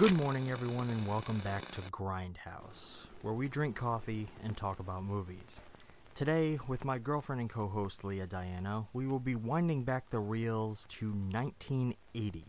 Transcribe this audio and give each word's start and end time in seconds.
Good 0.00 0.16
morning, 0.16 0.50
everyone, 0.50 0.88
and 0.88 1.06
welcome 1.06 1.40
back 1.40 1.70
to 1.72 1.82
Grindhouse, 1.82 3.00
where 3.20 3.34
we 3.34 3.48
drink 3.48 3.76
coffee 3.76 4.28
and 4.42 4.56
talk 4.56 4.80
about 4.80 5.04
movies. 5.04 5.62
Today, 6.14 6.58
with 6.66 6.86
my 6.86 6.96
girlfriend 6.96 7.42
and 7.42 7.50
co 7.50 7.68
host 7.68 8.02
Lea 8.02 8.24
Diana, 8.26 8.86
we 8.94 9.06
will 9.06 9.18
be 9.18 9.34
winding 9.34 9.84
back 9.84 10.08
the 10.08 10.18
reels 10.18 10.86
to 10.88 11.10
1980. 11.10 12.46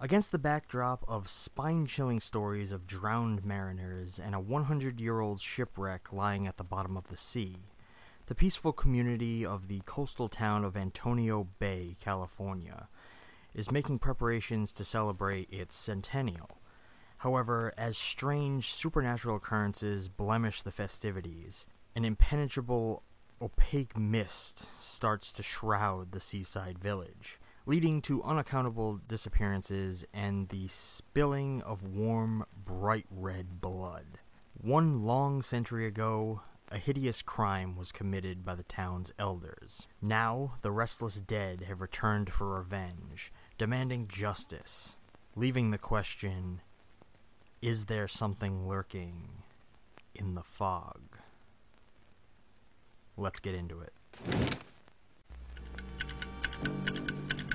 Against 0.00 0.32
the 0.32 0.38
backdrop 0.38 1.02
of 1.08 1.30
spine 1.30 1.86
chilling 1.86 2.20
stories 2.20 2.72
of 2.72 2.86
drowned 2.86 3.42
mariners 3.42 4.20
and 4.22 4.34
a 4.34 4.40
100 4.40 5.00
year 5.00 5.20
old 5.20 5.40
shipwreck 5.40 6.12
lying 6.12 6.46
at 6.46 6.58
the 6.58 6.62
bottom 6.62 6.98
of 6.98 7.08
the 7.08 7.16
sea, 7.16 7.56
the 8.26 8.34
peaceful 8.34 8.74
community 8.74 9.46
of 9.46 9.68
the 9.68 9.80
coastal 9.86 10.28
town 10.28 10.62
of 10.62 10.76
Antonio 10.76 11.48
Bay, 11.58 11.96
California, 12.04 12.88
is 13.54 13.70
making 13.70 13.98
preparations 13.98 14.74
to 14.74 14.84
celebrate 14.84 15.50
its 15.50 15.74
centennial. 15.74 16.58
However, 17.22 17.72
as 17.78 17.96
strange 17.96 18.72
supernatural 18.72 19.36
occurrences 19.36 20.08
blemish 20.08 20.62
the 20.62 20.72
festivities, 20.72 21.68
an 21.94 22.04
impenetrable, 22.04 23.04
opaque 23.40 23.96
mist 23.96 24.66
starts 24.82 25.32
to 25.34 25.42
shroud 25.44 26.10
the 26.10 26.18
seaside 26.18 26.80
village, 26.80 27.38
leading 27.64 28.02
to 28.02 28.24
unaccountable 28.24 28.98
disappearances 29.06 30.04
and 30.12 30.48
the 30.48 30.66
spilling 30.66 31.62
of 31.62 31.84
warm, 31.84 32.44
bright 32.56 33.06
red 33.08 33.60
blood. 33.60 34.18
One 34.60 35.04
long 35.04 35.42
century 35.42 35.86
ago, 35.86 36.40
a 36.72 36.78
hideous 36.78 37.22
crime 37.22 37.76
was 37.76 37.92
committed 37.92 38.44
by 38.44 38.56
the 38.56 38.64
town's 38.64 39.12
elders. 39.16 39.86
Now, 40.00 40.54
the 40.62 40.72
restless 40.72 41.20
dead 41.20 41.66
have 41.68 41.80
returned 41.80 42.32
for 42.32 42.58
revenge, 42.58 43.32
demanding 43.58 44.08
justice, 44.08 44.96
leaving 45.36 45.70
the 45.70 45.78
question 45.78 46.62
is 47.62 47.84
there 47.84 48.08
something 48.08 48.68
lurking 48.68 49.28
in 50.16 50.34
the 50.34 50.42
fog? 50.42 51.00
Let's 53.16 53.38
get 53.38 53.54
into 53.54 53.80
it. 53.80 53.92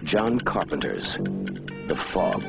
John 0.04 0.40
Carpenter's 0.40 1.18
The 1.88 2.00
Fog. 2.14 2.42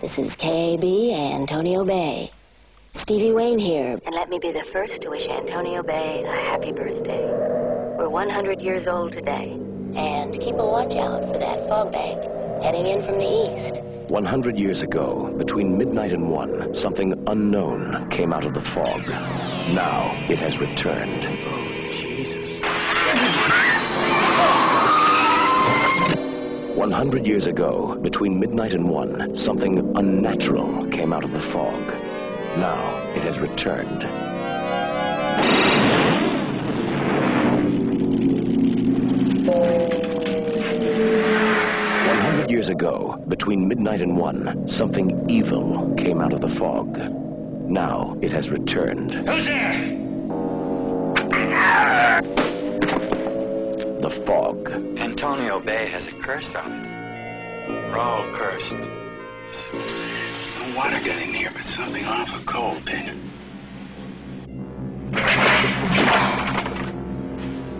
This 0.00 0.18
is 0.18 0.34
KAB 0.34 0.84
Antonio 0.84 1.84
Bay. 1.84 2.32
Stevie 2.94 3.32
Wayne 3.32 3.58
here, 3.58 4.00
and 4.04 4.14
let 4.14 4.28
me 4.28 4.38
be 4.38 4.50
the 4.50 4.64
first 4.72 5.00
to 5.02 5.08
wish 5.08 5.28
Antonio 5.28 5.82
Bay 5.82 6.24
a 6.26 6.32
happy 6.32 6.72
birthday. 6.72 7.26
We're 7.96 8.08
100 8.08 8.60
years 8.60 8.86
old 8.86 9.12
today, 9.12 9.52
and 9.94 10.38
keep 10.40 10.56
a 10.56 10.66
watch 10.66 10.94
out 10.96 11.22
for 11.32 11.38
that 11.38 11.68
fog 11.68 11.92
bank 11.92 12.41
heading 12.62 12.86
in 12.86 13.02
from 13.02 13.18
the 13.18 13.56
east. 13.56 13.82
100 14.08 14.58
years 14.58 14.82
ago, 14.82 15.34
between 15.36 15.76
midnight 15.76 16.12
and 16.12 16.30
one, 16.30 16.74
something 16.74 17.12
unknown 17.26 18.08
came 18.10 18.32
out 18.32 18.44
of 18.44 18.54
the 18.54 18.60
fog. 18.60 19.00
Now 19.74 20.12
it 20.28 20.38
has 20.38 20.58
returned. 20.58 21.24
Oh, 21.24 21.88
Jesus. 21.90 22.60
100 26.76 27.26
years 27.26 27.46
ago, 27.46 27.96
between 28.00 28.38
midnight 28.38 28.74
and 28.74 28.88
one, 28.88 29.36
something 29.36 29.96
unnatural 29.96 30.88
came 30.90 31.12
out 31.12 31.24
of 31.24 31.32
the 31.32 31.40
fog. 31.52 31.82
Now 32.58 33.12
it 33.14 33.22
has 33.22 33.38
returned. 33.38 34.02
Ago, 42.72 43.22
between 43.28 43.68
midnight 43.68 44.00
and 44.00 44.16
one, 44.16 44.68
something 44.68 45.30
evil 45.30 45.94
came 45.96 46.20
out 46.20 46.32
of 46.32 46.40
the 46.40 46.48
fog. 46.56 46.98
Now 47.70 48.18
it 48.20 48.32
has 48.32 48.50
returned. 48.50 49.14
Who's 49.14 49.46
there? 49.46 49.90
The 54.00 54.10
fog. 54.26 54.72
Antonio 54.98 55.60
Bay 55.60 55.86
has 55.90 56.08
a 56.08 56.12
curse 56.12 56.56
on 56.56 56.72
it. 56.72 56.86
We're 57.68 57.98
all 57.98 58.24
cursed. 58.32 58.74
Some 59.52 60.74
water 60.74 60.98
got 60.98 61.22
in 61.22 61.32
here, 61.32 61.52
but 61.54 61.66
something 61.66 62.04
awful 62.04 62.40
cold 62.44 62.84
did. 62.86 63.16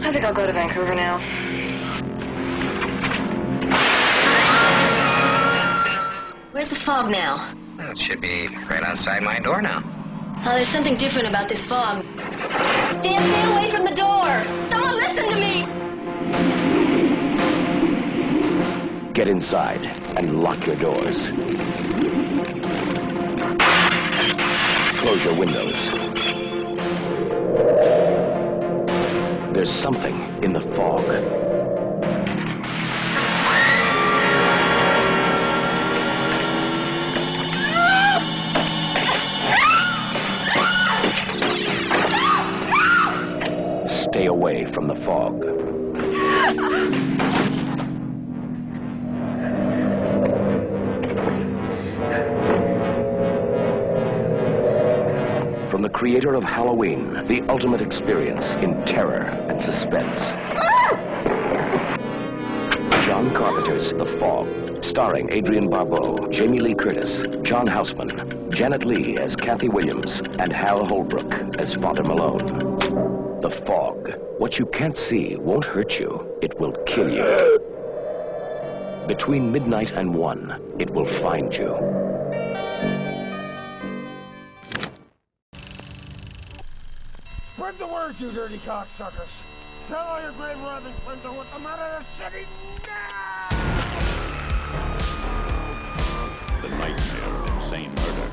I 0.05 0.11
think 0.13 0.25
I'll 0.25 0.35
go 0.35 0.47
to 0.47 0.53
Vancouver 0.53 0.95
now. 0.95 1.19
Where's 6.53 6.69
the 6.69 6.75
fog 6.75 7.11
now? 7.11 7.55
It 7.79 7.97
should 7.99 8.21
be 8.21 8.47
right 8.69 8.85
outside 8.85 9.23
my 9.23 9.39
door 9.39 9.63
now. 9.63 9.83
Oh, 10.45 10.55
there's 10.55 10.69
something 10.69 10.99
different 10.99 11.27
about 11.27 11.49
this 11.49 11.65
fog. 11.65 12.05
Dan, 13.03 13.23
stay 13.23 13.51
away 13.51 13.71
from 13.71 13.85
the 13.85 13.95
door! 13.95 14.45
Someone 14.69 14.97
listen 14.97 15.31
to 15.31 15.37
me! 15.37 15.65
Get 19.15 19.29
inside 19.29 19.87
and 20.19 20.43
lock 20.43 20.67
your 20.67 20.77
doors. 20.77 21.31
Close 25.01 25.25
your 25.25 25.35
windows. 25.35 25.91
There's 29.55 29.73
something 29.73 30.45
in 30.45 30.53
the 30.53 30.61
fog. 30.77 31.52
Stay 44.13 44.27
away 44.27 44.67
from 44.67 44.89
the 44.89 44.95
fog. 44.95 45.41
From 55.71 55.81
the 55.81 55.89
creator 55.89 56.35
of 56.35 56.45
Halloween, 56.45 57.27
the 57.27 57.41
ultimate 57.49 57.81
experience 57.81 58.53
in 58.57 58.85
terror 58.85 59.23
and 59.49 59.59
suspense. 59.59 60.21
John 63.07 63.33
Carpenter's 63.33 63.93
The 63.93 64.19
Fog, 64.21 64.85
starring 64.85 65.33
Adrienne 65.33 65.71
Barbeau, 65.71 66.29
Jamie 66.29 66.61
Lee 66.61 66.75
Curtis, 66.75 67.23
John 67.41 67.67
Houseman, 67.67 68.51
Janet 68.51 68.85
Leigh 68.85 69.17
as 69.17 69.35
Kathy 69.35 69.71
Williams, 69.71 70.21
and 70.39 70.53
Hal 70.53 70.85
Holbrook 70.85 71.57
as 71.59 71.73
Father 71.77 72.03
Malone. 72.03 72.62
The 73.53 73.67
Fog. 73.67 74.15
What 74.39 74.59
you 74.59 74.67
can't 74.67 74.97
see 74.97 75.37
won't 75.37 75.65
hurt 75.65 75.99
you. 75.99 76.27
It 76.41 76.59
will 76.59 76.73
kill 76.87 77.11
you. 77.11 77.59
Between 79.07 79.53
midnight 79.53 79.91
and 79.91 80.15
one, 80.15 80.59
it 80.79 80.91
will 80.91 81.07
find 81.21 81.55
you. 81.55 81.77
Spread 87.55 87.79
the 87.79 87.87
word, 87.87 88.19
you 88.19 88.31
dirty 88.31 88.59
cocksuckers. 88.59 89.43
Tell 89.89 89.99
all 89.99 90.23
your 90.23 90.33
grave 90.33 90.59
robbing 90.63 90.93
friends 91.05 91.25
I 91.27 91.31
want 91.31 91.51
them 91.53 91.67
out 91.67 91.79
of 91.79 91.99
the 91.99 92.05
city 92.05 92.47
now! 92.87 93.49
The 96.63 96.69
nightmare 96.69 97.35
of 97.35 97.49
insane 97.57 97.91
murder. 97.91 98.31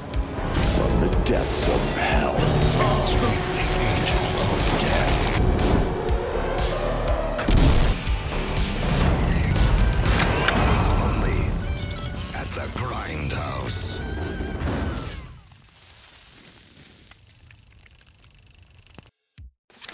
From 0.75 1.01
the 1.01 1.10
depths 1.25 1.68
of 1.68 1.81
hell. 1.98 2.36
Only 2.36 2.95
at 2.95 3.07
the 3.07 3.63
Grindhouse. 3.75 4.29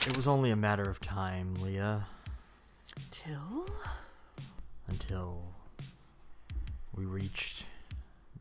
It 0.07 0.15
was 0.15 0.27
only 0.27 0.51
a 0.51 0.55
a 0.55 0.55
matter 0.55 0.83
of 0.83 0.99
time, 1.01 1.55
Lea, 1.55 2.03
Till? 3.09 3.67
until 4.87 5.41
we 6.95 7.05
reached 7.05 7.65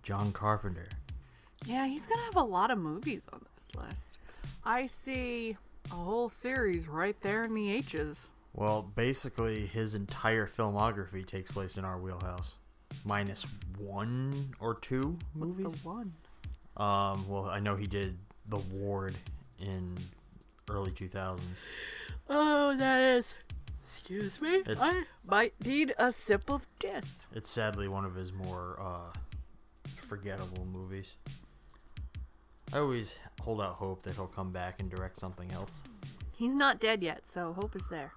John 0.02 0.30
Carpenter. 0.30 0.88
Yeah, 1.64 1.86
he's 1.86 2.04
gonna 2.04 2.22
have 2.22 2.36
a 2.36 2.42
lot 2.42 2.70
of 2.70 2.76
movies 2.76 3.22
on 3.32 3.46
this 3.54 3.82
list. 3.82 4.18
I 4.62 4.86
see 4.86 5.56
a 5.90 5.94
whole 5.94 6.28
series 6.28 6.88
right 6.88 7.20
there 7.22 7.44
in 7.44 7.54
the 7.54 7.70
H's. 7.72 8.30
Well, 8.54 8.82
basically, 8.82 9.66
his 9.66 9.94
entire 9.94 10.46
filmography 10.46 11.26
takes 11.26 11.50
place 11.50 11.76
in 11.76 11.84
our 11.84 11.98
wheelhouse, 11.98 12.56
minus 13.04 13.44
one 13.78 14.54
or 14.60 14.74
two 14.76 15.18
movies. 15.34 15.66
What's 15.66 15.80
the 15.82 15.88
one? 15.88 16.12
Um, 16.76 17.28
well, 17.28 17.46
I 17.46 17.58
know 17.60 17.76
he 17.76 17.86
did 17.86 18.16
The 18.48 18.58
Ward 18.58 19.14
in 19.58 19.96
early 20.70 20.92
2000s. 20.92 21.40
Oh, 22.30 22.76
that 22.76 23.00
is. 23.00 23.34
Excuse 23.98 24.40
me. 24.40 24.56
It's- 24.58 24.78
I 24.80 25.04
might 25.26 25.54
need 25.64 25.94
a 25.98 26.12
sip 26.12 26.48
of 26.50 26.66
this. 26.78 27.26
It's 27.32 27.50
sadly 27.50 27.88
one 27.88 28.04
of 28.04 28.14
his 28.14 28.32
more 28.32 28.78
uh, 28.80 29.12
forgettable 29.96 30.64
movies. 30.66 31.16
I 32.72 32.78
always 32.78 33.14
hold 33.42 33.60
out 33.60 33.74
hope 33.74 34.02
that 34.02 34.14
he'll 34.14 34.26
come 34.26 34.50
back 34.50 34.80
and 34.80 34.90
direct 34.90 35.18
something 35.18 35.50
else. 35.52 35.80
He's 36.36 36.54
not 36.54 36.80
dead 36.80 37.02
yet, 37.02 37.28
so 37.28 37.52
hope 37.52 37.76
is 37.76 37.88
there. 37.88 38.12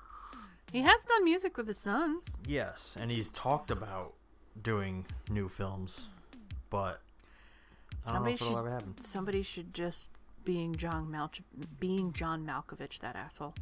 He 0.72 0.82
has 0.82 1.04
done 1.06 1.24
music 1.24 1.56
with 1.58 1.68
his 1.68 1.78
sons. 1.78 2.26
Yes, 2.46 2.96
and 3.00 3.12
he's 3.12 3.30
talked 3.30 3.72
about 3.72 4.14
doing 4.62 5.06
new 5.30 5.48
films, 5.48 6.10
but 6.70 7.02
I 8.06 8.12
don't 8.12 8.24
know 8.24 8.30
Somebody 8.30 8.34
if 8.34 8.42
it'll 8.42 8.54
should. 8.54 8.60
ever 8.60 8.70
happen. 8.72 8.96
Somebody 9.00 9.44
should 9.44 9.74
just 9.74 10.10
being 10.44 10.76
John 10.76 11.08
Malch- 11.08 11.42
being 11.80 12.12
John 12.14 12.46
Malkovich, 12.46 13.00
that 13.00 13.16
asshole. 13.16 13.54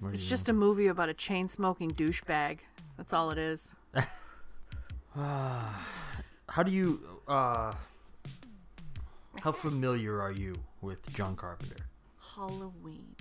What 0.00 0.08
do 0.10 0.14
It's 0.14 0.24
you 0.24 0.30
just 0.30 0.48
a 0.48 0.52
movie 0.52 0.86
about 0.86 1.08
a 1.08 1.14
chain 1.14 1.48
smoking 1.48 1.90
douchebag. 1.90 2.60
That's 2.96 3.12
all 3.12 3.30
it 3.30 3.38
is. 3.38 3.72
How 5.14 6.62
do 6.64 6.70
you 6.70 7.00
uh 7.26 7.72
how 9.42 9.52
familiar 9.52 10.20
are 10.20 10.32
you 10.32 10.54
with 10.80 11.12
John 11.14 11.36
Carpenter? 11.36 11.86
Halloween. 12.34 13.14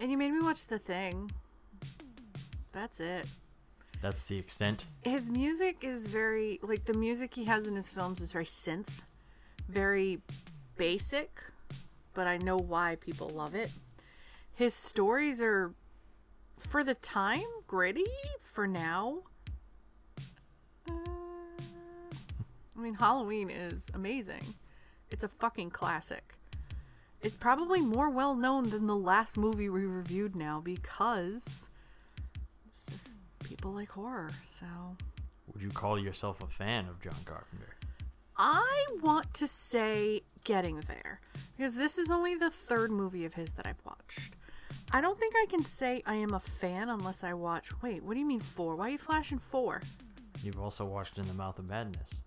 And 0.00 0.10
you 0.10 0.16
made 0.16 0.32
me 0.32 0.40
watch 0.40 0.66
The 0.66 0.78
Thing. 0.78 1.30
That's 2.72 3.00
it. 3.00 3.26
That's 4.00 4.22
the 4.24 4.38
extent. 4.38 4.84
His 5.02 5.28
music 5.28 5.78
is 5.82 6.06
very 6.06 6.60
like 6.62 6.84
the 6.84 6.94
music 6.94 7.34
he 7.34 7.44
has 7.44 7.66
in 7.66 7.74
his 7.74 7.88
films 7.88 8.20
is 8.20 8.30
very 8.30 8.44
synth, 8.44 9.00
very 9.68 10.20
basic, 10.76 11.42
but 12.14 12.26
I 12.28 12.36
know 12.36 12.56
why 12.56 12.96
people 13.00 13.28
love 13.30 13.54
it. 13.56 13.70
His 14.54 14.74
stories 14.74 15.40
are 15.40 15.74
for 16.58 16.84
the 16.84 16.94
time 16.94 17.42
gritty 17.66 18.06
for 18.52 18.66
now. 18.68 19.22
Uh, 20.88 20.94
I 22.78 22.80
mean, 22.80 22.94
Halloween 22.94 23.50
is 23.50 23.90
amazing. 23.92 24.54
It's 25.10 25.24
a 25.24 25.28
fucking 25.28 25.70
classic. 25.70 26.34
It's 27.20 27.36
probably 27.36 27.80
more 27.80 28.08
well 28.08 28.36
known 28.36 28.70
than 28.70 28.86
the 28.86 28.94
last 28.96 29.36
movie 29.36 29.68
we 29.68 29.84
reviewed 29.84 30.36
now 30.36 30.60
because 30.60 31.68
just 32.88 33.08
people 33.42 33.72
like 33.72 33.90
horror. 33.90 34.30
So 34.50 34.66
Would 35.52 35.62
you 35.62 35.70
call 35.70 35.98
yourself 35.98 36.40
a 36.40 36.46
fan 36.46 36.86
of 36.86 37.00
John 37.02 37.16
Carpenter? 37.24 37.74
I 38.36 38.86
want 39.02 39.34
to 39.34 39.48
say 39.48 40.22
getting 40.44 40.76
there 40.86 41.20
because 41.56 41.74
this 41.74 41.98
is 41.98 42.12
only 42.12 42.36
the 42.36 42.50
third 42.50 42.92
movie 42.92 43.24
of 43.24 43.34
his 43.34 43.52
that 43.54 43.66
I've 43.66 43.84
watched. 43.84 44.36
I 44.92 45.00
don't 45.00 45.18
think 45.18 45.34
I 45.36 45.46
can 45.50 45.64
say 45.64 46.04
I 46.06 46.14
am 46.14 46.32
a 46.32 46.40
fan 46.40 46.88
unless 46.88 47.24
I 47.24 47.34
watch. 47.34 47.70
Wait, 47.82 48.04
what 48.04 48.14
do 48.14 48.20
you 48.20 48.26
mean 48.26 48.38
four? 48.40 48.76
Why 48.76 48.86
are 48.86 48.90
you 48.90 48.98
flashing 48.98 49.40
four? 49.40 49.82
You've 50.44 50.60
also 50.60 50.84
watched 50.84 51.18
In 51.18 51.26
the 51.26 51.34
Mouth 51.34 51.58
of 51.58 51.68
Madness. 51.68 52.20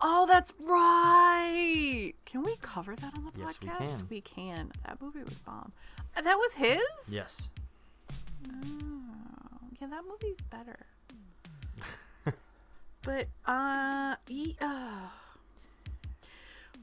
Oh, 0.00 0.26
that's 0.26 0.52
right. 0.60 2.12
Can 2.26 2.42
we 2.42 2.56
cover 2.60 2.94
that 2.96 3.14
on 3.16 3.24
the 3.24 3.32
Yes, 3.38 3.58
we 3.60 3.68
podcast? 3.68 3.78
can. 3.98 4.06
We 4.10 4.20
can. 4.20 4.72
That 4.86 5.00
movie 5.00 5.22
was 5.22 5.34
bomb. 5.40 5.72
Uh, 6.16 6.20
That 6.20 6.34
was 6.36 6.52
his. 6.54 6.80
Yes. 7.08 7.48
Oh, 8.46 9.00
yeah, 9.80 9.86
that 9.88 10.02
movie's 10.08 10.36
better. 10.50 10.86
but 13.02 13.28
uh, 13.46 14.16
uh, 14.60 15.08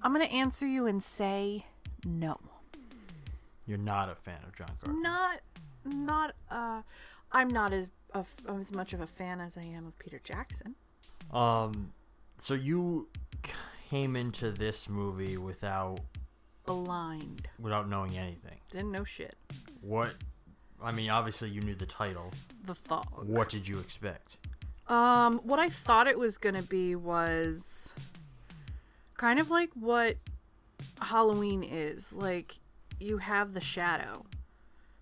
I'm 0.02 0.12
gonna 0.12 0.26
answer 0.26 0.66
you 0.68 0.86
and 0.88 1.02
say 1.04 1.66
no. 2.06 2.40
You're 3.66 3.78
not 3.78 4.10
a 4.10 4.16
fan 4.16 4.40
of 4.46 4.56
John 4.56 4.68
Carpenter. 4.82 5.02
Not, 5.02 5.40
not. 5.86 6.36
Uh, 6.52 6.82
I'm 7.32 7.48
not 7.48 7.72
as 7.74 7.88
of, 8.14 8.36
as 8.48 8.72
much 8.74 8.94
of 8.94 9.02
a 9.02 9.08
fan 9.08 9.40
as 9.40 9.58
I 9.58 9.64
am 9.64 9.86
of 9.88 9.98
Peter 10.00 10.20
Jackson. 10.24 10.76
Um 11.32 11.94
so 12.38 12.54
you 12.54 13.08
came 13.90 14.16
into 14.16 14.52
this 14.52 14.90
movie 14.90 15.38
without 15.38 16.00
Blind. 16.66 17.48
without 17.60 17.90
knowing 17.90 18.18
anything. 18.18 18.58
Didn't 18.72 18.92
know 18.92 19.04
shit. 19.04 19.36
What 19.82 20.14
I 20.82 20.92
mean, 20.92 21.10
obviously 21.10 21.50
you 21.50 21.62
knew 21.62 21.76
the 21.76 21.86
title. 21.86 22.32
The 22.66 22.76
fog. 22.76 23.06
What 23.26 23.50
did 23.50 23.68
you 23.68 23.80
expect? 23.80 24.38
Um, 24.88 25.40
what 25.44 25.60
I 25.60 25.70
thought 25.70 26.08
it 26.08 26.18
was 26.18 26.38
gonna 26.38 26.62
be 26.62 26.96
was 26.96 27.94
kind 29.18 29.40
of 29.40 29.50
like 29.50 29.70
what 29.74 30.18
Halloween 31.02 31.64
is. 31.64 32.14
Like 32.14 32.60
you 33.00 33.18
have 33.18 33.54
the 33.54 33.62
shadow. 33.62 34.26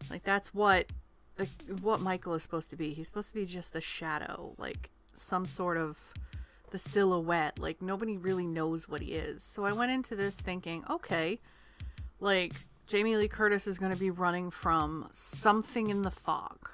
Like 0.10 0.24
that's 0.24 0.54
what 0.54 0.88
like 1.40 1.50
what 1.82 2.02
Michael 2.02 2.34
is 2.34 2.44
supposed 2.44 2.70
to 2.72 2.76
be. 2.76 2.94
He's 2.94 3.08
supposed 3.08 3.30
to 3.30 3.36
be 3.36 3.46
just 3.46 3.76
a 3.76 3.82
shadow, 3.82 4.54
like 4.58 4.92
some 5.14 5.46
sort 5.46 5.78
of 5.78 6.14
the 6.72 6.78
silhouette. 6.78 7.60
Like 7.60 7.82
nobody 7.82 8.18
really 8.18 8.48
knows 8.48 8.90
what 8.90 9.02
he 9.02 9.14
is. 9.14 9.44
So 9.44 9.64
I 9.66 9.72
went 9.74 9.92
into 9.92 10.16
this 10.16 10.36
thinking, 10.36 10.84
okay, 10.90 11.40
like 12.20 12.54
Jamie 12.88 13.16
Lee 13.16 13.28
Curtis 13.28 13.68
is 13.68 13.78
going 13.78 13.92
to 13.94 13.98
be 14.00 14.10
running 14.12 14.50
from 14.52 15.08
something 15.12 15.90
in 15.90 16.02
the 16.02 16.12
fog. 16.12 16.70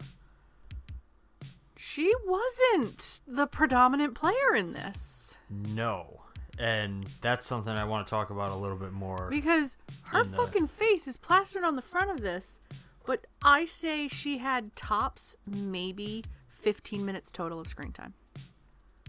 She 1.76 2.12
wasn't 2.26 3.22
the 3.28 3.46
predominant 3.46 4.16
player 4.16 4.56
in 4.56 4.74
this 4.74 5.38
No. 5.52 6.22
And 6.60 7.06
that's 7.22 7.46
something 7.46 7.72
I 7.72 7.84
want 7.84 8.08
to 8.08 8.10
talk 8.10 8.32
about 8.32 8.50
a 8.50 8.56
little 8.56 8.78
bit 8.78 8.92
more. 8.92 9.28
because 9.30 9.78
her 10.06 10.24
the- 10.24 10.36
fucking 10.36 10.68
face 10.70 11.08
is 11.08 11.16
plastered 11.18 11.64
on 11.64 11.76
the 11.76 11.84
front 11.84 12.10
of 12.10 12.22
this. 12.22 12.60
But 13.06 13.26
I 13.44 13.66
say 13.66 14.08
she 14.08 14.40
had 14.40 14.76
tops 14.76 15.36
maybe 15.46 16.26
15 16.50 17.06
minutes 17.06 17.32
total 17.32 17.60
of 17.62 17.68
screen 17.68 17.92
time. 17.92 18.16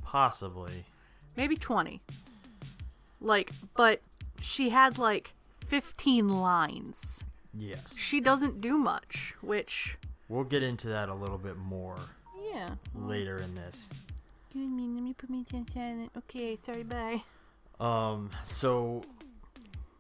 Possibly. 0.08 0.86
Maybe 1.36 1.54
20. 1.54 2.00
Like, 3.20 3.52
but 3.76 4.00
she 4.40 4.70
had 4.70 4.96
like 4.96 5.34
15 5.66 6.30
lines. 6.30 7.24
Yes. 7.52 7.94
She 7.94 8.18
doesn't 8.18 8.62
do 8.62 8.78
much, 8.78 9.34
which, 9.42 9.98
We'll 10.30 10.44
get 10.44 10.62
into 10.62 10.88
that 10.88 11.10
a 11.10 11.14
little 11.14 11.36
bit 11.36 11.58
more 11.58 11.98
yeah. 12.52 12.70
later 12.94 13.36
in 13.36 13.54
this. 13.54 13.90
Give 14.52 14.62
me, 14.62 14.86
let 14.86 15.02
me 15.02 15.12
put 15.12 15.28
me 15.28 15.42
attention. 15.42 16.10
Okay, 16.16 16.58
sorry, 16.64 16.84
bye. 16.84 17.22
Um, 17.78 18.30
so 18.44 19.02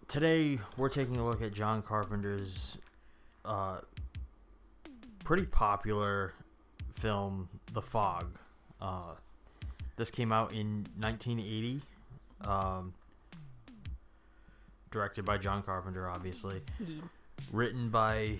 today 0.06 0.58
we're 0.78 0.88
taking 0.88 1.18
a 1.18 1.24
look 1.24 1.42
at 1.42 1.52
John 1.52 1.82
Carpenter's 1.82 2.78
uh, 3.44 3.80
pretty 5.22 5.44
popular 5.44 6.32
film, 6.92 7.50
The 7.74 7.82
Fog. 7.82 8.38
Uh, 8.80 9.14
this 9.98 10.10
came 10.10 10.32
out 10.32 10.52
in 10.52 10.86
1980. 10.98 11.82
Um, 12.46 12.94
directed 14.90 15.24
by 15.24 15.36
John 15.38 15.62
Carpenter, 15.62 16.08
obviously. 16.08 16.62
Written 17.52 17.90
by 17.90 18.36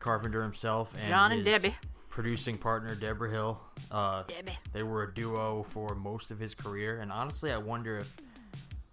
Carpenter 0.00 0.42
himself 0.42 0.92
and 0.98 1.06
John 1.08 1.32
and 1.32 1.46
his 1.46 1.62
Debbie. 1.62 1.76
producing 2.10 2.58
partner 2.58 2.94
Deborah 2.94 3.30
Hill. 3.30 3.60
Uh, 3.90 4.24
Debbie. 4.24 4.58
they 4.72 4.82
were 4.82 5.04
a 5.04 5.14
duo 5.14 5.62
for 5.62 5.94
most 5.94 6.30
of 6.30 6.38
his 6.40 6.54
career, 6.54 6.98
and 7.00 7.12
honestly, 7.12 7.52
I 7.52 7.58
wonder 7.58 7.96
if 7.98 8.16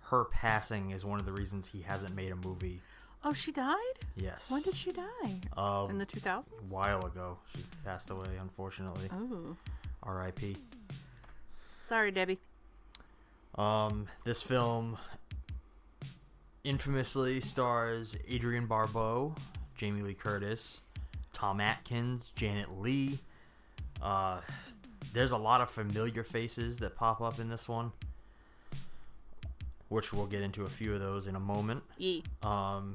her 0.02 0.26
passing 0.26 0.92
is 0.92 1.04
one 1.06 1.20
of 1.20 1.26
the 1.26 1.32
reasons 1.32 1.68
he 1.70 1.82
hasn't 1.82 2.16
made 2.16 2.32
a 2.32 2.36
movie. 2.36 2.82
Oh, 3.24 3.34
she 3.34 3.52
died? 3.52 3.76
Yes. 4.16 4.50
When 4.50 4.62
did 4.62 4.76
she 4.76 4.92
die? 4.94 5.40
Um, 5.58 5.90
In 5.90 5.98
the 5.98 6.06
2000s? 6.06 6.48
A 6.50 6.74
while 6.74 7.06
ago, 7.06 7.38
she 7.56 7.64
passed 7.84 8.10
away. 8.12 8.38
Unfortunately. 8.40 9.10
Oh. 9.12 9.56
R.I.P. 10.04 10.56
Sorry, 11.90 12.12
Debbie. 12.12 12.38
Um, 13.56 14.08
this 14.24 14.44
film 14.44 15.00
infamously 16.64 17.42
stars 17.42 18.16
Adrienne 18.32 18.68
Barbeau, 18.68 19.34
Jamie 19.76 20.04
Lee 20.04 20.14
Curtis, 20.14 20.82
Tom 21.34 21.60
Atkins, 21.60 22.32
Janet 22.36 22.80
Leigh. 22.80 23.18
Uh, 24.04 24.40
there's 25.14 25.32
a 25.32 25.38
lot 25.38 25.62
of 25.62 25.72
familiar 25.72 26.24
faces 26.24 26.78
that 26.78 26.96
pop 26.96 27.22
up 27.22 27.40
in 27.40 27.50
this 27.50 27.68
one, 27.68 27.92
which 29.88 30.14
we'll 30.14 30.28
get 30.28 30.44
into 30.44 30.66
a 30.66 30.70
few 30.70 30.94
of 30.94 31.00
those 31.00 31.28
in 31.28 31.36
a 31.36 31.40
moment. 31.40 31.82
Yeah. 31.98 32.22
Um, 32.44 32.94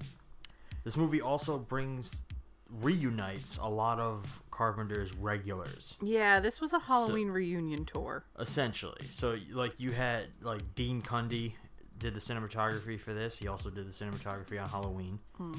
this 0.84 0.96
movie 0.96 1.20
also 1.20 1.58
brings 1.58 2.22
reunites 2.70 3.58
a 3.60 3.68
lot 3.68 3.98
of 4.00 4.42
Carpenter's 4.50 5.14
regulars. 5.14 5.96
Yeah, 6.02 6.40
this 6.40 6.60
was 6.60 6.72
a 6.72 6.78
Halloween 6.78 7.28
reunion 7.28 7.84
tour. 7.84 8.24
Essentially. 8.38 9.06
So 9.08 9.38
like 9.52 9.78
you 9.78 9.90
had 9.90 10.26
like 10.40 10.74
Dean 10.74 11.02
Cundey 11.02 11.54
did 11.98 12.14
the 12.14 12.20
cinematography 12.20 12.98
for 12.98 13.12
this. 13.12 13.38
He 13.38 13.48
also 13.48 13.70
did 13.70 13.86
the 13.86 13.92
cinematography 13.92 14.60
on 14.60 14.68
Halloween. 14.68 15.18
Hmm. 15.36 15.54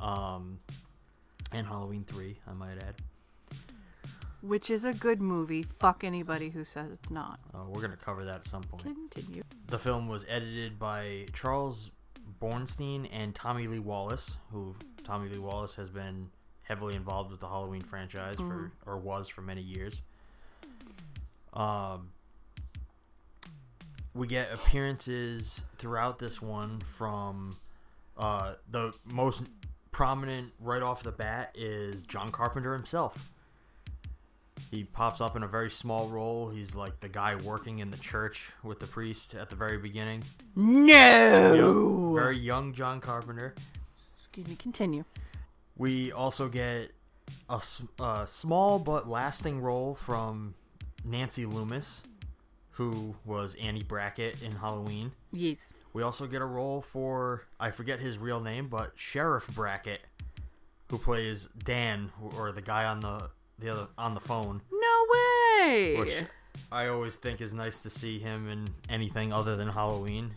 Um 0.00 0.60
and 1.52 1.66
Halloween 1.66 2.04
3, 2.06 2.38
I 2.46 2.52
might 2.52 2.76
add. 2.82 2.96
Which 4.40 4.70
is 4.70 4.84
a 4.84 4.92
good 4.92 5.20
movie. 5.20 5.62
Fuck 5.62 6.04
anybody 6.04 6.50
who 6.50 6.62
says 6.62 6.92
it's 6.92 7.10
not. 7.10 7.40
Uh, 7.52 7.64
we're 7.66 7.80
going 7.80 7.90
to 7.90 7.96
cover 7.96 8.24
that 8.24 8.36
at 8.36 8.46
some 8.46 8.62
point. 8.62 8.84
Continue. 8.84 9.42
The 9.66 9.78
film 9.78 10.08
was 10.08 10.24
edited 10.28 10.78
by 10.78 11.26
Charles 11.32 11.90
Bornstein 12.40 13.08
and 13.10 13.34
Tommy 13.34 13.66
Lee 13.66 13.80
Wallace, 13.80 14.36
who 14.52 14.76
Tommy 15.08 15.30
Lee 15.30 15.38
Wallace 15.38 15.74
has 15.76 15.88
been 15.88 16.28
heavily 16.64 16.94
involved 16.94 17.30
with 17.30 17.40
the 17.40 17.48
Halloween 17.48 17.80
franchise 17.80 18.36
for 18.36 18.70
or 18.84 18.98
was 18.98 19.26
for 19.26 19.40
many 19.40 19.62
years. 19.62 20.02
Um, 21.54 22.10
we 24.12 24.26
get 24.26 24.52
appearances 24.52 25.64
throughout 25.78 26.18
this 26.18 26.42
one 26.42 26.80
from 26.80 27.56
uh, 28.18 28.54
the 28.70 28.92
most 29.06 29.44
prominent 29.92 30.52
right 30.60 30.82
off 30.82 31.02
the 31.02 31.10
bat 31.10 31.56
is 31.58 32.02
John 32.02 32.30
Carpenter 32.30 32.74
himself. 32.74 33.32
He 34.70 34.84
pops 34.84 35.22
up 35.22 35.36
in 35.36 35.42
a 35.42 35.48
very 35.48 35.70
small 35.70 36.08
role. 36.08 36.50
He's 36.50 36.76
like 36.76 37.00
the 37.00 37.08
guy 37.08 37.34
working 37.36 37.78
in 37.78 37.90
the 37.90 37.96
church 37.96 38.52
with 38.62 38.78
the 38.78 38.86
priest 38.86 39.34
at 39.34 39.48
the 39.48 39.56
very 39.56 39.78
beginning. 39.78 40.22
No. 40.54 42.12
Yep. 42.12 42.22
Very 42.22 42.38
young 42.38 42.74
John 42.74 43.00
Carpenter. 43.00 43.54
Excuse 44.38 44.56
me. 44.56 44.56
Continue. 44.62 45.04
We 45.76 46.12
also 46.12 46.48
get 46.48 46.92
a 47.50 47.60
small 48.26 48.78
but 48.78 49.08
lasting 49.08 49.60
role 49.60 49.94
from 49.96 50.54
Nancy 51.04 51.44
Loomis, 51.44 52.04
who 52.72 53.16
was 53.24 53.56
Annie 53.56 53.82
Brackett 53.82 54.40
in 54.40 54.52
Halloween. 54.52 55.10
Yes. 55.32 55.74
We 55.92 56.04
also 56.04 56.28
get 56.28 56.40
a 56.40 56.44
role 56.44 56.80
for 56.80 57.46
I 57.58 57.72
forget 57.72 57.98
his 57.98 58.16
real 58.16 58.38
name, 58.38 58.68
but 58.68 58.92
Sheriff 58.94 59.48
Brackett, 59.48 60.02
who 60.88 60.98
plays 60.98 61.48
Dan 61.64 62.12
or 62.36 62.52
the 62.52 62.62
guy 62.62 62.84
on 62.84 63.00
the 63.00 63.30
the 63.58 63.70
other 63.70 63.88
on 63.98 64.14
the 64.14 64.20
phone. 64.20 64.62
No 64.70 65.06
way. 65.12 65.96
Which 65.98 66.24
I 66.70 66.86
always 66.86 67.16
think 67.16 67.40
is 67.40 67.52
nice 67.52 67.82
to 67.82 67.90
see 67.90 68.20
him 68.20 68.48
in 68.48 68.68
anything 68.88 69.32
other 69.32 69.56
than 69.56 69.68
Halloween. 69.68 70.34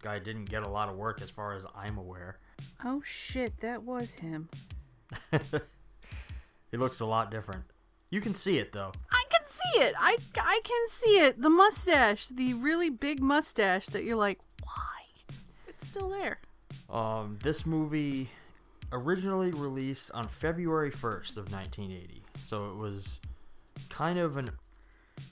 Guy 0.00 0.20
didn't 0.20 0.46
get 0.46 0.62
a 0.62 0.70
lot 0.70 0.88
of 0.88 0.96
work 0.96 1.20
as 1.20 1.28
far 1.28 1.52
as 1.52 1.66
I'm 1.76 1.98
aware. 1.98 2.38
Oh 2.84 3.02
shit, 3.04 3.60
that 3.60 3.82
was 3.82 4.14
him. 4.14 4.48
it 5.32 6.78
looks 6.78 7.00
a 7.00 7.06
lot 7.06 7.30
different. 7.30 7.64
You 8.10 8.20
can 8.20 8.34
see 8.34 8.58
it 8.58 8.72
though. 8.72 8.92
I 9.10 9.24
can 9.30 9.46
see 9.46 9.80
it. 9.80 9.94
I 9.98 10.16
I 10.36 10.60
can 10.62 10.88
see 10.88 11.18
it. 11.18 11.40
The 11.42 11.50
mustache, 11.50 12.28
the 12.28 12.54
really 12.54 12.90
big 12.90 13.20
mustache 13.20 13.86
that 13.86 14.04
you're 14.04 14.16
like, 14.16 14.38
why? 14.62 15.36
It's 15.68 15.86
still 15.86 16.10
there. 16.10 16.38
Um, 16.88 17.38
this 17.42 17.66
movie 17.66 18.30
originally 18.92 19.50
released 19.50 20.12
on 20.12 20.28
February 20.28 20.90
1st 20.90 21.36
of 21.36 21.52
1980. 21.52 22.22
So 22.40 22.70
it 22.70 22.76
was 22.76 23.20
kind 23.88 24.18
of 24.18 24.36
an 24.36 24.50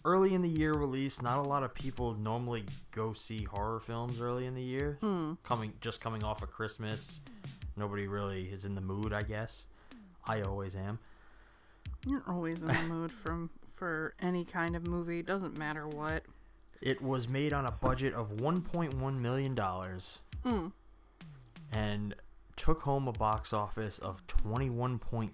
early 0.04 0.34
in 0.34 0.42
the 0.42 0.48
year 0.48 0.72
release. 0.72 1.20
Not 1.22 1.38
a 1.38 1.48
lot 1.48 1.62
of 1.62 1.74
people 1.74 2.14
normally 2.14 2.64
go 2.92 3.12
see 3.12 3.44
horror 3.44 3.80
films 3.80 4.20
early 4.20 4.46
in 4.46 4.54
the 4.54 4.62
year. 4.62 4.98
Hmm. 5.00 5.34
Coming 5.42 5.72
just 5.80 6.00
coming 6.00 6.22
off 6.24 6.42
of 6.42 6.50
Christmas. 6.50 7.20
Nobody 7.76 8.06
really 8.06 8.44
is 8.44 8.64
in 8.64 8.74
the 8.74 8.80
mood, 8.80 9.12
I 9.12 9.22
guess. 9.22 9.66
I 10.26 10.42
always 10.42 10.76
am. 10.76 10.98
You're 12.06 12.22
always 12.28 12.60
in 12.62 12.68
the 12.68 12.82
mood 12.88 13.10
from 13.12 13.50
for 13.74 14.14
any 14.20 14.44
kind 14.44 14.76
of 14.76 14.86
movie. 14.86 15.22
Doesn't 15.22 15.58
matter 15.58 15.86
what. 15.88 16.22
It 16.80 17.00
was 17.02 17.26
made 17.28 17.52
on 17.52 17.64
a 17.66 17.70
budget 17.70 18.12
of 18.14 18.36
1.1 18.36 19.18
million 19.20 19.54
dollars 19.54 20.20
Mm. 20.44 20.72
and 21.72 22.14
took 22.56 22.82
home 22.82 23.08
a 23.08 23.12
box 23.12 23.52
office 23.54 23.98
of 23.98 24.26
21.3 24.26 25.30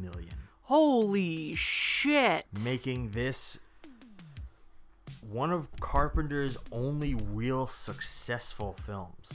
million. 0.00 0.34
Holy 0.62 1.54
shit! 1.54 2.44
making 2.62 3.10
this 3.10 3.58
one 5.20 5.52
of 5.52 5.68
Carpenter's 5.80 6.56
only 6.72 7.14
real 7.14 7.66
successful 7.66 8.72
films. 8.72 9.30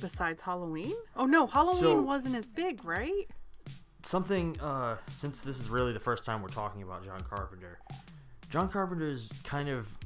Besides 0.00 0.42
Halloween? 0.42 0.94
Oh 1.16 1.26
no, 1.26 1.46
Halloween 1.46 1.80
So- 1.80 2.02
wasn't 2.02 2.36
as 2.36 2.46
big, 2.46 2.84
right? 2.84 3.28
Something, 4.04 4.60
uh, 4.60 4.96
since 5.14 5.42
this 5.42 5.60
is 5.60 5.68
really 5.70 5.92
the 5.92 6.00
first 6.00 6.24
time 6.24 6.42
we're 6.42 6.48
talking 6.48 6.82
about 6.82 7.04
John 7.04 7.20
Carpenter, 7.20 7.78
John 8.50 8.68
Carpenter 8.68 9.08
is 9.08 9.30
kind 9.44 9.68
of 9.68 9.96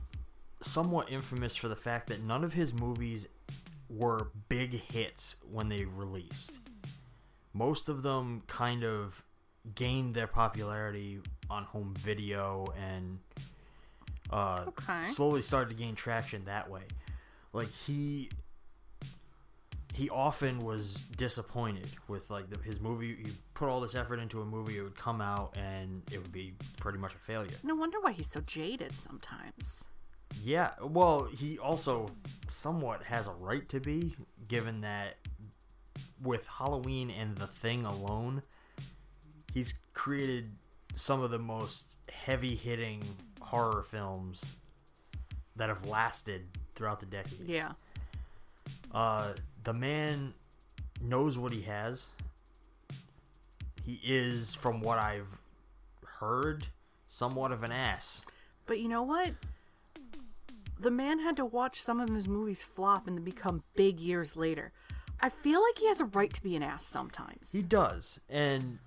somewhat 0.60 1.10
infamous 1.10 1.56
for 1.56 1.68
the 1.68 1.76
fact 1.76 2.08
that 2.08 2.22
none 2.22 2.44
of 2.44 2.52
his 2.52 2.74
movies 2.74 3.26
were 3.88 4.30
big 4.48 4.72
hits 4.72 5.36
when 5.50 5.68
they 5.68 5.84
released. 5.84 6.60
Most 7.54 7.88
of 7.88 8.02
them 8.02 8.42
kind 8.46 8.84
of 8.84 9.24
gained 9.74 10.14
their 10.14 10.26
popularity 10.26 11.20
on 11.48 11.64
home 11.64 11.94
video 11.96 12.66
and 12.78 13.20
uh, 14.30 14.64
Okay. 14.68 15.04
slowly 15.04 15.42
started 15.42 15.70
to 15.70 15.74
gain 15.76 15.94
traction 15.94 16.44
that 16.46 16.70
way. 16.70 16.82
Like 17.52 17.70
he 17.70 18.28
he 19.94 20.10
often 20.10 20.60
was 20.60 20.94
disappointed 21.16 21.88
with 22.06 22.28
like 22.30 22.50
the, 22.50 22.58
his 22.62 22.80
movie. 22.80 23.16
He 23.16 23.32
put 23.54 23.68
all 23.70 23.80
this 23.80 23.94
effort 23.94 24.18
into 24.18 24.42
a 24.42 24.44
movie, 24.44 24.76
it 24.76 24.82
would 24.82 24.96
come 24.98 25.22
out 25.22 25.56
and 25.56 26.02
it 26.12 26.18
would 26.18 26.32
be 26.32 26.52
pretty 26.78 26.98
much 26.98 27.14
a 27.14 27.18
failure. 27.18 27.54
No 27.62 27.74
wonder 27.74 27.98
why 28.00 28.12
he's 28.12 28.30
so 28.30 28.40
jaded 28.42 28.92
sometimes. 28.92 29.84
Yeah, 30.44 30.72
well, 30.82 31.24
he 31.24 31.58
also 31.58 32.10
somewhat 32.48 33.04
has 33.04 33.26
a 33.26 33.32
right 33.32 33.66
to 33.70 33.80
be, 33.80 34.14
given 34.48 34.82
that 34.82 35.16
with 36.22 36.46
Halloween 36.46 37.10
and 37.10 37.34
The 37.36 37.46
Thing 37.46 37.86
alone, 37.86 38.42
he's 39.54 39.72
created 39.94 40.50
some 40.96 41.22
of 41.22 41.30
the 41.30 41.38
most 41.38 41.96
heavy 42.10 42.56
hitting 42.56 43.02
horror 43.40 43.82
films 43.82 44.56
that 45.54 45.68
have 45.68 45.86
lasted 45.86 46.46
throughout 46.74 47.00
the 47.00 47.06
decades. 47.06 47.46
Yeah. 47.46 47.72
Uh, 48.92 49.34
the 49.62 49.72
man 49.72 50.34
knows 51.00 51.38
what 51.38 51.52
he 51.52 51.62
has. 51.62 52.08
He 53.84 54.00
is, 54.02 54.54
from 54.54 54.80
what 54.80 54.98
I've 54.98 55.42
heard, 56.04 56.66
somewhat 57.06 57.52
of 57.52 57.62
an 57.62 57.70
ass. 57.70 58.24
But 58.66 58.80
you 58.80 58.88
know 58.88 59.02
what? 59.02 59.32
The 60.80 60.90
man 60.90 61.20
had 61.20 61.36
to 61.36 61.44
watch 61.44 61.80
some 61.80 62.00
of 62.00 62.08
his 62.08 62.26
movies 62.26 62.62
flop 62.62 63.06
and 63.06 63.16
then 63.18 63.24
become 63.24 63.62
big 63.76 64.00
years 64.00 64.34
later. 64.34 64.72
I 65.20 65.28
feel 65.28 65.62
like 65.62 65.78
he 65.78 65.88
has 65.88 66.00
a 66.00 66.04
right 66.04 66.32
to 66.32 66.42
be 66.42 66.56
an 66.56 66.62
ass 66.62 66.86
sometimes. 66.86 67.52
He 67.52 67.62
does, 67.62 68.20
and 68.28 68.78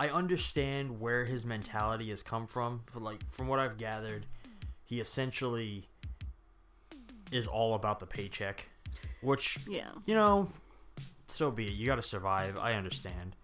I 0.00 0.08
understand 0.08 0.98
where 0.98 1.26
his 1.26 1.44
mentality 1.44 2.08
has 2.08 2.22
come 2.22 2.46
from. 2.46 2.84
But 2.94 3.02
like 3.02 3.20
from 3.30 3.48
what 3.48 3.58
I've 3.58 3.76
gathered, 3.76 4.24
he 4.82 4.98
essentially 4.98 5.88
is 7.30 7.46
all 7.46 7.74
about 7.74 8.00
the 8.00 8.06
paycheck, 8.06 8.66
which 9.20 9.58
Yeah. 9.68 9.90
you 10.06 10.14
know, 10.14 10.50
so 11.28 11.50
be 11.50 11.66
it. 11.66 11.72
You 11.72 11.84
got 11.84 11.96
to 11.96 12.02
survive. 12.02 12.58
I 12.58 12.72
understand. 12.72 13.36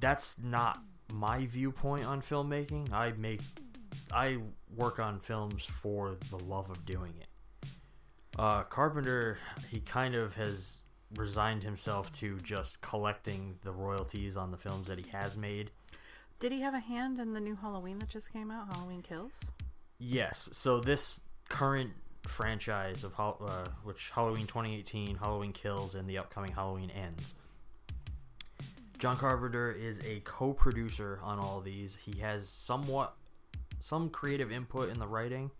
That's 0.00 0.38
not 0.38 0.82
my 1.12 1.44
viewpoint 1.44 2.06
on 2.06 2.22
filmmaking. 2.22 2.90
I 2.94 3.12
make 3.12 3.42
I 4.10 4.38
work 4.74 4.98
on 4.98 5.20
films 5.20 5.66
for 5.66 6.16
the 6.30 6.38
love 6.38 6.70
of 6.70 6.86
doing 6.86 7.12
it. 7.20 7.68
Uh, 8.38 8.62
Carpenter, 8.62 9.36
he 9.70 9.80
kind 9.80 10.14
of 10.14 10.34
has 10.36 10.78
resigned 11.14 11.62
himself 11.62 12.12
to 12.12 12.38
just 12.40 12.80
collecting 12.80 13.58
the 13.62 13.72
royalties 13.72 14.36
on 14.36 14.50
the 14.50 14.56
films 14.56 14.88
that 14.88 14.98
he 14.98 15.10
has 15.10 15.36
made. 15.36 15.70
Did 16.38 16.52
he 16.52 16.60
have 16.60 16.74
a 16.74 16.80
hand 16.80 17.18
in 17.18 17.32
the 17.32 17.40
new 17.40 17.56
Halloween 17.56 17.98
that 18.00 18.08
just 18.08 18.32
came 18.32 18.50
out, 18.50 18.74
Halloween 18.74 19.02
Kills? 19.02 19.52
Yes, 19.98 20.48
so 20.52 20.80
this 20.80 21.20
current 21.48 21.92
franchise 22.26 23.04
of 23.04 23.14
uh, 23.18 23.66
which 23.84 24.10
Halloween 24.10 24.46
2018, 24.46 25.16
Halloween 25.16 25.52
Kills, 25.52 25.94
and 25.94 26.08
the 26.08 26.18
upcoming 26.18 26.52
Halloween 26.52 26.90
Ends. 26.90 27.34
John 28.98 29.16
Carpenter 29.16 29.72
is 29.72 30.00
a 30.06 30.20
co-producer 30.20 31.20
on 31.22 31.38
all 31.38 31.60
these. 31.60 31.96
He 31.96 32.20
has 32.20 32.48
somewhat 32.48 33.14
some 33.78 34.08
creative 34.08 34.50
input 34.50 34.90
in 34.90 34.98
the 34.98 35.06
writing, 35.06 35.50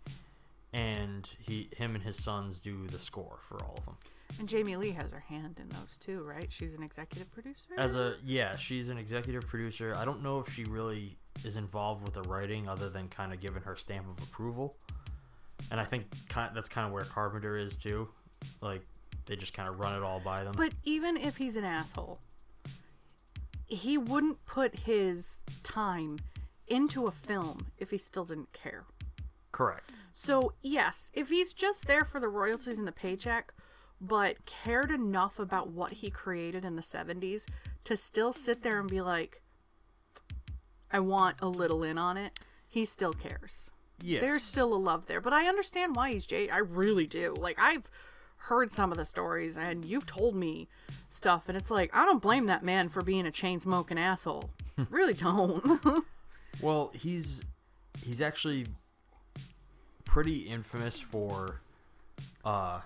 and 0.73 1.29
he 1.39 1.69
him 1.75 1.95
and 1.95 2.03
his 2.03 2.21
sons 2.21 2.59
do 2.59 2.87
the 2.87 2.99
score 2.99 3.39
for 3.47 3.63
all 3.63 3.75
of 3.77 3.85
them. 3.85 3.97
And 4.39 4.47
Jamie 4.47 4.75
Lee 4.75 4.91
has 4.91 5.11
her 5.11 5.23
hand 5.27 5.59
in 5.59 5.69
those 5.69 5.97
too, 5.97 6.23
right? 6.23 6.47
She's 6.49 6.73
an 6.73 6.83
executive 6.83 7.31
producer. 7.31 7.73
As 7.77 7.95
a 7.95 8.15
yeah, 8.23 8.55
she's 8.55 8.89
an 8.89 8.97
executive 8.97 9.47
producer. 9.47 9.95
I 9.97 10.05
don't 10.05 10.21
know 10.21 10.39
if 10.39 10.53
she 10.53 10.63
really 10.65 11.17
is 11.43 11.57
involved 11.57 12.03
with 12.03 12.13
the 12.13 12.21
writing, 12.23 12.67
other 12.67 12.89
than 12.89 13.07
kind 13.07 13.33
of 13.33 13.39
giving 13.39 13.63
her 13.63 13.75
stamp 13.75 14.05
of 14.07 14.23
approval. 14.23 14.75
And 15.71 15.79
I 15.79 15.85
think 15.85 16.05
kind 16.29 16.51
that's 16.55 16.69
kind 16.69 16.85
of 16.85 16.93
where 16.93 17.03
Carpenter 17.03 17.57
is 17.57 17.77
too. 17.77 18.09
Like 18.61 18.81
they 19.25 19.35
just 19.35 19.53
kind 19.53 19.69
of 19.69 19.79
run 19.79 19.95
it 19.95 20.03
all 20.03 20.19
by 20.19 20.43
them. 20.43 20.53
But 20.55 20.73
even 20.83 21.17
if 21.17 21.37
he's 21.37 21.55
an 21.55 21.63
asshole, 21.63 22.19
he 23.65 23.97
wouldn't 23.97 24.45
put 24.45 24.79
his 24.79 25.41
time 25.63 26.17
into 26.67 27.05
a 27.05 27.11
film 27.11 27.67
if 27.77 27.91
he 27.91 27.97
still 27.97 28.25
didn't 28.25 28.53
care. 28.53 28.85
Correct. 29.51 29.93
So, 30.11 30.53
yes, 30.61 31.11
if 31.13 31.29
he's 31.29 31.53
just 31.53 31.87
there 31.87 32.05
for 32.05 32.19
the 32.19 32.27
royalties 32.27 32.77
and 32.77 32.87
the 32.87 32.91
paycheck, 32.91 33.53
but 33.99 34.45
cared 34.45 34.91
enough 34.91 35.39
about 35.39 35.69
what 35.69 35.93
he 35.93 36.09
created 36.09 36.63
in 36.63 36.75
the 36.75 36.81
70s 36.81 37.45
to 37.83 37.97
still 37.97 38.33
sit 38.33 38.63
there 38.63 38.79
and 38.79 38.89
be 38.89 39.01
like, 39.01 39.41
I 40.91 40.99
want 40.99 41.37
a 41.41 41.47
little 41.49 41.83
in 41.83 41.97
on 41.97 42.17
it, 42.17 42.39
he 42.67 42.85
still 42.85 43.13
cares. 43.13 43.71
Yes. 44.01 44.21
There's 44.21 44.43
still 44.43 44.73
a 44.73 44.77
love 44.77 45.07
there. 45.07 45.21
But 45.21 45.33
I 45.33 45.47
understand 45.47 45.95
why 45.95 46.11
he's 46.13 46.25
Jade. 46.25 46.51
I 46.51 46.59
really 46.59 47.07
do. 47.07 47.33
Like, 47.37 47.57
I've 47.59 47.89
heard 48.41 48.71
some 48.71 48.91
of 48.91 48.97
the 48.97 49.05
stories 49.05 49.57
and 49.57 49.83
you've 49.83 50.05
told 50.05 50.35
me 50.35 50.67
stuff, 51.09 51.45
and 51.47 51.57
it's 51.57 51.71
like, 51.71 51.89
I 51.93 52.05
don't 52.05 52.21
blame 52.21 52.45
that 52.45 52.63
man 52.63 52.89
for 52.89 53.01
being 53.01 53.25
a 53.25 53.31
chain 53.31 53.59
smoking 53.59 53.97
asshole. 53.97 54.51
really 54.89 55.13
don't. 55.13 56.05
Well, 56.61 56.91
he's 56.95 57.43
he's 58.03 58.21
actually 58.21 58.65
pretty 60.05 60.39
infamous 60.39 60.99
for 60.99 61.61
uh 62.43 62.79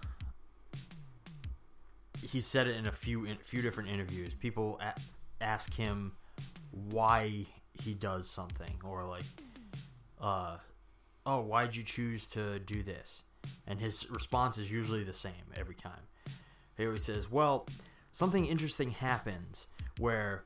he 2.21 2.39
said 2.39 2.67
it 2.67 2.75
in 2.75 2.87
a 2.87 2.91
few 2.91 3.25
in 3.25 3.37
few 3.37 3.61
different 3.61 3.89
interviews. 3.89 4.33
People 4.33 4.79
a- 4.81 4.99
ask 5.43 5.73
him 5.73 6.13
why 6.71 7.45
he 7.73 7.93
does 7.93 8.29
something 8.29 8.79
or 8.83 9.05
like 9.05 9.23
uh 10.19 10.57
oh, 11.25 11.41
why'd 11.41 11.75
you 11.75 11.83
choose 11.83 12.27
to 12.27 12.59
do 12.59 12.83
this? 12.83 13.23
And 13.67 13.79
his 13.79 14.09
response 14.09 14.57
is 14.57 14.71
usually 14.71 15.03
the 15.03 15.13
same 15.13 15.33
every 15.55 15.75
time. 15.75 16.01
He 16.77 16.85
always 16.85 17.03
says, 17.03 17.29
"Well, 17.29 17.67
something 18.11 18.45
interesting 18.45 18.91
happens 18.91 19.67
where 19.97 20.43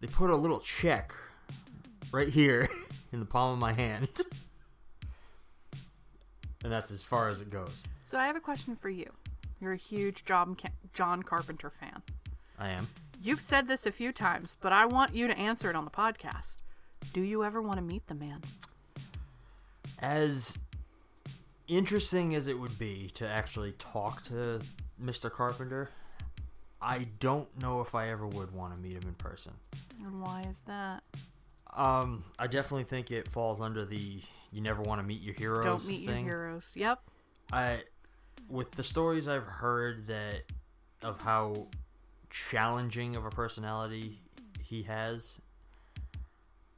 they 0.00 0.06
put 0.06 0.30
a 0.30 0.36
little 0.36 0.60
check 0.60 1.12
right 2.12 2.28
here 2.28 2.68
in 3.12 3.20
the 3.20 3.26
palm 3.26 3.52
of 3.54 3.58
my 3.58 3.72
hand. 3.72 4.08
and 6.62 6.72
that's 6.72 6.90
as 6.90 7.02
far 7.02 7.28
as 7.28 7.40
it 7.40 7.50
goes. 7.50 7.84
so, 8.04 8.18
I 8.18 8.26
have 8.26 8.36
a 8.36 8.40
question 8.40 8.76
for 8.76 8.90
you. 8.90 9.10
You're 9.60 9.72
a 9.72 9.76
huge 9.76 10.24
John, 10.24 10.56
John 10.92 11.22
Carpenter 11.22 11.70
fan. 11.70 12.02
I 12.58 12.70
am. 12.70 12.88
You've 13.20 13.40
said 13.40 13.66
this 13.66 13.86
a 13.86 13.92
few 13.92 14.12
times, 14.12 14.56
but 14.60 14.72
I 14.72 14.86
want 14.86 15.14
you 15.14 15.26
to 15.26 15.36
answer 15.36 15.70
it 15.70 15.76
on 15.76 15.84
the 15.84 15.90
podcast. 15.90 16.58
Do 17.12 17.20
you 17.22 17.44
ever 17.44 17.60
want 17.60 17.76
to 17.76 17.82
meet 17.82 18.06
the 18.06 18.14
man? 18.14 18.42
As 20.00 20.56
interesting 21.66 22.34
as 22.34 22.46
it 22.46 22.58
would 22.58 22.78
be 22.78 23.10
to 23.14 23.26
actually 23.26 23.72
talk 23.72 24.22
to 24.24 24.60
Mr. 25.02 25.30
Carpenter, 25.30 25.90
I 26.80 27.08
don't 27.18 27.48
know 27.60 27.80
if 27.80 27.94
I 27.94 28.10
ever 28.10 28.26
would 28.26 28.52
want 28.52 28.74
to 28.74 28.78
meet 28.80 28.92
him 28.92 29.02
in 29.08 29.14
person. 29.14 29.54
And 30.04 30.22
why 30.22 30.46
is 30.48 30.60
that? 30.66 31.02
Um, 31.76 32.24
I 32.38 32.46
definitely 32.46 32.84
think 32.84 33.10
it 33.10 33.28
falls 33.28 33.60
under 33.60 33.84
the 33.84 34.20
you 34.52 34.60
never 34.60 34.82
want 34.82 35.00
to 35.00 35.06
meet 35.06 35.20
your 35.20 35.34
heroes 35.34 35.64
Don't 35.64 35.86
meet 35.86 36.06
thing. 36.06 36.24
your 36.26 36.44
heroes. 36.44 36.72
Yep. 36.74 37.00
I 37.52 37.82
with 38.48 38.72
the 38.72 38.82
stories 38.82 39.28
I've 39.28 39.44
heard 39.44 40.06
that 40.06 40.42
of 41.02 41.20
how 41.22 41.68
challenging 42.30 43.16
of 43.16 43.24
a 43.24 43.30
personality 43.30 44.18
he 44.62 44.82
has, 44.84 45.38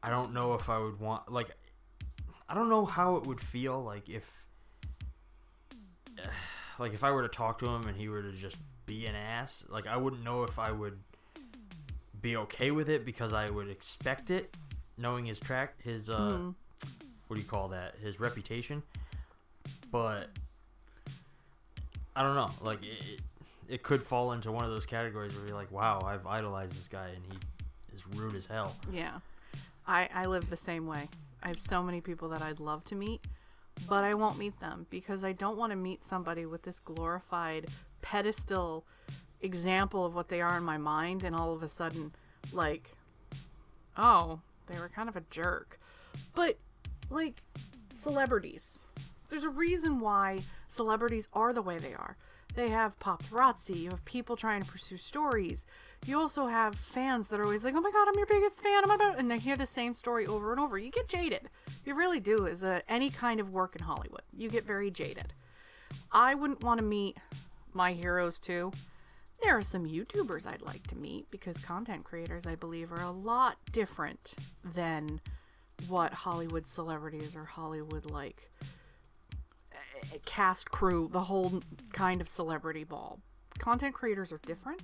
I 0.02 0.10
don't 0.10 0.32
know 0.32 0.54
if 0.54 0.68
I 0.68 0.78
would 0.78 0.98
want 1.00 1.30
like 1.30 1.50
I 2.48 2.54
don't 2.54 2.68
know 2.68 2.84
how 2.84 3.16
it 3.16 3.26
would 3.26 3.40
feel 3.40 3.82
like 3.82 4.08
if 4.08 4.46
like 6.78 6.92
if 6.94 7.04
I 7.04 7.10
were 7.10 7.22
to 7.22 7.28
talk 7.28 7.58
to 7.60 7.66
him 7.66 7.86
and 7.86 7.96
he 7.96 8.08
were 8.08 8.22
to 8.22 8.32
just 8.32 8.56
be 8.86 9.06
an 9.06 9.14
ass, 9.14 9.64
like 9.68 9.86
I 9.86 9.96
wouldn't 9.96 10.24
know 10.24 10.42
if 10.44 10.58
I 10.58 10.70
would 10.72 10.98
be 12.20 12.36
okay 12.36 12.70
with 12.70 12.88
it 12.88 13.04
because 13.04 13.32
I 13.32 13.48
would 13.48 13.68
expect 13.68 14.30
it 14.30 14.54
knowing 14.98 15.24
his 15.24 15.40
track 15.40 15.80
his 15.82 16.10
uh 16.10 16.38
Mhm. 16.40 16.54
what 17.28 17.36
do 17.36 17.40
you 17.42 17.48
call 17.48 17.68
that? 17.68 17.96
His 17.96 18.18
reputation. 18.20 18.82
But 19.90 20.30
I 22.14 22.22
don't 22.22 22.34
know. 22.34 22.50
Like 22.60 22.84
it, 22.84 23.20
it, 23.68 23.82
could 23.82 24.02
fall 24.02 24.32
into 24.32 24.50
one 24.52 24.64
of 24.64 24.70
those 24.70 24.86
categories 24.86 25.34
where 25.36 25.46
you're 25.46 25.56
like, 25.56 25.70
"Wow, 25.70 26.00
I've 26.04 26.26
idolized 26.26 26.74
this 26.74 26.88
guy 26.88 27.08
and 27.08 27.24
he 27.30 27.38
is 27.94 28.02
rude 28.16 28.34
as 28.34 28.46
hell." 28.46 28.74
Yeah. 28.92 29.20
I, 29.86 30.08
I 30.14 30.26
live 30.26 30.50
the 30.50 30.56
same 30.56 30.86
way. 30.86 31.08
I 31.42 31.48
have 31.48 31.58
so 31.58 31.82
many 31.82 32.00
people 32.00 32.28
that 32.28 32.42
I'd 32.42 32.60
love 32.60 32.84
to 32.86 32.94
meet, 32.94 33.24
but 33.88 34.04
I 34.04 34.14
won't 34.14 34.38
meet 34.38 34.60
them 34.60 34.86
because 34.90 35.24
I 35.24 35.32
don't 35.32 35.56
want 35.56 35.70
to 35.70 35.76
meet 35.76 36.04
somebody 36.04 36.46
with 36.46 36.62
this 36.62 36.78
glorified 36.78 37.66
pedestal 38.02 38.84
example 39.40 40.04
of 40.04 40.14
what 40.14 40.28
they 40.28 40.40
are 40.40 40.58
in 40.58 40.62
my 40.62 40.76
mind 40.76 41.24
and 41.24 41.34
all 41.34 41.52
of 41.52 41.62
a 41.62 41.68
sudden 41.68 42.12
like 42.52 42.90
oh, 43.96 44.40
they 44.66 44.78
were 44.78 44.88
kind 44.88 45.08
of 45.08 45.16
a 45.16 45.22
jerk. 45.30 45.78
But 46.34 46.58
like 47.10 47.42
celebrities. 47.92 48.82
There's 49.30 49.44
a 49.44 49.48
reason 49.48 50.00
why 50.00 50.40
celebrities 50.66 51.28
are 51.32 51.52
the 51.52 51.62
way 51.62 51.78
they 51.78 51.94
are. 51.94 52.16
They 52.54 52.68
have 52.68 52.98
paparazzi, 52.98 53.76
you 53.76 53.90
have 53.90 54.04
people 54.04 54.36
trying 54.36 54.62
to 54.62 54.70
pursue 54.70 54.96
stories. 54.96 55.64
You 56.04 56.18
also 56.18 56.46
have 56.46 56.74
fans 56.74 57.28
that 57.28 57.38
are 57.38 57.44
always 57.44 57.62
like, 57.62 57.74
"Oh 57.76 57.80
my 57.80 57.92
god, 57.92 58.08
I'm 58.08 58.16
your 58.16 58.26
biggest 58.26 58.60
fan." 58.60 58.82
My 58.86 58.96
god, 58.96 59.14
and 59.18 59.30
they 59.30 59.38
hear 59.38 59.56
the 59.56 59.66
same 59.66 59.94
story 59.94 60.26
over 60.26 60.50
and 60.50 60.60
over. 60.60 60.76
You 60.76 60.90
get 60.90 61.08
jaded. 61.08 61.48
You 61.84 61.94
really 61.94 62.18
do. 62.18 62.46
As 62.46 62.64
a, 62.64 62.82
any 62.90 63.08
kind 63.08 63.38
of 63.38 63.50
work 63.50 63.76
in 63.76 63.82
Hollywood, 63.82 64.22
you 64.36 64.50
get 64.50 64.64
very 64.66 64.90
jaded. 64.90 65.32
I 66.10 66.34
wouldn't 66.34 66.64
want 66.64 66.78
to 66.78 66.84
meet 66.84 67.18
my 67.72 67.92
heroes 67.92 68.38
too. 68.38 68.72
There 69.42 69.56
are 69.56 69.62
some 69.62 69.86
YouTubers 69.86 70.46
I'd 70.46 70.62
like 70.62 70.86
to 70.88 70.96
meet 70.96 71.30
because 71.30 71.56
content 71.58 72.04
creators, 72.04 72.46
I 72.46 72.56
believe, 72.56 72.92
are 72.92 73.00
a 73.00 73.10
lot 73.10 73.58
different 73.72 74.34
than 74.64 75.20
what 75.88 76.12
Hollywood 76.12 76.66
celebrities 76.66 77.34
or 77.36 77.44
Hollywood 77.44 78.10
like 78.10 78.50
cast 80.24 80.70
crew, 80.70 81.08
the 81.12 81.22
whole 81.22 81.62
kind 81.92 82.20
of 82.20 82.28
celebrity 82.28 82.84
ball. 82.84 83.20
Content 83.58 83.94
creators 83.94 84.32
are 84.32 84.40
different, 84.46 84.80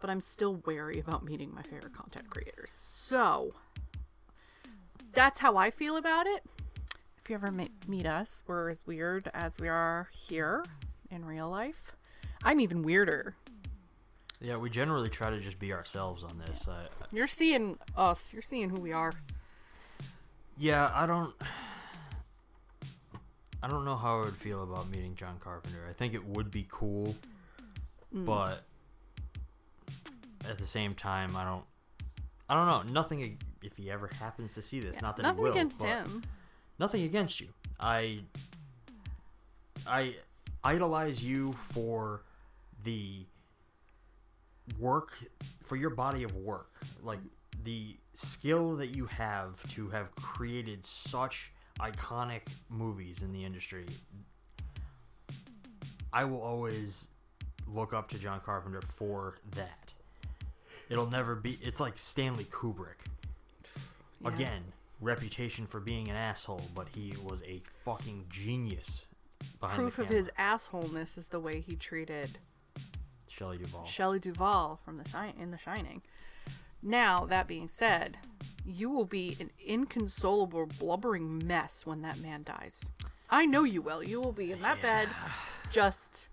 but 0.00 0.10
I'm 0.10 0.20
still 0.20 0.62
wary 0.66 0.98
about 1.00 1.24
meeting 1.24 1.54
my 1.54 1.62
favorite 1.62 1.92
content 1.94 2.30
creators. 2.30 2.72
So 2.78 3.52
that's 5.12 5.38
how 5.38 5.56
I 5.56 5.70
feel 5.70 5.96
about 5.96 6.26
it. 6.26 6.44
If 7.22 7.30
you 7.30 7.34
ever 7.36 7.52
meet 7.88 8.06
us, 8.06 8.42
we're 8.46 8.70
as 8.70 8.80
weird 8.86 9.30
as 9.34 9.52
we 9.58 9.68
are 9.68 10.08
here 10.12 10.64
in 11.10 11.24
real 11.24 11.50
life. 11.50 11.96
I'm 12.44 12.60
even 12.60 12.82
weirder. 12.82 13.34
Yeah, 14.40 14.58
we 14.58 14.70
generally 14.70 15.08
try 15.08 15.30
to 15.30 15.40
just 15.40 15.58
be 15.58 15.72
ourselves 15.72 16.22
on 16.22 16.38
this. 16.46 16.68
I, 16.68 16.86
You're 17.10 17.26
seeing 17.26 17.78
us. 17.96 18.32
You're 18.32 18.42
seeing 18.42 18.68
who 18.70 18.80
we 18.80 18.92
are. 18.92 19.12
yeah, 20.58 20.90
I 20.94 21.06
don't. 21.06 21.34
I 23.66 23.68
don't 23.68 23.84
know 23.84 23.96
how 23.96 24.20
I 24.20 24.24
would 24.26 24.36
feel 24.36 24.62
about 24.62 24.88
meeting 24.90 25.16
John 25.16 25.38
Carpenter. 25.40 25.80
I 25.90 25.92
think 25.92 26.14
it 26.14 26.24
would 26.24 26.52
be 26.52 26.68
cool, 26.70 27.16
Mm. 28.14 28.24
but 28.24 28.62
at 30.48 30.56
the 30.56 30.64
same 30.64 30.92
time, 30.92 31.34
I 31.34 31.42
don't. 31.42 31.64
I 32.48 32.54
don't 32.54 32.68
know. 32.68 32.92
Nothing 32.92 33.38
if 33.64 33.76
he 33.76 33.90
ever 33.90 34.08
happens 34.20 34.54
to 34.54 34.62
see 34.62 34.78
this. 34.78 34.94
Yeah, 34.94 35.00
not 35.02 35.16
that 35.16 35.24
nothing 35.24 35.38
he 35.38 35.42
will. 35.42 35.50
against 35.50 35.82
him. 35.82 36.22
Nothing 36.78 37.02
against 37.02 37.40
you. 37.40 37.48
I. 37.80 38.20
I 39.84 40.14
idolize 40.62 41.24
you 41.24 41.52
for 41.70 42.22
the 42.84 43.26
work 44.78 45.12
for 45.64 45.74
your 45.74 45.90
body 45.90 46.22
of 46.22 46.36
work 46.36 46.70
like 47.02 47.18
the 47.64 47.96
skill 48.14 48.76
that 48.76 48.94
you 48.96 49.06
have 49.06 49.60
to 49.72 49.88
have 49.90 50.14
created 50.14 50.84
such 50.86 51.52
iconic 51.80 52.42
movies 52.70 53.22
in 53.22 53.32
the 53.32 53.44
industry 53.44 53.84
i 56.12 56.24
will 56.24 56.40
always 56.40 57.08
look 57.66 57.92
up 57.92 58.08
to 58.08 58.18
john 58.18 58.40
carpenter 58.44 58.80
for 58.80 59.36
that 59.52 59.92
it'll 60.88 61.10
never 61.10 61.34
be 61.34 61.58
it's 61.62 61.80
like 61.80 61.98
stanley 61.98 62.44
kubrick 62.44 63.04
Yeah. 64.22 64.28
again 64.28 64.62
reputation 65.00 65.66
for 65.66 65.80
being 65.80 66.08
an 66.08 66.16
asshole 66.16 66.62
but 66.74 66.88
he 66.94 67.12
was 67.22 67.42
a 67.42 67.60
fucking 67.84 68.26
genius 68.30 69.04
behind 69.60 69.78
Proof 69.78 69.98
of 69.98 70.08
his 70.08 70.30
assholeness 70.38 71.18
is 71.18 71.26
the 71.28 71.40
way 71.40 71.60
he 71.60 71.76
treated 71.76 72.38
Shelley 73.28 73.58
Duvall. 73.58 73.84
Shelley 73.84 74.18
Duvall 74.18 74.80
from 74.82 74.96
the 74.96 75.06
Shine 75.10 75.34
in 75.38 75.50
The 75.50 75.58
Shining. 75.58 76.00
Now, 76.82 77.26
that 77.26 77.46
being 77.46 77.68
said, 77.68 78.16
you 78.66 78.90
will 78.90 79.04
be 79.04 79.36
an 79.40 79.50
inconsolable, 79.64 80.66
blubbering 80.66 81.46
mess 81.46 81.86
when 81.86 82.02
that 82.02 82.20
man 82.20 82.42
dies. 82.42 82.84
I 83.30 83.46
know 83.46 83.64
you 83.64 83.80
will. 83.80 84.02
You 84.02 84.20
will 84.20 84.32
be 84.32 84.52
in 84.52 84.60
that 84.62 84.82
bed, 84.82 85.08
just 85.70 86.28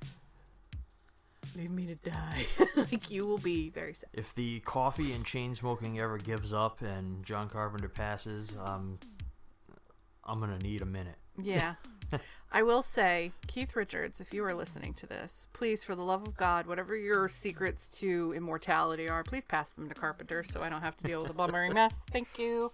leave 1.55 1.71
me 1.71 1.85
to 1.87 1.95
die. 1.95 2.45
like 2.75 3.09
you 3.09 3.25
will 3.25 3.37
be 3.37 3.69
very 3.69 3.93
sad. 3.93 4.09
If 4.13 4.33
the 4.35 4.59
coffee 4.61 5.13
and 5.13 5.25
chain 5.25 5.55
smoking 5.55 5.99
ever 5.99 6.17
gives 6.17 6.53
up 6.53 6.81
and 6.81 7.23
John 7.23 7.49
Carpenter 7.49 7.89
passes, 7.89 8.57
um, 8.63 8.99
I'm 10.23 10.39
gonna 10.39 10.59
need 10.59 10.81
a 10.81 10.85
minute. 10.85 11.17
Yeah. 11.41 11.75
I 12.55 12.61
will 12.61 12.83
say, 12.83 13.31
Keith 13.47 13.75
Richards, 13.75 14.21
if 14.21 14.31
you 14.31 14.45
are 14.45 14.53
listening 14.53 14.93
to 14.95 15.07
this, 15.07 15.47
please, 15.53 15.83
for 15.83 15.95
the 15.95 16.03
love 16.03 16.27
of 16.27 16.37
God, 16.37 16.67
whatever 16.67 16.95
your 16.95 17.27
secrets 17.27 17.89
to 17.97 18.31
immortality 18.37 19.09
are, 19.09 19.23
please 19.23 19.43
pass 19.43 19.71
them 19.71 19.89
to 19.89 19.95
Carpenter 19.95 20.43
so 20.43 20.61
I 20.61 20.69
don't 20.69 20.83
have 20.83 20.95
to 20.97 21.03
deal 21.03 21.23
with 21.23 21.31
a 21.31 21.33
bummering 21.33 21.73
mess. 21.73 21.95
Thank 22.11 22.37
you. 22.37 22.71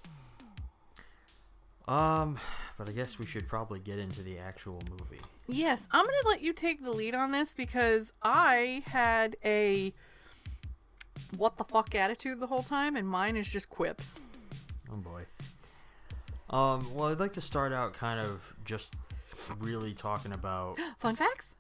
Um, 1.87 2.37
but 2.77 2.89
I 2.89 2.91
guess 2.91 3.17
we 3.17 3.25
should 3.25 3.47
probably 3.47 3.79
get 3.79 3.99
into 3.99 4.21
the 4.21 4.37
actual 4.37 4.81
movie. 4.91 5.21
Yes, 5.47 5.87
I'm 5.91 6.03
going 6.03 6.21
to 6.23 6.27
let 6.27 6.41
you 6.41 6.51
take 6.51 6.83
the 6.83 6.91
lead 6.91 7.15
on 7.15 7.31
this 7.31 7.53
because 7.55 8.11
I 8.21 8.83
had 8.85 9.37
a 9.45 9.93
what 11.37 11.57
the 11.57 11.63
fuck 11.63 11.95
attitude 11.95 12.41
the 12.41 12.47
whole 12.47 12.63
time, 12.63 12.97
and 12.97 13.07
mine 13.07 13.37
is 13.37 13.47
just 13.49 13.69
quips. 13.69 14.19
Oh 14.91 14.97
boy. 14.97 15.23
Um, 16.49 16.93
well, 16.93 17.09
I'd 17.09 17.19
like 17.19 17.33
to 17.33 17.41
start 17.41 17.71
out 17.71 17.93
kind 17.93 18.19
of 18.19 18.53
just 18.65 18.93
really 19.60 19.93
talking 19.93 20.32
about 20.32 20.78
Fun 20.99 21.15
facts? 21.15 21.56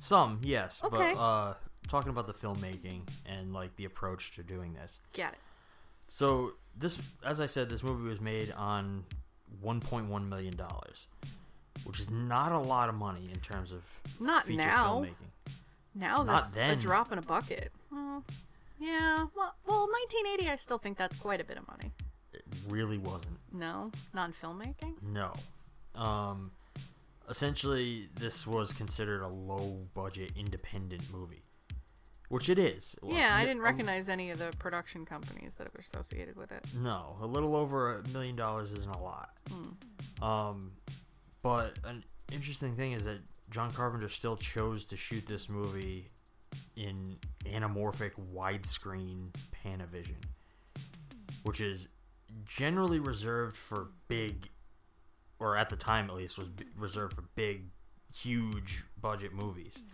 some, 0.00 0.40
yes, 0.42 0.82
Okay. 0.84 1.12
but 1.14 1.20
uh, 1.20 1.54
talking 1.88 2.10
about 2.10 2.26
the 2.26 2.32
filmmaking 2.34 3.00
and 3.26 3.52
like 3.52 3.74
the 3.76 3.84
approach 3.84 4.32
to 4.36 4.42
doing 4.42 4.74
this. 4.74 5.00
Get 5.12 5.32
it. 5.32 5.38
So 6.08 6.52
this, 6.78 6.98
as 7.24 7.40
I 7.40 7.46
said, 7.46 7.68
this 7.68 7.82
movie 7.82 8.08
was 8.08 8.20
made 8.20 8.52
on 8.52 9.04
1.1 9.64 10.28
million 10.28 10.54
dollars, 10.56 11.08
which 11.84 11.98
is 11.98 12.10
not 12.10 12.52
a 12.52 12.58
lot 12.58 12.88
of 12.88 12.94
money 12.94 13.28
in 13.32 13.40
terms 13.40 13.72
of 13.72 13.82
Not 14.20 14.46
feature 14.46 14.62
now. 14.62 15.00
filmmaking. 15.00 15.52
Now 15.94 16.22
Not 16.22 16.26
that's 16.26 16.50
then. 16.52 16.70
a 16.70 16.76
drop 16.76 17.10
in 17.10 17.18
a 17.18 17.22
bucket. 17.22 17.72
Well, 17.90 18.22
yeah. 18.78 19.26
Well, 19.34 19.54
well, 19.66 19.88
1980, 19.88 20.50
I 20.50 20.56
still 20.56 20.78
think 20.78 20.98
that's 20.98 21.16
quite 21.16 21.40
a 21.40 21.44
bit 21.44 21.56
of 21.58 21.66
money. 21.66 21.90
It 22.32 22.44
really 22.68 22.98
wasn't. 22.98 23.38
No, 23.52 23.90
not 24.14 24.28
in 24.28 24.34
filmmaking. 24.34 25.02
No. 25.02 25.32
Um, 25.96 26.52
essentially, 27.28 28.08
this 28.14 28.46
was 28.46 28.72
considered 28.72 29.22
a 29.22 29.28
low-budget 29.28 30.32
independent 30.36 31.02
movie, 31.12 31.42
which 32.28 32.48
it 32.48 32.58
is. 32.58 32.96
Yeah, 33.02 33.34
I 33.36 33.44
didn't 33.44 33.62
recognize 33.62 34.08
any 34.08 34.30
of 34.30 34.38
the 34.38 34.52
production 34.58 35.04
companies 35.06 35.54
that 35.54 35.66
are 35.68 35.80
associated 35.80 36.36
with 36.36 36.52
it. 36.52 36.64
No, 36.78 37.16
a 37.20 37.26
little 37.26 37.56
over 37.56 37.98
a 37.98 38.08
million 38.08 38.36
dollars 38.36 38.72
isn't 38.72 38.94
a 38.94 39.02
lot. 39.02 39.30
Um, 40.22 40.72
but 41.42 41.78
an 41.84 42.04
interesting 42.32 42.76
thing 42.76 42.92
is 42.92 43.04
that 43.04 43.18
John 43.50 43.70
Carpenter 43.70 44.08
still 44.08 44.36
chose 44.36 44.84
to 44.86 44.96
shoot 44.96 45.26
this 45.26 45.48
movie 45.48 46.10
in 46.74 47.16
anamorphic 47.44 48.12
widescreen 48.34 49.28
Panavision, 49.64 50.22
which 51.42 51.60
is 51.60 51.88
generally 52.44 52.98
reserved 52.98 53.56
for 53.56 53.88
big, 54.08 54.48
or 55.38 55.56
at 55.56 55.68
the 55.68 55.76
time 55.76 56.08
at 56.10 56.16
least 56.16 56.38
was 56.38 56.48
b- 56.48 56.64
reserved 56.76 57.14
for 57.14 57.24
big, 57.34 57.64
huge 58.14 58.84
budget 59.00 59.32
movies. 59.32 59.84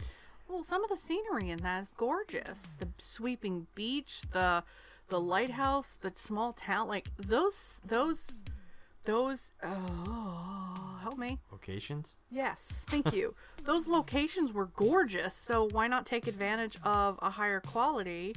Well, 0.49 0.63
some 0.63 0.85
of 0.85 0.91
the 0.91 0.97
scenery 0.97 1.51
in 1.51 1.61
that 1.61 1.83
is 1.83 1.95
gorgeous. 1.97 2.71
The 2.79 2.89
sweeping 2.99 3.67
beach, 3.75 4.23
the 4.33 4.65
the 5.09 5.21
lighthouse, 5.21 5.97
the 6.01 6.13
small 6.15 6.53
town, 6.53 6.89
like 6.89 7.07
those 7.19 7.81
those 7.85 8.31
those 9.05 9.53
oh, 9.63 10.99
help 11.03 11.19
me. 11.19 11.39
Locations? 11.51 12.15
Yes, 12.31 12.85
thank 12.89 13.13
you. 13.13 13.35
those 13.65 13.89
locations 13.89 14.53
were 14.53 14.67
gorgeous, 14.67 15.35
so 15.35 15.69
why 15.71 15.87
not 15.87 16.07
take 16.07 16.27
advantage 16.27 16.79
of 16.85 17.19
a 17.23 17.31
higher 17.31 17.61
quality 17.61 18.35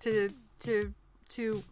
to 0.00 0.30
to 0.60 0.94
to 1.30 1.64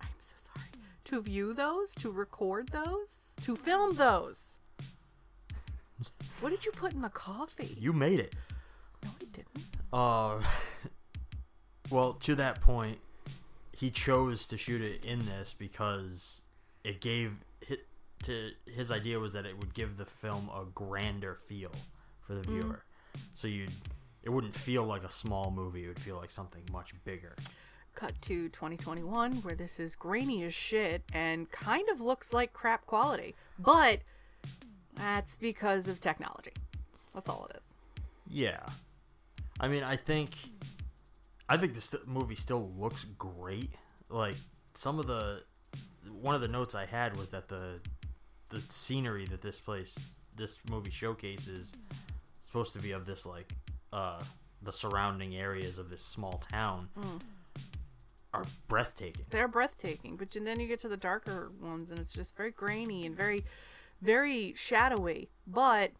I'm 0.00 0.08
so 0.18 0.34
sorry. 0.36 0.68
To 1.04 1.22
view 1.22 1.54
those, 1.54 1.94
to 1.96 2.10
record 2.10 2.68
those, 2.68 3.18
to 3.42 3.56
film 3.56 3.96
those. 3.96 4.58
What 6.40 6.50
did 6.50 6.64
you 6.64 6.72
put 6.72 6.92
in 6.92 7.02
the 7.02 7.08
coffee? 7.08 7.76
You 7.78 7.92
made 7.92 8.20
it. 8.20 8.34
No, 9.04 9.10
I 9.20 9.24
didn't. 9.24 9.64
Uh, 9.92 10.42
well, 11.90 12.14
to 12.14 12.34
that 12.36 12.60
point, 12.60 12.98
he 13.72 13.90
chose 13.90 14.46
to 14.48 14.56
shoot 14.56 14.80
it 14.80 15.04
in 15.04 15.26
this 15.26 15.54
because 15.56 16.42
it 16.84 17.00
gave 17.00 17.32
hit 17.66 17.86
to 18.24 18.50
his 18.66 18.90
idea 18.90 19.18
was 19.18 19.32
that 19.32 19.46
it 19.46 19.58
would 19.58 19.74
give 19.74 19.96
the 19.96 20.04
film 20.04 20.50
a 20.54 20.64
grander 20.64 21.34
feel 21.34 21.72
for 22.26 22.34
the 22.34 22.42
viewer. 22.42 22.84
So 23.34 23.48
you 23.48 23.66
it 24.22 24.30
wouldn't 24.30 24.54
feel 24.54 24.84
like 24.84 25.04
a 25.04 25.10
small 25.10 25.50
movie; 25.50 25.84
it 25.84 25.88
would 25.88 25.98
feel 25.98 26.16
like 26.16 26.30
something 26.30 26.62
much 26.72 26.92
bigger. 27.04 27.34
Cut 28.00 28.20
to 28.22 28.48
2021 28.48 29.32
where 29.42 29.54
this 29.54 29.78
is 29.78 29.94
grainy 29.94 30.42
as 30.44 30.54
shit 30.54 31.02
and 31.12 31.50
kind 31.50 31.86
of 31.90 32.00
looks 32.00 32.32
like 32.32 32.52
crap 32.54 32.86
quality. 32.86 33.34
But 33.58 34.00
that's 34.94 35.36
because 35.36 35.86
of 35.86 36.00
technology. 36.00 36.52
That's 37.14 37.28
all 37.28 37.46
it 37.50 37.56
is. 37.56 37.74
Yeah, 38.26 38.60
I 39.58 39.68
mean, 39.68 39.82
I 39.82 39.96
think, 39.96 40.30
I 41.48 41.58
think 41.58 41.74
this 41.74 41.94
movie 42.06 42.36
still 42.36 42.70
looks 42.78 43.04
great. 43.18 43.70
Like 44.08 44.36
some 44.74 44.98
of 44.98 45.06
the, 45.06 45.42
one 46.22 46.34
of 46.34 46.40
the 46.40 46.48
notes 46.48 46.74
I 46.74 46.86
had 46.86 47.16
was 47.18 47.28
that 47.30 47.48
the, 47.48 47.80
the 48.48 48.60
scenery 48.60 49.26
that 49.26 49.42
this 49.42 49.60
place, 49.60 49.98
this 50.34 50.58
movie 50.70 50.90
showcases, 50.90 51.74
supposed 52.40 52.72
to 52.72 52.78
be 52.78 52.92
of 52.92 53.04
this 53.04 53.26
like, 53.26 53.52
uh, 53.92 54.22
the 54.62 54.72
surrounding 54.72 55.36
areas 55.36 55.78
of 55.78 55.90
this 55.90 56.02
small 56.02 56.38
town, 56.50 56.88
are 58.32 58.44
breathtaking. 58.68 59.26
They're 59.30 59.48
breathtaking, 59.48 60.16
but 60.16 60.30
then 60.30 60.60
you 60.60 60.66
get 60.66 60.80
to 60.80 60.88
the 60.88 60.96
darker 60.96 61.50
ones 61.60 61.90
and 61.90 61.98
it's 61.98 62.12
just 62.12 62.36
very 62.36 62.50
grainy 62.50 63.04
and 63.06 63.16
very, 63.16 63.44
very 64.00 64.54
shadowy. 64.56 65.30
But 65.46 65.92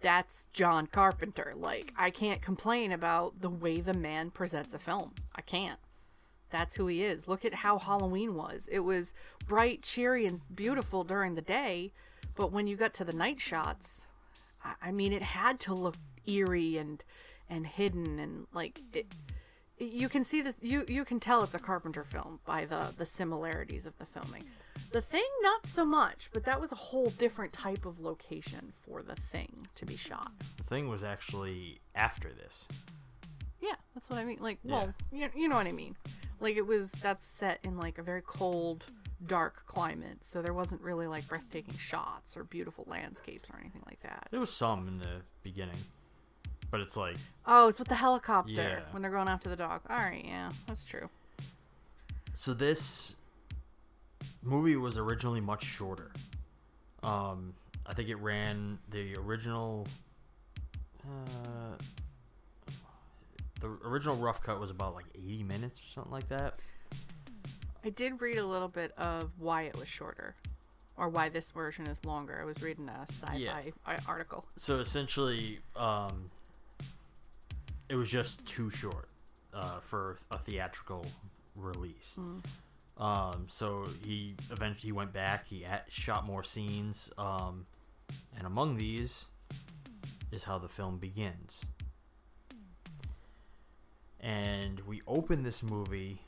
that's 0.00 0.46
John 0.52 0.86
Carpenter. 0.86 1.54
Like, 1.56 1.92
I 1.96 2.10
can't 2.10 2.42
complain 2.42 2.92
about 2.92 3.40
the 3.40 3.50
way 3.50 3.80
the 3.80 3.94
man 3.94 4.30
presents 4.30 4.74
a 4.74 4.78
film. 4.78 5.12
I 5.34 5.40
can't. 5.42 5.78
That's 6.50 6.74
who 6.74 6.86
he 6.88 7.02
is. 7.02 7.26
Look 7.26 7.44
at 7.44 7.54
how 7.54 7.78
Halloween 7.78 8.34
was. 8.34 8.68
It 8.70 8.80
was 8.80 9.14
bright, 9.46 9.82
cheery, 9.82 10.26
and 10.26 10.40
beautiful 10.54 11.02
during 11.04 11.34
the 11.34 11.40
day, 11.40 11.92
but 12.34 12.52
when 12.52 12.66
you 12.66 12.76
got 12.76 12.92
to 12.94 13.04
the 13.04 13.12
night 13.12 13.40
shots, 13.40 14.06
I- 14.82 14.92
mean, 14.92 15.12
it 15.12 15.22
had 15.22 15.58
to 15.60 15.74
look 15.74 15.96
eerie 16.26 16.76
and 16.76 17.02
and 17.48 17.66
hidden 17.66 18.18
and 18.18 18.46
like 18.52 18.80
it. 18.92 19.06
You 19.82 20.08
can 20.08 20.24
see 20.24 20.42
this. 20.42 20.54
You 20.60 20.84
you 20.88 21.04
can 21.04 21.20
tell 21.20 21.42
it's 21.42 21.54
a 21.54 21.58
Carpenter 21.58 22.04
film 22.04 22.40
by 22.44 22.64
the 22.64 22.94
the 22.96 23.06
similarities 23.06 23.86
of 23.86 23.96
the 23.98 24.06
filming. 24.06 24.44
The 24.92 25.00
thing, 25.02 25.24
not 25.42 25.66
so 25.66 25.84
much, 25.84 26.28
but 26.34 26.44
that 26.44 26.60
was 26.60 26.70
a 26.70 26.76
whole 26.76 27.08
different 27.10 27.52
type 27.52 27.86
of 27.86 27.98
location 28.00 28.72
for 28.80 29.02
the 29.02 29.14
thing 29.14 29.66
to 29.76 29.86
be 29.86 29.96
shot. 29.96 30.32
The 30.58 30.64
thing 30.64 30.88
was 30.88 31.02
actually 31.02 31.80
after 31.94 32.30
this. 32.30 32.68
Yeah, 33.60 33.76
that's 33.94 34.10
what 34.10 34.18
I 34.18 34.24
mean. 34.24 34.38
Like, 34.40 34.58
well, 34.64 34.92
you, 35.10 35.30
you 35.34 35.48
know 35.48 35.56
what 35.56 35.66
I 35.66 35.72
mean. 35.72 35.96
Like, 36.40 36.56
it 36.56 36.66
was 36.66 36.90
that's 36.90 37.26
set 37.26 37.60
in 37.62 37.78
like 37.78 37.96
a 37.98 38.02
very 38.02 38.22
cold, 38.22 38.86
dark 39.26 39.64
climate, 39.66 40.24
so 40.24 40.42
there 40.42 40.52
wasn't 40.52 40.82
really 40.82 41.06
like 41.06 41.26
breathtaking 41.26 41.78
shots 41.78 42.36
or 42.36 42.44
beautiful 42.44 42.84
landscapes 42.88 43.48
or 43.50 43.58
anything 43.60 43.82
like 43.86 44.00
that. 44.02 44.28
There 44.30 44.40
was 44.40 44.52
some 44.52 44.88
in 44.88 44.98
the 44.98 45.22
beginning, 45.42 45.78
but 46.72 46.80
it's 46.80 46.96
like 46.96 47.16
Oh, 47.46 47.68
it's 47.68 47.78
with 47.78 47.86
the 47.88 47.94
helicopter 47.94 48.50
Yeah. 48.52 48.80
when 48.90 49.02
they're 49.02 49.10
going 49.12 49.28
after 49.28 49.48
the 49.48 49.54
dog. 49.56 49.82
All 49.88 49.96
right, 49.96 50.24
yeah, 50.24 50.50
that's 50.66 50.84
true. 50.84 51.08
so 52.32 52.52
this 52.54 53.14
movie 54.42 54.74
was 54.76 54.98
originally 54.98 55.40
much 55.40 55.62
shorter. 55.64 56.10
Um, 57.04 57.54
I 57.86 57.94
think 57.94 58.08
it 58.08 58.16
ran 58.16 58.78
the 58.90 59.14
original. 59.16 59.86
Uh, 61.04 61.76
the 63.60 63.68
original 63.84 64.16
rough 64.16 64.40
cut 64.42 64.58
was 64.60 64.70
about 64.70 64.94
like 64.94 65.06
80 65.14 65.42
minutes 65.44 65.80
or 65.80 65.84
something 65.86 66.12
like 66.12 66.28
that. 66.28 66.58
I 67.84 67.90
did 67.90 68.20
read 68.20 68.38
a 68.38 68.46
little 68.46 68.68
bit 68.68 68.92
of 68.96 69.32
why 69.38 69.62
it 69.62 69.76
was 69.76 69.88
shorter, 69.88 70.36
or 70.96 71.08
why 71.08 71.28
this 71.28 71.50
version 71.50 71.86
is 71.88 72.04
longer. 72.04 72.38
I 72.40 72.44
was 72.44 72.62
reading 72.62 72.88
a 72.88 73.04
sci-fi 73.08 73.34
Yeah. 73.34 73.62
i- 73.86 73.98
article. 74.06 74.46
So 74.56 74.78
essentially, 74.78 75.60
um, 75.74 76.30
it 77.92 77.96
was 77.96 78.10
just 78.10 78.46
too 78.46 78.70
short 78.70 79.10
uh, 79.52 79.78
for 79.80 80.16
a 80.30 80.38
theatrical 80.38 81.04
release. 81.54 82.18
Um, 82.96 83.44
so 83.48 83.84
he 84.02 84.34
eventually 84.50 84.88
he 84.88 84.92
went 84.92 85.12
back. 85.12 85.46
He 85.46 85.66
at, 85.66 85.84
shot 85.90 86.24
more 86.24 86.42
scenes, 86.42 87.10
um, 87.18 87.66
and 88.34 88.46
among 88.46 88.78
these 88.78 89.26
is 90.30 90.44
how 90.44 90.56
the 90.58 90.70
film 90.70 90.96
begins. 90.96 91.66
And 94.20 94.80
we 94.86 95.02
open 95.06 95.42
this 95.42 95.62
movie 95.62 96.22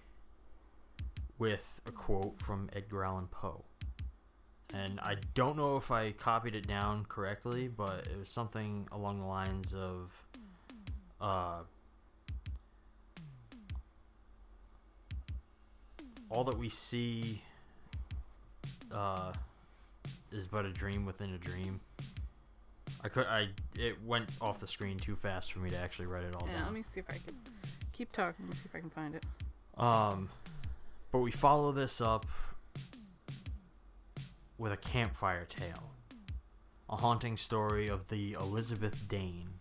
with 1.38 1.80
a 1.86 1.92
quote 1.92 2.42
from 2.42 2.68
Edgar 2.74 3.04
Allan 3.04 3.28
Poe. 3.28 3.64
And 4.74 5.00
I 5.00 5.16
don't 5.32 5.56
know 5.56 5.78
if 5.78 5.90
I 5.90 6.12
copied 6.12 6.56
it 6.56 6.66
down 6.66 7.06
correctly, 7.08 7.68
but 7.68 8.06
it 8.12 8.18
was 8.18 8.28
something 8.28 8.86
along 8.92 9.20
the 9.20 9.26
lines 9.26 9.72
of 9.72 10.12
uh, 11.24 11.62
all 16.28 16.44
that 16.44 16.58
we 16.58 16.68
see 16.68 17.40
uh, 18.92 19.32
is 20.30 20.46
but 20.46 20.66
a 20.66 20.70
dream 20.70 21.06
within 21.06 21.32
a 21.32 21.38
dream. 21.38 21.80
I 23.02 23.08
could. 23.08 23.26
I 23.26 23.48
it 23.78 24.02
went 24.04 24.28
off 24.40 24.60
the 24.60 24.66
screen 24.66 24.98
too 24.98 25.16
fast 25.16 25.52
for 25.52 25.60
me 25.60 25.70
to 25.70 25.78
actually 25.78 26.06
write 26.06 26.24
it 26.24 26.34
all 26.34 26.40
down. 26.40 26.50
Yeah, 26.50 26.56
down. 26.56 26.64
let 26.66 26.74
me 26.74 26.84
see 26.92 27.00
if 27.00 27.06
I 27.08 27.14
can 27.14 27.36
keep 27.92 28.12
talking. 28.12 28.44
Let 28.46 28.50
me 28.50 28.56
see 28.56 28.68
if 28.68 28.74
I 28.74 28.80
can 28.80 28.90
find 28.90 29.14
it. 29.14 29.24
Um, 29.78 30.28
but 31.10 31.20
we 31.20 31.30
follow 31.30 31.72
this 31.72 32.00
up 32.00 32.26
with 34.58 34.72
a 34.72 34.76
campfire 34.76 35.46
tale, 35.46 35.90
a 36.88 36.96
haunting 36.96 37.36
story 37.36 37.88
of 37.88 38.08
the 38.08 38.34
Elizabeth 38.34 39.08
Dane, 39.08 39.53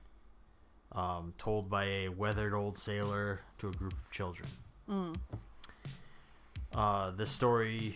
um, 0.95 1.33
told 1.37 1.69
by 1.69 1.85
a 1.85 2.09
weathered 2.09 2.53
old 2.53 2.77
sailor 2.77 3.41
to 3.57 3.69
a 3.69 3.71
group 3.71 3.93
of 3.93 4.11
children. 4.11 4.49
Mm. 4.89 5.15
Uh, 6.73 7.11
the 7.11 7.25
story 7.25 7.95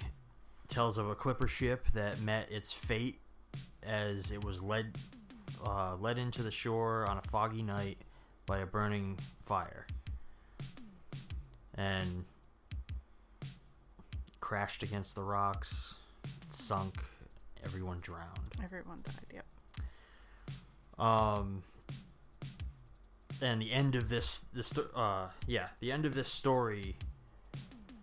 tells 0.68 0.98
of 0.98 1.10
a 1.10 1.16
clipper 1.16 1.48
ship 1.48 1.88
that 1.94 2.20
met 2.22 2.52
its 2.52 2.72
fate 2.74 3.20
as 3.84 4.32
it 4.32 4.44
was 4.44 4.62
led 4.62 4.96
uh, 5.66 5.96
led 5.96 6.18
into 6.18 6.44
the 6.44 6.52
shore 6.52 7.10
on 7.10 7.18
a 7.18 7.22
foggy 7.22 7.64
night 7.64 7.98
by 8.46 8.60
a 8.60 8.66
burning 8.66 9.18
fire 9.46 9.88
and 11.76 12.26
crashed 14.40 14.84
against 14.84 15.16
the 15.16 15.24
rocks, 15.24 15.96
sunk, 16.50 16.96
everyone 17.64 18.00
drowned. 18.02 18.50
Everyone 18.64 19.00
died. 19.04 19.26
Yep. 19.34 19.46
Um, 21.00 21.64
and 23.42 23.62
the 23.62 23.72
end 23.72 23.96
of 23.96 24.10
this, 24.10 24.46
this, 24.54 24.78
uh, 24.78 25.28
yeah, 25.46 25.68
the 25.80 25.92
end 25.92 26.06
of 26.06 26.16
this 26.16 26.30
story 26.30 26.96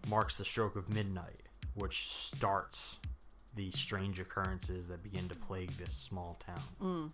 marks 0.09 0.37
the 0.37 0.45
stroke 0.45 0.77
of 0.77 0.93
midnight, 0.93 1.43
which 1.75 2.09
starts 2.09 2.99
the 3.57 3.71
strange 3.71 4.21
occurrences 4.21 4.89
that 4.89 5.03
begin 5.03 5.29
to 5.29 5.35
plague 5.35 5.71
this 5.73 5.93
small 5.93 6.37
town. 6.45 6.63
Mm. 6.83 7.11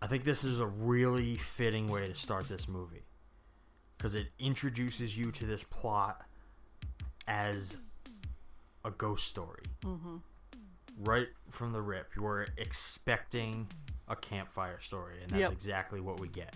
I 0.00 0.06
think 0.06 0.24
this 0.24 0.42
is 0.42 0.58
a 0.58 0.66
really 0.66 1.36
fitting 1.36 1.88
way 1.88 2.08
to 2.08 2.14
start 2.14 2.48
this 2.48 2.66
movie 2.66 3.04
because 3.96 4.16
it 4.16 4.28
introduces 4.38 5.16
you 5.16 5.30
to 5.30 5.46
this 5.46 5.62
plot 5.62 6.22
as 7.28 7.78
a 8.84 8.90
ghost 8.90 9.28
story. 9.28 9.62
Mm-hmm. 9.84 10.16
Right 11.04 11.28
from 11.48 11.72
the 11.72 11.80
rip, 11.80 12.10
you 12.16 12.22
were 12.22 12.46
expecting 12.58 13.68
a 14.12 14.16
campfire 14.16 14.78
story, 14.80 15.14
and 15.22 15.30
that's 15.30 15.40
Yep. 15.40 15.52
exactly 15.52 16.00
what 16.00 16.20
we 16.20 16.28
get. 16.28 16.54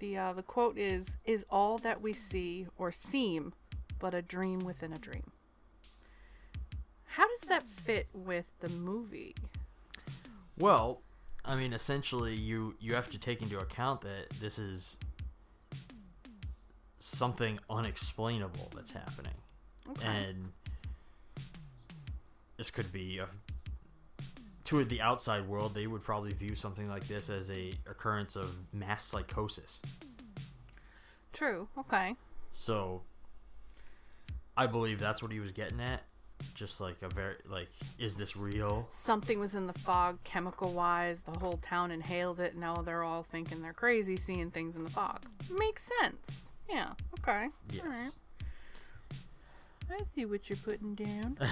The 0.00 0.16
uh, 0.18 0.32
the 0.32 0.42
quote 0.42 0.76
is 0.76 1.16
is 1.24 1.44
all 1.48 1.78
that 1.78 2.00
we 2.02 2.12
see 2.12 2.66
or 2.76 2.90
seem 2.92 3.52
but 3.98 4.12
a 4.14 4.22
dream 4.22 4.60
within 4.60 4.92
a 4.92 4.98
dream. 4.98 5.30
How 7.04 7.28
does 7.28 7.40
that 7.48 7.62
fit 7.64 8.08
with 8.12 8.46
the 8.60 8.68
movie? 8.70 9.34
Well, 10.58 11.02
I 11.44 11.54
mean, 11.56 11.72
essentially, 11.72 12.34
you 12.34 12.74
you 12.80 12.94
have 12.94 13.08
to 13.10 13.18
take 13.18 13.40
into 13.42 13.58
account 13.58 14.00
that 14.02 14.30
this 14.40 14.58
is 14.58 14.98
something 16.98 17.58
unexplainable 17.68 18.70
that's 18.74 18.90
happening, 18.90 19.34
Okay. 19.88 20.06
and 20.06 20.52
this 22.56 22.70
could 22.70 22.92
be 22.92 23.18
a 23.18 23.28
to 24.78 24.84
the 24.84 25.00
outside 25.00 25.48
world. 25.48 25.74
They 25.74 25.86
would 25.86 26.02
probably 26.02 26.32
view 26.32 26.54
something 26.54 26.88
like 26.88 27.06
this 27.08 27.28
as 27.28 27.50
a 27.50 27.72
occurrence 27.88 28.36
of 28.36 28.56
mass 28.72 29.02
psychosis. 29.02 29.82
True. 31.32 31.68
Okay. 31.78 32.16
So, 32.52 33.02
I 34.56 34.66
believe 34.66 34.98
that's 34.98 35.22
what 35.22 35.32
he 35.32 35.40
was 35.40 35.52
getting 35.52 35.80
at. 35.80 36.04
Just 36.54 36.80
like 36.80 36.96
a 37.02 37.08
very 37.08 37.34
like, 37.48 37.68
is 37.98 38.14
this 38.14 38.34
real? 38.34 38.86
Something 38.88 39.40
was 39.40 39.54
in 39.54 39.66
the 39.66 39.74
fog, 39.74 40.22
chemical 40.24 40.72
wise. 40.72 41.20
The 41.20 41.38
whole 41.38 41.58
town 41.58 41.90
inhaled 41.90 42.40
it. 42.40 42.56
Now 42.56 42.76
they're 42.76 43.02
all 43.02 43.22
thinking 43.22 43.60
they're 43.60 43.74
crazy, 43.74 44.16
seeing 44.16 44.50
things 44.50 44.74
in 44.74 44.84
the 44.84 44.90
fog. 44.90 45.20
Makes 45.50 45.90
sense. 46.00 46.52
Yeah. 46.68 46.92
Okay. 47.18 47.48
Yes. 47.72 47.84
All 47.84 47.90
right. 47.90 48.10
I 49.90 50.04
see 50.14 50.24
what 50.24 50.48
you're 50.48 50.56
putting 50.56 50.94
down. 50.94 51.36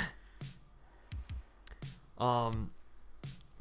Um, 2.18 2.72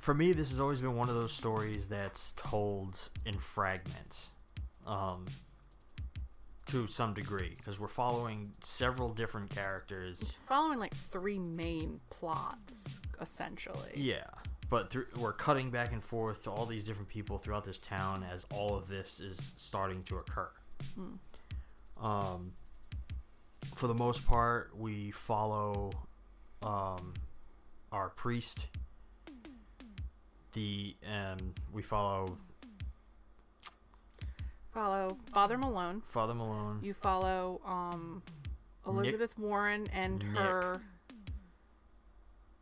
for 0.08 0.14
me, 0.14 0.32
this 0.32 0.52
has 0.52 0.60
always 0.62 0.80
been 0.80 0.96
one 0.96 1.10
of 1.10 1.16
those 1.16 1.34
stories 1.34 1.88
that's 1.88 2.32
told 2.38 3.10
in 3.26 3.38
fragments, 3.38 4.32
um, 4.86 5.26
to 6.68 6.88
some 6.88 7.14
degree, 7.14 7.56
because 7.58 7.78
we're 7.78 7.90
following 7.90 8.54
several 8.62 9.10
different 9.10 9.50
characters. 9.50 10.38
Following 10.48 10.80
like 10.80 10.96
three 10.96 11.38
main 11.38 12.00
plots, 12.10 13.02
essentially. 13.20 13.92
Yeah, 13.96 14.24
but 14.70 14.92
through, 14.92 15.08
we're 15.18 15.34
cutting 15.34 15.72
back 15.72 15.92
and 15.92 16.02
forth 16.02 16.44
to 16.46 16.52
all 16.52 16.66
these 16.66 16.86
different 16.86 17.10
people 17.10 17.38
throughout 17.38 17.66
this 17.66 17.78
town 17.78 18.26
as 18.34 18.46
all 18.56 18.78
of 18.78 18.88
this 18.88 19.20
is 19.20 19.52
starting 19.58 20.04
to 20.04 20.20
occur. 20.20 20.50
Hmm. 20.96 22.06
Um, 22.06 22.54
for 23.76 23.88
the 23.88 23.94
most 23.94 24.26
part, 24.26 24.72
we 24.74 25.12
follow 25.12 25.92
um, 26.64 27.14
our 27.92 28.08
priest. 28.08 28.68
The 30.58 30.96
um, 31.08 31.54
we 31.72 31.84
follow 31.84 32.36
Follow 34.74 35.16
Father 35.32 35.56
Malone. 35.56 36.02
Father 36.04 36.34
Malone. 36.34 36.80
You 36.82 36.96
follow 36.96 37.62
um 37.64 38.24
Nick- 38.88 38.96
Elizabeth 38.96 39.38
Warren 39.38 39.86
and 39.94 40.18
Nick. 40.18 40.36
her 40.36 40.82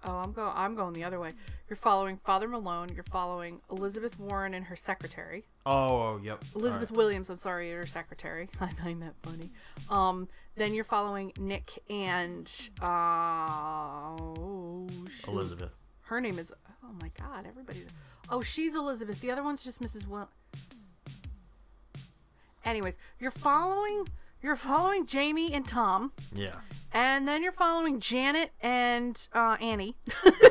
Oh, 0.03 0.17
I'm 0.17 0.33
going 0.33 0.51
I'm 0.53 0.75
going 0.75 0.91
the 0.91 1.05
other 1.05 1.21
way. 1.21 1.31
You're 1.69 1.77
following 1.77 2.17
Father 2.17 2.49
Malone, 2.49 2.89
you're 2.93 3.05
following 3.05 3.61
Elizabeth 3.71 4.19
Warren 4.19 4.53
and 4.53 4.65
her 4.65 4.75
secretary. 4.75 5.45
Oh, 5.65 5.71
oh 5.71 6.19
yep. 6.21 6.43
Elizabeth 6.53 6.89
Alright. 6.91 6.97
Williams, 6.97 7.29
I'm 7.29 7.37
sorry, 7.37 7.71
her 7.71 7.85
secretary. 7.85 8.49
I 8.59 8.71
find 8.73 9.01
that 9.03 9.13
funny. 9.23 9.51
Um 9.89 10.27
then 10.57 10.73
you're 10.73 10.83
following 10.83 11.31
Nick 11.39 11.81
and 11.89 12.51
uh 12.81 14.17
oh. 14.19 14.85
Elizabeth. 15.29 15.71
Her 16.01 16.19
name 16.19 16.37
is 16.37 16.51
my 17.01 17.11
god, 17.19 17.45
everybody's 17.47 17.87
Oh, 18.29 18.41
she's 18.41 18.75
Elizabeth. 18.75 19.21
The 19.21 19.31
other 19.31 19.43
one's 19.43 19.63
just 19.63 19.81
Mrs. 19.81 20.07
Will 20.07 20.29
Anyways, 22.63 22.97
you're 23.19 23.31
following 23.31 24.07
you're 24.41 24.55
following 24.55 25.05
Jamie 25.05 25.53
and 25.53 25.67
Tom. 25.67 26.11
Yeah. 26.33 26.55
And 26.93 27.27
then 27.27 27.41
you're 27.41 27.51
following 27.51 27.99
Janet 27.99 28.51
and 28.61 29.27
uh, 29.33 29.57
Annie, 29.59 29.95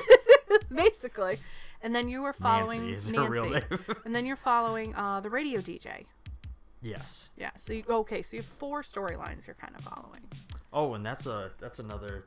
basically. 0.75 1.39
And 1.81 1.95
then 1.95 2.09
you 2.09 2.23
were 2.23 2.33
following 2.33 2.81
Nancy 2.81 2.95
is 2.95 3.09
Nancy. 3.09 3.25
her 3.25 3.31
real 3.31 3.49
name. 3.51 3.63
and 4.05 4.15
then 4.15 4.27
you're 4.27 4.37
following 4.37 4.95
uh, 4.95 5.21
the 5.21 5.31
radio 5.31 5.61
DJ. 5.61 6.07
Yes. 6.83 7.31
Yeah. 7.37 7.51
So 7.57 7.73
you, 7.73 7.85
okay, 7.89 8.23
so 8.23 8.37
you 8.37 8.43
have 8.43 8.47
four 8.47 8.83
storylines 8.83 9.47
you're 9.47 9.55
kind 9.55 9.75
of 9.77 9.83
following. 9.85 10.23
Oh, 10.73 10.95
and 10.95 11.07
that's 11.07 11.27
a 11.27 11.53
that's 11.61 11.79
another 11.79 12.27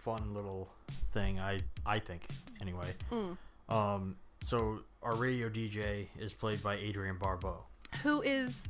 fun 0.00 0.34
little 0.34 0.68
thing. 1.12 1.38
I 1.38 1.60
I 1.86 1.98
think 1.98 2.26
anyway. 2.60 2.92
Mm. 3.10 3.36
Um. 3.68 4.16
So 4.42 4.80
our 5.02 5.14
radio 5.14 5.48
DJ 5.48 6.08
is 6.18 6.32
played 6.32 6.62
by 6.62 6.76
Adrienne 6.76 7.18
Barbeau. 7.18 7.64
Who 8.02 8.22
is 8.22 8.68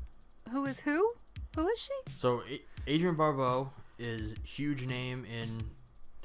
who 0.50 0.64
is 0.66 0.80
who? 0.80 1.12
Who 1.56 1.68
is 1.68 1.78
she? 1.78 2.12
So 2.16 2.42
A- 2.48 2.92
Adrienne 2.92 3.16
Barbeau 3.16 3.70
is 3.98 4.34
huge 4.44 4.86
name 4.86 5.24
in 5.24 5.48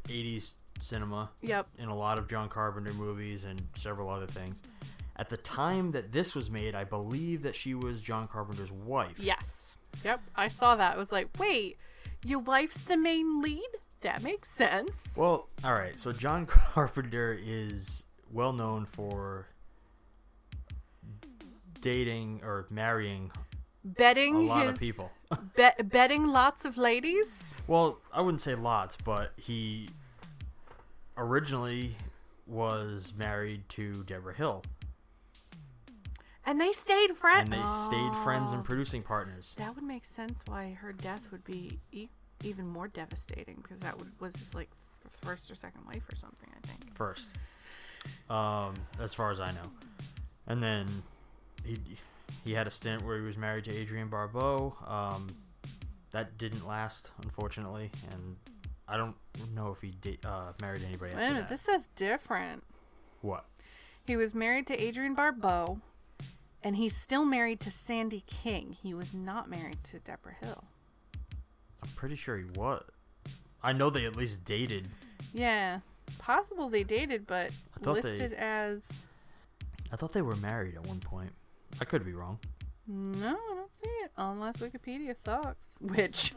80s 0.06 0.54
cinema. 0.80 1.30
Yep. 1.42 1.68
In 1.78 1.90
a 1.90 1.96
lot 1.96 2.18
of 2.20 2.28
John 2.28 2.50
Carpenter 2.50 2.94
movies 2.94 3.44
and 3.44 3.62
several 3.78 4.10
other 4.10 4.28
things. 4.28 4.62
At 5.18 5.30
the 5.30 5.38
time 5.38 5.92
that 5.92 6.12
this 6.12 6.36
was 6.36 6.50
made, 6.52 6.76
I 6.76 6.84
believe 6.84 7.44
that 7.44 7.56
she 7.56 7.74
was 7.74 8.02
John 8.02 8.28
Carpenter's 8.28 8.72
wife. 8.72 9.18
Yes. 9.18 9.76
Yep. 10.04 10.22
I 10.36 10.48
saw 10.50 10.76
that. 10.76 10.96
I 10.96 10.98
was 10.98 11.12
like, 11.12 11.30
wait, 11.40 11.78
your 12.26 12.40
wife's 12.40 12.84
the 12.84 12.98
main 12.98 13.42
lead? 13.42 13.68
That 14.06 14.22
makes 14.22 14.52
sense. 14.52 14.92
Well, 15.18 15.50
all 15.64 15.74
right. 15.74 15.98
So 16.00 16.12
John 16.12 16.46
Carpenter 16.46 17.36
is 17.44 18.06
well 18.32 18.54
known 18.54 18.86
for 18.86 19.48
dating 21.82 22.42
or 22.44 22.68
marrying 22.70 23.32
Betting 23.84 24.36
a 24.36 24.40
lot 24.42 24.68
his 24.68 24.76
of 24.76 24.80
people. 24.80 25.12
bet 25.56 25.90
betting 25.90 26.28
lots 26.28 26.66
of 26.66 26.78
ladies. 26.78 27.56
Well, 27.66 27.98
I 28.14 28.22
wouldn't 28.22 28.42
say 28.42 28.54
lots, 28.54 28.96
but 28.96 29.32
he 29.38 29.90
originally 31.18 31.96
was 32.46 33.12
married 33.18 33.68
to 33.70 34.04
Deborah 34.04 34.36
Hill, 34.36 34.62
And 36.46 36.62
they 36.62 36.74
stayed 36.74 37.18
friends. 37.18 37.50
and 37.50 37.60
they 37.60 37.68
stayed 37.68 38.16
friends 38.24 38.52
and 38.52 38.60
oh. 38.60 38.64
producing 38.64 39.02
partners. 39.02 39.56
That 39.58 39.74
would 39.74 39.84
make 39.84 40.06
sense 40.06 40.42
why 40.46 40.78
her 40.80 40.94
death 40.94 41.32
would 41.32 41.44
be 41.44 41.80
e- 41.92 42.10
even 42.46 42.68
more 42.68 42.88
devastating 42.88 43.58
because 43.62 43.80
that 43.80 43.98
would, 43.98 44.12
was 44.20 44.36
his 44.36 44.54
like 44.54 44.70
f- 45.06 45.18
first 45.22 45.50
or 45.52 45.56
second 45.56 45.86
wife 45.86 46.04
or 46.12 46.16
something. 46.16 46.50
I 46.56 46.68
think. 46.68 46.96
first, 46.96 47.30
um, 48.30 48.74
as 49.00 49.14
far 49.14 49.32
as 49.32 49.40
I 49.40 49.52
know. 49.52 49.72
And 50.48 50.62
then 50.62 50.88
he 51.64 51.78
he 52.44 52.54
had 52.54 52.68
a 52.68 52.72
stint 52.72 53.04
where 53.04 53.18
he 53.18 53.24
was 53.24 53.38
married 53.38 53.66
to 53.66 53.82
Adrienne 53.82 54.10
Barbeau. 54.10 54.76
Um, 54.86 55.28
that 56.12 56.38
didn't 56.38 56.66
last, 56.66 57.12
unfortunately, 57.24 57.92
and 58.12 58.38
I 58.88 58.96
don't 58.96 59.16
know 59.54 59.72
if 59.72 59.82
he 59.82 59.92
did, 60.00 60.26
uh, 60.26 60.54
married 60.62 60.82
anybody 60.88 61.14
Wait 61.14 61.22
a 61.22 61.30
minute, 61.34 61.50
this 61.50 61.62
says 61.62 61.90
different. 61.98 62.64
What? 63.22 63.46
He 64.08 64.16
was 64.16 64.34
married 64.34 64.66
to 64.68 64.82
Adrienne 64.88 65.16
Barbeau, 65.16 65.82
and 66.64 66.78
he's 66.78 66.96
still 66.96 67.26
married 67.26 67.60
to 67.62 67.72
Sandy 67.72 68.24
King. 68.28 68.78
He 68.82 68.94
was 68.94 69.14
not 69.14 69.50
married 69.50 69.84
to 69.86 70.00
Deborah 70.00 70.36
Hill. 70.40 70.64
I'm 71.86 71.92
pretty 71.96 72.16
sure 72.16 72.38
he 72.38 72.46
was. 72.56 72.84
I 73.64 73.74
know 73.74 73.90
they 73.90 74.06
at 74.06 74.16
least 74.16 74.44
dated. 74.46 74.88
Yeah, 75.34 75.80
possible 76.20 76.70
they 76.70 76.84
dated, 76.84 77.26
but 77.28 77.52
thought 77.82 77.96
they- 77.96 78.02
listed 78.02 78.34
as 78.34 78.88
I 79.92 79.96
thought 79.96 80.14
they 80.14 80.22
were 80.22 80.36
married 80.38 80.76
at 80.76 80.86
one 80.88 81.00
point. 81.00 81.32
I 81.80 81.86
could 81.86 82.04
be 82.06 82.14
wrong. 82.14 82.40
no, 82.88 83.28
I 83.30 83.54
don't 83.56 83.72
see 83.84 83.90
it 83.90 84.12
unless 84.18 84.58
Wikipedia 84.58 85.16
sucks. 85.24 85.68
Which 85.82 86.32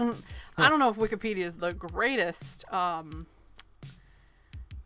I 0.56 0.68
don't 0.68 0.78
know 0.78 0.90
if 0.90 0.96
Wikipedia 0.96 1.44
is 1.44 1.56
the 1.56 1.72
greatest 1.72 2.70
um 2.72 3.26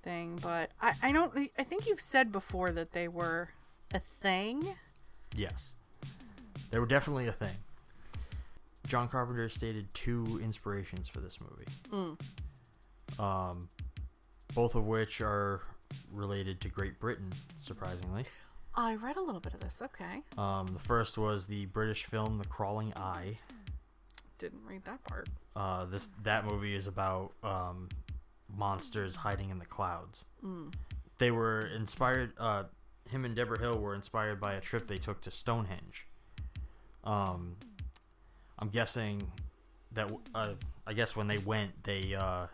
thing, 0.03 0.38
but 0.42 0.70
I 0.81 0.94
I 1.03 1.12
don't. 1.12 1.51
I 1.59 1.62
think 1.64 1.87
you've 1.87 2.01
said 2.01 2.33
before 2.33 2.70
that 2.72 2.92
they 2.92 3.09
were 3.09 3.51
a 3.94 4.01
thing. 4.01 4.77
Yes. 5.37 5.75
They 6.70 6.79
were 6.79 6.87
definitely 6.87 7.27
a 7.29 7.33
thing. 7.33 7.55
John 8.86 9.08
Carpenter 9.08 9.48
stated 9.48 9.92
two 9.94 10.40
inspirations 10.42 11.08
for 11.08 11.20
this 11.20 11.38
movie. 11.40 12.16
Mm. 13.18 13.20
Um, 13.22 13.68
both 14.54 14.74
of 14.74 14.84
which 14.86 15.20
are 15.20 15.60
related 16.10 16.60
to 16.62 16.68
Great 16.68 16.98
Britain, 16.98 17.30
surprisingly. 17.58 18.24
I 18.74 18.94
read 18.96 19.16
a 19.16 19.22
little 19.22 19.40
bit 19.40 19.54
of 19.54 19.60
this. 19.60 19.80
Okay, 19.82 20.22
Um, 20.38 20.66
the 20.72 20.78
first 20.78 21.18
was 21.18 21.46
the 21.46 21.66
British 21.66 22.04
film 22.04 22.38
The 22.38 22.46
Crawling 22.48 22.92
Eye. 22.96 23.38
didn't 24.38 24.64
read 24.66 24.84
that 24.86 25.04
part. 25.04 25.28
Uh, 25.54 25.84
this 25.84 26.08
that 26.22 26.44
movie 26.46 26.74
is 26.74 26.86
about 26.86 27.32
um, 27.44 27.88
monsters 28.56 29.16
hiding 29.16 29.50
in 29.50 29.58
the 29.58 29.66
clouds. 29.66 30.24
Mm. 30.44 30.72
They 31.18 31.30
were 31.30 31.60
inspired. 31.60 32.32
Uh, 32.38 32.64
him 33.10 33.24
and 33.26 33.36
Debra 33.36 33.58
Hill 33.60 33.78
were 33.78 33.94
inspired 33.94 34.40
by 34.40 34.54
a 34.54 34.60
trip 34.60 34.86
they 34.88 34.96
took 34.96 35.20
to 35.22 35.30
Stonehenge. 35.30 36.06
Um, 37.04 37.56
I'm 38.62 38.68
guessing 38.68 39.20
that 39.90 40.09
uh, 40.37 40.51
I 40.87 40.92
guess 40.92 41.16
when 41.16 41.27
they 41.27 41.38
went, 41.38 41.83
they 41.83 42.14
uh, 42.14 42.46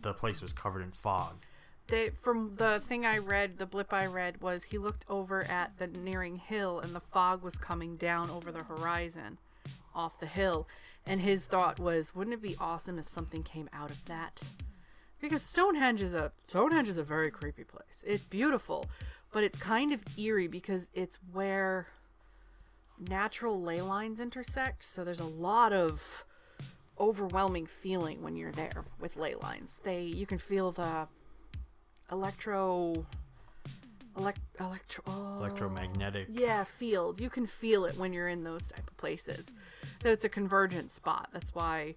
the 0.00 0.14
place 0.14 0.40
was 0.40 0.52
covered 0.52 0.80
in 0.80 0.92
fog. 0.92 1.34
They 1.88 2.10
from 2.10 2.54
the 2.54 2.80
thing 2.86 3.04
I 3.04 3.18
read, 3.18 3.58
the 3.58 3.66
blip 3.66 3.92
I 3.92 4.06
read 4.06 4.40
was 4.40 4.62
he 4.62 4.78
looked 4.78 5.04
over 5.08 5.42
at 5.42 5.72
the 5.78 5.88
nearing 5.88 6.36
hill 6.36 6.78
and 6.78 6.94
the 6.94 7.00
fog 7.00 7.42
was 7.42 7.56
coming 7.56 7.96
down 7.96 8.30
over 8.30 8.52
the 8.52 8.62
horizon 8.62 9.38
off 9.92 10.20
the 10.20 10.26
hill 10.26 10.68
and 11.04 11.20
his 11.20 11.46
thought 11.46 11.80
was 11.80 12.14
wouldn't 12.14 12.34
it 12.34 12.42
be 12.42 12.54
awesome 12.60 12.96
if 12.96 13.08
something 13.08 13.42
came 13.42 13.68
out 13.72 13.90
of 13.90 14.04
that? 14.04 14.40
Because 15.20 15.42
Stonehenge 15.42 16.00
is 16.00 16.14
a 16.14 16.30
Stonehenge 16.46 16.88
is 16.88 16.98
a 16.98 17.02
very 17.02 17.32
creepy 17.32 17.64
place. 17.64 18.04
It's 18.06 18.24
beautiful, 18.24 18.86
but 19.32 19.42
it's 19.42 19.58
kind 19.58 19.92
of 19.92 20.04
eerie 20.16 20.46
because 20.46 20.90
it's 20.94 21.18
where 21.32 21.88
natural 22.98 23.60
ley 23.60 23.80
lines 23.80 24.20
intersect, 24.20 24.84
so 24.84 25.04
there's 25.04 25.20
a 25.20 25.24
lot 25.24 25.72
of 25.72 26.24
overwhelming 26.98 27.66
feeling 27.66 28.22
when 28.22 28.36
you're 28.36 28.52
there 28.52 28.84
with 28.98 29.16
ley 29.16 29.34
lines. 29.34 29.80
They 29.84 30.02
you 30.02 30.26
can 30.26 30.38
feel 30.38 30.72
the 30.72 31.08
electro 32.10 33.06
elect, 34.16 34.40
electro 34.60 35.04
oh, 35.06 35.36
Electromagnetic. 35.38 36.28
yeah 36.30 36.64
field 36.64 37.20
you 37.20 37.28
can 37.28 37.46
feel 37.46 37.84
it 37.84 37.96
when 37.98 38.12
you're 38.12 38.28
in 38.28 38.44
those 38.44 38.68
type 38.68 38.88
of 38.88 38.96
places 38.96 39.52
so 40.02 40.08
it's 40.08 40.24
a 40.24 40.28
convergent 40.28 40.90
spot 40.90 41.28
that's 41.32 41.54
why 41.54 41.94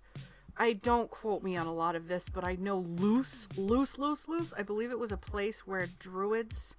i 0.57 0.73
don't 0.73 1.09
quote 1.09 1.43
me 1.43 1.55
on 1.55 1.67
a 1.67 1.73
lot 1.73 1.95
of 1.95 2.07
this 2.07 2.27
but 2.27 2.43
i 2.43 2.55
know 2.55 2.79
loose 2.79 3.47
loose 3.55 3.97
loose 3.97 4.27
loose 4.27 4.51
i 4.57 4.63
believe 4.63 4.91
it 4.91 4.99
was 4.99 5.11
a 5.11 5.17
place 5.17 5.65
where 5.65 5.87
druids 5.99 6.75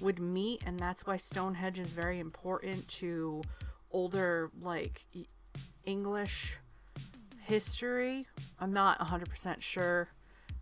would 0.00 0.18
meet 0.18 0.62
and 0.66 0.78
that's 0.78 1.06
why 1.06 1.16
stonehenge 1.16 1.78
is 1.78 1.88
very 1.88 2.18
important 2.18 2.86
to 2.88 3.42
older 3.90 4.50
like 4.60 5.04
english 5.84 6.56
history 7.44 8.26
i'm 8.60 8.72
not 8.72 8.98
100% 8.98 9.60
sure 9.60 10.08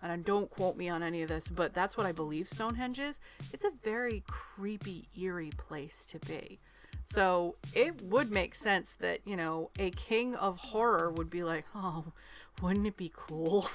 and 0.02 0.12
I 0.12 0.16
don't 0.16 0.50
quote 0.50 0.76
me 0.76 0.88
on 0.88 1.02
any 1.02 1.22
of 1.22 1.28
this, 1.28 1.48
but 1.48 1.74
that's 1.74 1.96
what 1.96 2.06
I 2.06 2.12
believe 2.12 2.48
Stonehenge 2.48 3.00
is. 3.00 3.18
It's 3.52 3.64
a 3.64 3.72
very 3.82 4.22
creepy, 4.26 5.08
eerie 5.18 5.50
place 5.56 6.04
to 6.06 6.18
be. 6.18 6.60
So 7.04 7.56
it 7.72 8.02
would 8.02 8.30
make 8.30 8.54
sense 8.54 8.94
that, 9.00 9.20
you 9.24 9.36
know, 9.36 9.70
a 9.78 9.90
king 9.90 10.34
of 10.34 10.58
horror 10.58 11.10
would 11.10 11.30
be 11.30 11.44
like, 11.44 11.64
oh, 11.74 12.12
wouldn't 12.60 12.86
it 12.86 12.96
be 12.96 13.12
cool? 13.14 13.68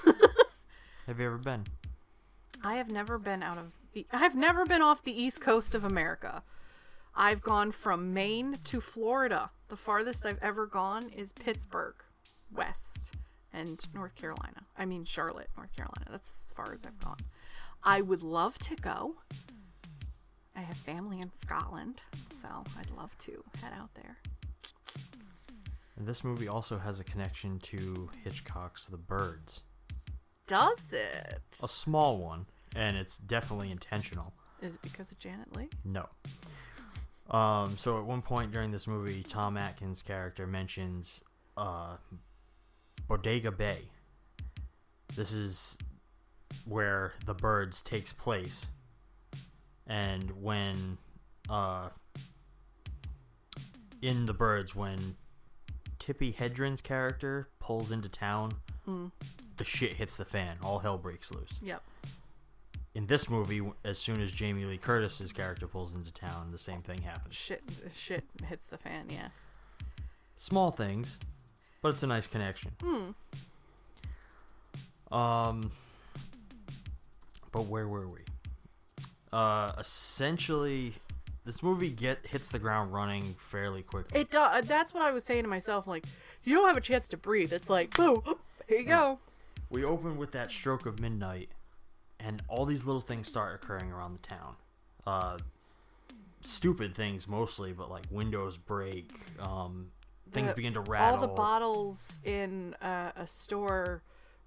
Have 1.06 1.18
you 1.18 1.26
ever 1.26 1.38
been? 1.38 1.64
I 2.62 2.76
have 2.76 2.90
never 2.90 3.18
been 3.18 3.42
out 3.42 3.58
of 3.58 3.72
the 3.92 4.06
I've 4.12 4.34
never 4.34 4.64
been 4.64 4.82
off 4.82 5.02
the 5.02 5.20
east 5.20 5.40
coast 5.40 5.74
of 5.74 5.84
America. 5.84 6.42
I've 7.14 7.42
gone 7.42 7.72
from 7.72 8.14
Maine 8.14 8.58
to 8.64 8.80
Florida. 8.80 9.50
The 9.68 9.76
farthest 9.76 10.24
I've 10.24 10.38
ever 10.42 10.66
gone 10.66 11.10
is 11.10 11.32
Pittsburgh, 11.32 11.96
west, 12.50 13.12
and 13.52 13.82
North 13.94 14.14
Carolina. 14.14 14.66
I 14.76 14.86
mean 14.86 15.04
Charlotte, 15.04 15.50
North 15.56 15.74
Carolina. 15.76 16.06
That's 16.10 16.32
as 16.46 16.52
far 16.52 16.72
as 16.72 16.84
I've 16.86 16.98
gone. 16.98 17.18
I 17.82 18.00
would 18.00 18.22
love 18.22 18.58
to 18.60 18.76
go. 18.76 19.16
I 20.54 20.60
have 20.60 20.76
family 20.76 21.20
in 21.20 21.30
Scotland, 21.40 22.02
so 22.40 22.48
I'd 22.78 22.90
love 22.90 23.16
to 23.18 23.42
head 23.62 23.72
out 23.78 23.94
there. 23.94 24.18
And 25.96 26.06
this 26.06 26.24
movie 26.24 26.48
also 26.48 26.78
has 26.78 27.00
a 27.00 27.04
connection 27.04 27.58
to 27.60 28.10
Hitchcock's 28.24 28.86
The 28.86 28.96
Birds. 28.96 29.62
Does 30.46 30.80
it? 30.90 31.42
A 31.62 31.68
small 31.68 32.18
one, 32.18 32.46
and 32.76 32.96
it's 32.96 33.18
definitely 33.18 33.70
intentional. 33.70 34.32
Is 34.60 34.74
it 34.74 34.82
because 34.82 35.10
of 35.10 35.18
Janet 35.18 35.56
Leigh? 35.56 35.68
No. 35.84 36.08
Um, 37.30 37.76
so 37.78 37.98
at 37.98 38.04
one 38.04 38.22
point 38.22 38.52
during 38.52 38.70
this 38.72 38.86
movie, 38.86 39.22
Tom 39.22 39.56
Atkins' 39.56 40.02
character 40.02 40.46
mentions 40.46 41.22
uh, 41.56 41.96
Bodega 43.08 43.50
Bay. 43.50 43.78
This 45.16 45.32
is 45.32 45.78
where 46.66 47.12
the 47.26 47.34
birds 47.34 47.82
takes 47.82 48.12
place, 48.12 48.68
and 49.86 50.30
when 50.42 50.98
uh, 51.50 51.88
in 54.00 54.26
the 54.26 54.34
birds, 54.34 54.74
when 54.74 55.16
Tippi 55.98 56.34
Hedren's 56.34 56.80
character 56.80 57.48
pulls 57.60 57.92
into 57.92 58.08
town, 58.08 58.52
Mm. 58.88 59.12
the 59.58 59.64
shit 59.64 59.94
hits 59.94 60.16
the 60.16 60.24
fan. 60.24 60.56
All 60.60 60.80
hell 60.80 60.98
breaks 60.98 61.30
loose 61.30 61.60
Yep. 61.62 61.82
In 62.94 63.06
this 63.06 63.30
movie, 63.30 63.62
as 63.84 63.98
soon 63.98 64.20
as 64.20 64.32
Jamie 64.32 64.64
Lee 64.64 64.78
Curtis's 64.78 65.32
character 65.32 65.66
pulls 65.66 65.94
into 65.94 66.12
town, 66.12 66.50
the 66.52 66.58
same 66.58 66.82
thing 66.82 67.00
happens. 67.02 67.34
Shit 67.34 67.62
shit 67.94 68.24
hits 68.46 68.66
the 68.66 68.76
fan, 68.76 69.06
yeah. 69.08 69.28
Small 70.36 70.70
things, 70.70 71.18
but 71.80 71.90
it's 71.90 72.02
a 72.02 72.06
nice 72.06 72.26
connection. 72.26 72.72
Hmm. 72.82 73.10
Um, 75.14 75.72
but 77.50 77.66
where 77.66 77.86
were 77.86 78.08
we? 78.08 78.20
Uh, 79.32 79.72
essentially, 79.78 80.94
this 81.44 81.62
movie 81.62 81.90
get 81.90 82.26
hits 82.26 82.48
the 82.50 82.58
ground 82.58 82.92
running 82.92 83.34
fairly 83.38 83.82
quickly. 83.82 84.20
It 84.20 84.30
does. 84.30 84.66
That's 84.66 84.92
what 84.92 85.02
I 85.02 85.10
was 85.12 85.24
saying 85.24 85.44
to 85.44 85.48
myself. 85.48 85.86
Like, 85.86 86.04
you 86.44 86.54
don't 86.54 86.66
have 86.68 86.76
a 86.76 86.82
chance 86.82 87.08
to 87.08 87.16
breathe. 87.16 87.52
It's 87.52 87.70
like, 87.70 87.96
boom, 87.96 88.22
here 88.68 88.78
you 88.78 88.86
go. 88.86 89.18
We 89.70 89.84
open 89.84 90.18
with 90.18 90.32
that 90.32 90.50
stroke 90.50 90.84
of 90.84 91.00
midnight, 91.00 91.48
and 92.24 92.42
all 92.48 92.64
these 92.66 92.84
little 92.86 93.00
things 93.00 93.28
start 93.28 93.60
occurring 93.62 93.90
around 93.92 94.14
the 94.22 94.26
town. 94.26 94.54
Uh, 95.06 95.38
stupid 96.40 96.94
things 96.94 97.28
mostly, 97.28 97.72
but 97.72 97.90
like 97.90 98.04
windows 98.10 98.56
break. 98.56 99.12
Um, 99.38 99.88
things 100.30 100.50
The- 100.50 100.56
begin 100.56 100.74
to 100.74 100.80
rattle. 100.80 101.14
All 101.14 101.20
the 101.20 101.32
bottles 101.32 102.20
in 102.24 102.74
uh, 102.82 103.12
a 103.16 103.26
store 103.26 104.02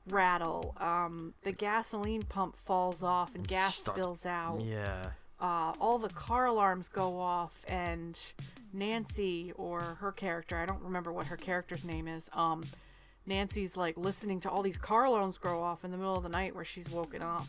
rattle. 0.08 0.76
Um, 0.78 1.34
the 1.44 1.52
gasoline 1.52 2.24
pump 2.24 2.58
falls 2.58 3.02
off 3.04 3.36
and 3.36 3.48
gas 3.48 3.76
starts- 3.76 4.00
spills 4.00 4.26
out. 4.26 4.62
Yeah. 4.62 5.12
Uh, 5.40 5.74
all 5.82 6.00
the 6.00 6.10
car 6.10 6.46
alarms 6.46 6.88
go 6.88 7.20
off, 7.20 7.66
and 7.68 8.18
Nancy 8.72 9.52
or 9.58 9.82
her 10.00 10.14
character, 10.14 10.58
I 10.58 10.66
don't 10.66 10.82
remember 10.82 11.12
what 11.12 11.28
her 11.28 11.36
character's 11.36 11.84
name 11.84 12.08
is. 12.08 12.30
Um, 12.32 12.64
Nancy's 13.26 13.76
like 13.76 13.98
listening 13.98 14.40
to 14.42 14.50
all 14.50 14.62
these 14.64 14.78
car 14.78 15.04
alarms 15.06 15.38
go 15.38 15.62
off 15.62 15.84
in 15.84 15.92
the 15.92 15.98
middle 15.98 16.16
of 16.16 16.24
the 16.24 16.30
night 16.30 16.56
where 16.56 16.64
she's 16.64 16.90
woken 16.90 17.22
up. 17.22 17.48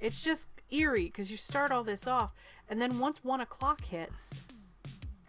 It's 0.00 0.20
just 0.20 0.48
eerie 0.70 1.04
because 1.06 1.30
you 1.30 1.36
start 1.36 1.70
all 1.70 1.84
this 1.84 2.06
off, 2.06 2.32
and 2.68 2.80
then 2.80 2.98
once 2.98 3.22
one 3.24 3.40
o'clock 3.40 3.84
hits, 3.84 4.40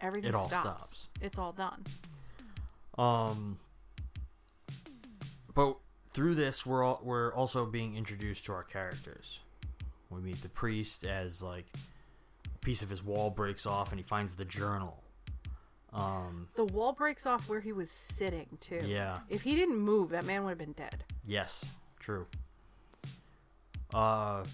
everything 0.00 0.30
It 0.30 0.34
all 0.34 0.48
stops. 0.48 0.62
stops. 0.90 1.08
It's 1.20 1.38
all 1.38 1.52
done. 1.52 1.84
Um, 2.98 3.58
but 5.54 5.76
through 6.12 6.34
this, 6.34 6.64
we're 6.66 6.82
all, 6.84 7.00
we're 7.02 7.32
also 7.34 7.64
being 7.66 7.96
introduced 7.96 8.44
to 8.46 8.52
our 8.52 8.64
characters. 8.64 9.40
We 10.10 10.20
meet 10.20 10.42
the 10.42 10.48
priest 10.48 11.04
as 11.06 11.42
like 11.42 11.66
a 12.54 12.58
piece 12.58 12.82
of 12.82 12.90
his 12.90 13.02
wall 13.02 13.30
breaks 13.30 13.66
off, 13.66 13.90
and 13.90 13.98
he 13.98 14.04
finds 14.04 14.36
the 14.36 14.44
journal. 14.44 15.02
Um, 15.92 16.48
The 16.54 16.64
wall 16.64 16.92
breaks 16.92 17.24
off 17.26 17.48
where 17.48 17.60
he 17.60 17.72
was 17.72 17.90
sitting 17.90 18.58
too. 18.60 18.80
Yeah. 18.84 19.18
If 19.28 19.42
he 19.42 19.54
didn't 19.54 19.78
move, 19.78 20.10
that 20.10 20.24
man 20.26 20.44
would 20.44 20.50
have 20.50 20.58
been 20.58 20.72
dead. 20.72 21.04
yes, 21.26 21.64
true. 21.98 22.26
Uh, 23.94 24.44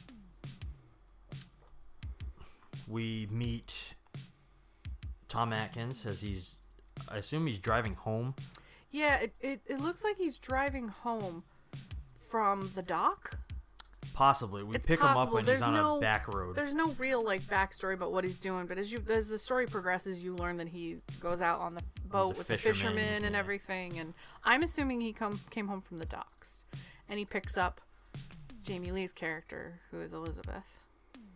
we 2.88 3.28
meet 3.30 3.94
Tom 5.28 5.52
Atkins 5.52 6.06
as 6.06 6.22
he's, 6.22 6.56
I 7.08 7.16
assume 7.16 7.46
he's 7.46 7.58
driving 7.58 7.94
home. 7.94 8.34
Yeah, 8.90 9.16
it, 9.16 9.34
it, 9.40 9.60
it 9.66 9.80
looks 9.80 10.04
like 10.04 10.16
he's 10.16 10.38
driving 10.38 10.88
home 10.88 11.42
from 12.28 12.70
the 12.74 12.82
dock. 12.82 13.38
Possibly, 14.12 14.62
we 14.62 14.76
It's 14.76 14.86
pick 14.86 15.00
him 15.00 15.06
up 15.06 15.32
when 15.32 15.44
There's 15.44 15.58
he's 15.58 15.66
on 15.66 15.74
no, 15.74 15.96
a 15.96 16.00
back 16.00 16.32
road. 16.32 16.54
There's 16.54 16.72
no 16.72 16.90
real 16.98 17.24
like 17.24 17.42
backstory 17.42 17.94
about 17.94 18.12
what 18.12 18.22
he's 18.22 18.38
doing, 18.38 18.66
but 18.66 18.78
as 18.78 18.92
you 18.92 19.02
as 19.08 19.26
the 19.26 19.38
story 19.38 19.66
progresses, 19.66 20.22
you 20.22 20.36
learn 20.36 20.56
that 20.58 20.68
he 20.68 20.98
goes 21.18 21.40
out 21.40 21.58
on 21.58 21.74
the 21.74 21.82
boat 22.04 22.38
with 22.38 22.46
the 22.46 22.56
fishermen 22.56 23.24
and 23.24 23.32
yeah. 23.32 23.38
everything. 23.38 23.98
And 23.98 24.14
I'm 24.44 24.62
assuming 24.62 25.00
he 25.00 25.12
come 25.12 25.40
came 25.50 25.66
home 25.66 25.80
from 25.80 25.98
the 25.98 26.06
docks, 26.06 26.64
and 27.08 27.18
he 27.18 27.24
picks 27.24 27.56
up 27.56 27.80
Jamie 28.64 28.90
Lee's 28.90 29.12
character, 29.12 29.80
who 29.90 30.00
is 30.00 30.12
Elizabeth. 30.12 30.64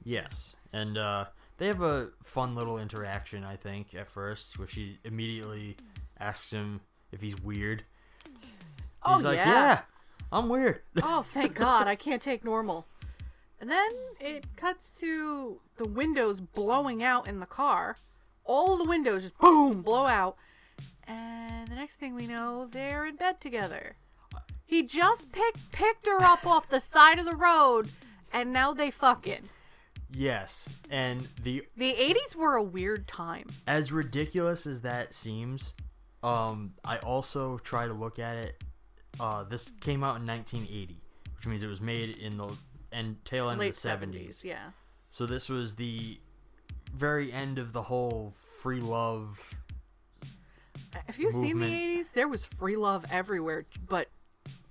Yes, 0.02 0.56
and 0.72 0.96
uh, 0.96 1.26
they 1.58 1.66
have 1.66 1.82
a 1.82 2.08
fun 2.24 2.54
little 2.54 2.78
interaction. 2.78 3.44
I 3.44 3.56
think 3.56 3.94
at 3.94 4.08
first, 4.08 4.58
where 4.58 4.68
she 4.68 4.98
immediately 5.04 5.76
asks 6.18 6.50
him 6.50 6.80
if 7.12 7.20
he's 7.20 7.40
weird. 7.40 7.84
Oh, 9.02 9.16
he's 9.16 9.24
like, 9.24 9.36
yeah. 9.36 9.50
"Yeah, 9.50 9.80
I'm 10.32 10.48
weird." 10.48 10.80
oh, 11.02 11.22
thank 11.22 11.54
God, 11.54 11.86
I 11.86 11.94
can't 11.94 12.22
take 12.22 12.44
normal. 12.44 12.86
And 13.60 13.70
then 13.70 13.90
it 14.20 14.56
cuts 14.56 14.90
to 15.00 15.60
the 15.76 15.86
windows 15.86 16.40
blowing 16.40 17.02
out 17.02 17.28
in 17.28 17.40
the 17.40 17.46
car. 17.46 17.96
All 18.44 18.76
the 18.76 18.84
windows 18.84 19.22
just 19.22 19.38
boom, 19.38 19.82
blow 19.82 20.06
out. 20.06 20.36
And 21.06 21.68
the 21.68 21.74
next 21.74 21.96
thing 21.96 22.14
we 22.14 22.26
know, 22.26 22.66
they're 22.70 23.04
in 23.04 23.16
bed 23.16 23.40
together. 23.40 23.96
He 24.68 24.82
just 24.82 25.32
picked 25.32 25.72
picked 25.72 26.06
her 26.06 26.22
up 26.22 26.46
off 26.46 26.68
the 26.68 26.78
side 26.78 27.18
of 27.18 27.24
the 27.24 27.34
road, 27.34 27.88
and 28.32 28.52
now 28.52 28.74
they 28.74 28.90
fucking. 28.90 29.48
yes, 30.12 30.68
and 30.90 31.26
the 31.42 31.64
The 31.76 31.94
80s 31.94 32.36
were 32.36 32.54
a 32.54 32.62
weird 32.62 33.08
time. 33.08 33.46
as 33.66 33.90
ridiculous 33.92 34.66
as 34.66 34.82
that 34.82 35.14
seems, 35.14 35.72
um, 36.22 36.74
I 36.84 36.98
also 36.98 37.56
try 37.58 37.86
to 37.86 37.94
look 37.94 38.18
at 38.18 38.36
it. 38.36 38.62
Uh, 39.18 39.44
this 39.44 39.72
came 39.80 40.04
out 40.04 40.20
in 40.20 40.26
1980, 40.26 41.00
which 41.36 41.46
means 41.46 41.62
it 41.62 41.66
was 41.66 41.80
made 41.80 42.18
in 42.18 42.36
the 42.36 42.52
end 42.92 43.24
tail 43.24 43.48
end 43.48 43.58
Late 43.60 43.74
of 43.76 43.82
the 43.82 43.88
70s. 43.88 44.28
70s, 44.28 44.44
yeah. 44.44 44.70
So 45.10 45.24
this 45.24 45.48
was 45.48 45.76
the 45.76 46.20
very 46.94 47.32
end 47.32 47.58
of 47.58 47.72
the 47.72 47.84
whole 47.84 48.34
free 48.60 48.80
love. 48.80 49.54
Have 51.06 51.18
you 51.18 51.32
seen 51.32 51.58
the 51.58 51.66
80s? 51.66 52.12
There 52.12 52.28
was 52.28 52.44
free 52.44 52.76
love 52.76 53.04
everywhere, 53.10 53.64
but 53.88 54.08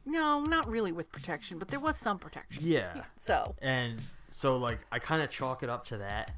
no, 0.08 0.42
not 0.44 0.68
really 0.70 0.92
with 0.92 1.12
protection, 1.12 1.60
but 1.60 1.68
there 1.68 1.80
was 1.80 1.98
some 1.98 2.18
protection. 2.18 2.64
Yeah. 2.66 3.04
So, 3.20 3.56
And 3.62 4.02
so 4.30 4.58
like 4.58 4.80
I 4.92 5.00
kind 5.00 5.22
of 5.22 5.30
chalk 5.30 5.64
it 5.64 5.70
up 5.70 5.86
to 5.86 5.98
that. 5.98 6.32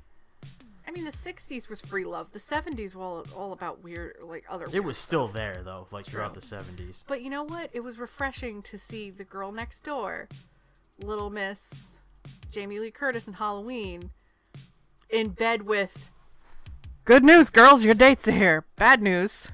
I 0.88 0.92
mean, 0.92 1.06
the 1.06 1.12
60s 1.12 1.70
was 1.70 1.80
free 1.82 2.04
love. 2.04 2.32
The 2.32 2.40
70s 2.40 2.96
were 2.96 3.04
all, 3.04 3.26
all 3.36 3.54
about 3.54 3.84
weird, 3.84 4.16
like 4.24 4.44
other. 4.50 4.66
It 4.74 4.84
was 4.84 4.98
stuff. 4.98 5.06
still 5.08 5.28
there 5.28 5.62
though, 5.64 5.86
like 5.92 6.06
throughout 6.06 6.34
the 6.34 6.42
70s. 6.42 7.04
But 7.08 7.22
you 7.22 7.30
know 7.30 7.44
what? 7.44 7.70
It 7.74 7.82
was 7.82 8.00
refreshing 8.00 8.64
to 8.64 8.78
see 8.78 9.12
the 9.12 9.24
girl 9.24 9.52
next 9.52 9.84
door, 9.84 10.28
Little 11.00 11.30
Miss 11.30 11.92
Jamie 12.52 12.80
Lee 12.80 12.90
Curtis 12.92 13.28
in 13.28 13.34
Halloween, 13.34 14.10
in 15.10 15.30
bed 15.30 15.64
with. 15.64 16.10
Good 17.06 17.24
news, 17.24 17.50
girls, 17.50 17.86
your 17.86 17.94
dates 17.94 18.28
are 18.28 18.32
here. 18.32 18.66
Bad 18.76 19.02
news, 19.02 19.50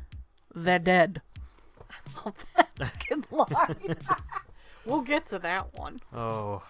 they're 0.53 0.80
dead. 0.80 1.22
I 1.89 2.26
love 2.26 2.45
that 2.55 2.64
fucking 2.78 3.26
line. 3.32 3.97
we'll 4.86 5.01
get 5.01 5.26
to 5.28 5.39
that 5.39 5.78
one. 5.78 5.99
Oh, 6.13 6.63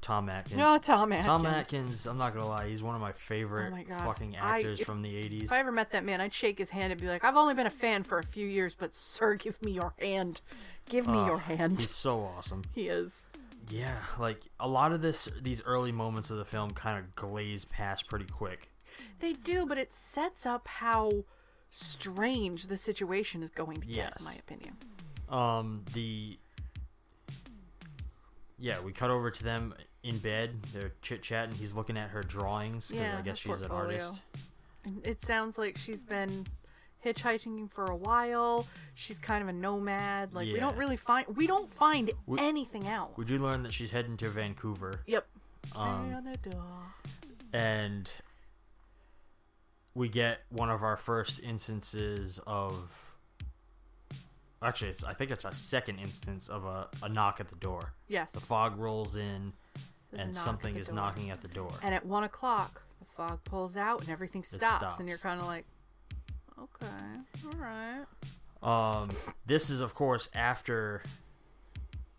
Tom 0.00 0.28
Atkins. 0.30 0.56
No, 0.56 0.78
Tom 0.78 1.12
Atkins. 1.12 1.26
Tom 1.26 1.46
Atkins. 1.46 2.06
I'm 2.06 2.16
not 2.18 2.32
gonna 2.32 2.48
lie, 2.48 2.68
he's 2.68 2.82
one 2.82 2.94
of 2.94 3.00
my 3.00 3.12
favorite 3.12 3.68
Oh 3.68 3.76
my 3.76 3.82
God. 3.82 4.04
fucking 4.04 4.36
I- 4.36 4.56
actors 4.58 4.80
if- 4.80 4.86
from 4.86 5.02
the 5.02 5.10
80s. 5.14 5.44
If 5.44 5.52
I 5.52 5.58
ever 5.58 5.72
met 5.72 5.90
that 5.92 6.04
man, 6.04 6.20
I'd 6.20 6.32
shake 6.32 6.58
his 6.58 6.70
hand 6.70 6.92
and 6.92 7.00
be 7.00 7.06
like, 7.08 7.22
I've 7.24 7.36
only 7.36 7.54
been 7.54 7.66
a 7.66 7.70
fan 7.70 8.02
for 8.02 8.18
a 8.18 8.22
few 8.24 8.46
years, 8.46 8.74
but 8.78 8.94
sir, 8.94 9.34
give 9.34 9.62
me 9.62 9.72
your 9.72 9.92
hand. 10.00 10.40
Give 10.88 11.06
me 11.06 11.18
Ugh, 11.18 11.26
your 11.26 11.38
hand. 11.38 11.80
He's 11.80 11.90
so 11.90 12.20
awesome. 12.20 12.62
He 12.74 12.88
is. 12.88 13.26
Yeah, 13.68 13.94
like 14.18 14.40
a 14.58 14.66
lot 14.66 14.92
of 14.92 15.00
this, 15.02 15.28
these 15.40 15.62
early 15.64 15.92
moments 15.92 16.30
of 16.30 16.38
the 16.38 16.44
film 16.44 16.70
kind 16.72 16.98
of 16.98 17.14
glaze 17.14 17.64
past 17.66 18.08
pretty 18.08 18.24
quick. 18.24 18.70
They 19.20 19.34
do, 19.34 19.66
but 19.66 19.76
it 19.78 19.92
sets 19.92 20.44
up 20.46 20.66
how 20.66 21.24
strange 21.70 22.66
the 22.66 22.76
situation 22.76 23.42
is 23.42 23.50
going 23.50 23.76
to 23.80 23.86
get, 23.86 23.96
Yes. 23.96 24.12
in 24.18 24.24
my 24.24 24.34
opinion. 24.34 24.76
Um, 25.30 25.84
the 25.94 26.38
yeah, 28.58 28.80
we 28.80 28.92
cut 28.92 29.10
over 29.10 29.30
to 29.30 29.44
them 29.44 29.74
in 30.02 30.18
bed. 30.18 30.50
They're 30.72 30.92
chit 31.02 31.22
chatting. 31.22 31.54
He's 31.54 31.72
looking 31.72 31.96
at 31.96 32.10
her 32.10 32.22
drawings 32.22 32.88
because 32.88 33.02
Yeah, 33.02 33.18
I 33.18 33.22
guess 33.22 33.38
she's 33.38 33.60
an 33.60 33.70
artist. 33.70 34.22
It 35.04 35.20
sounds 35.22 35.56
like 35.58 35.76
she's 35.76 36.02
been 36.02 36.46
hitchhiking 37.04 37.70
for 37.70 37.84
a 37.86 37.96
while. 37.96 38.66
She's 38.94 39.18
kind 39.18 39.42
of 39.42 39.48
a 39.48 39.52
nomad. 39.52 40.34
Like 40.34 40.48
we 40.48 40.58
don't 40.58 40.76
really 40.76 40.96
find 40.96 41.26
we 41.36 41.46
don't 41.46 41.70
find 41.70 42.10
We- 42.26 42.38
anything 42.38 42.88
out. 42.88 43.16
We 43.16 43.24
do 43.24 43.38
learn 43.38 43.62
that 43.62 43.72
she's 43.72 43.90
heading 43.90 44.16
to 44.18 44.28
Vancouver. 44.28 45.00
yep. 45.06 45.26
Um, 45.76 46.22
and 47.52 48.10
we 49.94 50.08
get 50.08 50.40
one 50.48 50.70
of 50.70 50.82
our 50.82 50.96
first 50.96 51.40
instances 51.42 52.40
of 52.46 53.09
actually 54.62 54.90
it's, 54.90 55.04
i 55.04 55.12
think 55.14 55.30
it's 55.30 55.44
a 55.44 55.52
second 55.54 55.98
instance 55.98 56.48
of 56.48 56.64
a, 56.64 56.86
a 57.02 57.08
knock 57.08 57.40
at 57.40 57.48
the 57.48 57.56
door 57.56 57.92
Yes. 58.08 58.32
the 58.32 58.40
fog 58.40 58.78
rolls 58.78 59.16
in 59.16 59.52
There's 60.10 60.20
a 60.20 60.24
and 60.24 60.32
knock 60.34 60.40
at 60.40 60.44
something 60.44 60.74
the 60.74 60.80
is 60.80 60.86
door. 60.88 60.96
knocking 60.96 61.30
at 61.30 61.40
the 61.42 61.48
door 61.48 61.70
And 61.82 61.94
at 61.94 62.04
one 62.04 62.24
o'clock, 62.24 62.82
the 62.98 63.06
fog 63.06 63.42
pulls 63.44 63.76
out 63.76 64.00
and 64.00 64.10
everything 64.10 64.42
stops, 64.42 64.76
stops. 64.76 64.98
and 64.98 65.08
you're 65.08 65.18
kind 65.18 65.40
of 65.40 65.46
like, 65.46 65.64
okay, 66.58 66.86
all 67.46 67.58
right. 67.58 68.04
um 68.62 69.10
this 69.46 69.70
is 69.70 69.80
of 69.80 69.94
course 69.94 70.28
after 70.34 71.02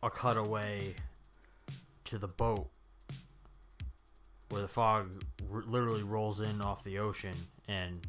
a 0.01 0.09
cutaway 0.09 0.95
to 2.05 2.17
the 2.17 2.27
boat 2.27 2.69
where 4.49 4.61
the 4.61 4.67
fog 4.67 5.07
r- 5.53 5.63
literally 5.67 6.03
rolls 6.03 6.41
in 6.41 6.61
off 6.61 6.83
the 6.83 6.97
ocean 6.99 7.35
and 7.67 8.01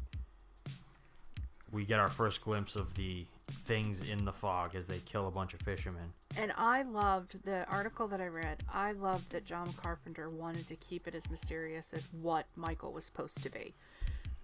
we 1.71 1.85
get 1.85 1.99
our 1.99 2.07
first 2.09 2.41
glimpse 2.41 2.75
of 2.75 2.93
the 2.95 3.25
things 3.47 4.07
in 4.07 4.25
the 4.25 4.31
fog 4.31 4.75
as 4.75 4.87
they 4.87 4.99
kill 4.99 5.27
a 5.27 5.31
bunch 5.31 5.53
of 5.53 5.61
fishermen 5.61 6.13
And 6.37 6.51
I 6.57 6.83
loved 6.83 7.43
the 7.43 7.67
article 7.69 8.07
that 8.07 8.21
I 8.21 8.27
read. 8.27 8.63
I 8.71 8.93
loved 8.93 9.31
that 9.31 9.45
John 9.45 9.71
Carpenter 9.73 10.29
wanted 10.29 10.67
to 10.67 10.75
keep 10.75 11.07
it 11.07 11.15
as 11.15 11.29
mysterious 11.29 11.93
as 11.93 12.07
what 12.11 12.45
Michael 12.55 12.91
was 12.91 13.05
supposed 13.05 13.43
to 13.43 13.49
be. 13.49 13.73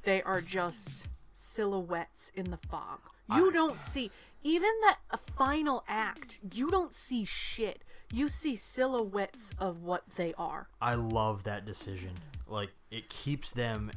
They 0.04 0.22
are 0.22 0.42
just 0.42 1.08
silhouettes 1.32 2.32
in 2.36 2.52
the 2.52 2.58
fog. 2.58 3.00
You 3.34 3.52
don't 3.52 3.82
see 3.82 4.12
even 4.44 4.70
the 5.12 5.18
final 5.36 5.84
act. 5.88 6.40
You 6.54 6.70
don't 6.70 6.94
see 6.94 7.26
shit. 7.26 7.84
You 8.12 8.30
see 8.30 8.56
silhouettes 8.56 9.52
of 9.60 9.84
what 9.84 10.04
they 10.16 10.34
are. 10.38 10.68
I 10.82 10.96
love 10.96 11.44
that 11.44 11.66
decision. 11.66 12.12
Like 12.48 12.70
it 12.90 13.10
keeps 13.10 13.52
them 13.52 13.92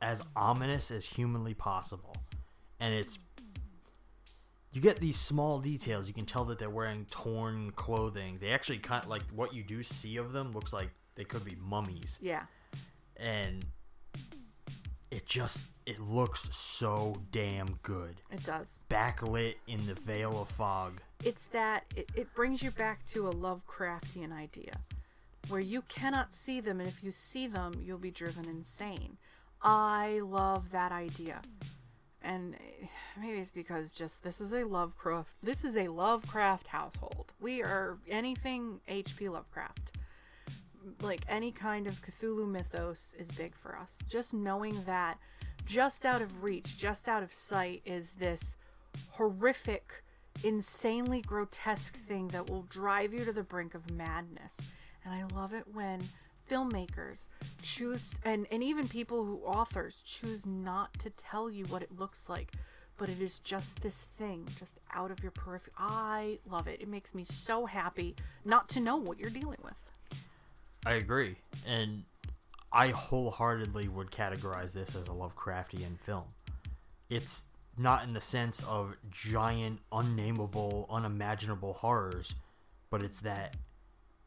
as 0.00 0.22
ominous 0.36 0.90
as 0.90 1.06
humanly 1.06 1.54
possible. 1.54 2.14
And 2.78 2.94
it's 2.94 3.18
you 4.76 4.82
get 4.82 5.00
these 5.00 5.16
small 5.16 5.58
details. 5.58 6.06
You 6.06 6.12
can 6.12 6.26
tell 6.26 6.44
that 6.44 6.58
they're 6.58 6.68
wearing 6.68 7.06
torn 7.10 7.70
clothing. 7.70 8.36
They 8.42 8.50
actually 8.50 8.76
kind 8.76 9.02
of 9.02 9.08
like 9.08 9.22
what 9.34 9.54
you 9.54 9.62
do 9.62 9.82
see 9.82 10.18
of 10.18 10.32
them 10.34 10.52
looks 10.52 10.74
like 10.74 10.90
they 11.14 11.24
could 11.24 11.46
be 11.46 11.56
mummies. 11.58 12.18
Yeah. 12.20 12.42
And 13.16 13.64
it 15.10 15.24
just 15.24 15.68
it 15.86 15.98
looks 15.98 16.54
so 16.54 17.22
damn 17.32 17.78
good. 17.82 18.20
It 18.30 18.44
does. 18.44 18.66
Backlit 18.90 19.54
in 19.66 19.86
the 19.86 19.94
veil 19.94 20.42
of 20.42 20.50
fog. 20.50 21.00
it's 21.24 21.46
that 21.46 21.84
it, 21.96 22.12
it 22.14 22.34
brings 22.34 22.62
you 22.62 22.70
back 22.70 23.02
to 23.06 23.28
a 23.28 23.32
Lovecraftian 23.32 24.30
idea 24.30 24.74
where 25.48 25.60
you 25.60 25.80
cannot 25.88 26.34
see 26.34 26.60
them, 26.60 26.80
and 26.80 26.88
if 26.88 27.02
you 27.02 27.10
see 27.10 27.46
them, 27.46 27.80
you'll 27.82 27.96
be 27.96 28.10
driven 28.10 28.44
insane. 28.44 29.16
I 29.62 30.20
love 30.22 30.70
that 30.72 30.92
idea. 30.92 31.40
And 32.26 32.54
eh, 32.54 32.86
maybe 33.20 33.38
it's 33.38 33.52
because 33.52 33.92
just 33.92 34.22
this 34.24 34.40
is 34.40 34.52
a 34.52 34.64
Lovecraft 34.64 35.34
this 35.42 35.64
is 35.64 35.76
a 35.76 35.88
Lovecraft 35.88 36.66
household. 36.66 37.32
We 37.40 37.62
are 37.62 37.98
anything 38.10 38.80
HP 38.90 39.30
Lovecraft. 39.30 39.92
Like 41.00 41.22
any 41.28 41.52
kind 41.52 41.86
of 41.86 42.02
Cthulhu 42.02 42.48
mythos 42.48 43.14
is 43.18 43.30
big 43.30 43.54
for 43.54 43.76
us. 43.76 43.94
Just 44.08 44.34
knowing 44.34 44.82
that 44.84 45.18
just 45.64 46.04
out 46.04 46.20
of 46.20 46.42
reach, 46.42 46.76
just 46.76 47.08
out 47.08 47.22
of 47.22 47.32
sight 47.32 47.82
is 47.84 48.12
this 48.12 48.56
horrific, 49.12 50.02
insanely 50.42 51.20
grotesque 51.20 51.96
thing 51.96 52.28
that 52.28 52.50
will 52.50 52.62
drive 52.62 53.12
you 53.12 53.24
to 53.24 53.32
the 53.32 53.42
brink 53.42 53.74
of 53.74 53.90
madness. 53.90 54.58
And 55.04 55.14
I 55.14 55.24
love 55.36 55.52
it 55.52 55.64
when 55.72 56.00
filmmakers 56.48 57.28
choose 57.62 58.18
and, 58.24 58.46
and 58.50 58.62
even 58.62 58.86
people 58.88 59.24
who 59.24 59.40
authors 59.44 60.02
choose 60.04 60.46
not 60.46 60.92
to 60.98 61.10
tell 61.10 61.50
you 61.50 61.64
what 61.66 61.82
it 61.82 61.98
looks 61.98 62.28
like 62.28 62.52
but 62.98 63.08
it 63.08 63.20
is 63.20 63.38
just 63.40 63.82
this 63.82 64.06
thing 64.18 64.46
just 64.58 64.80
out 64.94 65.10
of 65.10 65.22
your 65.22 65.32
periphery 65.32 65.72
i 65.78 66.38
love 66.50 66.66
it 66.66 66.80
it 66.80 66.88
makes 66.88 67.14
me 67.14 67.24
so 67.24 67.66
happy 67.66 68.14
not 68.44 68.68
to 68.68 68.80
know 68.80 68.96
what 68.96 69.18
you're 69.18 69.30
dealing 69.30 69.58
with 69.62 69.74
I 70.86 70.92
agree. 70.92 71.34
And 71.66 72.04
I 72.72 72.90
wholeheartedly 72.90 73.88
would 73.88 74.12
categorize 74.12 74.72
this 74.72 74.94
as 74.94 75.08
a 75.08 75.10
Lovecraftian 75.10 75.98
film. 75.98 76.26
It's 77.10 77.44
not 77.76 78.04
in 78.04 78.12
the 78.12 78.20
sense 78.20 78.62
of 78.62 78.94
giant, 79.10 79.80
unnameable, 79.90 80.86
unimaginable 80.88 81.74
horrors, 81.74 82.36
but 82.88 83.02
it's 83.02 83.20
that 83.20 83.56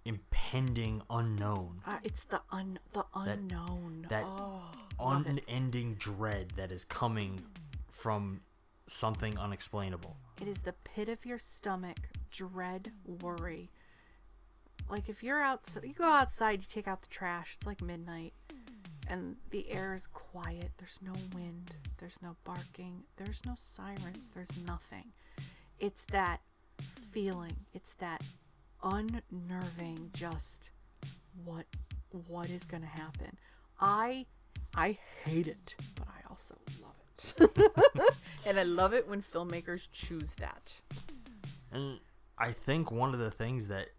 impending 0.05 1.01
unknown. 1.09 1.81
Uh, 1.85 1.97
it's 2.03 2.23
the 2.23 2.41
un 2.51 2.79
the 2.93 3.05
unknown. 3.13 4.05
That 4.09 4.23
oh, 4.25 4.61
unending 4.99 5.95
dread 5.95 6.53
that 6.55 6.71
is 6.71 6.85
coming 6.85 7.41
from 7.87 8.41
something 8.87 9.37
unexplainable. 9.37 10.17
It 10.41 10.47
is 10.47 10.61
the 10.61 10.73
pit 10.73 11.09
of 11.09 11.25
your 11.25 11.39
stomach, 11.39 12.09
dread, 12.31 12.91
worry. 13.05 13.69
Like 14.89 15.09
if 15.09 15.21
you're 15.21 15.41
outside, 15.41 15.83
you 15.83 15.93
go 15.93 16.05
outside, 16.11 16.61
you 16.61 16.67
take 16.67 16.87
out 16.87 17.01
the 17.01 17.09
trash. 17.09 17.55
It's 17.57 17.67
like 17.67 17.81
midnight, 17.81 18.33
and 19.07 19.35
the 19.51 19.69
air 19.71 19.93
is 19.93 20.07
quiet. 20.07 20.71
There's 20.77 20.99
no 21.01 21.13
wind. 21.35 21.75
There's 21.97 22.17
no 22.21 22.37
barking. 22.43 23.03
There's 23.17 23.41
no 23.45 23.53
sirens. 23.55 24.31
There's 24.33 24.63
nothing. 24.65 25.11
It's 25.79 26.03
that 26.11 26.41
feeling. 27.11 27.65
It's 27.73 27.93
that 27.95 28.23
unnerving. 28.83 30.11
Just 30.13 30.69
what 31.45 31.65
what 32.27 32.49
is 32.49 32.63
gonna 32.63 32.85
happen? 32.85 33.37
I 33.79 34.25
I 34.75 34.97
hate 35.23 35.47
it, 35.47 35.75
but 35.95 36.07
I 36.07 36.29
also 36.29 36.55
love 36.81 36.93
it. 36.99 38.13
and 38.45 38.59
I 38.59 38.63
love 38.63 38.93
it 38.93 39.07
when 39.07 39.21
filmmakers 39.21 39.87
choose 39.91 40.35
that. 40.35 40.79
And 41.71 41.99
I 42.37 42.51
think 42.51 42.91
one 42.91 43.13
of 43.13 43.19
the 43.19 43.31
things 43.31 43.67
that 43.67 43.89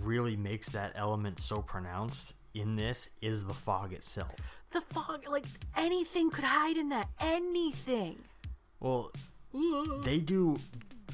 really 0.00 0.36
makes 0.36 0.70
that 0.70 0.92
element 0.94 1.38
so 1.38 1.60
pronounced 1.60 2.34
in 2.54 2.76
this 2.76 3.08
is 3.20 3.44
the 3.44 3.54
fog 3.54 3.92
itself. 3.92 4.56
The 4.70 4.80
fog, 4.80 5.28
like 5.28 5.44
anything 5.76 6.30
could 6.30 6.44
hide 6.44 6.76
in 6.76 6.88
that. 6.90 7.08
Anything. 7.20 8.18
Well, 8.80 9.12
they 10.02 10.18
do 10.18 10.56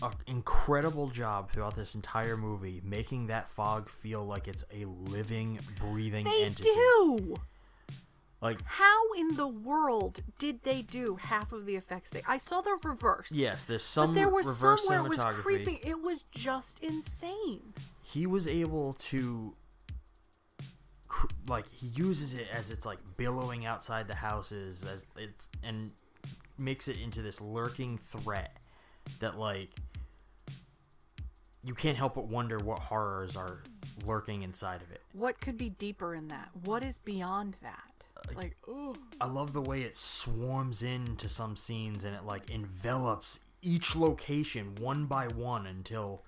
an 0.03 0.13
incredible 0.27 1.09
job 1.09 1.51
throughout 1.51 1.75
this 1.77 1.95
entire 1.95 2.37
movie 2.37 2.81
making 2.85 3.27
that 3.29 3.49
fog 3.49 3.89
feel 3.89 4.25
like 4.25 4.47
it's 4.49 4.65
a 4.73 4.85
living, 4.85 5.59
breathing 5.81 6.25
They 6.25 6.45
entity. 6.45 6.71
do. 6.71 7.37
Like 8.41 8.63
How 8.65 9.13
in 9.17 9.35
the 9.35 9.49
world 9.49 10.21
did 10.39 10.63
they 10.63 10.83
do 10.83 11.17
half 11.21 11.53
of 11.53 11.67
the 11.67 11.75
effects? 11.75 12.11
They 12.11 12.23
I 12.29 12.39
saw 12.39 12.61
the 12.61 12.79
reverse. 12.85 13.33
yes, 13.33 13.65
there's 13.65 13.83
some 13.83 14.11
but 14.11 14.21
there 14.21 14.29
was 14.29 14.47
reverse 14.47 14.85
somewhere 14.87 15.05
it 15.05 15.09
was 15.09 15.35
creeping. 15.41 15.81
It 15.83 16.01
was 16.01 16.25
just 16.31 16.79
insane. 16.81 17.75
he 18.03 18.27
was 18.27 18.47
able 18.47 18.93
to 18.95 19.57
like 21.49 21.67
he 21.71 21.87
uses 21.89 22.35
it 22.35 22.47
as 22.53 22.71
it's 22.71 22.87
like 22.87 22.99
billowing 23.17 23.67
outside 23.67 24.07
the 24.07 24.15
houses 24.15 24.85
as 24.85 25.05
it's 25.17 25.49
and 25.65 25.91
makes 26.59 26.87
it 26.87 26.97
into 26.99 27.23
this 27.23 27.41
lurking 27.41 27.99
threat 27.99 28.57
that 29.21 29.39
like 29.39 29.71
you 31.65 31.75
can't 31.75 31.97
help 31.97 32.15
but 32.15 32.29
wonder 32.29 32.59
what 32.59 32.79
horrors 32.79 33.37
are 33.37 33.63
lurking 34.07 34.43
inside 34.43 34.83
of 34.83 34.91
it. 34.91 35.03
What 35.13 35.41
could 35.41 35.59
be 35.59 35.71
deeper 35.71 36.15
in 36.15 36.29
that? 36.29 36.49
What 36.65 36.85
is 36.85 36.99
beyond 36.99 37.57
that? 37.63 37.83
It's 38.25 38.37
like, 38.37 38.57
oh, 38.67 38.95
I 39.21 39.27
love 39.27 39.53
the 39.53 39.63
way 39.63 39.83
it 39.83 39.95
swarms 39.95 40.83
into 40.83 41.29
some 41.29 41.57
scenes 41.57 42.05
and 42.05 42.15
it 42.15 42.25
like 42.25 42.51
envelops 42.51 43.41
each 43.63 43.97
location 43.97 44.75
one 44.81 45.07
by 45.07 45.27
one 45.29 45.67
until 45.67 46.23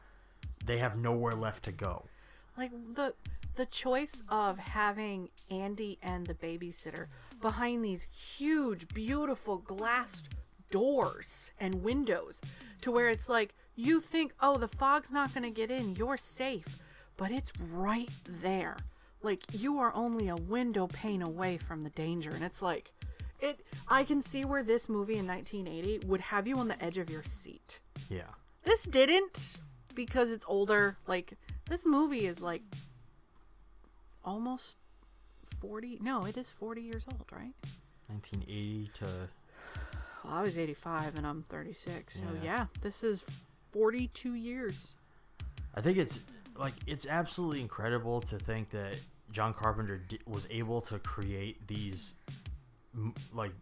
they 0.65 0.79
have 0.79 0.97
nowhere 0.97 1.35
left 1.35 1.65
to 1.65 1.73
go. 1.73 2.05
like 2.57 2.71
the 2.95 3.15
the 3.57 3.67
choice 3.67 4.23
of 4.29 4.59
having 4.59 5.29
Andy 5.51 5.99
and 6.03 6.27
the 6.27 6.35
babysitter 6.35 7.07
behind 7.41 7.85
these 7.85 8.07
huge, 8.11 8.89
beautiful 8.89 9.59
glass 9.59 10.23
doors 10.71 11.51
and 11.59 11.83
windows, 11.83 12.41
to 12.81 12.93
where 12.93 13.09
it's 13.09 13.29
like 13.29 13.55
you 13.81 14.01
think, 14.01 14.33
oh, 14.41 14.57
the 14.57 14.69
fog's 14.69 15.11
not 15.11 15.33
going 15.35 15.45
to 15.45 15.51
get 15.51 15.71
in, 15.71 15.97
you're 15.97 16.17
safe, 16.17 16.79
but 17.17 17.31
it's 17.31 17.53
right 17.73 18.11
there. 18.43 18.77
Like 19.23 19.43
you 19.53 19.79
are 19.79 19.93
only 19.95 20.29
a 20.29 20.37
window 20.37 20.87
pane 20.87 21.23
away 21.23 21.59
from 21.59 21.83
the 21.83 21.91
danger, 21.91 22.31
and 22.31 22.43
it's 22.45 22.63
like. 22.63 22.93
It, 23.43 23.65
I 23.89 24.05
can 24.05 24.21
see 24.21 24.45
where 24.45 24.63
this 24.63 24.87
movie 24.87 25.17
in 25.17 25.27
1980 25.27 26.07
would 26.07 26.21
have 26.21 26.47
you 26.47 26.59
on 26.59 26.69
the 26.69 26.85
edge 26.85 26.99
of 26.99 27.09
your 27.09 27.23
seat. 27.23 27.81
Yeah. 28.11 28.29
This 28.65 28.83
didn't 28.83 29.57
because 29.95 30.31
it's 30.31 30.45
older. 30.47 30.99
Like 31.07 31.39
this 31.67 31.87
movie 31.87 32.27
is 32.27 32.43
like 32.43 32.61
almost 34.23 34.77
40. 35.61 36.01
No, 36.03 36.25
it 36.27 36.37
is 36.37 36.51
40 36.51 36.83
years 36.83 37.07
old, 37.11 37.25
right? 37.33 37.55
1980 38.09 38.91
to 38.95 39.05
Well, 40.25 40.35
I 40.35 40.43
was 40.43 40.59
85 40.59 41.17
and 41.17 41.27
I'm 41.27 41.43
36. 41.43 42.17
So 42.17 42.21
Yeah. 42.21 42.45
yeah, 42.45 42.67
this 42.83 43.03
is 43.03 43.25
42 43.73 44.35
years. 44.35 44.95
I 45.75 45.81
think 45.81 45.99
it's 45.99 46.21
like 46.57 46.75
it's 46.87 47.07
absolutely 47.07 47.61
incredible 47.61 48.21
to 48.23 48.39
think 48.39 48.71
that 48.71 48.97
John 49.33 49.55
Carpenter 49.55 50.03
was 50.27 50.47
able 50.51 50.81
to 50.83 50.99
create 50.99 51.67
these 51.67 52.17
m- 52.95 53.15
like 53.33 53.53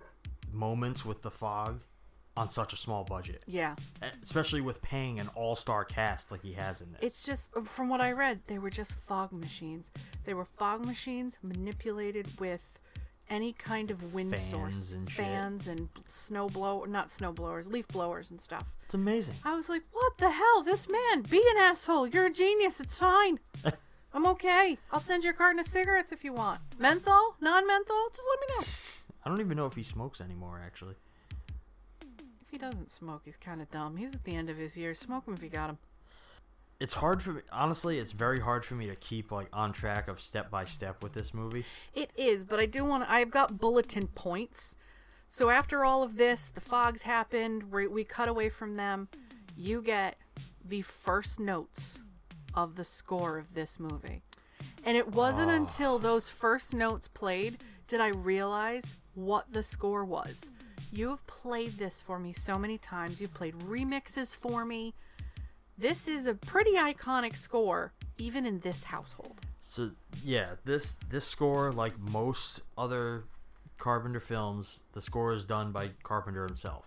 moments 0.53 1.05
with 1.05 1.23
the 1.23 1.31
fog 1.31 1.81
on 2.37 2.49
such 2.49 2.73
a 2.73 2.77
small 2.77 3.03
budget. 3.05 3.43
Yeah. 3.47 3.75
Especially 4.23 4.61
with 4.61 4.81
paying 4.81 5.19
an 5.19 5.29
all-star 5.35 5.85
cast 5.85 6.31
like 6.31 6.41
he 6.43 6.53
has 6.53 6.81
in 6.81 6.93
this. 6.93 7.01
It's 7.03 7.25
just 7.25 7.51
from 7.65 7.89
what 7.89 8.01
I 8.01 8.13
read, 8.13 8.41
they 8.47 8.59
were 8.59 8.71
just 8.71 8.95
fog 9.07 9.33
machines. 9.33 9.91
They 10.25 10.35
were 10.35 10.45
fog 10.45 10.85
machines 10.85 11.37
manipulated 11.43 12.39
with 12.39 12.78
any 13.31 13.53
kind 13.53 13.91
of 13.91 14.15
wind 14.15 14.31
Fans 14.33 14.51
source, 14.51 14.93
and 14.93 15.09
shit. 15.11 15.25
fans 15.25 15.67
and 15.69 15.89
snow 16.09 16.49
blow, 16.49 16.85
not 16.85 17.11
snow 17.11 17.33
blowers, 17.33 17.69
leaf 17.69 17.87
blowers 17.89 18.31
and 18.31 18.41
stuff. 18.41 18.73
It's 18.85 18.95
amazing. 18.95 19.35
I 19.45 19.55
was 19.55 19.69
like, 19.69 19.83
what 19.93 20.17
the 20.19 20.31
hell? 20.31 20.63
This 20.63 20.89
man, 20.89 21.23
be 21.23 21.39
an 21.51 21.59
asshole. 21.59 22.07
You're 22.07 22.27
a 22.27 22.33
genius. 22.33 22.81
It's 22.81 22.97
fine. 22.99 23.39
I'm 24.15 24.27
okay. 24.27 24.79
I'll 24.91 25.01
send 25.01 25.25
you 25.25 25.31
a 25.31 25.35
carton 25.35 25.59
of 25.61 25.67
cigarettes 25.67 26.13
if 26.13 26.25
you 26.25 26.33
want. 26.33 26.61
Menthol? 26.79 27.37
Non 27.41 27.67
menthol? 27.67 28.09
Just 28.11 28.23
let 28.31 28.41
me 28.41 28.57
know. 28.57 28.67
I 29.25 29.29
don't 29.29 29.41
even 29.41 29.57
know 29.57 29.67
if 29.67 29.75
he 29.75 29.83
smokes 29.83 30.21
anymore 30.21 30.63
actually. 30.65 30.95
If 32.01 32.51
he 32.51 32.57
doesn't 32.57 32.91
smoke, 32.91 33.23
he's 33.27 33.37
kind 33.37 33.61
of 33.61 33.71
dumb. 33.71 33.97
He's 33.99 34.15
at 34.15 34.25
the 34.25 34.35
end 34.35 34.49
of 34.49 34.57
his 34.57 34.77
years. 34.77 34.99
Smoke 34.99 35.27
him 35.29 35.35
if 35.35 35.43
you 35.43 35.51
got 35.51 35.69
him. 35.69 35.79
It's 36.81 36.95
hard 36.95 37.23
for 37.23 37.33
me 37.33 37.41
honestly, 37.51 37.99
it's 37.99 38.13
very 38.13 38.39
hard 38.39 38.65
for 38.65 38.75
me 38.75 38.87
to 38.87 38.95
keep 38.95 39.33
like 39.33 39.49
on 39.53 39.73
track 39.73 40.07
of 40.07 40.21
step 40.21 40.51
by 40.51 40.65
step 40.65 41.03
with 41.03 41.13
this 41.13 41.35
movie. 41.35 41.65
It 41.93 42.11
is, 42.17 42.45
but 42.45 42.61
I 42.61 42.67
do 42.67 42.85
want 42.85 43.05
to. 43.05 43.13
I've 43.13 43.31
got 43.31 43.59
bulletin 43.59 44.07
points. 44.09 44.77
So 45.27 45.51
after 45.51 45.85
all 45.85 46.03
of 46.03 46.17
this, 46.17 46.49
the 46.49 46.61
fogs 46.61 47.03
happened. 47.03 47.73
We, 47.73 47.89
we 47.89 48.05
cut 48.05 48.29
away 48.29 48.49
from 48.49 48.75
them. 48.75 49.09
You 49.57 49.83
get 49.83 50.17
the 50.65 50.83
first 50.83 51.41
notes 51.41 51.99
of 52.55 52.77
the 52.77 52.85
score 52.85 53.39
of 53.39 53.55
this 53.55 53.81
movie. 53.81 54.23
And 54.85 54.97
it 54.97 55.13
wasn't 55.13 55.51
until 55.51 55.99
those 55.99 56.29
first 56.29 56.73
notes 56.73 57.09
played 57.09 57.59
did 57.89 58.01
I 58.01 58.09
realize 58.09 58.97
what 59.15 59.53
the 59.53 59.63
score 59.63 60.05
was. 60.05 60.51
You 60.93 61.11
have 61.11 61.27
played 61.27 61.73
this 61.73 62.01
for 62.01 62.19
me 62.19 62.33
so 62.33 62.57
many 62.57 62.79
times. 62.79 63.21
You've 63.21 63.35
played 63.35 63.55
remixes 63.59 64.35
for 64.35 64.65
me. 64.65 64.95
This 65.79 66.09
is 66.09 66.27
a 66.27 66.35
pretty 66.35 66.73
iconic 66.73 67.37
score, 67.37 67.93
even 68.19 68.45
in 68.45 68.61
this 68.61 68.85
household. 68.85 69.41
So 69.61 69.91
yeah, 70.25 70.55
this 70.65 70.97
this 71.09 71.25
score, 71.27 71.71
like 71.73 71.99
most 71.99 72.63
other 72.77 73.25
Carpenter 73.79 74.19
films, 74.21 74.83
the 74.93 75.01
score 75.01 75.33
is 75.33 75.45
done 75.45 75.71
by 75.73 75.91
Carpenter 76.03 76.45
himself. 76.47 76.85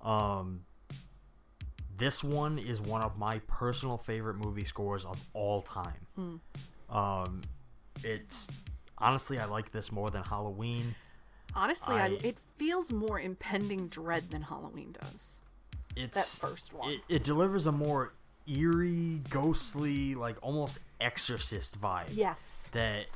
Um, 0.00 0.60
this 1.98 2.22
one 2.24 2.58
is 2.58 2.80
one 2.80 3.02
of 3.02 3.18
my 3.18 3.40
personal 3.46 3.98
favorite 3.98 4.36
movie 4.36 4.64
scores 4.64 5.04
of 5.04 5.20
all 5.34 5.60
time. 5.62 6.06
Hmm. 6.14 6.96
Um, 6.96 7.42
it's 8.04 8.48
honestly 8.96 9.38
I 9.38 9.44
like 9.46 9.70
this 9.72 9.90
more 9.92 10.08
than 10.08 10.22
Halloween. 10.22 10.94
Honestly, 11.54 11.94
I, 11.96 12.06
I- 12.06 12.18
it 12.22 12.38
feels 12.56 12.90
more 12.92 13.18
impending 13.20 13.88
dread 13.88 14.30
than 14.30 14.42
Halloween 14.42 14.92
does. 14.98 15.40
It's 15.98 16.14
That 16.40 16.46
first 16.48 16.72
one. 16.72 16.90
It, 16.90 17.00
it 17.08 17.24
delivers 17.24 17.66
a 17.66 17.72
more 17.72 18.12
eerie, 18.46 19.20
ghostly, 19.30 20.14
like 20.14 20.36
almost 20.42 20.78
exorcist 21.00 21.80
vibe. 21.80 22.10
Yes. 22.12 22.68
That 22.72 23.06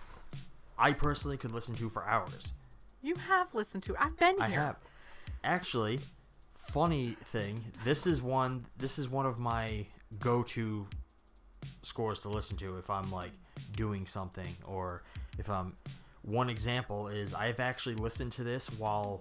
I 0.78 0.92
personally 0.92 1.36
could 1.36 1.52
listen 1.52 1.74
to 1.76 1.88
for 1.88 2.04
hours. 2.04 2.52
You 3.02 3.14
have 3.16 3.54
listened 3.54 3.82
to. 3.84 3.96
I've 3.98 4.16
been 4.18 4.34
here. 4.34 4.44
I 4.44 4.48
have. 4.48 4.76
Actually, 5.44 6.00
funny 6.54 7.16
thing, 7.24 7.64
this 7.84 8.06
is 8.06 8.22
one 8.22 8.64
this 8.76 8.98
is 8.98 9.08
one 9.08 9.26
of 9.26 9.38
my 9.38 9.86
go-to 10.20 10.86
scores 11.82 12.20
to 12.20 12.28
listen 12.28 12.56
to 12.58 12.76
if 12.76 12.90
I'm 12.90 13.10
like 13.10 13.32
doing 13.76 14.06
something 14.06 14.56
or 14.66 15.02
if 15.38 15.48
I'm 15.50 15.76
one 16.22 16.48
example 16.48 17.08
is 17.08 17.34
I've 17.34 17.60
actually 17.60 17.96
listened 17.96 18.32
to 18.32 18.44
this 18.44 18.68
while 18.78 19.20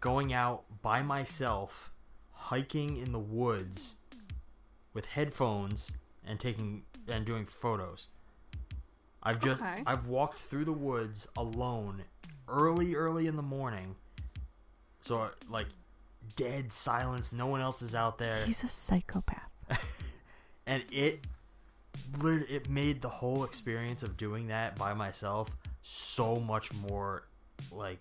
going 0.00 0.32
out 0.32 0.64
by 0.82 1.02
myself 1.02 1.90
hiking 2.38 2.96
in 2.96 3.12
the 3.12 3.18
woods 3.18 3.96
with 4.94 5.06
headphones 5.06 5.92
and 6.26 6.38
taking 6.40 6.82
and 7.06 7.24
doing 7.24 7.46
photos. 7.46 8.08
I've 9.22 9.40
just 9.40 9.60
Okay. 9.60 9.82
I've 9.86 10.06
walked 10.06 10.38
through 10.38 10.64
the 10.64 10.72
woods 10.72 11.26
alone 11.36 12.04
early 12.48 12.94
early 12.94 13.26
in 13.26 13.36
the 13.36 13.42
morning. 13.42 13.96
So 15.02 15.30
like 15.48 15.66
dead 16.36 16.72
silence, 16.72 17.32
no 17.32 17.46
one 17.46 17.60
else 17.60 17.82
is 17.82 17.94
out 17.94 18.18
there. 18.18 18.44
He's 18.44 18.62
a 18.62 18.68
psychopath. 18.68 19.50
and 20.66 20.84
it 20.90 21.26
it 22.24 22.68
made 22.68 23.02
the 23.02 23.08
whole 23.08 23.44
experience 23.44 24.02
of 24.02 24.16
doing 24.16 24.48
that 24.48 24.76
by 24.76 24.94
myself 24.94 25.56
so 25.82 26.36
much 26.36 26.72
more 26.72 27.24
like 27.72 27.98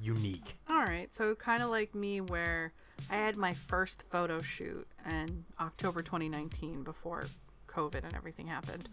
unique. 0.00 0.56
All 0.68 0.84
right, 0.84 1.14
so 1.14 1.34
kind 1.34 1.62
of 1.62 1.70
like 1.70 1.94
me, 1.94 2.20
where 2.20 2.72
I 3.10 3.16
had 3.16 3.36
my 3.36 3.52
first 3.52 4.04
photo 4.10 4.40
shoot 4.40 4.86
in 5.08 5.44
October 5.60 6.02
2019 6.02 6.82
before 6.82 7.24
COVID 7.68 8.04
and 8.04 8.14
everything 8.14 8.46
happened, 8.46 8.88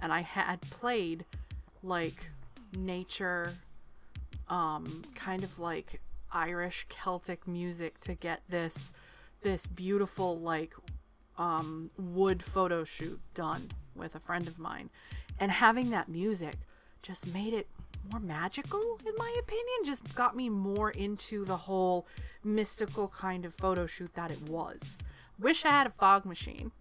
and 0.00 0.12
I 0.12 0.20
had 0.20 0.60
played 0.62 1.24
like 1.82 2.30
nature, 2.76 3.54
um, 4.48 5.02
kind 5.14 5.44
of 5.44 5.58
like 5.58 6.00
Irish 6.32 6.86
Celtic 6.88 7.46
music 7.46 8.00
to 8.00 8.14
get 8.14 8.42
this 8.48 8.92
this 9.42 9.66
beautiful 9.66 10.38
like 10.38 10.72
um, 11.36 11.90
wood 11.98 12.42
photo 12.42 12.84
shoot 12.84 13.20
done 13.34 13.68
with 13.94 14.14
a 14.14 14.20
friend 14.20 14.46
of 14.46 14.58
mine, 14.58 14.90
and 15.38 15.50
having 15.50 15.90
that 15.90 16.08
music 16.08 16.54
just 17.02 17.32
made 17.32 17.52
it 17.52 17.68
more 18.10 18.20
magical, 18.20 18.98
in 19.06 19.12
my 19.16 19.34
opinion. 19.38 19.76
Just 19.84 20.14
got 20.14 20.36
me 20.36 20.48
more 20.48 20.90
into 20.90 21.44
the 21.44 21.56
whole 21.56 22.06
mystical 22.44 23.08
kind 23.08 23.44
of 23.44 23.54
photo 23.54 23.86
shoot 23.86 24.14
that 24.14 24.30
it 24.30 24.42
was. 24.42 25.00
Wish 25.38 25.64
I 25.64 25.70
had 25.70 25.86
a 25.86 25.90
fog 25.90 26.24
machine 26.24 26.72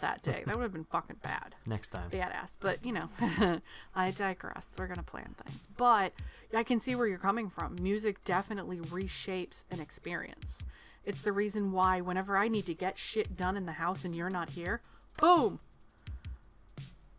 that 0.00 0.22
day. 0.22 0.42
That 0.46 0.56
would 0.56 0.62
have 0.62 0.72
been 0.72 0.84
fucking 0.84 1.16
bad. 1.22 1.54
Next 1.66 1.88
time. 1.88 2.10
Badass. 2.10 2.56
But, 2.60 2.84
you 2.84 2.92
know, 2.92 3.08
I 3.94 4.10
digress. 4.10 4.68
We're 4.78 4.86
going 4.86 4.98
to 4.98 5.02
plan 5.04 5.34
things. 5.44 5.68
But 5.76 6.12
I 6.54 6.62
can 6.62 6.80
see 6.80 6.94
where 6.94 7.06
you're 7.06 7.18
coming 7.18 7.50
from. 7.50 7.76
Music 7.80 8.22
definitely 8.24 8.78
reshapes 8.78 9.64
an 9.70 9.80
experience. 9.80 10.64
It's 11.04 11.20
the 11.20 11.32
reason 11.32 11.72
why 11.72 12.00
whenever 12.00 12.36
I 12.36 12.48
need 12.48 12.66
to 12.66 12.74
get 12.74 12.98
shit 12.98 13.36
done 13.36 13.56
in 13.56 13.66
the 13.66 13.72
house 13.72 14.04
and 14.04 14.14
you're 14.14 14.30
not 14.30 14.50
here, 14.50 14.80
boom, 15.18 15.60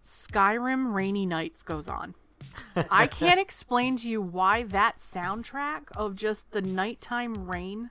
Skyrim 0.03 0.93
Rainy 0.93 1.25
Nights 1.25 1.63
goes 1.63 1.87
on. 1.87 2.15
I 2.89 3.07
can't 3.07 3.39
explain 3.39 3.95
to 3.97 4.09
you 4.09 4.21
why 4.21 4.63
that 4.63 4.97
soundtrack 4.97 5.91
of 5.95 6.15
just 6.15 6.51
the 6.51 6.61
nighttime 6.61 7.49
rain 7.49 7.89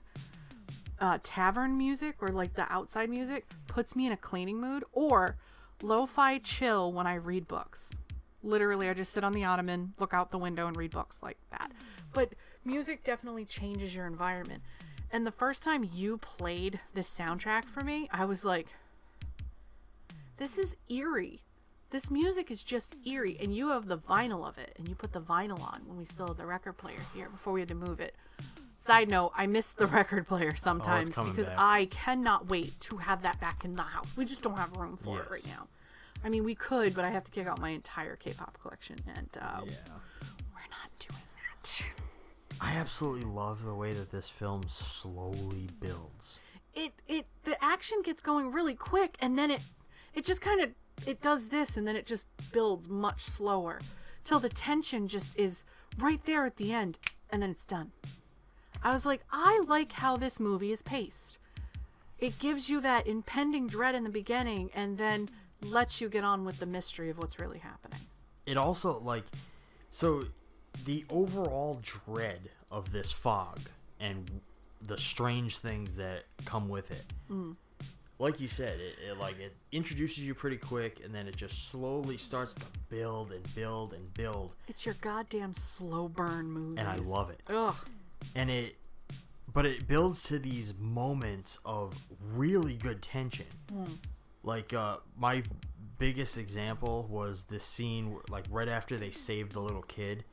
uh, 0.99 1.19
tavern 1.23 1.77
music 1.77 2.15
or 2.21 2.29
like 2.29 2.53
the 2.53 2.71
outside 2.71 3.09
music 3.09 3.45
puts 3.67 3.95
me 3.95 4.05
in 4.05 4.11
a 4.11 4.17
cleaning 4.17 4.59
mood 4.59 4.83
or 4.93 5.37
lo-fi 5.81 6.37
chill 6.37 6.91
when 6.93 7.07
I 7.07 7.15
read 7.15 7.47
books. 7.47 7.95
Literally, 8.43 8.89
I 8.89 8.93
just 8.93 9.11
sit 9.11 9.23
on 9.23 9.33
the 9.33 9.43
ottoman, 9.43 9.93
look 9.99 10.13
out 10.13 10.31
the 10.31 10.37
window, 10.37 10.67
and 10.67 10.77
read 10.77 10.91
books 10.91 11.19
like 11.21 11.37
that. 11.51 11.71
But 12.13 12.33
music 12.63 13.03
definitely 13.03 13.45
changes 13.45 13.95
your 13.95 14.05
environment. 14.05 14.61
And 15.11 15.25
the 15.25 15.31
first 15.31 15.63
time 15.63 15.89
you 15.91 16.17
played 16.17 16.79
this 16.93 17.09
soundtrack 17.09 17.65
for 17.65 17.83
me, 17.83 18.07
I 18.11 18.25
was 18.25 18.45
like, 18.45 18.67
this 20.37 20.57
is 20.57 20.75
eerie. 20.89 21.41
This 21.91 22.09
music 22.09 22.51
is 22.51 22.63
just 22.63 22.95
eerie. 23.05 23.37
And 23.41 23.55
you 23.55 23.69
have 23.69 23.87
the 23.87 23.97
vinyl 23.97 24.47
of 24.47 24.57
it, 24.57 24.73
and 24.77 24.87
you 24.87 24.95
put 24.95 25.13
the 25.13 25.21
vinyl 25.21 25.61
on 25.61 25.81
when 25.85 25.97
we 25.97 26.05
still 26.05 26.27
had 26.27 26.37
the 26.37 26.45
record 26.45 26.73
player 26.73 26.99
here 27.13 27.29
before 27.29 27.53
we 27.53 27.61
had 27.61 27.69
to 27.69 27.75
move 27.75 27.99
it. 27.99 28.15
Side 28.75 29.09
note, 29.09 29.31
I 29.35 29.47
miss 29.47 29.71
the 29.71 29.87
record 29.99 30.27
player 30.27 30.55
sometimes 30.55 31.09
coming 31.09 31.31
because 31.31 31.47
back. 31.47 31.57
I 31.57 31.85
cannot 31.85 32.49
wait 32.49 32.79
to 32.81 32.97
have 32.97 33.21
that 33.23 33.39
back 33.39 33.65
in 33.65 33.75
the 33.75 33.83
house. 33.83 34.07
We 34.15 34.25
just 34.25 34.41
don't 34.41 34.57
have 34.57 34.75
room 34.75 34.97
for 35.03 35.21
it 35.21 35.31
right 35.31 35.45
now. 35.47 35.67
I 36.23 36.29
mean, 36.29 36.43
we 36.43 36.55
could, 36.55 36.95
but 36.95 37.05
I 37.05 37.09
have 37.09 37.23
to 37.25 37.31
kick 37.31 37.47
out 37.47 37.59
my 37.59 37.69
entire 37.69 38.15
K-pop 38.15 38.57
collection, 38.61 38.97
and 39.15 39.29
uh, 39.39 39.61
we're 39.61 40.69
not 40.69 40.89
doing 40.99 41.21
that. 41.61 41.83
I 42.59 42.73
absolutely 42.73 43.25
love 43.25 43.63
the 43.63 43.75
way 43.75 43.93
that 43.93 44.11
this 44.11 44.29
film 44.29 44.63
slowly 44.67 45.69
builds. 45.79 46.39
It 46.73 46.93
it 47.07 47.27
the 47.43 47.63
action 47.63 48.01
gets 48.03 48.21
going 48.21 48.51
really 48.51 48.75
quick, 48.75 49.17
and 49.19 49.37
then 49.37 49.51
it 49.51 49.61
it 50.13 50.25
just 50.25 50.41
kind 50.41 50.61
of 50.61 50.71
it 51.05 51.21
does 51.21 51.47
this, 51.47 51.77
and 51.77 51.87
then 51.87 51.95
it 51.95 52.05
just 52.05 52.27
builds 52.51 52.89
much 52.89 53.21
slower 53.21 53.79
till 54.23 54.39
the 54.39 54.49
tension 54.49 55.07
just 55.07 55.37
is 55.37 55.63
right 55.97 56.23
there 56.25 56.45
at 56.45 56.57
the 56.57 56.73
end, 56.73 56.99
and 57.29 57.41
then 57.41 57.51
it's 57.51 57.65
done. 57.65 57.91
I 58.83 58.93
was 58.93 59.05
like, 59.05 59.23
I 59.31 59.63
like 59.67 59.93
how 59.93 60.17
this 60.17 60.39
movie 60.39 60.71
is 60.71 60.81
paced. 60.81 61.37
It 62.19 62.39
gives 62.39 62.69
you 62.69 62.79
that 62.81 63.07
impending 63.07 63.67
dread 63.67 63.95
in 63.95 64.03
the 64.03 64.09
beginning, 64.09 64.69
and 64.73 64.97
then 64.97 65.29
lets 65.61 66.01
you 66.01 66.09
get 66.09 66.23
on 66.23 66.45
with 66.45 66.59
the 66.59 66.65
mystery 66.65 67.09
of 67.09 67.17
what's 67.17 67.39
really 67.39 67.59
happening. 67.59 67.99
It 68.45 68.57
also 68.57 68.99
like 68.99 69.23
so 69.89 70.25
the 70.85 71.05
overall 71.09 71.81
dread 71.81 72.49
of 72.69 72.91
this 72.91 73.11
fog 73.11 73.59
and 73.99 74.41
the 74.81 74.97
strange 74.97 75.57
things 75.57 75.95
that 75.95 76.23
come 76.43 76.69
with 76.69 76.91
it. 76.91 77.05
Mm. 77.31 77.55
Like 78.17 78.39
you 78.39 78.47
said, 78.47 78.79
it, 78.79 78.95
it 79.09 79.19
like 79.19 79.39
it 79.39 79.53
introduces 79.73 80.23
you 80.25 80.33
pretty 80.33 80.57
quick 80.57 81.01
and 81.03 81.13
then 81.13 81.27
it 81.27 81.35
just 81.35 81.69
slowly 81.69 82.15
starts 82.17 82.53
to 82.55 82.65
build 82.89 83.31
and 83.31 83.43
build 83.55 83.93
and 83.93 84.13
build. 84.13 84.55
It's 84.69 84.85
your 84.85 84.95
goddamn 85.01 85.53
slow 85.53 86.07
burn 86.07 86.49
movie. 86.49 86.79
And 86.79 86.87
I 86.87 86.95
love 86.95 87.29
it. 87.29 87.41
Ugh. 87.49 87.75
and 88.35 88.49
it 88.49 88.77
but 89.53 89.65
it 89.65 89.87
builds 89.87 90.23
to 90.23 90.39
these 90.39 90.73
moments 90.79 91.59
of 91.65 91.93
really 92.33 92.75
good 92.75 93.01
tension 93.01 93.45
Hmm. 93.71 93.83
like 94.43 94.73
uh 94.73 94.97
my 95.17 95.43
biggest 95.97 96.37
example 96.37 97.07
was 97.09 97.45
the 97.45 97.59
scene 97.59 98.11
where, 98.11 98.21
like 98.29 98.45
right 98.49 98.67
after 98.67 98.97
they 98.97 99.11
save 99.11 99.53
the 99.53 99.61
little 99.61 99.83
kid 99.83 100.25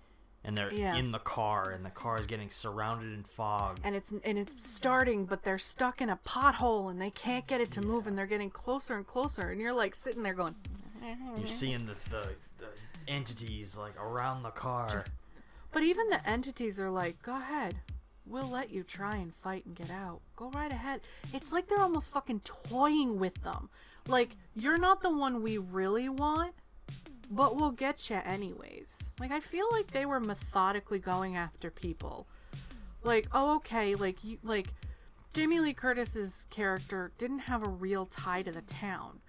and 0.45 0.57
they're 0.57 0.73
Yeah. 0.73 0.97
in 0.97 1.13
the 1.13 1.19
car 1.19 1.71
and 1.71 1.85
the 1.85 1.91
car 1.91 2.19
is 2.19 2.27
getting 2.27 2.51
surrounded 2.51 3.13
in 3.13 3.23
fog. 3.25 3.79
And 3.85 3.95
it's 3.95 4.13
and 4.25 4.39
it's 4.39 4.67
starting 4.69 5.25
but 5.25 5.45
they're 5.45 5.59
stuck 5.59 6.01
in 6.01 6.09
a 6.11 6.17
pothole 6.27 6.91
and 6.91 7.01
they 7.01 7.11
can't 7.11 7.47
get 7.47 7.61
it 7.61 7.71
to 7.73 7.81
move 7.81 8.07
and 8.07 8.19
they're 8.19 8.27
getting 8.27 8.51
closer 8.51 8.97
and 8.97 9.07
closer 9.07 9.51
and 9.51 9.61
you're 9.61 9.73
like 9.73 9.95
sitting 9.95 10.23
there 10.23 10.35
going 10.35 10.55
you're 11.37 11.47
seeing 11.49 11.87
the, 11.87 11.95
the, 12.11 12.35
the 12.59 12.67
entities 13.09 13.77
like 13.77 13.99
around 14.01 14.43
the 14.43 14.51
car. 14.51 15.05
But 15.73 15.83
even 15.83 16.11
the 16.11 16.27
entities 16.29 16.79
are 16.79 16.91
like 16.91 17.23
go 17.23 17.37
ahead. 17.37 17.77
We'll 18.25 18.49
let 18.49 18.71
you 18.71 18.85
try 18.85 19.17
and 19.17 19.35
fight 19.43 19.67
and 19.67 19.75
get 19.75 19.91
out. 19.91 20.21
Go 20.37 20.49
right 20.51 20.71
ahead. 20.71 21.01
It's 21.35 21.51
like 21.51 21.67
they're 21.69 21.81
almost 21.81 22.09
fucking 22.11 22.41
toying 22.45 23.19
with 23.19 23.43
them. 23.43 23.69
Like 24.07 24.37
you're 24.55 24.79
not 24.79 25.03
the 25.03 25.11
one 25.11 25.43
we 25.43 25.59
really 25.59 26.09
want 26.09 26.55
but 27.33 27.57
we'll 27.57 27.73
get 27.73 28.11
you 28.11 28.21
anyways. 28.25 28.99
Like 29.19 29.31
i 29.31 29.41
feel 29.41 29.67
like 29.73 29.89
they 29.89 30.07
were 30.07 30.21
methodically 30.21 30.99
going 30.99 31.37
after 31.37 31.71
people. 31.71 32.27
Like 33.03 33.27
oh 33.33 33.57
okay 33.57 33.95
like 33.95 34.23
you 34.23 34.39
like 34.43 34.69
jamie 35.33 35.61
lee 35.61 35.73
curtis's 35.73 36.47
character 36.51 37.13
didn't 37.19 37.41
have 37.41 37.67
a 37.67 37.69
real 37.69 38.07
tie 38.07 38.43
to 38.43 38.53
the 38.53 38.63
town. 38.63 39.21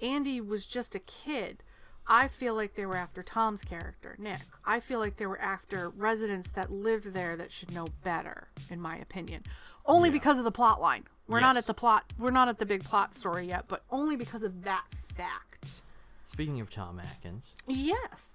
Andy 0.00 0.40
was 0.40 0.66
just 0.66 0.94
a 0.94 1.00
kid. 1.00 1.62
I 2.04 2.26
feel 2.26 2.56
like 2.56 2.74
they 2.74 2.84
were 2.84 2.96
after 2.96 3.22
tom's 3.22 3.62
character 3.62 4.16
nick. 4.18 4.40
I 4.64 4.80
feel 4.80 4.98
like 4.98 5.16
they 5.16 5.26
were 5.26 5.40
after 5.40 5.90
residents 5.90 6.50
that 6.50 6.72
lived 6.72 7.14
there 7.14 7.36
that 7.36 7.52
should 7.52 7.72
know 7.72 7.86
better 8.02 8.48
in 8.70 8.80
my 8.80 8.96
opinion. 8.96 9.44
Only 9.86 10.10
because 10.10 10.38
of 10.38 10.44
the 10.44 10.52
plot 10.52 10.80
line. 10.80 11.04
We're 11.28 11.40
not 11.40 11.56
at 11.56 11.66
the 11.66 11.74
plot 11.74 12.12
we're 12.18 12.32
not 12.32 12.48
at 12.48 12.58
the 12.58 12.66
big 12.66 12.82
plot 12.82 13.14
story 13.14 13.46
yet 13.46 13.66
but 13.68 13.84
only 13.88 14.16
because 14.16 14.42
of 14.42 14.64
that 14.64 14.84
fact 15.16 15.51
speaking 16.32 16.60
of 16.60 16.70
tom 16.70 16.98
atkins. 16.98 17.54
Yes. 17.66 18.30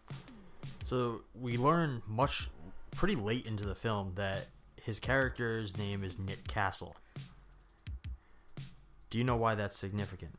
So 0.83 1.21
we 1.33 1.57
learn 1.57 2.01
much 2.07 2.49
pretty 2.95 3.15
late 3.15 3.45
into 3.45 3.65
the 3.65 3.75
film 3.75 4.13
that 4.15 4.47
his 4.81 4.99
character's 4.99 5.77
name 5.77 6.03
is 6.03 6.17
nick 6.19 6.47
castle. 6.47 6.95
Do 9.09 9.17
you 9.17 9.23
know 9.23 9.35
why 9.35 9.55
that's 9.55 9.77
significant? 9.77 10.35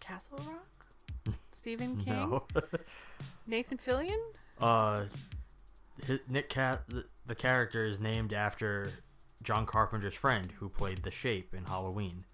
Castle 0.00 0.38
rock? 0.46 1.34
Stephen 1.52 1.96
king? 1.96 2.14
No 2.14 2.44
nathan 3.46 3.78
fillion? 3.78 4.18
Uh, 4.60 5.04
hi 6.06 6.18
Nick 6.28 6.48
Cat, 6.48 6.82
the, 6.88 7.04
the 7.26 7.34
character 7.34 7.84
is 7.84 8.00
named 8.00 8.32
after 8.32 8.90
John 9.42 9.64
Carpenter's 9.64 10.14
friend 10.14 10.52
who 10.58 10.68
played 10.68 11.02
the 11.02 11.10
Shape 11.10 11.54
in 11.54 11.64
Halloween. 11.64 12.24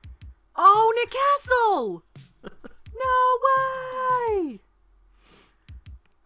Oh, 0.56 0.92
Nick 0.96 1.10
Castle! 1.10 2.02
No! 3.60 4.58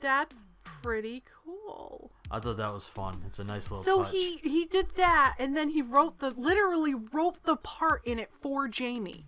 That's 0.01 0.37
pretty 0.63 1.23
cool. 1.45 2.11
I 2.31 2.41
thought 2.41 2.57
that 2.59 2.73
was 2.73 2.87
fun. 2.87 3.23
It's 3.27 3.39
a 3.39 3.45
nice 3.45 3.71
little 3.71 3.85
So 3.85 4.03
touch. 4.03 4.13
he 4.13 4.37
he 4.43 4.65
did 4.67 4.91
that, 4.97 5.37
and 5.39 5.57
then 5.57 5.71
he 5.71 5.83
wrote 5.83 6.19
the 6.19 6.31
literally 6.31 6.95
wrote 6.95 7.43
the 7.45 7.57
part 7.57 8.03
in 8.07 8.19
it 8.19 8.31
for 8.41 8.69
Jamie. 8.69 9.27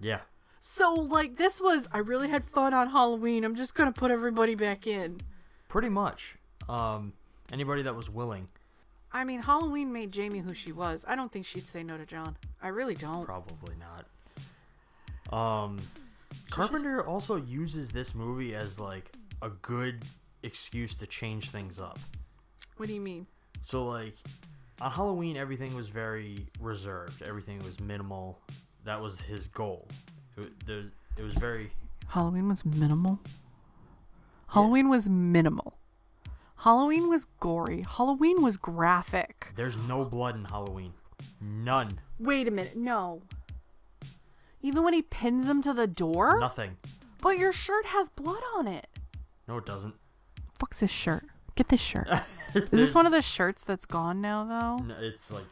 yeah, 0.00 0.20
So 0.60 0.92
like 0.92 1.36
this 1.36 1.60
was 1.60 1.86
I 1.92 1.98
really 1.98 2.28
had 2.28 2.44
fun 2.44 2.74
on 2.74 2.90
Halloween. 2.90 3.44
I'm 3.44 3.54
just 3.54 3.74
gonna 3.74 3.92
put 3.92 4.10
everybody 4.10 4.54
back 4.54 4.86
in. 4.86 5.20
pretty 5.68 5.88
much. 5.88 6.36
Um, 6.68 7.14
anybody 7.52 7.80
that 7.82 7.94
was 7.94 8.10
willing, 8.10 8.48
I 9.12 9.24
mean, 9.24 9.40
Halloween 9.42 9.92
made 9.92 10.12
Jamie 10.12 10.40
who 10.40 10.52
she 10.52 10.72
was. 10.72 11.04
I 11.08 11.14
don't 11.14 11.32
think 11.32 11.46
she'd 11.46 11.66
say 11.66 11.82
no 11.82 11.96
to 11.96 12.04
John. 12.04 12.36
I 12.62 12.68
really 12.68 12.94
don't. 12.94 13.24
probably 13.24 13.74
not. 13.78 14.04
Um, 15.32 15.78
Carpenter 16.50 17.06
also 17.06 17.36
uses 17.36 17.90
this 17.90 18.14
movie 18.14 18.54
as 18.54 18.80
like 18.80 19.12
a 19.42 19.50
good 19.50 20.04
excuse 20.42 20.96
to 20.96 21.06
change 21.06 21.50
things 21.50 21.78
up. 21.78 21.98
What 22.76 22.86
do 22.88 22.94
you 22.94 23.00
mean? 23.00 23.26
So 23.60 23.84
like 23.86 24.14
on 24.80 24.90
Halloween, 24.90 25.36
everything 25.36 25.74
was 25.74 25.88
very 25.88 26.46
reserved. 26.60 27.22
Everything 27.22 27.58
was 27.60 27.78
minimal. 27.80 28.40
That 28.84 29.00
was 29.00 29.20
his 29.20 29.48
goal. 29.48 29.88
It, 30.36 30.40
wa- 30.40 30.46
there's, 30.66 30.90
it 31.16 31.22
was 31.22 31.34
very 31.34 31.70
Halloween 32.08 32.48
was 32.48 32.64
minimal. 32.64 33.18
Halloween 34.48 34.88
was 34.88 35.08
minimal. 35.08 35.74
Halloween 36.56 37.08
was 37.08 37.26
gory. 37.38 37.84
Halloween 37.88 38.42
was 38.42 38.56
graphic. 38.56 39.48
there's 39.54 39.76
no 39.86 40.04
blood 40.04 40.34
in 40.34 40.44
Halloween. 40.44 40.92
None. 41.40 42.00
Wait 42.18 42.48
a 42.48 42.50
minute. 42.50 42.76
No. 42.76 43.22
Even 44.62 44.82
when 44.82 44.92
he 44.92 45.02
pins 45.02 45.46
him 45.48 45.62
to 45.62 45.72
the 45.72 45.86
door? 45.86 46.38
Nothing. 46.40 46.76
But 47.20 47.38
your 47.38 47.52
shirt 47.52 47.86
has 47.86 48.08
blood 48.08 48.42
on 48.56 48.66
it. 48.68 48.86
No, 49.46 49.56
it 49.58 49.66
doesn't. 49.66 49.94
Fuck's 50.58 50.80
this 50.80 50.90
shirt? 50.90 51.24
Get 51.54 51.68
this 51.68 51.80
shirt. 51.80 52.08
Is 52.54 52.68
this 52.70 52.94
one 52.94 53.06
of 53.06 53.12
the 53.12 53.22
shirts 53.22 53.62
that's 53.62 53.84
gone 53.84 54.20
now, 54.20 54.44
though? 54.44 54.84
No, 54.84 54.94
it's 55.00 55.30
like 55.30 55.44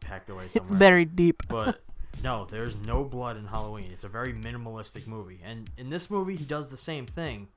packed 0.00 0.30
away 0.30 0.48
somewhere. 0.48 0.70
It's 0.70 0.78
buried 0.78 1.16
deep. 1.16 1.42
but 1.48 1.82
no, 2.24 2.46
there's 2.46 2.76
no 2.78 3.04
blood 3.04 3.36
in 3.36 3.46
Halloween. 3.46 3.90
It's 3.92 4.04
a 4.04 4.08
very 4.08 4.32
minimalistic 4.32 5.06
movie, 5.06 5.40
and 5.44 5.70
in 5.76 5.90
this 5.90 6.10
movie, 6.10 6.36
he 6.36 6.44
does 6.44 6.68
the 6.70 6.76
same 6.76 7.06
thing. 7.06 7.48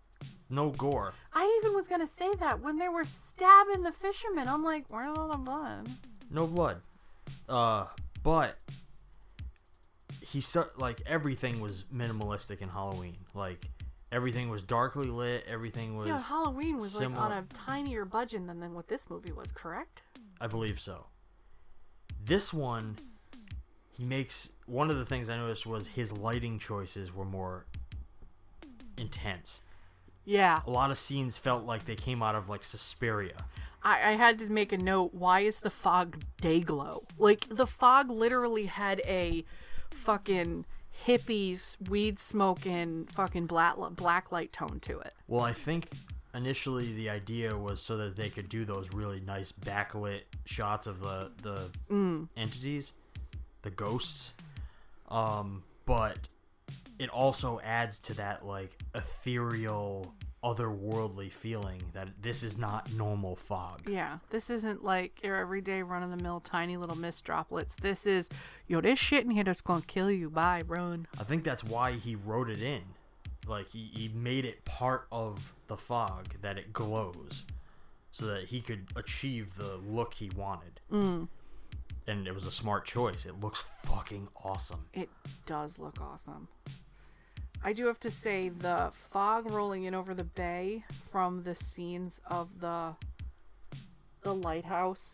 No 0.49 0.70
gore. 0.72 1.14
I 1.34 1.60
even 1.62 1.76
was 1.76 1.88
gonna 1.88 2.06
say 2.08 2.30
that 2.39 2.62
when 2.62 2.78
they 2.78 2.89
were 2.89 3.06
stabbing 3.06 3.84
the 3.84 3.91
fisherman. 3.91 4.47
I'm 4.47 4.64
like, 4.64 4.86
where's 4.89 5.18
all 5.18 5.30
the 5.30 5.38
blood? 5.38 5.88
No 6.30 6.45
blood. 6.45 6.82
Uh, 7.47 7.86
but 8.24 8.58
he 10.32 10.42
start 10.42 10.80
like 10.80 11.02
everything 11.06 11.60
was 11.60 11.84
minimalistic 11.94 12.62
in 12.62 12.70
Halloween. 12.70 13.18
Like 13.34 13.66
everything 14.12 14.50
was 14.50 14.64
darkly 14.64 15.08
lit. 15.08 15.46
Everything 15.48 15.98
was. 15.98 16.08
yeah, 16.08 16.22
Halloween 16.22 16.78
was 16.78 16.96
like 17.00 17.18
on 17.18 17.32
a 17.32 17.44
tinier 17.54 18.06
budget 18.06 18.48
than, 18.48 18.60
than 18.60 18.74
what 18.74 18.88
this 18.88 19.10
movie 19.10 19.32
was, 19.32 19.52
correct? 19.52 20.02
I 20.40 20.48
believe 20.48 20.80
so. 20.80 21.08
This 22.24 22.54
one, 22.54 22.98
he 23.92 24.06
makes 24.06 24.52
one 24.66 24.90
of 24.90 24.98
the 24.98 25.06
things 25.06 25.30
I 25.30 25.38
noticed 25.38 25.66
was 25.66 25.88
his 25.88 26.14
lighting 26.14 26.60
choices 26.60 27.14
were 27.14 27.26
more 27.26 27.66
intense. 28.98 29.62
Yeah. 30.24 30.62
A 30.66 30.70
lot 30.70 30.92
of 30.92 30.98
scenes 30.98 31.38
felt 31.38 31.66
like 31.66 31.86
they 31.86 31.96
came 31.96 32.24
out 32.24 32.36
of 32.36 32.48
like 32.48 32.64
Suspiria. 32.64 33.46
I, 33.84 34.12
I 34.12 34.12
had 34.14 34.40
to 34.40 34.52
make 34.52 34.72
a 34.72 34.78
note. 34.78 35.14
Why 35.14 35.42
is 35.42 35.60
the 35.60 35.72
fog 35.72 36.24
day 36.40 36.62
glow? 36.62 37.04
Like 37.18 37.48
the 37.50 37.68
fog 37.68 38.10
literally 38.10 38.68
had 38.68 39.02
a 39.06 39.44
fucking 39.94 40.66
hippies 41.06 41.78
weed 41.89 42.20
smoking 42.20 43.08
fucking 43.14 43.46
black 43.48 43.76
black 43.96 44.32
light 44.32 44.52
tone 44.54 44.80
to 44.82 45.00
it. 45.00 45.14
Well, 45.28 45.42
I 45.44 45.54
think 45.54 45.89
initially 46.34 46.94
the 46.94 47.10
idea 47.10 47.58
was 47.58 47.82
so 47.82 47.98
that 47.98 48.16
they 48.16 48.30
could 48.30 48.50
do 48.50 48.66
those 48.66 48.92
really 48.94 49.20
nice 49.20 49.52
backlit 49.52 50.22
shots 50.46 50.88
of 50.88 51.00
the 51.00 51.32
the 51.42 51.70
Mm. 51.89 52.28
entities, 52.38 52.94
the 53.64 53.72
ghosts. 53.72 54.34
Um, 55.10 55.64
but 55.86 56.30
it 57.00 57.10
also 57.10 57.60
adds 57.62 58.00
to 58.00 58.14
that 58.16 58.46
like 58.46 58.78
ethereal, 58.94 60.14
otherworldly 60.44 61.32
feeling 61.32 61.82
that 61.94 62.10
this 62.22 62.42
is 62.44 62.58
not 62.58 62.92
normal 62.94 63.36
fog. 63.36 63.82
Yeah, 63.88 64.20
this 64.32 64.50
isn't 64.50 64.84
like 64.84 65.24
your 65.24 65.36
everyday 65.36 65.84
run 65.84 66.04
of 66.04 66.10
the 66.10 66.22
mill 66.22 66.39
tiny 66.39 66.78
little 66.78 66.98
mist 66.98 67.24
droplets. 67.24 67.76
This 67.76 68.06
is 68.06 68.30
yo, 68.68 68.82
this 68.82 68.98
shit 68.98 69.24
in 69.24 69.32
here 69.32 69.44
that's 69.44 69.62
gonna 69.62 69.82
kill 69.82 70.10
you. 70.10 70.30
Bye, 70.30 70.64
run. 70.68 71.08
I 71.20 71.24
think 71.24 71.44
that's 71.44 71.64
why 71.64 71.94
he 71.94 72.16
wrote 72.16 72.50
it 72.50 72.62
in. 72.62 72.82
Like 73.48 73.70
he, 73.70 73.89
he 73.94 74.10
made 74.10 74.46
it 74.46 74.66
part 74.66 75.08
of 75.12 75.54
the 75.68 75.78
fog 75.78 76.36
that 76.42 76.58
it 76.58 76.74
glows 76.74 77.46
so 78.12 78.26
that 78.26 78.46
he 78.46 78.62
could 78.62 78.88
achieve 78.96 79.56
the 79.56 79.78
look 79.78 80.16
he 80.16 80.30
wanted. 80.36 80.80
Mm. 80.92 81.28
And 82.08 82.28
it 82.28 82.34
was 82.34 82.46
a 82.46 82.52
smart 82.52 82.86
choice. 82.86 83.26
It 83.26 83.39
looks 83.39 83.64
fucking 83.84 84.30
awesome. 84.44 84.86
It 84.94 85.10
does 85.46 85.80
look 85.80 86.02
awesome. 86.02 86.48
I 87.64 87.74
do 87.74 87.86
have 87.88 87.99
to 88.01 88.12
say 88.12 88.49
the 88.49 88.91
fog 88.93 89.51
rolling 89.51 89.84
in 89.84 89.93
over 89.93 90.14
the 90.14 90.24
bay 90.24 90.84
from 91.12 91.43
the 91.43 91.55
scenes 91.55 92.20
of 92.26 92.59
the 92.59 92.95
the 94.24 94.34
lighthouse. 94.34 95.14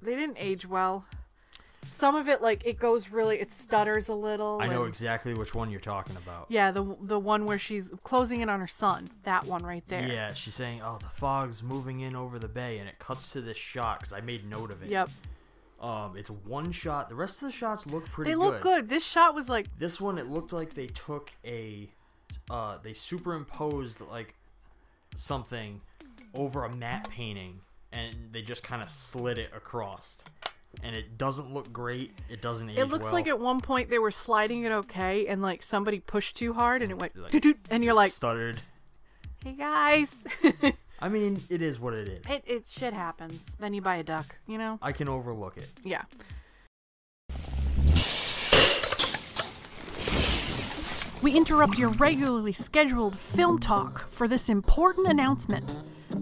They 0.00 0.14
didn't 0.14 0.36
age 0.38 0.66
well. 0.66 1.04
Some 1.86 2.14
of 2.16 2.28
it 2.28 2.42
like 2.42 2.66
it 2.66 2.78
goes 2.78 3.08
really 3.08 3.40
it 3.40 3.50
stutters 3.50 4.08
a 4.08 4.14
little. 4.14 4.58
I 4.60 4.66
know 4.66 4.84
exactly 4.84 5.32
which 5.32 5.54
one 5.54 5.70
you're 5.70 5.80
talking 5.80 6.16
about. 6.16 6.46
Yeah, 6.50 6.70
the 6.70 6.96
the 7.00 7.18
one 7.18 7.46
where 7.46 7.58
she's 7.58 7.90
closing 8.04 8.42
in 8.42 8.50
on 8.50 8.60
her 8.60 8.66
son. 8.66 9.08
That 9.22 9.46
one 9.46 9.62
right 9.62 9.84
there. 9.88 10.06
Yeah, 10.06 10.32
she's 10.34 10.54
saying, 10.54 10.82
"Oh, 10.82 10.98
the 11.00 11.08
fog's 11.08 11.62
moving 11.62 12.00
in 12.00 12.14
over 12.14 12.38
the 12.38 12.48
bay," 12.48 12.78
and 12.78 12.88
it 12.88 12.98
cuts 12.98 13.32
to 13.32 13.40
this 13.40 13.56
shot 13.56 14.00
because 14.00 14.12
I 14.12 14.20
made 14.20 14.48
note 14.48 14.70
of 14.70 14.82
it. 14.82 14.90
Yep. 14.90 15.08
Um, 15.80 16.16
it's 16.16 16.30
one 16.30 16.72
shot. 16.72 17.08
The 17.08 17.14
rest 17.14 17.40
of 17.40 17.46
the 17.48 17.52
shots 17.52 17.86
look 17.86 18.06
pretty. 18.06 18.32
They 18.32 18.34
look 18.36 18.60
good. 18.60 18.88
This 18.88 19.06
shot 19.06 19.34
was 19.34 19.48
like 19.48 19.66
This 19.78 20.00
one, 20.00 20.18
it 20.18 20.26
looked 20.26 20.52
like 20.52 20.74
they 20.74 20.86
took 20.88 21.32
a, 21.44 21.88
uh, 22.50 22.78
they 22.82 22.92
superimposed 22.92 24.00
like 24.00 24.34
something 25.14 25.80
over 26.34 26.64
a 26.64 26.74
matte 26.74 27.08
painting, 27.10 27.60
and 27.92 28.14
they 28.32 28.42
just 28.42 28.62
kind 28.62 28.82
of 28.82 28.88
slid 28.88 29.38
it 29.38 29.50
across, 29.56 30.24
and 30.82 30.96
it 30.96 31.16
doesn't 31.16 31.52
look 31.54 31.72
great. 31.72 32.12
It 32.28 32.42
doesn't 32.42 32.68
age 32.70 32.78
It 32.78 32.86
looks 32.86 33.04
well. 33.04 33.14
like 33.14 33.28
at 33.28 33.38
one 33.38 33.60
point 33.60 33.88
they 33.88 33.98
were 33.98 34.10
sliding 34.10 34.64
it 34.64 34.72
okay, 34.72 35.26
and 35.26 35.40
like 35.42 35.62
somebody 35.62 36.00
pushed 36.00 36.36
too 36.36 36.52
hard, 36.54 36.82
and 36.82 36.90
it 36.90 36.98
went 36.98 37.16
Like, 37.16 37.44
and 37.70 37.84
you're 37.84 37.94
like, 37.94 38.12
stuttered. 38.12 38.60
"Hey 39.44 39.52
guys, 39.52 40.12
I 41.00 41.08
mean, 41.08 41.42
it 41.48 41.62
is 41.62 41.78
what 41.78 41.94
it 41.94 42.08
is. 42.08 42.30
it 42.30 42.44
it 42.46 42.66
shit 42.66 42.92
happens." 42.92 43.56
Then 43.56 43.74
you 43.74 43.80
buy 43.80 43.96
a 43.96 44.02
duck, 44.02 44.38
you 44.46 44.58
know? 44.58 44.78
I 44.82 44.92
can 44.92 45.08
overlook 45.08 45.56
it. 45.56 45.68
Yeah. 45.84 46.02
We 51.20 51.36
interrupt 51.36 51.78
your 51.78 51.90
regularly 51.90 52.52
scheduled 52.52 53.18
film 53.18 53.58
talk 53.58 54.08
for 54.10 54.28
this 54.28 54.48
important 54.48 55.08
announcement. 55.08 55.68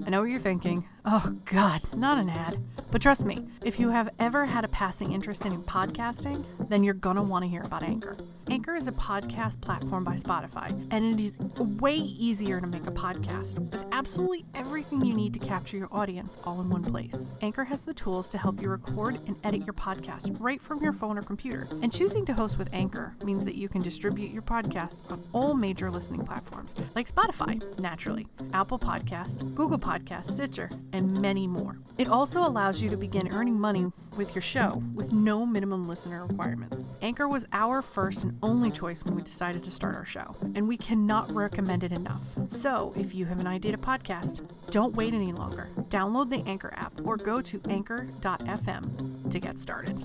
I 0.06 0.10
know 0.10 0.20
what 0.20 0.30
you're 0.30 0.40
thinking. 0.40 0.88
Oh, 1.08 1.36
God, 1.44 1.82
not 1.94 2.18
an 2.18 2.28
ad. 2.28 2.58
But 2.90 3.00
trust 3.00 3.24
me, 3.24 3.46
if 3.62 3.78
you 3.78 3.90
have 3.90 4.10
ever 4.18 4.44
had 4.44 4.64
a 4.64 4.68
passing 4.68 5.12
interest 5.12 5.46
in 5.46 5.62
podcasting, 5.62 6.44
then 6.68 6.82
you're 6.82 6.94
gonna 6.94 7.22
want 7.22 7.44
to 7.44 7.48
hear 7.48 7.62
about 7.62 7.84
Anchor. 7.84 8.16
Anchor 8.48 8.76
is 8.76 8.86
a 8.88 8.92
podcast 8.92 9.60
platform 9.60 10.04
by 10.04 10.14
Spotify, 10.14 10.68
and 10.90 11.04
it 11.04 11.22
is 11.22 11.36
way 11.58 11.94
easier 11.94 12.60
to 12.60 12.66
make 12.66 12.86
a 12.86 12.92
podcast 12.92 13.58
with 13.70 13.84
absolutely 13.92 14.44
everything 14.54 15.04
you 15.04 15.14
need 15.14 15.32
to 15.32 15.40
capture 15.40 15.76
your 15.76 15.88
audience 15.90 16.36
all 16.44 16.60
in 16.60 16.68
one 16.70 16.84
place. 16.84 17.32
Anchor 17.40 17.64
has 17.64 17.82
the 17.82 17.94
tools 17.94 18.28
to 18.28 18.38
help 18.38 18.60
you 18.62 18.68
record 18.68 19.20
and 19.26 19.36
edit 19.42 19.64
your 19.64 19.74
podcast 19.74 20.36
right 20.40 20.62
from 20.62 20.82
your 20.82 20.92
phone 20.92 21.18
or 21.18 21.22
computer. 21.22 21.68
And 21.82 21.92
choosing 21.92 22.24
to 22.26 22.34
host 22.34 22.56
with 22.56 22.68
Anchor 22.72 23.16
means 23.24 23.44
that 23.44 23.56
you 23.56 23.68
can 23.68 23.82
distribute 23.82 24.30
your 24.30 24.42
podcast 24.42 24.98
on 25.10 25.24
all 25.32 25.54
major 25.54 25.90
listening 25.90 26.24
platforms 26.24 26.74
like 26.94 27.12
Spotify, 27.12 27.60
naturally, 27.78 28.28
Apple 28.52 28.78
Podcast, 28.78 29.54
Google 29.54 29.78
Podcast, 29.78 30.30
Stitcher, 30.30 30.70
and 30.96 31.20
many 31.20 31.46
more. 31.46 31.78
It 31.98 32.08
also 32.08 32.40
allows 32.40 32.80
you 32.80 32.90
to 32.90 32.96
begin 32.96 33.28
earning 33.28 33.58
money 33.58 33.90
with 34.16 34.34
your 34.34 34.42
show 34.42 34.82
with 34.94 35.12
no 35.12 35.46
minimum 35.46 35.86
listener 35.86 36.26
requirements. 36.26 36.88
Anchor 37.02 37.28
was 37.28 37.46
our 37.52 37.82
first 37.82 38.22
and 38.22 38.38
only 38.42 38.70
choice 38.70 39.04
when 39.04 39.14
we 39.14 39.22
decided 39.22 39.62
to 39.64 39.70
start 39.70 39.94
our 39.94 40.04
show, 40.04 40.34
and 40.54 40.66
we 40.66 40.76
cannot 40.76 41.32
recommend 41.32 41.84
it 41.84 41.92
enough. 41.92 42.22
So, 42.48 42.92
if 42.96 43.14
you 43.14 43.26
have 43.26 43.38
an 43.38 43.46
idea 43.46 43.72
to 43.72 43.78
podcast, 43.78 44.46
don't 44.70 44.94
wait 44.96 45.14
any 45.14 45.32
longer. 45.32 45.68
Download 45.88 46.28
the 46.28 46.42
Anchor 46.48 46.72
app 46.76 46.92
or 47.04 47.16
go 47.16 47.40
to 47.42 47.60
anchor.fm 47.68 49.30
to 49.30 49.38
get 49.38 49.58
started. 49.58 49.98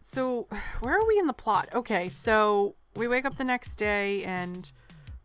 So, 0.00 0.48
where 0.80 0.98
are 0.98 1.06
we 1.06 1.18
in 1.18 1.26
the 1.26 1.32
plot? 1.32 1.68
Okay, 1.72 2.08
so 2.08 2.74
we 2.96 3.06
wake 3.06 3.24
up 3.24 3.38
the 3.38 3.44
next 3.44 3.76
day 3.76 4.24
and 4.24 4.72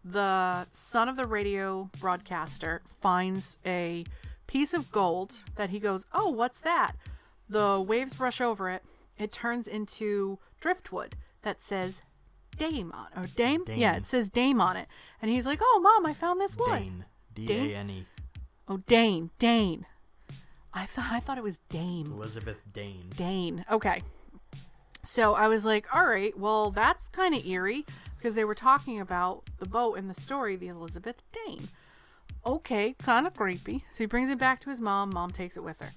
the 0.05 0.67
son 0.71 1.09
of 1.09 1.17
the 1.17 1.25
radio 1.25 1.89
broadcaster 1.99 2.83
finds 3.01 3.57
a 3.65 4.05
piece 4.45 4.73
of 4.73 4.91
gold 4.91 5.39
that 5.55 5.71
he 5.71 5.79
goes, 5.79 6.05
Oh, 6.13 6.29
what's 6.29 6.61
that? 6.61 6.93
The 7.49 7.83
waves 7.85 8.13
brush 8.13 8.39
over 8.39 8.69
it. 8.69 8.83
It 9.17 9.31
turns 9.31 9.67
into 9.67 10.37
driftwood 10.59 11.15
that 11.41 11.61
says 11.61 12.01
Dame 12.57 12.91
on 12.93 13.07
or 13.15 13.27
Dame? 13.27 13.63
Yeah, 13.67 13.95
it 13.95 14.05
says 14.05 14.29
Dame 14.29 14.61
on 14.61 14.77
it. 14.77 14.87
And 15.21 15.31
he's 15.31 15.45
like, 15.45 15.59
Oh, 15.61 15.79
mom, 15.81 16.05
I 16.05 16.13
found 16.13 16.39
this 16.39 16.55
wood. 16.55 16.79
Dane. 16.79 17.05
D 17.33 17.73
A 17.73 17.77
N 17.77 17.89
E. 17.89 18.05
Oh, 18.67 18.77
Dane. 18.77 19.31
Dane. 19.39 19.85
I 20.73 20.85
thought 20.85 21.11
I 21.11 21.19
thought 21.19 21.37
it 21.37 21.43
was 21.43 21.59
Dame. 21.69 22.11
Elizabeth 22.11 22.57
Dane. 22.71 23.09
Dane. 23.15 23.65
Okay. 23.71 24.03
So 25.05 25.35
I 25.35 25.47
was 25.47 25.65
like, 25.65 25.87
all 25.95 26.07
right, 26.07 26.37
well, 26.37 26.71
that's 26.71 27.07
kind 27.09 27.35
of 27.35 27.45
eerie 27.45 27.85
because 28.17 28.33
they 28.33 28.43
were 28.43 28.55
talking 28.55 28.99
about 28.99 29.43
the 29.59 29.67
boat 29.67 29.97
in 29.97 30.07
the 30.07 30.13
story, 30.13 30.55
the 30.55 30.67
Elizabeth 30.67 31.21
Dane. 31.31 31.69
Okay, 32.45 32.95
kind 33.03 33.27
of 33.27 33.33
creepy. 33.33 33.85
So 33.91 34.03
he 34.03 34.07
brings 34.07 34.29
it 34.29 34.37
back 34.37 34.59
to 34.61 34.69
his 34.69 34.81
mom. 34.81 35.11
Mom 35.13 35.31
takes 35.31 35.57
it 35.57 35.63
with 35.63 35.79
her. 35.79 35.91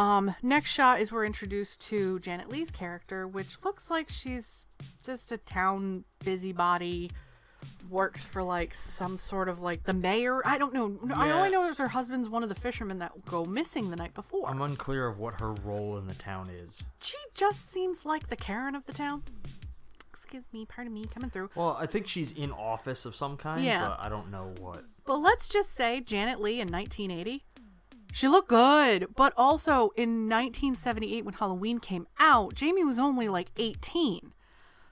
Um, 0.00 0.34
next 0.42 0.70
shot 0.70 1.00
is 1.00 1.10
we're 1.10 1.24
introduced 1.24 1.80
to 1.88 2.20
Janet 2.20 2.48
Leigh's 2.48 2.70
character, 2.70 3.26
which 3.26 3.64
looks 3.64 3.90
like 3.90 4.08
she's 4.08 4.66
just 5.02 5.32
a 5.32 5.38
town 5.38 6.04
busybody 6.24 7.10
works 7.90 8.24
for 8.24 8.42
like 8.42 8.74
some 8.74 9.16
sort 9.16 9.48
of 9.48 9.60
like 9.60 9.84
the 9.84 9.92
mayor. 9.94 10.42
I 10.46 10.58
don't 10.58 10.74
know. 10.74 10.98
I 11.14 11.28
know 11.28 11.36
I 11.40 11.44
Yeah. 11.46 11.48
know 11.50 11.62
there's 11.62 11.78
her 11.78 11.88
husband's 11.88 12.28
one 12.28 12.42
of 12.42 12.48
the 12.50 12.54
fishermen 12.54 12.98
that 12.98 13.24
go 13.24 13.44
missing 13.44 13.90
the 13.90 13.96
night 13.96 14.14
before. 14.14 14.48
I'm 14.48 14.60
unclear 14.60 15.06
of 15.06 15.18
what 15.18 15.40
her 15.40 15.52
role 15.52 15.96
in 15.96 16.06
the 16.06 16.14
town 16.14 16.50
is. 16.50 16.84
she 17.00 17.16
just 17.34 17.70
seems 17.70 18.04
like 18.04 18.28
the 18.28 18.36
Karen 18.36 18.74
of 18.74 18.84
the 18.86 18.92
town. 18.92 19.22
Excuse 20.10 20.52
me, 20.52 20.66
pardon 20.66 20.92
me, 20.92 21.06
coming 21.06 21.30
through. 21.30 21.48
Well, 21.54 21.76
I 21.80 21.86
think 21.86 22.06
she's 22.06 22.32
in 22.32 22.52
office 22.52 23.06
of 23.06 23.16
some 23.16 23.36
kind, 23.38 23.64
Yeah. 23.64 23.88
but 23.88 23.98
I 24.00 24.10
don't 24.10 24.30
know 24.30 24.52
what. 24.60 24.84
But 25.06 25.16
let's 25.18 25.48
just 25.48 25.74
say 25.74 26.00
Janet 26.02 26.38
Leigh 26.40 26.60
in 26.60 26.68
1980, 26.68 27.44
she 28.12 28.28
looked 28.28 28.48
good. 28.50 29.14
But 29.16 29.32
also 29.38 29.90
in 29.96 30.28
1978, 30.28 31.24
when 31.24 31.32
Halloween 31.34 31.78
came 31.78 32.06
out, 32.18 32.52
Jamie 32.54 32.84
was 32.84 32.98
only 32.98 33.28
like 33.30 33.50
18. 33.56 34.32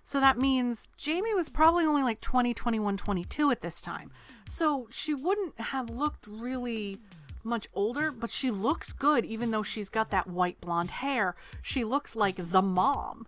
So 0.07 0.21
that 0.21 0.39
means 0.39 0.89
Jamie 0.97 1.35
was 1.35 1.49
probably 1.49 1.85
only 1.85 2.05
like 2.05 2.21
20, 2.21 2.55
21, 2.55 2.97
22 2.97 3.51
at 3.51 3.61
this 3.61 3.81
time. 3.81 4.13
So 4.49 4.87
she 4.89 5.15
wouldn't 5.15 5.59
have 5.59 5.91
looked 5.91 6.29
really 6.29 7.01
much 7.43 7.67
older, 7.75 8.13
but 8.13 8.31
she 8.31 8.53
looks 8.53 8.93
good 8.93 9.25
even 9.25 9.51
though 9.51 9.65
she's 9.65 9.89
got 9.89 10.11
that 10.11 10.29
white 10.29 10.61
blonde 10.61 10.93
hair. 10.93 11.35
She 11.61 11.83
looks 11.83 12.15
like 12.15 12.37
the 12.39 12.63
mom. 12.63 13.27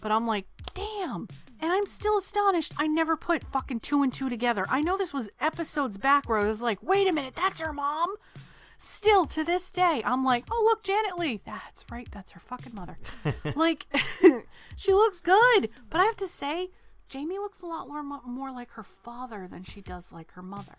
But 0.00 0.12
I'm 0.12 0.24
like, 0.24 0.46
damn. 0.72 1.26
And 1.58 1.72
I'm 1.72 1.86
still 1.86 2.18
astonished 2.18 2.74
I 2.78 2.86
never 2.86 3.16
put 3.16 3.42
fucking 3.42 3.80
two 3.80 4.04
and 4.04 4.14
two 4.14 4.28
together. 4.28 4.66
I 4.70 4.82
know 4.82 4.96
this 4.96 5.12
was 5.12 5.30
episodes 5.40 5.98
back 5.98 6.28
where 6.28 6.38
I 6.38 6.46
was 6.46 6.62
like, 6.62 6.80
wait 6.80 7.08
a 7.08 7.12
minute, 7.12 7.34
that's 7.34 7.60
her 7.60 7.72
mom? 7.72 8.14
Still 8.82 9.26
to 9.26 9.44
this 9.44 9.70
day, 9.70 10.00
I'm 10.06 10.24
like, 10.24 10.44
oh, 10.50 10.62
look, 10.64 10.82
Janet 10.82 11.18
Leigh. 11.18 11.42
That's 11.44 11.84
right, 11.92 12.08
that's 12.10 12.32
her 12.32 12.40
fucking 12.40 12.74
mother. 12.74 12.98
like, 13.54 13.86
she 14.76 14.94
looks 14.94 15.20
good. 15.20 15.68
But 15.90 16.00
I 16.00 16.04
have 16.04 16.16
to 16.16 16.26
say, 16.26 16.70
Jamie 17.06 17.38
looks 17.38 17.60
a 17.60 17.66
lot 17.66 17.88
more, 17.88 18.02
more 18.02 18.50
like 18.50 18.70
her 18.72 18.82
father 18.82 19.46
than 19.46 19.64
she 19.64 19.82
does 19.82 20.12
like 20.12 20.32
her 20.32 20.42
mother. 20.42 20.78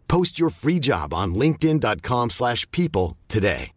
Post 0.11 0.37
your 0.37 0.49
free 0.49 0.77
job 0.77 1.13
on 1.13 1.33
linkedin.com 1.35 2.31
slash 2.31 2.69
people 2.71 3.15
today. 3.29 3.71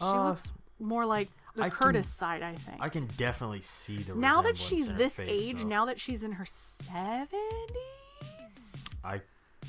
She 0.00 0.04
Uh, 0.04 0.30
looks 0.30 0.50
more 0.80 1.06
like 1.06 1.28
the 1.54 1.62
I 1.62 1.68
can- 1.70 1.78
Curtis 1.78 2.12
side, 2.12 2.42
I 2.42 2.56
think. 2.56 2.78
I 2.82 2.88
can 2.88 3.06
definitely 3.16 3.60
see 3.60 3.98
the 3.98 4.16
now 4.16 4.42
that 4.42 4.56
she's 4.58 4.92
this 4.94 5.14
face, 5.14 5.30
age, 5.30 5.58
though. 5.62 5.68
now 5.68 5.84
that 5.84 6.00
she's 6.00 6.24
in 6.24 6.32
her 6.32 6.44
70s. 6.44 7.28
I 9.04 9.20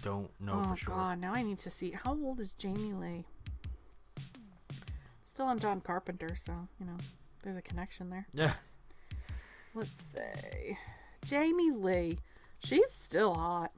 don't 0.02 0.32
know 0.42 0.62
oh 0.66 0.70
for 0.72 0.76
sure. 0.76 0.94
Oh 0.96 0.98
god, 0.98 1.20
now 1.20 1.32
I 1.36 1.44
need 1.44 1.60
to 1.60 1.70
see 1.70 1.92
how 1.92 2.14
old 2.20 2.40
is 2.40 2.54
Jamie 2.54 2.94
Lee? 2.94 3.26
Still 5.22 5.46
on 5.46 5.60
John 5.60 5.82
Carpenter, 5.82 6.36
so 6.36 6.68
you 6.80 6.86
know 6.88 6.98
there's 7.44 7.58
a 7.58 7.62
connection 7.62 8.10
there. 8.10 8.26
Yeah. 8.34 8.54
Let's 9.76 10.02
say 10.16 10.80
Jamie 11.28 11.70
Lee, 11.72 12.18
she's 12.64 12.92
still 12.92 13.34
hot, 13.36 13.72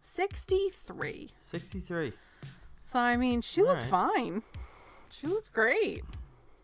sixty-three. 0.00 1.30
63. 1.40 2.12
So 2.84 2.98
I 2.98 3.16
mean, 3.16 3.40
she 3.42 3.62
looks 3.62 3.90
Alright. 3.92 4.12
fine. 4.14 4.42
She 5.10 5.26
looks 5.26 5.48
great. 5.48 6.02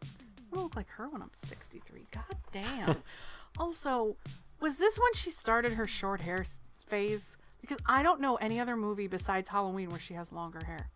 I 0.03 0.55
don't 0.55 0.65
look 0.65 0.77
like 0.77 0.89
her 0.91 1.09
when 1.09 1.23
I'm 1.23 1.31
63. 1.33 2.07
God 2.13 2.25
damn. 2.53 2.97
also, 3.59 4.17
was 4.61 4.77
this 4.77 4.99
when 4.99 5.13
she 5.15 5.31
started 5.31 5.75
her 5.75 5.87
short 5.87 6.21
hair 6.21 6.45
phase? 6.87 7.37
Because 7.61 7.79
I 7.87 8.03
don't 8.03 8.21
know 8.21 8.37
any 8.37 8.59
other 8.59 8.77
movie 8.77 9.07
besides 9.07 9.49
Halloween 9.49 9.91
where 9.91 10.01
she 10.01 10.15
has 10.15 10.33
longer 10.33 10.61
hair. 10.65 10.89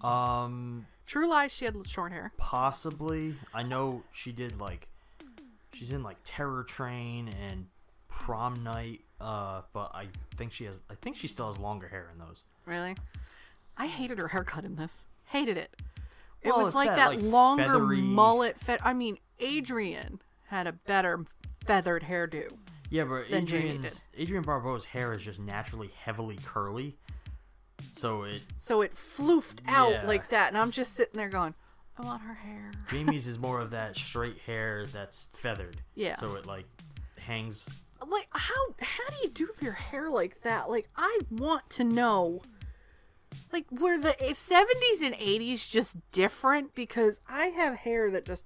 Um, 0.00 0.86
True 1.06 1.28
Lies, 1.28 1.52
she 1.52 1.64
had 1.64 1.76
short 1.86 2.12
hair. 2.12 2.32
possibly. 2.36 3.34
I 3.52 3.62
know 3.62 4.02
she 4.12 4.32
did 4.32 4.60
like 4.60 4.88
she's 5.72 5.92
in 5.92 6.02
like 6.02 6.16
Terror 6.24 6.64
Train 6.64 7.28
and 7.48 7.66
Prom 8.08 8.62
Night. 8.64 9.02
Uh, 9.20 9.62
but 9.72 9.90
I 9.94 10.08
think 10.36 10.52
she 10.52 10.64
has. 10.64 10.82
I 10.90 10.94
think 10.94 11.16
she 11.16 11.28
still 11.28 11.46
has 11.46 11.58
longer 11.58 11.88
hair 11.88 12.10
in 12.12 12.18
those. 12.18 12.44
Really? 12.66 12.96
I 13.76 13.86
hated 13.86 14.18
her 14.18 14.28
haircut 14.28 14.64
in 14.64 14.76
this. 14.76 15.06
Hated 15.26 15.56
it. 15.56 15.74
It 16.42 16.48
Well, 16.48 16.64
was 16.64 16.74
like 16.74 16.88
that, 16.88 16.96
that, 16.96 17.08
like, 17.16 17.22
longer 17.22 17.64
feathery- 17.64 18.00
mullet. 18.02 18.60
Fe- 18.60 18.78
I 18.82 18.92
mean, 18.92 19.18
Adrienne 19.42 20.20
had 20.48 20.66
a 20.66 20.72
better 20.72 21.24
feathered 21.66 22.02
hairdo. 22.04 22.52
Yeah, 22.90 23.04
but 23.04 23.24
Adrienne's 23.32 24.04
Adrienne 24.20 24.42
Barbeau's 24.44 24.84
hair 24.84 25.12
is 25.14 25.22
just 25.22 25.40
naturally 25.40 25.88
heavily 26.04 26.38
curly, 26.44 26.96
so 27.94 28.24
it 28.24 28.42
So 28.58 28.82
it 28.82 28.94
floofed 28.94 29.60
out 29.66 29.92
Yeah. 29.92 30.06
like 30.06 30.28
that, 30.28 30.48
and 30.48 30.58
I'm 30.58 30.70
just 30.70 30.92
sitting 30.92 31.16
there 31.16 31.28
going, 31.30 31.54
I 31.98 32.04
want 32.04 32.22
her 32.22 32.34
hair. 32.34 32.70
Jamie's 32.90 33.26
is 33.28 33.38
more 33.38 33.58
of 33.58 33.70
that 33.70 33.96
straight 33.96 34.38
hair 34.40 34.84
that's 34.86 35.30
feathered. 35.32 35.78
Yeah. 35.94 36.16
So 36.16 36.34
it 36.36 36.44
like 36.46 36.66
hangs. 37.18 37.68
Like 38.10 38.28
how 38.30 38.54
how 38.80 39.08
do 39.10 39.16
you 39.22 39.28
do 39.30 39.48
your 39.60 39.72
hair 39.72 40.10
like 40.10 40.42
that? 40.42 40.68
Like 40.70 40.88
I 40.96 41.20
want 41.30 41.68
to 41.70 41.84
know. 41.84 42.42
Like 43.52 43.64
were 43.70 43.98
the 43.98 44.14
70s 44.20 45.02
and 45.02 45.14
80s 45.14 45.68
just 45.68 45.96
different 46.12 46.74
because 46.74 47.20
I 47.28 47.46
have 47.46 47.74
hair 47.76 48.10
that 48.10 48.24
just 48.24 48.44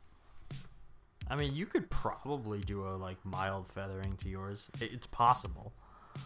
I 1.30 1.36
mean, 1.36 1.54
you 1.54 1.66
could 1.66 1.90
probably 1.90 2.60
do 2.60 2.86
a 2.86 2.96
like 2.96 3.18
mild 3.24 3.68
feathering 3.68 4.16
to 4.18 4.28
yours. 4.30 4.68
It's 4.80 5.06
possible. 5.06 5.72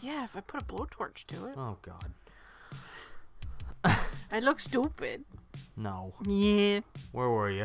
yeah, 0.01 0.23
if 0.25 0.37
I 0.37 0.41
put 0.41 0.63
a 0.63 0.65
blowtorch 0.65 1.27
to 1.27 1.47
it, 1.47 1.55
Oh 1.57 1.77
God, 1.83 2.05
I 4.31 4.39
look 4.41 4.61
stupid. 4.61 5.25
no. 5.77 6.15
Yeah. 6.25 6.81
Where 7.11 7.29
were 7.29 7.51
you? 7.51 7.65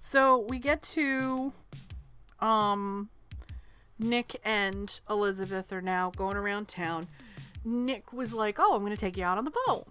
So 0.00 0.46
we 0.48 0.58
get 0.58 0.82
to 0.94 1.52
um 2.40 3.08
Nick 4.04 4.36
and 4.44 5.00
Elizabeth 5.08 5.72
are 5.72 5.80
now 5.80 6.10
going 6.10 6.36
around 6.36 6.68
town. 6.68 7.08
Nick 7.64 8.12
was 8.12 8.34
like, 8.34 8.56
"Oh, 8.58 8.74
I'm 8.74 8.82
going 8.82 8.94
to 8.94 9.00
take 9.00 9.16
you 9.16 9.24
out 9.24 9.38
on 9.38 9.44
the 9.44 9.52
boat." 9.66 9.86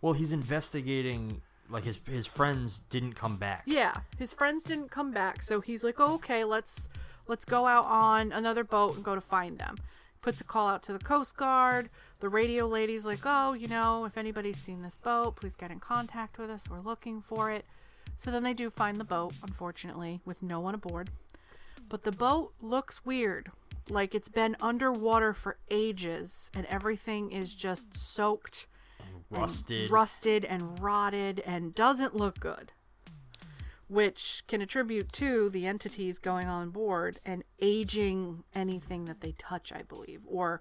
Well, 0.00 0.12
he's 0.12 0.32
investigating. 0.32 1.42
Like 1.70 1.84
his 1.84 1.98
his 2.06 2.26
friends 2.26 2.80
didn't 2.90 3.12
come 3.12 3.36
back. 3.36 3.62
Yeah, 3.66 3.94
his 4.18 4.32
friends 4.32 4.64
didn't 4.64 4.90
come 4.90 5.12
back, 5.12 5.42
so 5.42 5.60
he's 5.60 5.84
like, 5.84 6.00
oh, 6.00 6.14
"Okay, 6.14 6.42
let's 6.44 6.88
let's 7.28 7.44
go 7.44 7.66
out 7.66 7.84
on 7.86 8.32
another 8.32 8.64
boat 8.64 8.96
and 8.96 9.04
go 9.04 9.14
to 9.14 9.20
find 9.20 9.58
them." 9.58 9.76
Puts 10.20 10.40
a 10.40 10.44
call 10.44 10.66
out 10.66 10.82
to 10.84 10.92
the 10.92 10.98
Coast 10.98 11.36
Guard. 11.36 11.90
The 12.20 12.28
radio 12.28 12.66
lady's 12.66 13.06
like, 13.06 13.20
"Oh, 13.24 13.52
you 13.52 13.68
know, 13.68 14.04
if 14.04 14.16
anybody's 14.18 14.56
seen 14.58 14.82
this 14.82 14.96
boat, 14.96 15.36
please 15.36 15.54
get 15.54 15.70
in 15.70 15.78
contact 15.78 16.38
with 16.38 16.50
us. 16.50 16.68
We're 16.68 16.80
looking 16.80 17.22
for 17.22 17.50
it." 17.50 17.64
So 18.16 18.32
then 18.32 18.42
they 18.42 18.54
do 18.54 18.70
find 18.70 18.96
the 18.98 19.04
boat, 19.04 19.34
unfortunately, 19.42 20.20
with 20.24 20.42
no 20.42 20.58
one 20.58 20.74
aboard. 20.74 21.10
But 21.88 22.04
the 22.04 22.12
boat 22.12 22.52
looks 22.60 23.04
weird. 23.04 23.50
Like 23.88 24.14
it's 24.14 24.28
been 24.28 24.56
underwater 24.60 25.32
for 25.32 25.58
ages 25.70 26.50
and 26.54 26.66
everything 26.66 27.32
is 27.32 27.54
just 27.54 27.96
soaked 27.96 28.66
and 28.98 29.24
rusted. 29.30 29.90
rusted 29.90 30.44
and 30.44 30.78
rotted 30.80 31.40
and 31.40 31.74
doesn't 31.74 32.14
look 32.14 32.38
good. 32.40 32.72
Which 33.88 34.42
can 34.46 34.60
attribute 34.60 35.12
to 35.14 35.48
the 35.48 35.66
entities 35.66 36.18
going 36.18 36.46
on 36.46 36.68
board 36.68 37.20
and 37.24 37.42
aging 37.58 38.44
anything 38.54 39.06
that 39.06 39.22
they 39.22 39.32
touch, 39.38 39.72
I 39.72 39.80
believe, 39.80 40.20
or 40.26 40.60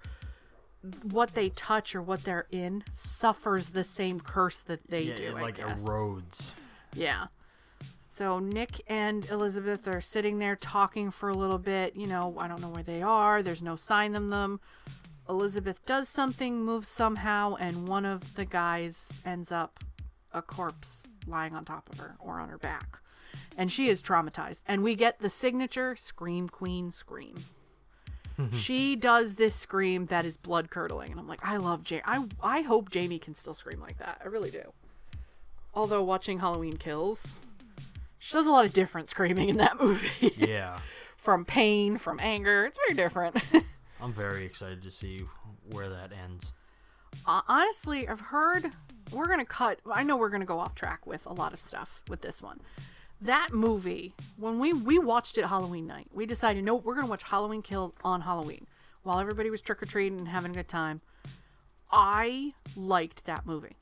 what 1.03 1.33
they 1.33 1.49
touch 1.49 1.93
or 1.93 2.01
what 2.01 2.23
they're 2.23 2.47
in 2.51 2.85
suffers 2.89 3.69
the 3.69 3.83
same 3.83 4.21
curse 4.21 4.61
that 4.61 4.87
they 4.89 5.01
yeah, 5.01 5.15
do. 5.17 5.23
it 5.23 5.33
like 5.33 5.57
erodes. 5.57 6.51
Yeah. 6.95 7.27
So 8.17 8.39
Nick 8.39 8.81
and 8.87 9.29
Elizabeth 9.29 9.87
are 9.87 10.01
sitting 10.01 10.39
there 10.39 10.55
talking 10.55 11.11
for 11.11 11.29
a 11.29 11.35
little 11.35 11.59
bit. 11.59 11.95
You 11.95 12.07
know, 12.07 12.33
I 12.39 12.47
don't 12.47 12.59
know 12.59 12.69
where 12.69 12.81
they 12.81 13.03
are. 13.03 13.43
There's 13.43 13.61
no 13.61 13.75
sign 13.75 14.15
of 14.15 14.29
them. 14.29 14.59
Elizabeth 15.29 15.85
does 15.85 16.09
something, 16.09 16.65
moves 16.65 16.87
somehow, 16.87 17.53
and 17.59 17.87
one 17.87 18.05
of 18.05 18.33
the 18.33 18.43
guys 18.43 19.21
ends 19.23 19.51
up 19.51 19.83
a 20.33 20.41
corpse 20.41 21.03
lying 21.27 21.53
on 21.53 21.63
top 21.63 21.87
of 21.91 21.99
her 21.99 22.15
or 22.17 22.39
on 22.39 22.49
her 22.49 22.57
back. 22.57 23.01
And 23.55 23.71
she 23.71 23.87
is 23.87 24.01
traumatized. 24.01 24.61
And 24.67 24.81
we 24.81 24.95
get 24.95 25.19
the 25.19 25.29
signature 25.29 25.95
Scream 25.95 26.49
Queen 26.49 26.89
scream. 26.89 27.35
she 28.51 28.95
does 28.95 29.35
this 29.35 29.53
scream 29.53 30.07
that 30.07 30.25
is 30.25 30.37
blood 30.37 30.71
curdling. 30.71 31.11
And 31.11 31.19
I'm 31.19 31.27
like, 31.27 31.45
I 31.45 31.57
love 31.57 31.83
Jamie. 31.83 32.01
I, 32.03 32.25
I 32.41 32.61
hope 32.61 32.89
Jamie 32.89 33.19
can 33.19 33.35
still 33.35 33.53
scream 33.53 33.79
like 33.79 33.99
that. 33.99 34.21
I 34.25 34.27
really 34.27 34.49
do. 34.49 34.73
Although 35.75 36.01
watching 36.01 36.39
Halloween 36.39 36.77
Kills, 36.77 37.41
she 38.19 38.33
does 38.33 38.45
a 38.47 38.51
lot 38.51 38.65
of 38.65 38.73
different 38.73 39.09
screaming 39.09 39.49
in 39.49 39.57
that 39.57 39.77
movie. 39.81 40.33
Yeah. 40.37 40.79
from 41.17 41.45
pain, 41.45 41.97
from 41.97 42.19
anger. 42.21 42.65
It's 42.65 42.77
very 42.87 42.95
different. 42.95 43.37
I'm 44.01 44.13
very 44.13 44.45
excited 44.45 44.81
to 44.83 44.91
see 44.91 45.21
where 45.71 45.89
that 45.89 46.11
ends. 46.13 46.53
uh, 47.25 47.41
honestly, 47.47 48.07
I've 48.07 48.19
heard 48.19 48.71
we're 49.11 49.27
gonna 49.27 49.45
cut. 49.45 49.79
I 49.91 50.03
know 50.03 50.17
we're 50.17 50.29
gonna 50.29 50.45
go 50.45 50.59
off 50.59 50.75
track 50.75 51.05
with 51.07 51.25
a 51.25 51.33
lot 51.33 51.53
of 51.53 51.61
stuff 51.61 52.01
with 52.09 52.21
this 52.21 52.41
one. 52.41 52.59
That 53.21 53.51
movie, 53.53 54.13
when 54.37 54.59
we 54.59 54.73
we 54.73 54.99
watched 54.99 55.37
it 55.39 55.45
Halloween 55.45 55.87
night, 55.87 56.07
we 56.13 56.25
decided 56.27 56.63
no, 56.63 56.75
we're 56.75 56.93
gonna 56.95 57.07
watch 57.07 57.23
Halloween 57.23 57.61
Kills 57.63 57.93
on 58.03 58.21
Halloween 58.21 58.67
while 59.01 59.19
everybody 59.19 59.49
was 59.49 59.61
trick 59.61 59.81
or 59.81 59.85
treating 59.87 60.19
and 60.19 60.27
having 60.27 60.51
a 60.51 60.53
good 60.55 60.67
time. 60.67 61.01
I 61.91 62.53
liked 62.75 63.25
that 63.25 63.45
movie. 63.45 63.77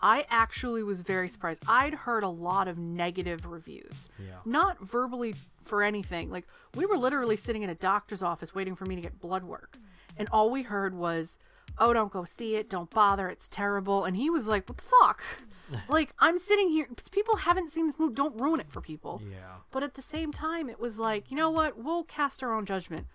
I 0.00 0.26
actually 0.30 0.82
was 0.82 1.00
very 1.00 1.28
surprised. 1.28 1.62
I'd 1.66 1.94
heard 1.94 2.22
a 2.22 2.28
lot 2.28 2.68
of 2.68 2.78
negative 2.78 3.46
reviews. 3.46 4.08
Yeah. 4.18 4.36
Not 4.44 4.80
verbally 4.80 5.34
for 5.64 5.82
anything. 5.82 6.30
Like 6.30 6.46
we 6.74 6.86
were 6.86 6.96
literally 6.96 7.36
sitting 7.36 7.62
in 7.62 7.70
a 7.70 7.74
doctor's 7.74 8.22
office 8.22 8.54
waiting 8.54 8.76
for 8.76 8.86
me 8.86 8.94
to 8.96 9.02
get 9.02 9.20
blood 9.20 9.44
work. 9.44 9.78
And 10.16 10.28
all 10.30 10.50
we 10.50 10.62
heard 10.62 10.94
was, 10.94 11.36
"Oh, 11.78 11.92
don't 11.92 12.12
go 12.12 12.24
see 12.24 12.54
it. 12.56 12.70
Don't 12.70 12.90
bother. 12.90 13.28
It's 13.28 13.48
terrible." 13.48 14.04
And 14.04 14.16
he 14.16 14.30
was 14.30 14.46
like, 14.46 14.68
"What 14.68 14.78
the 14.78 14.84
fuck?" 14.84 15.22
like 15.88 16.12
I'm 16.18 16.38
sitting 16.38 16.70
here 16.70 16.86
people 17.10 17.36
haven't 17.36 17.70
seen 17.70 17.86
this 17.86 17.98
movie. 17.98 18.14
Don't 18.14 18.40
ruin 18.40 18.60
it 18.60 18.70
for 18.70 18.80
people. 18.80 19.20
Yeah. 19.28 19.56
But 19.70 19.82
at 19.82 19.94
the 19.94 20.02
same 20.02 20.32
time, 20.32 20.68
it 20.68 20.80
was 20.80 20.98
like, 20.98 21.30
you 21.30 21.36
know 21.36 21.50
what? 21.50 21.78
We'll 21.78 22.04
cast 22.04 22.42
our 22.42 22.54
own 22.54 22.64
judgment. 22.64 23.06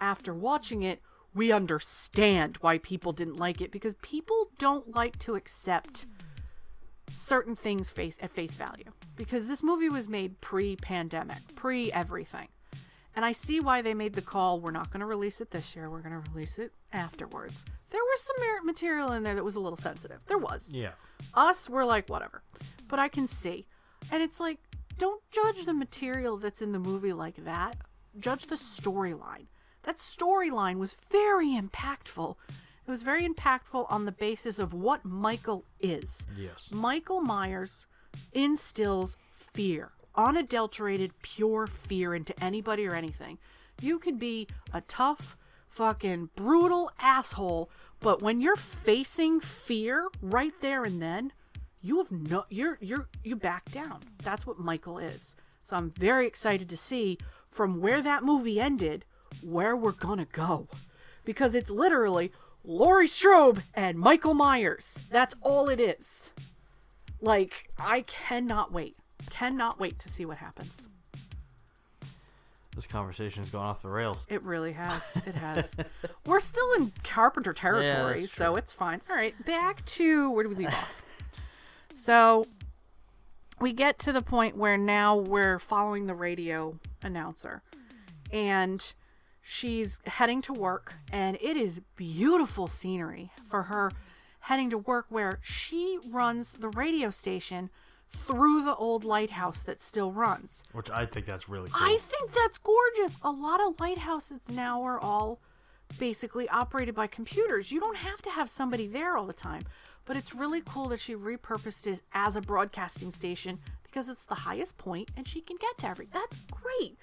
After 0.00 0.34
watching 0.34 0.82
it, 0.82 1.00
we 1.34 1.52
understand 1.52 2.58
why 2.60 2.78
people 2.78 3.12
didn't 3.12 3.36
like 3.36 3.60
it 3.60 3.70
because 3.70 3.94
people 4.02 4.50
don't 4.58 4.94
like 4.94 5.18
to 5.20 5.34
accept 5.34 6.06
certain 7.22 7.54
things 7.54 7.88
face 7.88 8.18
at 8.20 8.30
face 8.30 8.54
value. 8.54 8.90
Because 9.16 9.46
this 9.46 9.62
movie 9.62 9.88
was 9.88 10.08
made 10.08 10.40
pre-pandemic, 10.40 11.54
pre-everything. 11.54 12.48
And 13.14 13.24
I 13.24 13.32
see 13.32 13.60
why 13.60 13.82
they 13.82 13.94
made 13.94 14.14
the 14.14 14.22
call, 14.22 14.58
we're 14.58 14.70
not 14.70 14.90
going 14.90 15.00
to 15.00 15.06
release 15.06 15.40
it 15.40 15.50
this 15.50 15.76
year, 15.76 15.90
we're 15.90 16.00
going 16.00 16.20
to 16.20 16.30
release 16.30 16.58
it 16.58 16.72
afterwards. 16.92 17.64
There 17.90 18.00
was 18.02 18.20
some 18.20 18.66
material 18.66 19.12
in 19.12 19.22
there 19.22 19.34
that 19.34 19.44
was 19.44 19.54
a 19.54 19.60
little 19.60 19.76
sensitive. 19.76 20.20
There 20.26 20.38
was. 20.38 20.74
Yeah. 20.74 20.92
Us, 21.34 21.68
we're 21.68 21.84
like, 21.84 22.08
whatever. 22.08 22.42
But 22.88 22.98
I 22.98 23.08
can 23.08 23.28
see. 23.28 23.66
And 24.10 24.22
it's 24.22 24.40
like, 24.40 24.58
don't 24.98 25.22
judge 25.30 25.66
the 25.66 25.74
material 25.74 26.38
that's 26.38 26.62
in 26.62 26.72
the 26.72 26.78
movie 26.78 27.12
like 27.12 27.44
that. 27.44 27.76
Judge 28.18 28.46
the 28.46 28.56
storyline. 28.56 29.46
That 29.82 29.98
storyline 29.98 30.78
was 30.78 30.96
very 31.10 31.48
impactful. 31.48 32.36
It 32.86 32.90
was 32.90 33.02
very 33.02 33.26
impactful 33.26 33.86
on 33.90 34.04
the 34.04 34.12
basis 34.12 34.58
of 34.58 34.74
what 34.74 35.04
Michael 35.04 35.64
is. 35.80 36.26
Yes. 36.36 36.68
Michael 36.72 37.20
Myers 37.20 37.86
instills 38.32 39.16
fear, 39.34 39.92
unadulterated, 40.16 41.12
pure 41.22 41.66
fear 41.66 42.14
into 42.14 42.34
anybody 42.42 42.86
or 42.86 42.94
anything. 42.94 43.38
You 43.80 43.98
could 43.98 44.18
be 44.18 44.48
a 44.72 44.80
tough, 44.82 45.36
fucking 45.68 46.30
brutal 46.34 46.90
asshole, 46.98 47.70
but 48.00 48.20
when 48.20 48.40
you're 48.40 48.56
facing 48.56 49.40
fear 49.40 50.08
right 50.20 50.54
there 50.60 50.84
and 50.84 51.00
then, 51.00 51.32
you 51.80 51.98
have 51.98 52.12
no 52.12 52.44
you're 52.48 52.78
you're 52.80 53.08
you 53.24 53.36
back 53.36 53.70
down. 53.72 54.00
That's 54.22 54.46
what 54.46 54.58
Michael 54.58 54.98
is. 54.98 55.34
So 55.62 55.76
I'm 55.76 55.90
very 55.90 56.26
excited 56.26 56.68
to 56.68 56.76
see 56.76 57.18
from 57.50 57.80
where 57.80 58.00
that 58.02 58.22
movie 58.22 58.60
ended 58.60 59.04
where 59.42 59.76
we're 59.76 59.92
gonna 59.92 60.26
go. 60.26 60.68
Because 61.24 61.54
it's 61.54 61.70
literally 61.70 62.32
Laurie 62.64 63.08
Strode 63.08 63.62
and 63.74 63.98
Michael 63.98 64.34
Myers. 64.34 65.00
That's 65.10 65.34
all 65.42 65.68
it 65.68 65.80
is. 65.80 66.30
Like, 67.20 67.70
I 67.78 68.02
cannot 68.02 68.72
wait. 68.72 68.96
Cannot 69.30 69.80
wait 69.80 69.98
to 70.00 70.08
see 70.08 70.24
what 70.24 70.38
happens. 70.38 70.86
This 72.74 72.86
conversation's 72.86 73.50
going 73.50 73.64
off 73.64 73.82
the 73.82 73.88
rails. 73.88 74.24
It 74.28 74.44
really 74.44 74.72
has. 74.72 75.20
It 75.26 75.34
has. 75.34 75.74
We're 76.24 76.40
still 76.40 76.72
in 76.74 76.92
Carpenter 77.04 77.52
territory, 77.52 78.20
that's 78.20 78.32
so 78.32 78.56
it's 78.56 78.72
fine. 78.72 79.02
All 79.10 79.16
right, 79.16 79.34
back 79.44 79.84
to 79.86 80.30
where 80.30 80.44
do 80.44 80.50
we 80.50 80.56
leave 80.56 80.68
off? 80.68 81.04
So 81.94 82.46
we 83.60 83.74
get 83.74 83.98
to 83.98 84.12
the 84.14 84.22
point 84.22 84.56
where 84.56 84.78
now 84.78 85.14
we're 85.14 85.58
following 85.58 86.06
the 86.06 86.14
radio 86.14 86.78
announcer, 87.02 87.60
and 88.32 88.94
she's 89.42 90.00
heading 90.06 90.40
to 90.42 90.52
work, 90.52 90.94
and 91.12 91.36
it 91.40 91.56
is 91.56 91.80
beautiful 91.96 92.68
scenery 92.68 93.32
for 93.48 93.64
her 93.64 93.90
heading 94.40 94.70
to 94.70 94.78
work, 94.78 95.06
where 95.08 95.38
she 95.42 95.98
runs 96.08 96.54
the 96.54 96.68
radio 96.68 97.10
station 97.10 97.70
through 98.08 98.62
the 98.62 98.74
old 98.76 99.04
lighthouse 99.04 99.62
that 99.62 99.80
still 99.80 100.12
runs. 100.12 100.64
Which 100.72 100.90
I 100.90 101.06
think 101.06 101.26
that's 101.26 101.48
really 101.48 101.70
cool. 101.70 101.86
I 101.86 101.98
think 101.98 102.32
that's 102.32 102.58
gorgeous. 102.58 103.16
A 103.22 103.30
lot 103.30 103.60
of 103.60 103.80
lighthouses 103.80 104.40
now 104.50 104.82
are 104.82 104.98
all 104.98 105.40
basically 105.98 106.48
operated 106.48 106.94
by 106.94 107.06
computers. 107.06 107.72
You 107.72 107.80
don't 107.80 107.96
have 107.96 108.22
to 108.22 108.30
have 108.30 108.50
somebody 108.50 108.86
there 108.86 109.16
all 109.16 109.26
the 109.26 109.32
time. 109.32 109.62
But 110.04 110.16
it's 110.16 110.34
really 110.34 110.62
cool 110.64 110.88
that 110.88 111.00
she 111.00 111.14
repurposed 111.14 111.86
it 111.86 112.02
as 112.12 112.34
a 112.34 112.40
broadcasting 112.40 113.12
station 113.12 113.60
because 113.84 114.08
it's 114.08 114.24
the 114.24 114.34
highest 114.34 114.76
point 114.76 115.10
and 115.16 115.28
she 115.28 115.40
can 115.40 115.56
get 115.60 115.78
to 115.78 115.88
every. 115.88 116.08
That's 116.10 116.36
great. 116.50 116.96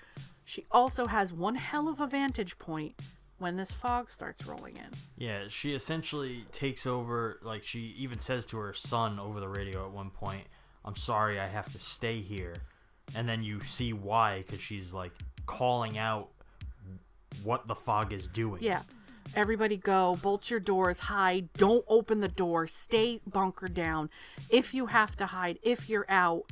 She 0.50 0.66
also 0.72 1.06
has 1.06 1.32
one 1.32 1.54
hell 1.54 1.88
of 1.88 2.00
a 2.00 2.08
vantage 2.08 2.58
point 2.58 3.00
when 3.38 3.56
this 3.56 3.72
fog 3.72 4.10
starts 4.10 4.47
rolling 4.47 4.78
in. 4.78 4.88
Yeah, 5.16 5.43
she 5.47 5.76
essentially 5.76 6.43
takes 6.52 6.88
over. 6.88 7.39
Like 7.43 7.62
she 7.62 7.93
even 8.00 8.18
says 8.18 8.47
to 8.47 8.58
her 8.58 8.74
son 8.74 9.20
over 9.20 9.39
the 9.39 9.47
radio 9.47 9.86
at 9.86 9.91
one 9.91 10.10
point, 10.10 10.47
"I'm 10.84 10.95
sorry, 10.95 11.39
I 11.39 11.45
have 11.45 11.72
to 11.74 11.78
stay 11.78 12.22
here," 12.22 12.56
and 13.14 13.30
then 13.30 13.43
you 13.43 13.60
see 13.62 13.93
why 13.93 14.39
because 14.39 14.60
she's 14.60 14.91
like 14.91 15.12
calling 15.45 16.00
out 16.00 16.30
what 17.43 17.68
the 17.68 17.76
fog 17.76 18.12
is 18.12 18.28
doing. 18.28 18.64
Yeah. 18.64 18.82
Everybody 19.36 19.78
go, 19.78 20.18
bolt 20.20 20.50
your 20.50 20.60
doors, 20.60 20.97
hide, 20.97 21.54
don't 21.54 21.86
open 21.88 22.22
the 22.22 22.28
door, 22.28 22.66
stay 22.66 23.22
bunkered 23.28 23.76
down. 23.76 24.10
If 24.50 24.74
you 24.74 24.88
have 24.88 25.16
to 25.18 25.28
hide, 25.28 25.60
if 25.62 25.88
you're 25.88 26.08
out, 26.10 26.52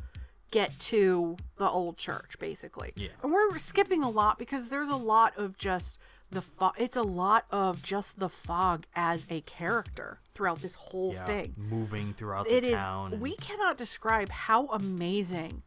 get 0.52 0.80
to 0.80 1.38
the 1.58 1.68
old 1.70 1.98
church, 1.98 2.38
basically. 2.40 2.94
Yeah. 2.96 3.10
And 3.24 3.32
we're 3.32 3.58
skipping 3.58 4.04
a 4.04 4.10
lot 4.10 4.40
because 4.40 4.70
there's 4.70 4.90
a 4.90 4.96
lot 4.96 5.38
of 5.38 5.58
just 5.58 6.00
the 6.30 6.42
fog. 6.42 6.74
It's 6.78 6.96
a 6.96 7.02
lot 7.04 7.46
of 7.52 7.82
just 7.84 8.20
the 8.20 8.30
fog 8.30 8.86
as 8.96 9.26
a 9.30 9.42
character 9.42 10.20
throughout 10.34 10.62
this 10.62 10.76
whole 10.76 11.14
Yeah, 11.14 11.26
thing. 11.26 11.54
moving 11.58 12.14
throughout 12.14 12.48
It 12.48 12.64
the 12.64 12.70
is. 12.72 12.76
town. 12.76 13.14
and- 13.14 13.22
We 13.22 13.36
cannot 13.36 13.78
describe 13.78 14.30
how 14.30 14.68
amazing 14.68 15.64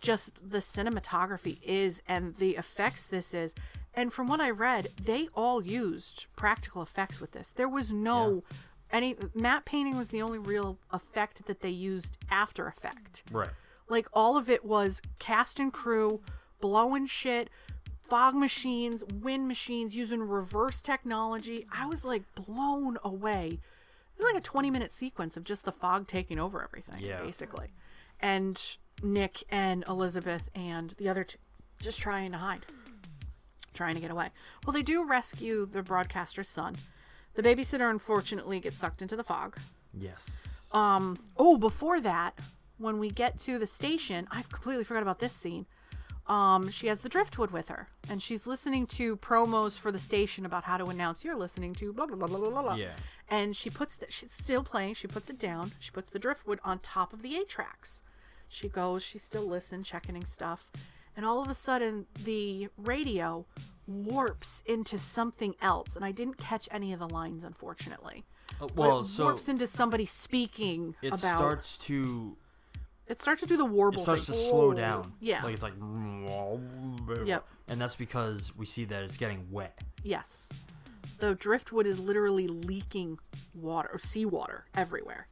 just 0.00 0.32
the 0.42 0.58
cinematography 0.58 1.58
is 1.62 2.02
and 2.08 2.34
the 2.36 2.56
effects 2.56 3.06
this 3.06 3.32
is. 3.34 3.54
And 3.94 4.12
from 4.12 4.26
what 4.28 4.40
I 4.40 4.50
read, 4.50 4.88
they 5.02 5.28
all 5.34 5.62
used 5.62 6.26
practical 6.36 6.82
effects 6.82 7.20
with 7.20 7.32
this. 7.32 7.50
There 7.52 7.68
was 7.68 7.92
no 7.92 8.44
any 8.92 9.16
matte 9.34 9.64
painting 9.64 9.96
was 9.96 10.08
the 10.08 10.20
only 10.22 10.38
real 10.38 10.78
effect 10.92 11.46
that 11.46 11.60
they 11.60 11.70
used 11.70 12.16
after 12.30 12.66
effect. 12.66 13.22
right. 13.30 13.50
Like 13.90 14.08
all 14.12 14.36
of 14.38 14.48
it 14.48 14.64
was 14.64 15.02
cast 15.18 15.58
and 15.60 15.72
crew 15.72 16.20
blowing 16.60 17.06
shit, 17.06 17.50
fog 18.08 18.34
machines, 18.34 19.02
wind 19.04 19.48
machines 19.48 19.96
using 19.96 20.22
reverse 20.22 20.80
technology. 20.80 21.66
I 21.72 21.86
was 21.86 22.04
like 22.04 22.22
blown 22.34 22.98
away. 23.02 23.58
It 24.16 24.22
was 24.22 24.32
like 24.32 24.40
a 24.40 24.44
20 24.44 24.70
minute 24.70 24.92
sequence 24.92 25.36
of 25.36 25.44
just 25.44 25.64
the 25.64 25.72
fog 25.72 26.06
taking 26.06 26.38
over 26.38 26.62
everything, 26.62 27.00
Yeah. 27.02 27.22
basically. 27.22 27.72
And 28.20 28.62
Nick 29.02 29.42
and 29.50 29.84
Elizabeth 29.88 30.50
and 30.54 30.90
the 30.98 31.08
other 31.08 31.24
two 31.24 31.38
just 31.80 31.98
trying 31.98 32.30
to 32.32 32.36
hide, 32.38 32.66
trying 33.72 33.94
to 33.94 34.00
get 34.02 34.10
away. 34.10 34.28
Well, 34.66 34.74
they 34.74 34.82
do 34.82 35.02
rescue 35.02 35.64
the 35.64 35.82
broadcaster's 35.82 36.48
son. 36.48 36.76
The 37.34 37.42
babysitter 37.42 37.88
unfortunately 37.90 38.60
gets 38.60 38.76
sucked 38.76 39.00
into 39.00 39.16
the 39.16 39.24
fog. 39.24 39.56
Yes. 39.94 40.68
Um. 40.72 41.16
Oh, 41.38 41.56
before 41.56 41.98
that, 42.00 42.38
when 42.80 42.98
we 42.98 43.10
get 43.10 43.38
to 43.40 43.58
the 43.58 43.66
station, 43.66 44.26
I've 44.30 44.48
completely 44.48 44.84
forgot 44.84 45.02
about 45.02 45.18
this 45.18 45.32
scene. 45.32 45.66
Um, 46.26 46.70
she 46.70 46.86
has 46.86 47.00
the 47.00 47.08
driftwood 47.08 47.50
with 47.50 47.68
her, 47.68 47.88
and 48.08 48.22
she's 48.22 48.46
listening 48.46 48.86
to 48.86 49.16
promos 49.16 49.78
for 49.78 49.90
the 49.90 49.98
station 49.98 50.46
about 50.46 50.64
how 50.64 50.76
to 50.76 50.86
announce 50.86 51.24
you're 51.24 51.36
listening 51.36 51.74
to 51.74 51.92
blah 51.92 52.06
blah 52.06 52.16
blah 52.16 52.28
blah 52.28 52.38
blah 52.38 52.62
blah. 52.62 52.74
Yeah. 52.74 52.92
And 53.28 53.56
she 53.56 53.68
puts 53.68 53.96
that 53.96 54.12
she's 54.12 54.32
still 54.32 54.62
playing. 54.62 54.94
She 54.94 55.08
puts 55.08 55.28
it 55.28 55.38
down. 55.38 55.72
She 55.80 55.90
puts 55.90 56.08
the 56.10 56.18
driftwood 56.18 56.60
on 56.64 56.78
top 56.78 57.12
of 57.12 57.22
the 57.22 57.36
eight 57.36 57.48
tracks. 57.48 58.02
She 58.48 58.68
goes, 58.68 59.02
she 59.02 59.18
still 59.18 59.44
listens, 59.44 59.86
checking 59.88 60.24
stuff, 60.24 60.70
and 61.16 61.24
all 61.24 61.40
of 61.40 61.48
a 61.48 61.54
sudden 61.54 62.06
the 62.24 62.68
radio 62.76 63.46
warps 63.86 64.62
into 64.66 64.98
something 64.98 65.54
else, 65.60 65.96
and 65.96 66.04
I 66.04 66.12
didn't 66.12 66.38
catch 66.38 66.68
any 66.70 66.92
of 66.92 67.00
the 67.00 67.08
lines, 67.08 67.44
unfortunately. 67.44 68.24
Uh, 68.60 68.68
well, 68.74 69.00
it 69.00 69.06
so 69.06 69.24
warps 69.24 69.48
into 69.48 69.66
somebody 69.66 70.04
speaking 70.04 70.94
it 71.02 71.08
about. 71.08 71.18
starts 71.18 71.78
to 71.78 72.36
it 73.10 73.20
starts 73.20 73.40
to 73.42 73.46
do 73.46 73.56
the 73.56 73.64
warble. 73.64 73.98
it 73.98 74.02
starts 74.02 74.24
thing. 74.26 74.34
to 74.36 74.40
slow 74.40 74.72
down. 74.72 75.12
Yeah. 75.20 75.42
like 75.42 75.54
it's 75.54 75.62
like 75.62 75.74
Yep. 77.26 77.44
and 77.68 77.80
that's 77.80 77.96
because 77.96 78.56
we 78.56 78.64
see 78.66 78.84
that 78.86 79.02
it's 79.02 79.16
getting 79.16 79.48
wet. 79.50 79.78
Yes. 80.02 80.50
The 81.18 81.34
driftwood 81.34 81.86
is 81.86 81.98
literally 81.98 82.46
leaking 82.48 83.18
water, 83.54 83.98
seawater 83.98 84.64
everywhere. 84.74 85.26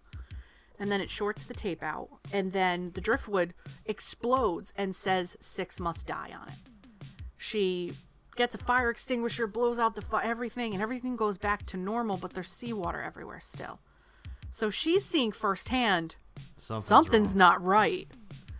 And 0.80 0.90
then 0.92 1.00
it 1.00 1.10
shorts 1.10 1.42
the 1.44 1.54
tape 1.54 1.82
out, 1.82 2.08
and 2.32 2.52
then 2.52 2.92
the 2.94 3.00
driftwood 3.00 3.52
explodes 3.86 4.72
and 4.76 4.94
says 4.94 5.36
six 5.40 5.80
must 5.80 6.06
die 6.06 6.30
on 6.40 6.48
it. 6.48 6.54
She 7.36 7.92
gets 8.36 8.54
a 8.54 8.58
fire 8.58 8.88
extinguisher, 8.90 9.46
blows 9.48 9.78
out 9.80 9.96
the 9.96 10.02
fi- 10.02 10.24
everything, 10.24 10.74
and 10.74 10.82
everything 10.82 11.16
goes 11.16 11.36
back 11.36 11.66
to 11.66 11.76
normal, 11.76 12.16
but 12.16 12.34
there's 12.34 12.50
seawater 12.50 13.02
everywhere 13.02 13.40
still. 13.40 13.80
So 14.52 14.70
she's 14.70 15.04
seeing 15.04 15.32
firsthand 15.32 16.14
Something's, 16.56 16.84
something's 16.84 17.34
not 17.34 17.62
right. 17.62 18.08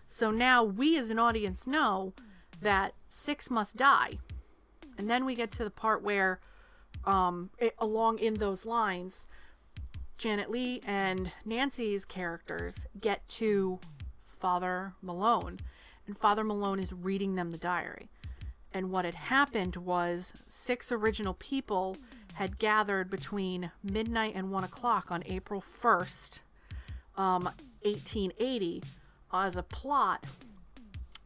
So 0.07 0.31
now 0.31 0.65
we 0.65 0.99
as 0.99 1.11
an 1.11 1.19
audience 1.19 1.67
know 1.67 2.13
that 2.61 2.95
six 3.07 3.51
must 3.51 3.77
die. 3.77 4.19
And 4.97 5.09
then 5.09 5.25
we 5.25 5.35
get 5.35 5.51
to 5.53 5.65
the 5.65 5.71
part 5.71 6.03
where, 6.03 6.41
um, 7.05 7.51
it, 7.59 7.75
along 7.79 8.19
in 8.19 8.35
those 8.35 8.67
lines, 8.67 9.29
Janet 10.17 10.51
Leigh 10.51 10.81
and 10.85 11.31
Nancy's 11.45 12.05
characters 12.05 12.87
get 13.01 13.27
to 13.29 13.79
Father 14.25 14.95
Malone, 15.01 15.59
and 16.07 16.19
Father 16.19 16.43
Malone 16.43 16.81
is 16.81 16.93
reading 16.93 17.37
them 17.37 17.53
the 17.53 17.59
diary. 17.59 18.11
And 18.73 18.91
what 18.91 19.05
had 19.05 19.15
happened 19.15 19.77
was 19.77 20.33
six 20.47 20.91
original 20.93 21.35
people 21.35 21.97
had 22.35 22.59
gathered 22.59 23.11
between 23.11 23.71
midnight 23.83 24.35
and 24.35 24.51
one 24.51 24.65
o'clock 24.65 25.11
on 25.11 25.23
April 25.27 25.63
1st, 25.83 26.41
um, 27.17 27.49
1880, 27.83 28.83
as 29.33 29.57
a 29.57 29.63
plot 29.63 30.25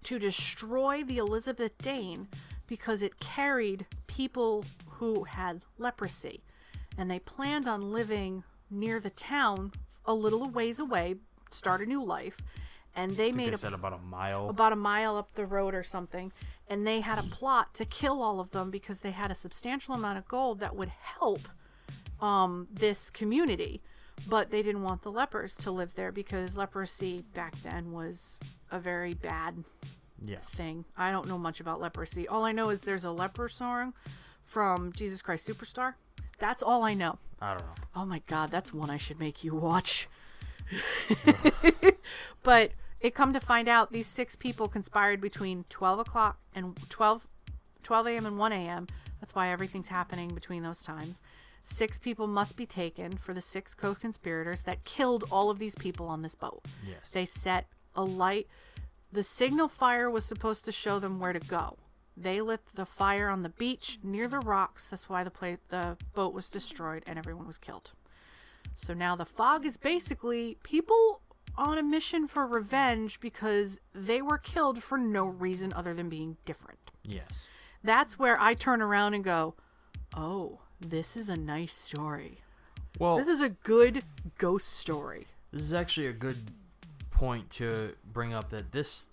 to 0.04 0.18
destroy 0.18 1.04
the 1.04 1.18
Elizabeth 1.18 1.76
Dane 1.78 2.28
because 2.66 3.02
it 3.02 3.20
carried 3.20 3.86
people 4.06 4.64
who 4.86 5.24
had 5.24 5.62
leprosy. 5.78 6.42
And 6.98 7.10
they 7.10 7.18
planned 7.18 7.68
on 7.68 7.92
living 7.92 8.44
near 8.70 8.98
the 9.00 9.10
town 9.10 9.72
a 10.04 10.14
little 10.14 10.48
ways 10.48 10.78
away, 10.78 11.16
start 11.50 11.80
a 11.80 11.86
new 11.86 12.02
life. 12.02 12.38
And 12.94 13.12
they 13.12 13.32
made 13.32 13.50
they 13.50 13.54
a 13.54 13.58
said 13.58 13.72
about 13.72 13.94
a 13.94 13.98
mile. 13.98 14.50
about 14.50 14.72
a 14.72 14.76
mile 14.76 15.16
up 15.16 15.34
the 15.34 15.46
road 15.46 15.74
or 15.74 15.82
something, 15.82 16.30
and 16.68 16.86
they 16.86 17.00
had 17.00 17.18
a 17.18 17.22
plot 17.22 17.72
to 17.74 17.86
kill 17.86 18.22
all 18.22 18.38
of 18.38 18.50
them 18.50 18.70
because 18.70 19.00
they 19.00 19.12
had 19.12 19.30
a 19.30 19.34
substantial 19.34 19.94
amount 19.94 20.18
of 20.18 20.28
gold 20.28 20.60
that 20.60 20.76
would 20.76 20.90
help 20.90 21.48
um, 22.20 22.68
this 22.70 23.08
community. 23.08 23.82
But 24.28 24.50
they 24.50 24.62
didn't 24.62 24.82
want 24.82 25.02
the 25.02 25.10
lepers 25.10 25.56
to 25.56 25.70
live 25.70 25.94
there 25.94 26.12
because 26.12 26.56
leprosy 26.56 27.24
back 27.34 27.54
then 27.62 27.92
was 27.92 28.38
a 28.70 28.78
very 28.78 29.14
bad 29.14 29.64
yeah. 30.20 30.38
thing. 30.50 30.84
I 30.96 31.10
don't 31.10 31.28
know 31.28 31.38
much 31.38 31.60
about 31.60 31.80
leprosy. 31.80 32.28
All 32.28 32.44
I 32.44 32.52
know 32.52 32.68
is 32.68 32.82
there's 32.82 33.04
a 33.04 33.10
leper 33.10 33.48
song 33.48 33.94
from 34.44 34.92
Jesus 34.92 35.22
Christ 35.22 35.48
Superstar. 35.48 35.94
That's 36.38 36.62
all 36.62 36.82
I 36.84 36.94
know. 36.94 37.18
I 37.40 37.50
don't 37.50 37.66
know. 37.66 37.84
Oh 37.96 38.04
my 38.04 38.22
god, 38.26 38.50
that's 38.50 38.72
one 38.72 38.90
I 38.90 38.96
should 38.96 39.18
make 39.18 39.42
you 39.42 39.54
watch. 39.54 40.08
but 42.42 42.72
it 43.00 43.14
come 43.14 43.32
to 43.32 43.40
find 43.40 43.68
out 43.68 43.92
these 43.92 44.06
six 44.06 44.36
people 44.36 44.68
conspired 44.68 45.20
between 45.20 45.64
12 45.68 45.98
o'clock 45.98 46.38
and 46.54 46.76
12 46.88 47.26
12 47.82 48.06
a.m 48.06 48.26
and 48.26 48.38
1 48.38 48.52
a.m 48.52 48.86
that's 49.20 49.34
why 49.34 49.48
everything's 49.48 49.88
happening 49.88 50.28
between 50.28 50.62
those 50.62 50.82
times 50.82 51.20
six 51.62 51.98
people 51.98 52.26
must 52.26 52.56
be 52.56 52.66
taken 52.66 53.12
for 53.16 53.32
the 53.34 53.40
six 53.42 53.74
co-conspirators 53.74 54.62
that 54.62 54.84
killed 54.84 55.24
all 55.30 55.48
of 55.50 55.58
these 55.58 55.74
people 55.76 56.06
on 56.06 56.22
this 56.22 56.34
boat 56.34 56.62
Yes. 56.86 57.10
they 57.12 57.24
set 57.26 57.66
a 57.94 58.02
light 58.04 58.46
the 59.12 59.22
signal 59.22 59.68
fire 59.68 60.10
was 60.10 60.24
supposed 60.24 60.64
to 60.64 60.72
show 60.72 60.98
them 60.98 61.20
where 61.20 61.32
to 61.32 61.40
go 61.40 61.78
they 62.16 62.40
lit 62.40 62.60
the 62.74 62.84
fire 62.86 63.28
on 63.28 63.42
the 63.42 63.48
beach 63.48 63.98
near 64.02 64.26
the 64.28 64.38
rocks 64.40 64.86
that's 64.86 65.08
why 65.08 65.22
the 65.24 65.30
pla- 65.30 65.56
the 65.68 65.96
boat 66.14 66.34
was 66.34 66.48
destroyed 66.50 67.02
and 67.06 67.18
everyone 67.18 67.46
was 67.46 67.58
killed 67.58 67.92
so 68.74 68.92
now 68.94 69.14
the 69.14 69.24
fog 69.24 69.64
is 69.66 69.76
basically 69.76 70.56
people 70.62 71.20
on 71.56 71.76
a 71.76 71.82
mission 71.82 72.26
for 72.26 72.46
revenge 72.46 73.20
because 73.20 73.78
they 73.94 74.22
were 74.22 74.38
killed 74.38 74.82
for 74.82 74.96
no 74.96 75.26
reason 75.26 75.70
other 75.74 75.92
than 75.92 76.08
being 76.08 76.38
different. 76.46 76.78
Yes. 77.02 77.46
That's 77.84 78.18
where 78.18 78.40
I 78.40 78.54
turn 78.54 78.80
around 78.80 79.12
and 79.12 79.22
go, 79.22 79.54
"Oh, 80.16 80.60
this 80.90 81.16
is 81.16 81.28
a 81.28 81.36
nice 81.36 81.72
story. 81.74 82.38
Well, 82.98 83.16
this 83.16 83.28
is 83.28 83.40
a 83.40 83.48
good 83.50 84.04
ghost 84.38 84.68
story." 84.68 85.26
This 85.52 85.62
is 85.62 85.74
actually 85.74 86.06
a 86.06 86.12
good 86.12 86.50
point 87.10 87.50
to 87.50 87.94
bring 88.12 88.32
up 88.34 88.50
that 88.50 88.72
this 88.72 89.08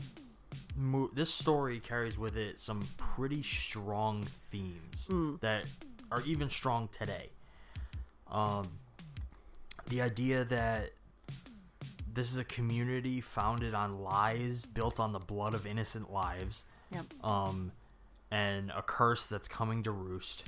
mo- 0.76 1.10
this 1.14 1.34
story 1.34 1.80
carries 1.80 2.18
with 2.18 2.36
it 2.38 2.60
some 2.60 2.88
pretty 2.98 3.42
strong 3.44 4.24
themes 4.24 5.08
Mm. 5.10 5.40
that 5.42 5.66
are 6.12 6.22
even 6.22 6.50
strong 6.50 6.88
today. 6.90 7.30
Um, 8.28 8.80
the 9.88 10.02
idea 10.02 10.44
that 10.46 10.94
this 12.12 12.32
is 12.32 12.38
a 12.38 12.44
community 12.44 13.22
founded 13.22 13.74
on 13.74 14.00
lies, 14.00 14.66
built 14.66 15.00
on 15.00 15.12
the 15.14 15.20
blood 15.20 15.54
of 15.54 15.66
innocent 15.66 16.12
lives, 16.12 16.66
Yep. 16.92 17.06
um, 17.24 17.72
and 18.32 18.72
a 18.72 18.82
curse 18.82 19.28
that's 19.28 19.48
coming 19.48 19.84
to 19.84 19.92
roost. 19.92 20.44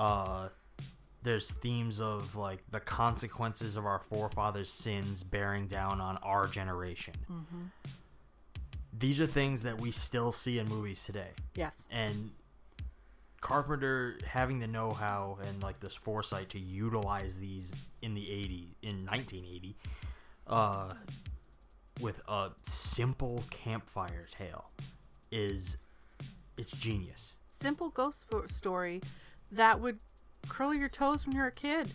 Uh, 0.00 0.48
there's 1.22 1.50
themes 1.50 2.00
of 2.00 2.34
like 2.34 2.62
the 2.70 2.80
consequences 2.80 3.76
of 3.76 3.84
our 3.84 3.98
forefathers' 3.98 4.70
sins 4.70 5.22
bearing 5.22 5.66
down 5.66 6.00
on 6.00 6.16
our 6.22 6.46
generation. 6.46 7.12
Mm-hmm. 7.30 7.64
These 8.98 9.20
are 9.20 9.26
things 9.26 9.62
that 9.64 9.78
we 9.78 9.90
still 9.90 10.32
see 10.32 10.58
in 10.58 10.68
movies 10.68 11.04
today. 11.04 11.28
Yes. 11.54 11.86
And 11.90 12.30
Carpenter 13.42 14.16
having 14.24 14.58
the 14.58 14.66
know-how 14.66 15.36
and 15.46 15.62
like 15.62 15.80
this 15.80 15.94
foresight 15.94 16.48
to 16.50 16.58
utilize 16.58 17.38
these 17.38 17.74
in 18.00 18.14
the 18.14 18.30
80 18.30 18.76
in 18.82 19.06
1980 19.06 19.76
uh 20.46 20.94
with 22.00 22.22
a 22.28 22.50
simple 22.62 23.42
campfire 23.50 24.26
tale 24.30 24.70
is 25.30 25.76
it's 26.56 26.72
genius. 26.72 27.36
Simple 27.50 27.90
ghost 27.90 28.24
story 28.46 29.02
that 29.52 29.80
would 29.80 29.98
curl 30.48 30.74
your 30.74 30.88
toes 30.88 31.26
when 31.26 31.36
you're 31.36 31.46
a 31.46 31.52
kid. 31.52 31.90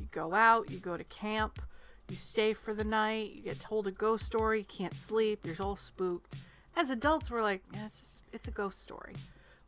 You 0.00 0.06
go 0.10 0.34
out, 0.34 0.70
you 0.70 0.78
go 0.78 0.96
to 0.96 1.04
camp, 1.04 1.60
you 2.08 2.16
stay 2.16 2.52
for 2.52 2.74
the 2.74 2.84
night, 2.84 3.32
you 3.32 3.42
get 3.42 3.60
told 3.60 3.86
a 3.86 3.90
ghost 3.90 4.24
story, 4.24 4.60
you 4.60 4.64
can't 4.64 4.94
sleep, 4.94 5.46
you're 5.46 5.56
all 5.60 5.76
spooked. 5.76 6.34
As 6.76 6.90
adults, 6.90 7.30
we're 7.30 7.42
like, 7.42 7.62
yeah, 7.74 7.86
it's 7.86 8.00
just, 8.00 8.24
it's 8.32 8.48
a 8.48 8.50
ghost 8.50 8.82
story. 8.82 9.14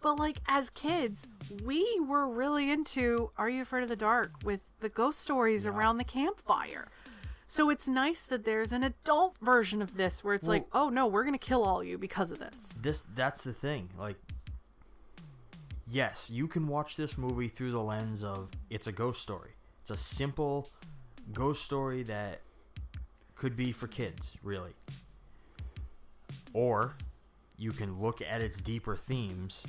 But 0.00 0.18
like 0.18 0.36
as 0.46 0.68
kids, 0.68 1.26
we 1.64 1.98
were 2.06 2.28
really 2.28 2.70
into 2.70 3.30
Are 3.38 3.48
You 3.48 3.62
Afraid 3.62 3.82
of 3.82 3.88
the 3.88 3.96
Dark 3.96 4.32
with 4.44 4.60
the 4.80 4.90
ghost 4.90 5.20
stories 5.20 5.66
around 5.66 5.96
the 5.96 6.04
campfire. 6.04 6.88
So 7.46 7.70
it's 7.70 7.88
nice 7.88 8.26
that 8.26 8.44
there's 8.44 8.72
an 8.72 8.82
adult 8.82 9.38
version 9.40 9.80
of 9.80 9.96
this 9.96 10.22
where 10.22 10.34
it's 10.34 10.46
like, 10.46 10.66
oh 10.72 10.90
no, 10.90 11.06
we're 11.06 11.24
gonna 11.24 11.38
kill 11.38 11.62
all 11.62 11.82
you 11.82 11.96
because 11.96 12.30
of 12.30 12.38
this. 12.38 12.78
This 12.82 13.04
that's 13.14 13.42
the 13.42 13.54
thing. 13.54 13.88
Like 13.98 14.16
yes, 15.86 16.30
you 16.30 16.46
can 16.48 16.66
watch 16.68 16.96
this 16.96 17.16
movie 17.18 17.48
through 17.48 17.70
the 17.72 17.82
lens 17.82 18.22
of 18.24 18.48
it's 18.70 18.86
a 18.86 18.92
ghost 18.92 19.22
story. 19.22 19.50
It's 19.82 19.90
a 19.90 19.96
simple 19.96 20.68
ghost 21.32 21.62
story 21.64 22.02
that 22.04 22.40
could 23.34 23.56
be 23.56 23.72
for 23.72 23.86
kids, 23.86 24.32
really. 24.42 24.72
Or 26.52 26.94
you 27.58 27.72
can 27.72 28.00
look 28.00 28.20
at 28.22 28.42
its 28.42 28.60
deeper 28.60 28.96
themes 28.96 29.66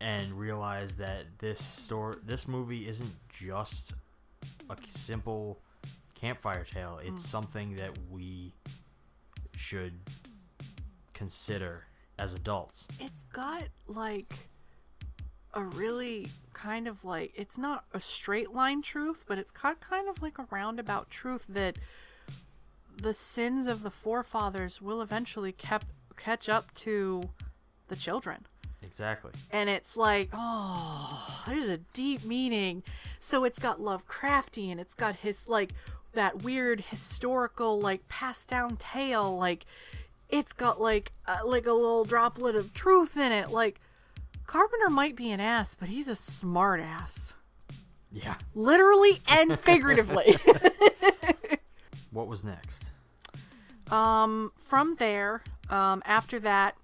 and 0.00 0.32
realize 0.32 0.94
that 0.96 1.26
this 1.38 1.62
story 1.62 2.16
this 2.24 2.46
movie 2.48 2.88
isn't 2.88 3.14
just 3.28 3.92
a 4.70 4.76
simple 4.88 5.58
campfire 6.14 6.64
tale. 6.64 6.98
It's 7.02 7.22
Mm. 7.24 7.28
something 7.28 7.76
that 7.76 7.96
we 8.10 8.52
should 9.56 9.98
consider 11.12 11.86
as 12.18 12.34
adults. 12.34 12.86
It's 12.98 13.24
got 13.32 13.64
like 13.86 14.32
a 15.54 15.62
really 15.62 16.28
kind 16.52 16.86
of 16.86 17.04
like 17.04 17.32
it's 17.34 17.58
not 17.58 17.84
a 17.92 18.00
straight 18.00 18.52
line 18.52 18.82
truth, 18.82 19.24
but 19.26 19.38
it's 19.38 19.50
got 19.50 19.80
kind 19.80 20.08
of 20.08 20.22
like 20.22 20.38
a 20.38 20.46
roundabout 20.50 21.10
truth 21.10 21.44
that 21.48 21.78
the 23.00 23.14
sins 23.14 23.66
of 23.66 23.82
the 23.82 23.90
forefathers 23.90 24.80
will 24.80 25.00
eventually 25.00 25.52
kept 25.52 25.86
catch 26.16 26.48
up 26.48 26.72
to 26.74 27.30
the 27.88 27.96
children. 27.96 28.46
Exactly. 28.82 29.32
And 29.50 29.68
it's 29.68 29.96
like, 29.96 30.30
oh, 30.32 31.44
there's 31.46 31.68
a 31.68 31.78
deep 31.78 32.24
meaning. 32.24 32.82
So 33.18 33.44
it's 33.44 33.58
got 33.58 33.78
Lovecraftian, 33.80 34.78
it's 34.78 34.94
got 34.94 35.16
his 35.16 35.48
like 35.48 35.72
that 36.12 36.42
weird 36.42 36.80
historical 36.80 37.80
like 37.80 38.08
passed 38.08 38.48
down 38.48 38.76
tale 38.76 39.36
like 39.38 39.64
it's 40.28 40.52
got 40.52 40.80
like 40.80 41.12
uh, 41.26 41.38
like 41.44 41.66
a 41.66 41.72
little 41.72 42.04
droplet 42.04 42.56
of 42.56 42.74
truth 42.74 43.16
in 43.16 43.30
it 43.32 43.50
like 43.50 43.80
Carpenter 44.50 44.90
might 44.90 45.14
be 45.14 45.30
an 45.30 45.38
ass 45.38 45.76
but 45.76 45.88
he's 45.88 46.08
a 46.08 46.16
smart 46.16 46.80
ass 46.80 47.34
Yeah. 48.10 48.34
literally 48.52 49.20
and 49.28 49.56
figuratively 49.56 50.36
What 52.10 52.26
was 52.26 52.42
next? 52.42 52.90
um 53.92 54.50
from 54.56 54.96
there 54.96 55.40
um 55.68 56.02
after 56.04 56.40
that 56.40 56.74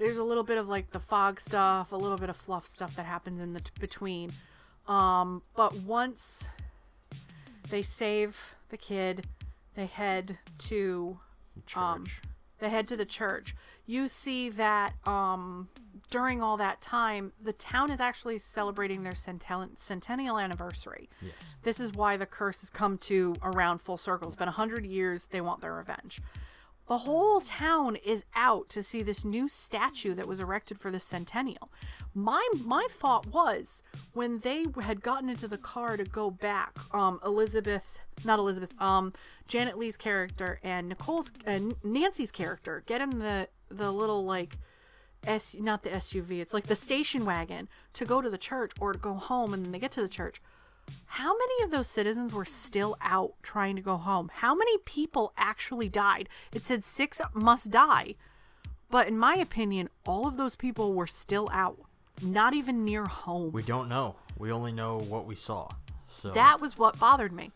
there's 0.00 0.18
a 0.18 0.24
little 0.24 0.42
bit 0.42 0.58
of 0.58 0.68
like 0.68 0.90
the 0.90 0.98
fog 0.98 1.40
stuff 1.40 1.92
a 1.92 1.96
little 1.96 2.18
bit 2.18 2.30
of 2.30 2.36
fluff 2.36 2.66
stuff 2.66 2.96
that 2.96 3.06
happens 3.06 3.38
in 3.40 3.52
the 3.52 3.60
t- 3.60 3.70
between 3.78 4.32
um 4.88 5.42
but 5.54 5.74
once 5.76 6.48
they 7.70 7.82
save 7.82 8.56
the 8.70 8.76
kid 8.76 9.24
they 9.74 9.86
head 9.86 10.38
to 10.58 11.18
um 11.76 12.04
Church. 12.06 12.20
they 12.58 12.68
head 12.70 12.88
to 12.88 12.96
the 12.96 13.04
church 13.06 13.54
you 13.86 14.08
see 14.08 14.48
that 14.50 14.94
um 15.06 15.68
during 16.10 16.42
all 16.42 16.56
that 16.56 16.80
time 16.80 17.32
the 17.40 17.52
town 17.52 17.90
is 17.90 18.00
actually 18.00 18.38
celebrating 18.38 19.02
their 19.02 19.14
centennial 19.14 19.68
centennial 19.76 20.38
anniversary 20.38 21.08
Yes. 21.20 21.32
this 21.62 21.80
is 21.80 21.92
why 21.92 22.16
the 22.16 22.26
curse 22.26 22.60
has 22.60 22.70
come 22.70 22.98
to 22.98 23.34
around 23.42 23.78
full 23.80 23.98
circle. 23.98 24.28
It's 24.28 24.36
been 24.36 24.48
a 24.48 24.52
hundred 24.52 24.86
years. 24.86 25.26
They 25.26 25.40
want 25.40 25.60
their 25.60 25.74
revenge. 25.74 26.20
The 26.86 26.98
whole 26.98 27.42
town 27.42 27.96
is 27.96 28.24
out 28.34 28.70
to 28.70 28.82
see 28.82 29.02
this 29.02 29.22
new 29.22 29.46
statue 29.46 30.14
that 30.14 30.26
was 30.26 30.40
erected 30.40 30.80
for 30.80 30.90
the 30.90 30.98
centennial. 30.98 31.70
My 32.14 32.42
my 32.64 32.86
thought 32.90 33.26
was 33.26 33.82
when 34.14 34.38
they 34.38 34.64
had 34.82 35.02
gotten 35.02 35.28
into 35.28 35.46
the 35.48 35.58
car 35.58 35.98
to 35.98 36.04
go 36.04 36.30
back, 36.30 36.78
um, 36.94 37.20
Elizabeth, 37.24 38.00
not 38.24 38.38
Elizabeth, 38.38 38.72
um, 38.80 39.12
Janet 39.46 39.76
Leigh's 39.78 39.98
character 39.98 40.60
and 40.62 40.88
Nicole's 40.88 41.30
and 41.44 41.74
Nancy's 41.84 42.30
character 42.30 42.82
get 42.86 43.02
in 43.02 43.18
the 43.18 43.48
the 43.70 43.92
little 43.92 44.24
like 44.24 44.56
S 45.26 45.56
not 45.58 45.82
the 45.82 45.90
SUV, 45.90 46.40
it's 46.40 46.54
like 46.54 46.66
the 46.66 46.76
station 46.76 47.24
wagon 47.24 47.68
to 47.94 48.04
go 48.04 48.20
to 48.20 48.30
the 48.30 48.38
church 48.38 48.72
or 48.80 48.92
to 48.92 48.98
go 48.98 49.14
home 49.14 49.52
and 49.52 49.64
then 49.64 49.72
they 49.72 49.78
get 49.78 49.92
to 49.92 50.02
the 50.02 50.08
church. 50.08 50.40
How 51.06 51.36
many 51.36 51.64
of 51.64 51.70
those 51.70 51.86
citizens 51.86 52.32
were 52.32 52.44
still 52.44 52.96
out 53.02 53.34
trying 53.42 53.76
to 53.76 53.82
go 53.82 53.96
home? 53.96 54.30
How 54.32 54.54
many 54.54 54.78
people 54.78 55.32
actually 55.36 55.88
died? 55.88 56.28
It 56.54 56.64
said 56.64 56.84
six 56.84 57.20
must 57.34 57.70
die. 57.70 58.14
But 58.90 59.06
in 59.08 59.18
my 59.18 59.34
opinion, 59.34 59.90
all 60.06 60.26
of 60.26 60.38
those 60.38 60.56
people 60.56 60.94
were 60.94 61.06
still 61.06 61.48
out, 61.52 61.78
not 62.22 62.54
even 62.54 62.84
near 62.84 63.04
home. 63.04 63.52
We 63.52 63.62
don't 63.62 63.88
know. 63.88 64.16
We 64.38 64.50
only 64.50 64.72
know 64.72 64.98
what 64.98 65.26
we 65.26 65.34
saw. 65.34 65.68
So 66.10 66.30
That 66.30 66.60
was 66.60 66.78
what 66.78 66.98
bothered 66.98 67.32
me. 67.32 67.52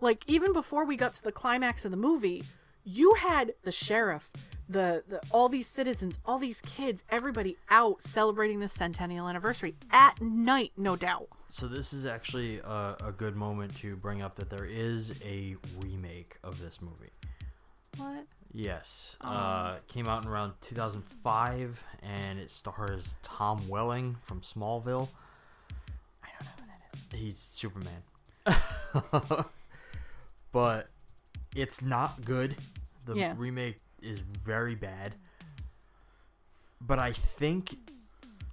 Like 0.00 0.24
even 0.26 0.52
before 0.52 0.84
we 0.84 0.96
got 0.96 1.12
to 1.14 1.22
the 1.22 1.32
climax 1.32 1.84
of 1.84 1.90
the 1.90 1.96
movie, 1.96 2.44
you 2.84 3.14
had 3.14 3.54
the 3.62 3.72
sheriff, 3.72 4.30
the, 4.68 5.02
the 5.08 5.20
all 5.30 5.48
these 5.48 5.66
citizens, 5.66 6.16
all 6.24 6.38
these 6.38 6.60
kids, 6.60 7.02
everybody 7.10 7.56
out 7.70 8.02
celebrating 8.02 8.60
the 8.60 8.68
centennial 8.68 9.28
anniversary 9.28 9.74
at 9.90 10.20
night, 10.20 10.72
no 10.76 10.96
doubt. 10.96 11.28
So 11.48 11.68
this 11.68 11.92
is 11.92 12.06
actually 12.06 12.58
a, 12.58 12.96
a 13.04 13.12
good 13.16 13.36
moment 13.36 13.76
to 13.76 13.94
bring 13.96 14.22
up 14.22 14.36
that 14.36 14.50
there 14.50 14.64
is 14.64 15.14
a 15.24 15.56
remake 15.80 16.36
of 16.42 16.60
this 16.60 16.80
movie. 16.82 17.10
What? 17.96 18.26
Yes. 18.52 19.16
Uh, 19.20 19.76
came 19.88 20.08
out 20.08 20.24
in 20.24 20.28
around 20.30 20.52
2005, 20.60 21.82
and 22.02 22.38
it 22.38 22.50
stars 22.50 23.16
Tom 23.22 23.68
Welling 23.68 24.16
from 24.22 24.40
Smallville. 24.40 25.08
I 26.22 26.28
don't 26.38 26.44
know 26.46 26.52
who 26.58 26.66
that 26.66 27.16
is. 27.16 27.20
He's 27.20 27.38
Superman. 27.38 28.02
but 30.52 30.88
it's 31.54 31.82
not 31.82 32.24
good. 32.24 32.56
The 33.04 33.14
Yeah. 33.14 33.34
remake 33.36 33.80
is 34.04 34.20
very 34.20 34.74
bad. 34.74 35.14
But 36.80 36.98
I 36.98 37.12
think, 37.12 37.76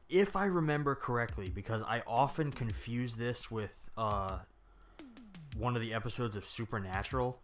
if 0.10 0.36
I 0.36 0.46
remember 0.46 0.96
correctly, 0.96 1.50
because 1.50 1.84
I 1.84 2.02
often 2.08 2.52
confuse 2.52 3.16
this 3.16 3.52
with 3.52 3.90
uh, 3.98 4.40
one 5.58 5.76
of 5.76 5.82
the 5.82 5.94
episodes 5.94 6.36
of 6.36 6.46
Supernatural. 6.46 7.40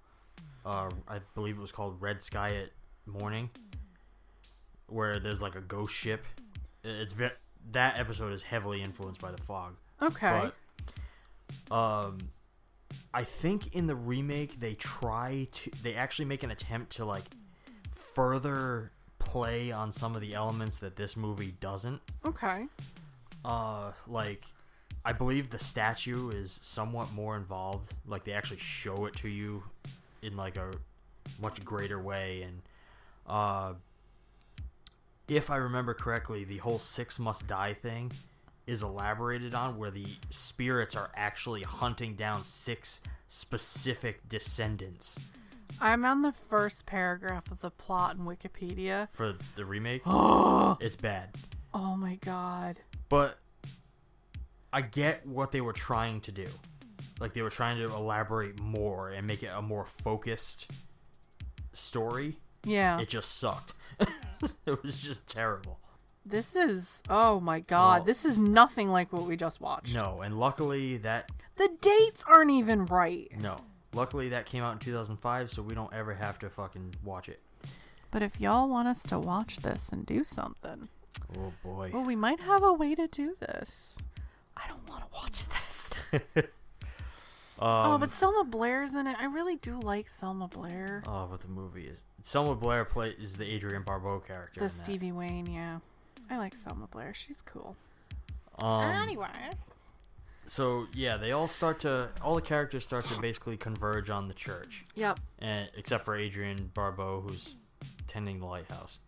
Uh, 0.65 0.89
I 1.07 1.19
believe 1.35 1.57
it 1.57 1.61
was 1.61 1.71
called 1.71 2.01
Red 2.01 2.21
Sky 2.21 2.49
at 2.55 2.69
Morning, 3.05 3.49
where 4.87 5.19
there's 5.19 5.41
like 5.41 5.55
a 5.55 5.61
ghost 5.61 5.93
ship. 5.93 6.25
It's 6.83 7.13
ve- 7.13 7.29
that 7.71 7.99
episode 7.99 8.33
is 8.33 8.43
heavily 8.43 8.81
influenced 8.81 9.21
by 9.21 9.31
the 9.31 9.41
fog. 9.41 9.75
Okay. 10.01 10.51
But, 11.69 11.75
um, 11.75 12.17
I 13.13 13.23
think 13.23 13.73
in 13.73 13.87
the 13.87 13.95
remake 13.95 14.59
they 14.59 14.73
try 14.75 15.47
to 15.51 15.71
they 15.83 15.95
actually 15.95 16.25
make 16.25 16.43
an 16.43 16.51
attempt 16.51 16.93
to 16.97 17.05
like 17.05 17.23
further 17.97 18.91
play 19.19 19.71
on 19.71 19.91
some 19.91 20.15
of 20.15 20.21
the 20.21 20.33
elements 20.33 20.77
that 20.79 20.95
this 20.95 21.17
movie 21.17 21.53
doesn't. 21.59 22.01
Okay. 22.25 22.65
Uh, 23.43 23.91
like 24.07 24.45
I 25.03 25.13
believe 25.13 25.49
the 25.49 25.59
statue 25.59 26.29
is 26.29 26.59
somewhat 26.61 27.13
more 27.13 27.35
involved. 27.35 27.93
Like 28.05 28.23
they 28.23 28.33
actually 28.33 28.59
show 28.59 29.05
it 29.05 29.15
to 29.17 29.29
you 29.29 29.63
in 30.21 30.35
like 30.37 30.57
a 30.57 30.71
much 31.41 31.63
greater 31.63 32.01
way, 32.01 32.43
and 32.43 32.61
uh, 33.27 33.73
if 35.27 35.49
I 35.49 35.57
remember 35.57 35.93
correctly, 35.93 36.43
the 36.43 36.57
whole 36.57 36.79
six 36.79 37.19
must 37.19 37.47
die 37.47 37.73
thing 37.73 38.11
is 38.65 38.83
elaborated 38.83 39.55
on 39.55 39.77
where 39.77 39.91
the 39.91 40.05
spirits 40.29 40.95
are 40.95 41.09
actually 41.15 41.63
hunting 41.63 42.15
down 42.15 42.43
six 42.43 43.01
specific 43.27 44.27
descendants 44.27 45.17
I'm 45.81 46.05
on 46.05 46.21
the 46.21 46.33
first 46.49 46.85
paragraph 46.85 47.51
of 47.51 47.59
the 47.59 47.69
plot 47.71 48.15
in 48.17 48.25
Wikipedia. 48.25 49.07
for 49.11 49.33
the 49.55 49.65
remake. 49.65 50.01
Oh. 50.05 50.77
it's 50.81 50.95
bad. 50.95 51.35
Oh 51.73 51.95
my 51.95 52.15
god. 52.15 52.79
But 53.09 53.37
I 54.73 54.81
get 54.81 55.25
what 55.25 55.51
they 55.51 55.61
were 55.61 55.73
trying 55.73 56.21
to 56.21 56.31
do. 56.31 56.47
Like 57.19 57.33
they 57.33 57.41
were 57.41 57.49
trying 57.49 57.77
to 57.77 57.85
elaborate 57.85 58.59
more 58.59 59.09
and 59.09 59.25
make 59.27 59.43
it 59.43 59.51
a 59.53 59.61
more 59.61 59.85
focused 59.85 60.69
story. 61.73 62.37
Yeah. 62.63 62.99
It 62.99 63.09
just 63.09 63.37
sucked. 63.37 63.73
it 64.65 64.83
was 64.83 64.99
just 64.99 65.27
terrible. 65.27 65.79
This 66.25 66.55
is 66.55 67.01
oh 67.09 67.39
my 67.39 67.59
god. 67.61 67.99
Well- 67.99 68.05
this 68.05 68.25
is 68.25 68.37
nothing 68.39 68.89
like 68.89 69.13
what 69.13 69.23
we 69.23 69.37
just 69.37 69.61
watched. 69.61 69.95
No, 69.95 70.21
and 70.21 70.37
luckily 70.39 70.97
that 70.97 71.29
The 71.55 71.69
dates 71.81 72.23
aren't 72.27 72.51
even 72.51 72.85
right. 72.85 73.31
no. 73.39 73.57
Luckily 73.93 74.29
that 74.29 74.45
came 74.45 74.63
out 74.63 74.73
in 74.73 74.79
2005 74.79 75.49
so 75.51 75.61
we 75.61 75.73
don't 75.73 75.93
ever 75.93 76.13
have 76.15 76.37
to 76.39 76.49
fucking 76.49 76.95
watch 77.03 77.29
it. 77.29 77.39
But 78.11 78.21
if 78.21 78.39
y'all 78.39 78.67
want 78.69 78.87
us 78.87 79.03
to 79.03 79.19
watch 79.19 79.57
this 79.57 79.89
and 79.89 80.05
do 80.05 80.23
something, 80.23 80.89
Oh 81.37 81.51
boy. 81.63 81.91
well, 81.93 82.03
we 82.03 82.15
might 82.15 82.41
have 82.41 82.63
a 82.63 82.73
way 82.73 82.95
to 82.95 83.07
do 83.07 83.35
this. 83.39 83.97
I 84.55 84.67
don't 84.67 84.87
want 84.89 85.03
to 85.03 85.07
watch 85.13 85.45
this. 85.49 86.47
oh, 87.59 87.91
Um, 87.93 87.99
but 87.99 88.11
Selma 88.11 88.43
Blair's 88.43 88.93
in 88.93 89.07
it. 89.07 89.15
I 89.19 89.25
really 89.25 89.55
do 89.55 89.79
like 89.79 90.09
Selma 90.09 90.47
Blair. 90.47 91.03
Oh, 91.07 91.27
but 91.29 91.41
the 91.41 91.47
movie 91.47 91.87
is 91.87 92.03
Selma 92.21 92.55
Blair 92.55 92.85
play 92.85 93.15
is 93.19 93.37
the 93.37 93.55
Adrienne 93.55 93.83
Barbeau 93.83 94.19
character. 94.19 94.59
the 94.59 94.65
in 94.65 94.71
that. 94.77 94.83
Stevie 94.83 95.11
Wayne, 95.11 95.45
yeah. 95.47 95.79
I 96.29 96.37
like 96.37 96.55
Selma 96.55 96.87
Blair. 96.87 97.13
She's 97.13 97.41
cool. 97.41 97.75
Um, 98.59 98.83
Anyways. 98.83 99.69
So 100.47 100.87
yeah, 100.93 101.17
they 101.17 101.33
all 101.33 101.47
start 101.47 101.79
to 101.79 102.09
all 102.21 102.35
the 102.35 102.41
characters 102.41 102.83
start 102.83 103.05
to 103.05 103.19
basically 103.21 103.57
converge 103.57 104.09
on 104.09 104.27
the 104.27 104.33
church. 104.33 104.85
Yep. 104.95 105.19
And 105.39 105.69
except 105.77 106.05
for 106.05 106.15
Adrienne 106.17 106.71
Barbeau, 106.73 107.21
who's 107.21 107.55
tending 108.07 108.39
the 108.39 108.45
lighthouse. 108.45 108.99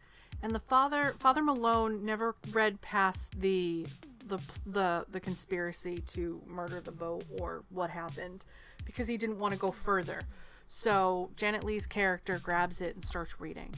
And 0.42 0.54
the 0.54 0.60
father, 0.60 1.16
Father 1.20 1.42
Malone, 1.42 2.06
never 2.06 2.36
read 2.52 2.82
past 2.82 3.40
the 3.40 3.88
the 4.26 4.40
the 4.66 5.06
the 5.10 5.20
conspiracy 5.20 5.98
to 6.08 6.42
murder 6.46 6.82
the 6.82 6.92
boat 6.92 7.24
or 7.40 7.64
what 7.70 7.90
happened 7.90 8.46
because 8.86 9.08
he 9.08 9.18
didn't 9.18 9.40
want 9.40 9.54
to 9.54 9.60
go 9.60 9.72
further. 9.72 10.22
So 10.68 11.32
Janet 11.36 11.64
Leigh's 11.64 11.88
character 11.88 12.40
grabs 12.42 12.80
it 12.80 12.96
and 12.96 13.04
starts 13.04 13.40
reading, 13.40 13.74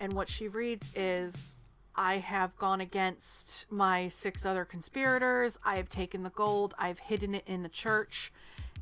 and 0.00 0.12
what 0.12 0.28
she 0.28 0.48
reads 0.48 0.90
is. 0.94 1.55
I 1.96 2.18
have 2.18 2.56
gone 2.58 2.80
against 2.80 3.66
my 3.70 4.08
six 4.08 4.44
other 4.44 4.64
conspirators. 4.64 5.58
I 5.64 5.76
have 5.76 5.88
taken 5.88 6.22
the 6.22 6.30
gold. 6.30 6.74
I've 6.78 6.98
hidden 6.98 7.34
it 7.34 7.44
in 7.46 7.62
the 7.62 7.68
church. 7.68 8.32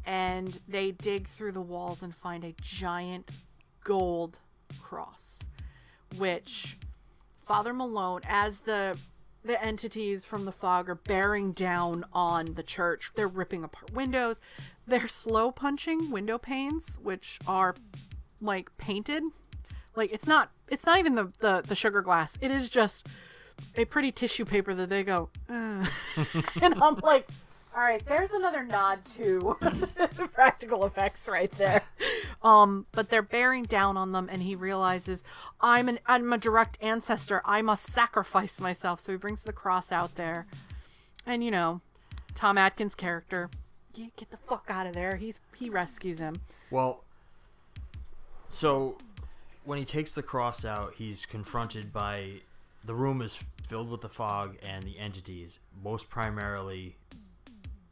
And 0.05 0.61
they 0.69 0.91
dig 0.91 1.29
through 1.29 1.53
the 1.53 1.63
walls 1.63 2.03
and 2.03 2.15
find 2.15 2.45
a 2.45 2.55
giant 2.61 3.31
gold 3.85 4.39
cross, 4.83 5.41
which 6.19 6.77
Father 7.45 7.73
Malone, 7.73 8.21
as 8.27 8.61
the 8.61 8.99
the 9.45 9.63
entities 9.63 10.25
from 10.25 10.47
the 10.47 10.53
fog 10.53 10.89
are 10.89 10.95
bearing 10.95 11.53
down 11.53 12.03
on 12.15 12.55
the 12.55 12.63
church, 12.63 13.13
they're 13.15 13.29
ripping 13.29 13.63
apart 13.63 13.93
windows. 13.93 14.41
They're 14.87 15.07
slow 15.07 15.53
punching 15.53 16.11
window 16.11 16.39
panes, 16.39 16.99
which 17.03 17.39
are 17.47 17.75
like 18.41 18.75
painted. 18.79 19.23
Like 19.97 20.13
it's 20.13 20.27
not 20.27 20.51
it's 20.69 20.87
not 20.87 20.99
even 20.99 21.15
the 21.15 21.33
the, 21.41 21.63
the 21.67 21.75
sugar 21.75 22.03
glass. 22.03 22.37
It 22.41 22.51
is 22.51 22.69
just 22.69 23.07
a 23.77 23.85
pretty 23.85 24.11
tissue 24.11 24.45
paper 24.45 24.75
that 24.75 24.89
they 24.89 25.05
go, 25.05 25.29
and 25.49 25.87
I'm 26.61 26.97
like, 27.03 27.29
All 27.75 27.81
right, 27.81 28.05
there's 28.05 28.33
another 28.33 28.65
nod 28.65 29.01
to 29.17 29.57
the 29.61 30.29
practical 30.35 30.85
effects 30.85 31.29
right 31.29 31.51
there. 31.53 31.83
Um, 32.43 32.87
but 32.93 33.11
they're 33.11 33.23
bearing 33.23 33.65
down 33.65 33.97
on 33.97 34.13
them, 34.13 34.29
and 34.31 34.43
he 34.43 34.55
realizes 34.57 35.23
I'm 35.61 35.89
an 35.89 35.99
I'm 36.07 36.33
a 36.33 36.39
direct 36.39 36.79
ancestor. 36.81 37.41
I 37.45 37.63
must 37.63 37.87
sacrifice 37.87 38.61
myself. 38.61 39.01
So 39.01 39.13
he 39.13 39.19
brings 39.19 39.45
the 39.45 39.53
cross 39.53 39.93
out 39.93 40.17
there, 40.17 40.47
and 41.25 41.45
you 41.45 41.51
know, 41.51 41.81
Tom 42.35 42.59
Atkins' 42.59 42.95
character, 42.95 43.51
get, 43.93 44.17
get 44.17 44.31
the 44.31 44.37
fuck 44.37 44.67
out 44.69 44.87
of 44.87 44.95
there. 44.95 45.17
He's 45.17 45.39
he 45.57 45.71
rescues 45.71 46.19
him. 46.19 46.41
Well, 46.71 47.05
so 48.49 48.99
when 49.65 49.79
he 49.79 49.85
takes 49.85 50.13
the 50.13 50.23
cross 50.23 50.65
out, 50.65 50.95
he's 50.97 51.27
confronted 51.27 51.93
by 51.93 52.41
the 52.85 52.95
room 52.95 53.23
is 53.23 53.39
filled 53.67 53.91
with 53.91 54.03
the 54.03 54.09
fog 54.09 54.57
and 54.63 54.85
the 54.85 54.99
entities, 54.99 55.59
most 55.83 56.11
primarily 56.11 56.97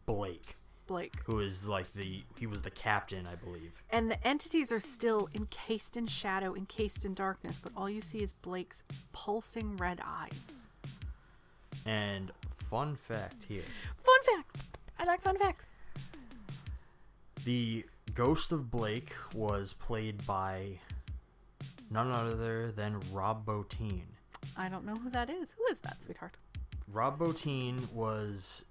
Blake. 0.05 0.57
Blake. 0.87 1.15
Who 1.25 1.41
is 1.41 1.67
like 1.67 1.93
the 1.93 2.23
he 2.39 2.47
was 2.47 2.63
the 2.63 2.71
captain, 2.71 3.27
I 3.27 3.37
believe. 3.37 3.83
And 3.89 4.11
the 4.11 4.27
entities 4.27 4.71
are 4.71 4.81
still 4.81 5.29
encased 5.35 5.97
in 5.97 6.07
shadow, 6.07 6.55
encased 6.55 7.05
in 7.05 7.15
darkness, 7.15 7.61
but 7.63 7.73
all 7.77 7.89
you 7.89 8.01
see 8.01 8.19
is 8.19 8.35
Blake's 8.35 8.83
pulsing 9.13 9.77
red 9.77 10.01
eyes. 10.05 10.69
And 11.87 12.33
fun 12.51 12.97
fact 12.97 13.45
here. 13.49 13.63
Fun 13.97 14.37
facts. 14.37 14.61
I 14.99 15.05
like 15.05 15.23
fun 15.23 15.39
facts. 15.39 15.67
The 17.45 17.87
ghost 18.15 18.53
of 18.53 18.71
Blake 18.71 19.15
was 19.35 19.73
played 19.73 20.27
by 20.27 20.79
none 21.93 22.11
other 22.11 22.73
than 22.73 23.01
Rob 23.13 23.45
Bottin. 23.45 24.03
I 24.57 24.69
don't 24.69 24.85
know 24.85 24.97
who 24.97 25.11
that 25.11 25.31
is. 25.31 25.53
Who 25.57 25.65
is 25.73 25.81
that, 25.81 26.03
sweetheart? 26.03 26.37
Rob 26.89 27.19
Bottin 27.19 27.93
was 27.93 28.65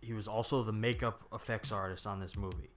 he 0.00 0.12
was 0.12 0.26
also 0.26 0.62
the 0.62 0.72
makeup 0.72 1.22
effects 1.32 1.70
artist 1.70 2.06
on 2.06 2.20
this 2.20 2.36
movie. 2.36 2.70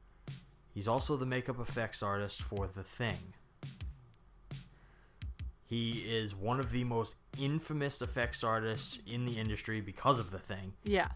He's 0.74 0.88
also 0.88 1.16
the 1.16 1.26
makeup 1.26 1.60
effects 1.60 2.02
artist 2.02 2.42
for 2.42 2.68
The 2.68 2.84
Thing. 2.84 3.34
He 5.66 6.04
is 6.08 6.36
one 6.36 6.60
of 6.60 6.72
the 6.72 6.84
most 6.84 7.16
infamous 7.40 8.02
effects 8.02 8.44
artists 8.44 9.00
in 9.08 9.26
the 9.26 9.40
industry 9.40 9.82
because 9.82 10.20
of 10.20 10.32
The 10.32 10.40
Thing. 10.40 10.74
Yeah. 10.84 11.10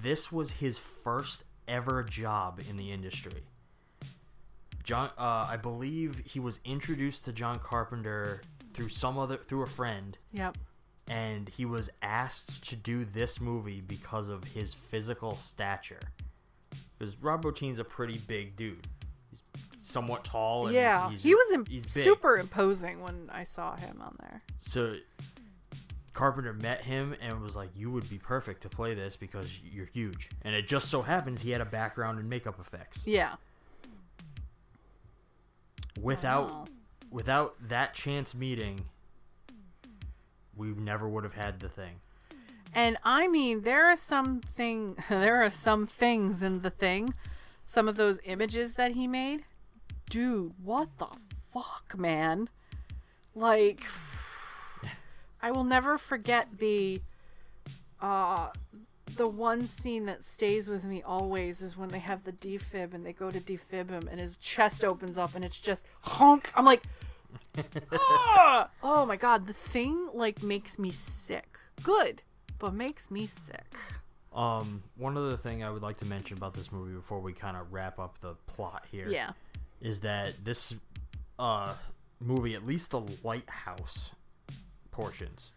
This 0.00 0.32
was 0.32 0.52
his 0.52 0.78
first 0.78 1.44
ever 1.66 2.02
job 2.02 2.60
in 2.68 2.76
the 2.76 2.92
industry. 2.92 3.44
John, 4.84 5.10
uh, 5.18 5.46
I 5.48 5.56
believe 5.56 6.22
he 6.26 6.38
was 6.38 6.60
introduced 6.64 7.24
to 7.24 7.32
John 7.32 7.58
Carpenter 7.58 8.42
through 8.74 8.90
some 8.90 9.18
other 9.18 9.38
through 9.38 9.62
a 9.62 9.66
friend. 9.66 10.16
Yep. 10.32 10.58
And 11.08 11.48
he 11.48 11.64
was 11.64 11.90
asked 12.02 12.68
to 12.68 12.76
do 12.76 13.04
this 13.04 13.40
movie 13.40 13.80
because 13.80 14.28
of 14.28 14.44
his 14.44 14.72
physical 14.72 15.34
stature. 15.36 16.00
Because 16.98 17.16
Rob 17.20 17.42
Bottin's 17.42 17.78
a 17.78 17.84
pretty 17.84 18.18
big 18.18 18.56
dude. 18.56 18.86
He's 19.30 19.42
somewhat 19.78 20.24
tall. 20.24 20.66
And 20.66 20.74
yeah, 20.74 21.10
he's, 21.10 21.22
he's, 21.22 21.30
he 21.30 21.34
was 21.34 21.52
imp- 21.52 21.90
super 21.90 22.36
imposing 22.36 23.02
when 23.02 23.30
I 23.32 23.44
saw 23.44 23.76
him 23.76 24.00
on 24.00 24.16
there. 24.20 24.42
So 24.58 24.96
Carpenter 26.14 26.52
met 26.52 26.82
him 26.82 27.14
and 27.20 27.40
was 27.40 27.56
like, 27.56 27.70
"You 27.74 27.90
would 27.90 28.08
be 28.08 28.18
perfect 28.18 28.62
to 28.62 28.68
play 28.68 28.94
this 28.94 29.16
because 29.16 29.60
you're 29.62 29.86
huge." 29.86 30.30
And 30.42 30.54
it 30.54 30.68
just 30.68 30.88
so 30.88 31.02
happens 31.02 31.42
he 31.42 31.50
had 31.50 31.60
a 31.60 31.66
background 31.66 32.18
in 32.18 32.28
makeup 32.28 32.58
effects. 32.60 33.06
Yeah. 33.06 33.34
Without 36.00 36.50
Oh. 36.50 36.64
without 37.10 37.56
that 37.60 37.94
chance 37.94 38.34
meeting, 38.34 38.86
we 40.56 40.68
never 40.68 41.08
would 41.08 41.24
have 41.24 41.34
had 41.34 41.60
the 41.60 41.68
thing. 41.68 42.00
And 42.74 42.96
I 43.04 43.28
mean, 43.28 43.62
there 43.62 43.86
are 43.86 43.96
some 43.96 44.40
thing, 44.40 44.96
there 45.08 45.42
are 45.42 45.50
some 45.50 45.86
things 45.86 46.42
in 46.42 46.62
the 46.62 46.70
thing, 46.70 47.14
some 47.64 47.88
of 47.88 47.96
those 47.96 48.18
images 48.24 48.74
that 48.74 48.92
he 48.92 49.06
made. 49.06 49.44
Dude, 50.10 50.52
what 50.62 50.88
the 50.98 51.06
fuck, 51.52 51.96
man? 51.96 52.48
Like, 53.34 53.84
I 55.40 55.50
will 55.52 55.64
never 55.64 55.98
forget 55.98 56.58
the, 56.58 57.00
uh, 58.00 58.48
the 59.16 59.26
one 59.28 59.66
scene 59.66 60.06
that 60.06 60.24
stays 60.24 60.68
with 60.68 60.84
me 60.84 61.02
always 61.02 61.62
is 61.62 61.76
when 61.76 61.88
they 61.88 61.98
have 61.98 62.24
the 62.24 62.32
defib 62.32 62.94
and 62.94 63.04
they 63.04 63.12
go 63.12 63.30
to 63.30 63.40
defib 63.40 63.90
him 63.90 64.08
and 64.10 64.18
his 64.20 64.36
chest 64.36 64.84
opens 64.84 65.16
up 65.18 65.34
and 65.34 65.44
it's 65.44 65.60
just 65.60 65.84
honk. 66.02 66.50
I'm 66.54 66.64
like, 66.64 66.82
ah! 67.92 68.68
oh 68.82 69.06
my 69.06 69.16
god, 69.16 69.46
the 69.46 69.52
thing 69.52 70.08
like 70.12 70.42
makes 70.42 70.78
me 70.78 70.90
sick. 70.90 71.58
Good, 71.82 72.22
but 72.58 72.74
makes 72.74 73.10
me 73.10 73.26
sick. 73.26 73.74
Um, 74.32 74.82
one 74.96 75.16
other 75.16 75.36
thing 75.36 75.62
I 75.62 75.70
would 75.70 75.82
like 75.82 75.98
to 75.98 76.06
mention 76.06 76.36
about 76.36 76.54
this 76.54 76.72
movie 76.72 76.94
before 76.94 77.20
we 77.20 77.32
kind 77.32 77.56
of 77.56 77.72
wrap 77.72 77.98
up 78.00 78.20
the 78.20 78.34
plot 78.46 78.84
here, 78.90 79.08
Yeah. 79.08 79.32
is 79.80 80.00
that 80.00 80.44
this 80.44 80.74
uh 81.38 81.74
movie, 82.20 82.54
at 82.54 82.66
least 82.66 82.90
the 82.90 83.00
lighthouse 83.22 84.10
portions, 84.90 85.52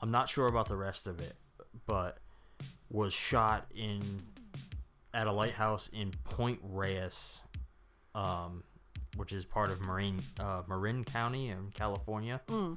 I'm 0.00 0.10
not 0.10 0.28
sure 0.28 0.46
about 0.46 0.68
the 0.68 0.76
rest 0.76 1.06
of 1.06 1.20
it, 1.20 1.34
but 1.86 2.18
was 2.92 3.12
shot 3.12 3.66
in 3.74 4.00
at 5.14 5.26
a 5.26 5.32
lighthouse 5.32 5.88
in 5.92 6.10
Point 6.24 6.60
Reyes, 6.62 7.40
um, 8.14 8.62
which 9.16 9.32
is 9.32 9.44
part 9.44 9.70
of 9.70 9.80
Marin 9.80 10.20
uh, 10.38 10.62
Marin 10.68 11.04
County 11.04 11.48
in 11.48 11.70
California. 11.74 12.40
Mm. 12.48 12.76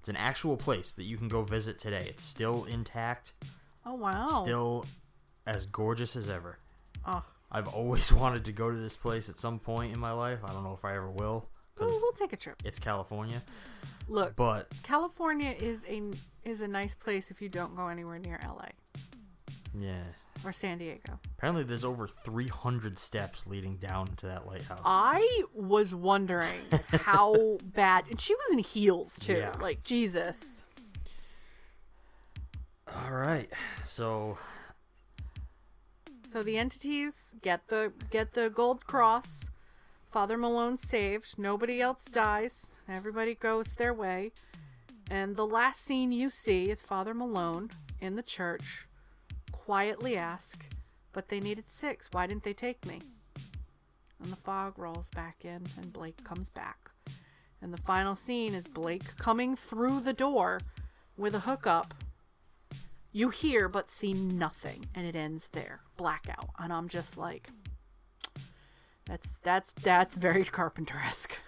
It's 0.00 0.08
an 0.08 0.16
actual 0.16 0.56
place 0.56 0.92
that 0.94 1.04
you 1.04 1.16
can 1.16 1.28
go 1.28 1.42
visit 1.42 1.78
today. 1.78 2.04
It's 2.08 2.24
still 2.24 2.64
intact, 2.64 3.34
Oh 3.86 3.94
wow. 3.94 4.26
still 4.42 4.84
as 5.46 5.66
gorgeous 5.66 6.16
as 6.16 6.28
ever. 6.28 6.58
Oh. 7.06 7.24
I've 7.50 7.68
always 7.68 8.12
wanted 8.22 8.44
to 8.46 8.52
go 8.52 8.70
to 8.70 8.76
this 8.76 8.96
place 8.96 9.28
at 9.28 9.38
some 9.38 9.58
point 9.60 9.92
in 9.92 10.00
my 10.00 10.12
life. 10.12 10.40
I 10.44 10.52
don't 10.52 10.64
know 10.64 10.74
if 10.74 10.84
I 10.84 10.96
ever 10.96 11.10
will. 11.10 11.48
We'll, 11.78 11.88
we'll 11.88 12.12
take 12.12 12.32
a 12.32 12.36
trip. 12.36 12.56
It's 12.64 12.78
California. 12.78 13.42
Look, 14.08 14.36
But 14.36 14.68
California 14.82 15.54
is 15.58 15.84
a 15.88 16.02
is 16.44 16.60
a 16.60 16.68
nice 16.68 16.94
place 16.94 17.30
if 17.30 17.40
you 17.40 17.48
don't 17.48 17.74
go 17.76 17.86
anywhere 17.88 18.18
near 18.18 18.40
LA 18.44 18.68
yeah, 19.78 20.02
or 20.44 20.52
San 20.52 20.78
Diego. 20.78 21.18
apparently 21.36 21.62
there's 21.64 21.84
over 21.84 22.06
300 22.08 22.98
steps 22.98 23.46
leading 23.46 23.76
down 23.76 24.06
to 24.16 24.26
that 24.26 24.46
lighthouse. 24.46 24.80
I 24.84 25.44
was 25.54 25.94
wondering 25.94 26.60
how 26.88 27.58
bad, 27.62 28.04
and 28.10 28.20
she 28.20 28.34
was 28.34 28.52
in 28.52 28.58
heels 28.58 29.18
too. 29.18 29.34
Yeah. 29.34 29.54
Like 29.60 29.82
Jesus. 29.82 30.64
All 32.94 33.12
right, 33.12 33.48
so 33.84 34.36
So 36.30 36.42
the 36.42 36.58
entities 36.58 37.32
get 37.40 37.68
the 37.68 37.92
get 38.10 38.34
the 38.34 38.50
gold 38.50 38.86
cross. 38.86 39.48
Father 40.10 40.36
Malone 40.36 40.76
saved. 40.76 41.38
Nobody 41.38 41.80
else 41.80 42.04
dies. 42.04 42.76
Everybody 42.86 43.34
goes 43.34 43.74
their 43.74 43.94
way. 43.94 44.32
And 45.10 45.36
the 45.36 45.46
last 45.46 45.80
scene 45.82 46.12
you 46.12 46.28
see 46.28 46.70
is 46.70 46.82
Father 46.82 47.14
Malone 47.14 47.70
in 48.00 48.16
the 48.16 48.22
church 48.22 48.86
quietly 49.72 50.18
ask, 50.18 50.66
"But 51.14 51.28
they 51.28 51.40
needed 51.40 51.70
six. 51.70 52.08
Why 52.12 52.26
didn't 52.26 52.44
they 52.44 52.52
take 52.52 52.84
me?" 52.84 53.00
And 54.20 54.30
the 54.30 54.36
fog 54.36 54.78
rolls 54.78 55.08
back 55.08 55.46
in 55.46 55.66
and 55.78 55.94
Blake 55.94 56.22
comes 56.22 56.50
back. 56.50 56.90
And 57.62 57.72
the 57.72 57.80
final 57.80 58.14
scene 58.14 58.52
is 58.52 58.66
Blake 58.66 59.16
coming 59.16 59.56
through 59.56 60.00
the 60.00 60.12
door 60.12 60.60
with 61.16 61.34
a 61.34 61.40
hookup 61.40 61.94
you 63.12 63.30
hear 63.30 63.66
but 63.66 63.88
see 63.88 64.12
nothing 64.12 64.84
and 64.94 65.06
it 65.06 65.14
ends 65.14 65.48
there 65.52 65.80
blackout 65.98 66.48
and 66.58 66.72
i'm 66.72 66.88
just 66.88 67.18
like 67.18 67.50
that's 69.04 69.36
that's 69.42 69.72
that's 69.72 70.16
very 70.16 70.44
carpenter-esque 70.44 71.38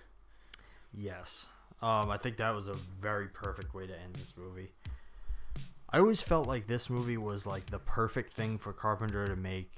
yes, 0.92 1.46
um, 1.82 2.10
I 2.10 2.16
think 2.18 2.36
that 2.38 2.54
was 2.54 2.68
a 2.68 2.74
very 2.74 3.28
perfect 3.28 3.74
way 3.74 3.86
to 3.86 3.92
end 3.92 4.14
this 4.14 4.34
movie. 4.36 4.72
I 5.94 5.98
always 6.00 6.20
felt 6.20 6.48
like 6.48 6.66
this 6.66 6.90
movie 6.90 7.16
was 7.16 7.46
like 7.46 7.66
the 7.66 7.78
perfect 7.78 8.32
thing 8.32 8.58
for 8.58 8.72
Carpenter 8.72 9.26
to 9.28 9.36
make 9.36 9.70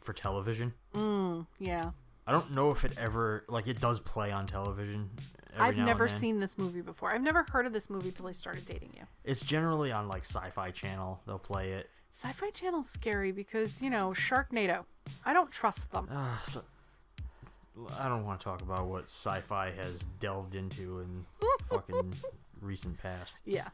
for 0.00 0.14
television. 0.14 0.72
mm, 0.94 1.46
yeah 1.58 1.90
I 2.26 2.32
don't 2.32 2.52
know 2.52 2.70
if 2.70 2.84
it 2.86 2.92
ever 2.98 3.44
like 3.48 3.66
it 3.66 3.78
does 3.80 4.00
play 4.00 4.30
on 4.32 4.46
television. 4.46 5.10
i've 5.58 5.76
never 5.76 6.08
seen 6.08 6.40
this 6.40 6.56
movie 6.56 6.80
before 6.82 7.12
i've 7.12 7.20
never 7.22 7.44
heard 7.50 7.66
of 7.66 7.72
this 7.72 7.90
movie 7.90 8.10
till 8.12 8.26
i 8.28 8.32
started 8.32 8.64
dating 8.64 8.92
you 8.96 9.02
It's 9.24 9.44
generally 9.44 9.92
on 9.92 10.08
like 10.08 10.22
Sci-Fi 10.24 10.70
Channel. 10.70 11.20
They'll 11.26 11.38
play 11.38 11.72
it. 11.72 11.90
sci-fi 12.10 12.50
channel's 12.50 12.88
scary 12.88 13.32
because 13.32 13.82
you 13.82 13.90
know 13.90 14.10
sharknado 14.10 14.84
i 15.26 15.32
don't 15.34 15.50
trust 15.50 15.90
them 15.92 16.08
Uh, 16.10 16.38
so, 16.40 16.62
I 18.00 18.08
don't 18.08 18.24
want 18.24 18.40
to 18.40 18.44
talk 18.44 18.62
about 18.62 18.86
what 18.88 19.04
sci-fi 19.04 19.70
has 19.72 20.06
delved 20.20 20.54
into 20.54 21.00
in 21.00 21.26
fucking 21.70 22.14
recent 22.62 22.96
past. 22.98 23.40
yeah 23.44 23.68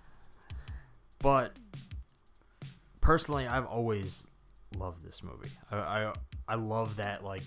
But 1.24 1.52
personally, 3.00 3.46
I've 3.48 3.64
always 3.66 4.26
loved 4.76 5.02
this 5.02 5.22
movie. 5.22 5.48
I 5.72 5.76
I, 5.78 6.12
I 6.46 6.54
love 6.56 6.96
that 6.96 7.24
like 7.24 7.42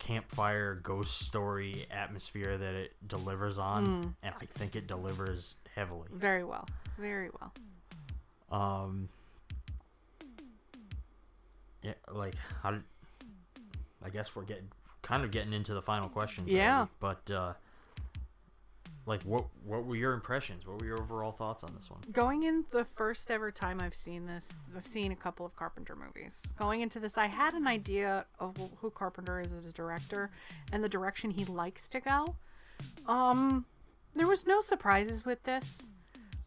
campfire 0.00 0.74
ghost 0.82 1.20
story 1.26 1.86
atmosphere 1.92 2.58
that 2.58 2.74
it 2.74 2.92
delivers 3.06 3.58
on, 3.60 3.86
Mm. 3.86 4.14
and 4.24 4.34
I 4.40 4.46
think 4.46 4.74
it 4.74 4.86
delivers 4.88 5.54
heavily. 5.76 6.08
very 6.12 6.42
well 6.42 6.66
very 6.98 7.30
well 7.38 7.52
Um, 8.60 9.08
yeah, 11.82 11.92
like 12.12 12.34
how 12.62 12.72
did 12.72 12.82
I 14.04 14.08
guess 14.10 14.34
we're 14.34 14.42
getting 14.42 14.68
kind 15.02 15.22
of 15.22 15.30
getting 15.30 15.52
into 15.52 15.72
the 15.74 15.82
final 15.82 16.08
questions. 16.08 16.48
Yeah. 16.48 16.74
already, 16.78 16.90
but 16.98 17.30
uh, 17.30 17.52
like 19.06 19.22
what 19.22 19.46
what 19.64 19.84
were 19.84 19.96
your 19.96 20.12
impressions? 20.12 20.66
What 20.66 20.80
were 20.80 20.86
your 20.86 21.00
overall 21.00 21.32
thoughts 21.32 21.64
on 21.64 21.72
this 21.74 21.90
one? 21.90 22.00
Going 22.12 22.42
in 22.44 22.64
the 22.70 22.84
first 22.84 23.30
ever 23.30 23.50
time 23.50 23.80
I've 23.80 23.94
seen 23.94 24.26
this, 24.26 24.50
I've 24.76 24.86
seen 24.86 25.12
a 25.12 25.16
couple 25.16 25.46
of 25.46 25.56
Carpenter 25.56 25.96
movies. 25.96 26.52
Going 26.58 26.80
into 26.80 27.00
this, 27.00 27.16
I 27.18 27.26
had 27.26 27.54
an 27.54 27.66
idea 27.66 28.26
of 28.38 28.56
who 28.80 28.90
Carpenter 28.90 29.40
is 29.40 29.52
as 29.52 29.66
a 29.66 29.72
director 29.72 30.30
and 30.72 30.84
the 30.84 30.88
direction 30.88 31.30
he 31.30 31.44
likes 31.44 31.88
to 31.88 32.00
go. 32.00 32.36
Um, 33.06 33.66
there 34.14 34.26
was 34.28 34.46
no 34.46 34.60
surprises 34.60 35.24
with 35.24 35.42
this. 35.44 35.90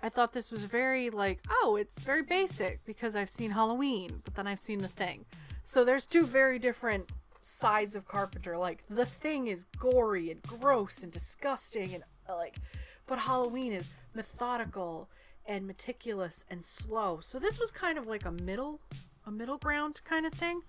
I 0.02 0.10
thought 0.10 0.34
this 0.34 0.52
was 0.52 0.66
very 0.66 1.10
like, 1.10 1.40
oh, 1.50 1.78
it's 1.80 2.00
very 2.00 2.24
basic 2.24 2.84
because 2.86 3.16
I've 3.16 3.30
seen 3.30 3.52
Halloween, 3.52 4.22
but 4.26 4.36
then 4.36 4.48
I've 4.48 4.60
seen 4.60 4.80
The 4.80 4.90
Thing. 4.90 5.26
So 5.64 5.86
there's 5.86 6.06
two 6.06 6.26
very 6.26 6.60
different 6.60 7.10
sides 7.42 7.96
of 7.96 8.06
Carpenter. 8.06 8.58
Like 8.58 8.84
The 8.90 9.06
Thing 9.06 9.48
is 9.48 9.66
gory 9.78 10.30
and 10.30 10.42
gross 10.42 11.04
and 11.04 11.12
disgusting 11.12 11.94
and 11.94 12.04
Uh, 12.28 12.36
like 12.36 12.58
but 13.06 13.20
Halloween 13.20 13.74
is 13.74 13.90
methodical 14.14 15.10
and 15.46 15.68
meticulous 15.68 16.46
and 16.50 16.64
slow. 16.64 17.20
So 17.22 17.38
this 17.38 17.60
was 17.60 17.72
kind 17.72 17.98
of 17.98 18.08
like 18.08 18.26
a 18.26 18.32
middle 18.32 18.80
a 19.26 19.32
middle 19.32 19.58
ground 19.58 20.02
kind 20.04 20.26
of 20.26 20.34
thing. 20.34 20.62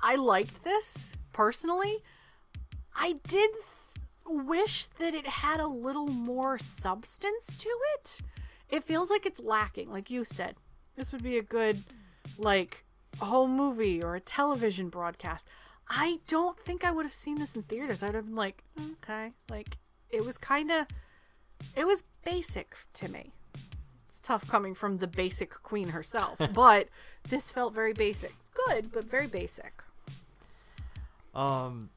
I 0.00 0.16
liked 0.16 0.64
this 0.64 1.12
personally. 1.32 1.98
I 2.94 3.16
did 3.26 3.50
wish 4.26 4.86
that 4.98 5.14
it 5.14 5.26
had 5.26 5.60
a 5.60 5.66
little 5.66 6.06
more 6.08 6.58
substance 6.58 7.56
to 7.56 7.68
it. 7.94 8.20
It 8.68 8.84
feels 8.84 9.10
like 9.10 9.26
it's 9.26 9.40
lacking, 9.40 9.90
like 9.90 10.10
you 10.10 10.24
said. 10.24 10.56
This 10.96 11.12
would 11.12 11.22
be 11.22 11.38
a 11.38 11.42
good, 11.42 11.82
like, 12.38 12.84
whole 13.20 13.48
movie 13.48 14.02
or 14.02 14.14
a 14.14 14.20
television 14.20 14.88
broadcast. 14.88 15.46
I 15.88 16.20
don't 16.26 16.58
think 16.58 16.84
I 16.84 16.90
would 16.90 17.04
have 17.04 17.12
seen 17.12 17.36
this 17.36 17.54
in 17.54 17.62
theaters. 17.62 18.02
I'd 18.02 18.14
have 18.14 18.26
been 18.26 18.34
like, 18.34 18.62
okay. 18.92 19.32
Like, 19.50 19.76
it 20.12 20.24
was 20.24 20.38
kind 20.38 20.70
of, 20.70 20.86
it 21.74 21.86
was 21.86 22.04
basic 22.24 22.76
to 22.94 23.08
me. 23.08 23.32
It's 24.06 24.20
tough 24.20 24.46
coming 24.46 24.74
from 24.74 24.98
the 24.98 25.06
basic 25.06 25.50
queen 25.62 25.88
herself, 25.88 26.38
but 26.52 26.88
this 27.28 27.50
felt 27.50 27.74
very 27.74 27.94
basic. 27.94 28.34
Good, 28.68 28.92
but 28.92 29.04
very 29.04 29.26
basic. 29.26 29.82
Um, 31.34 31.88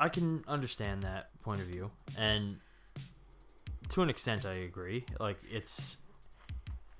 I 0.00 0.08
can 0.08 0.42
understand 0.48 1.02
that 1.02 1.28
point 1.42 1.60
of 1.60 1.66
view, 1.66 1.90
and 2.18 2.56
to 3.90 4.02
an 4.02 4.08
extent, 4.08 4.46
I 4.46 4.54
agree. 4.54 5.04
Like 5.20 5.38
it's 5.50 5.98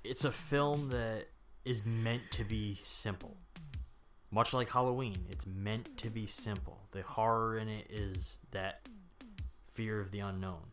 it's 0.03 0.23
a 0.23 0.31
film 0.31 0.89
that 0.89 1.25
is 1.65 1.83
meant 1.83 2.29
to 2.31 2.43
be 2.43 2.77
simple, 2.81 3.37
much 4.29 4.53
like 4.53 4.69
Halloween. 4.69 5.17
It's 5.29 5.47
meant 5.47 5.97
to 5.97 6.11
be 6.11 6.27
simple. 6.27 6.79
The 6.91 7.01
horror 7.01 7.57
in 7.57 7.69
it 7.69 7.87
is 7.89 8.37
that 8.51 8.87
fear 9.77 10.01
of 10.01 10.09
the 10.09 10.19
unknown, 10.19 10.63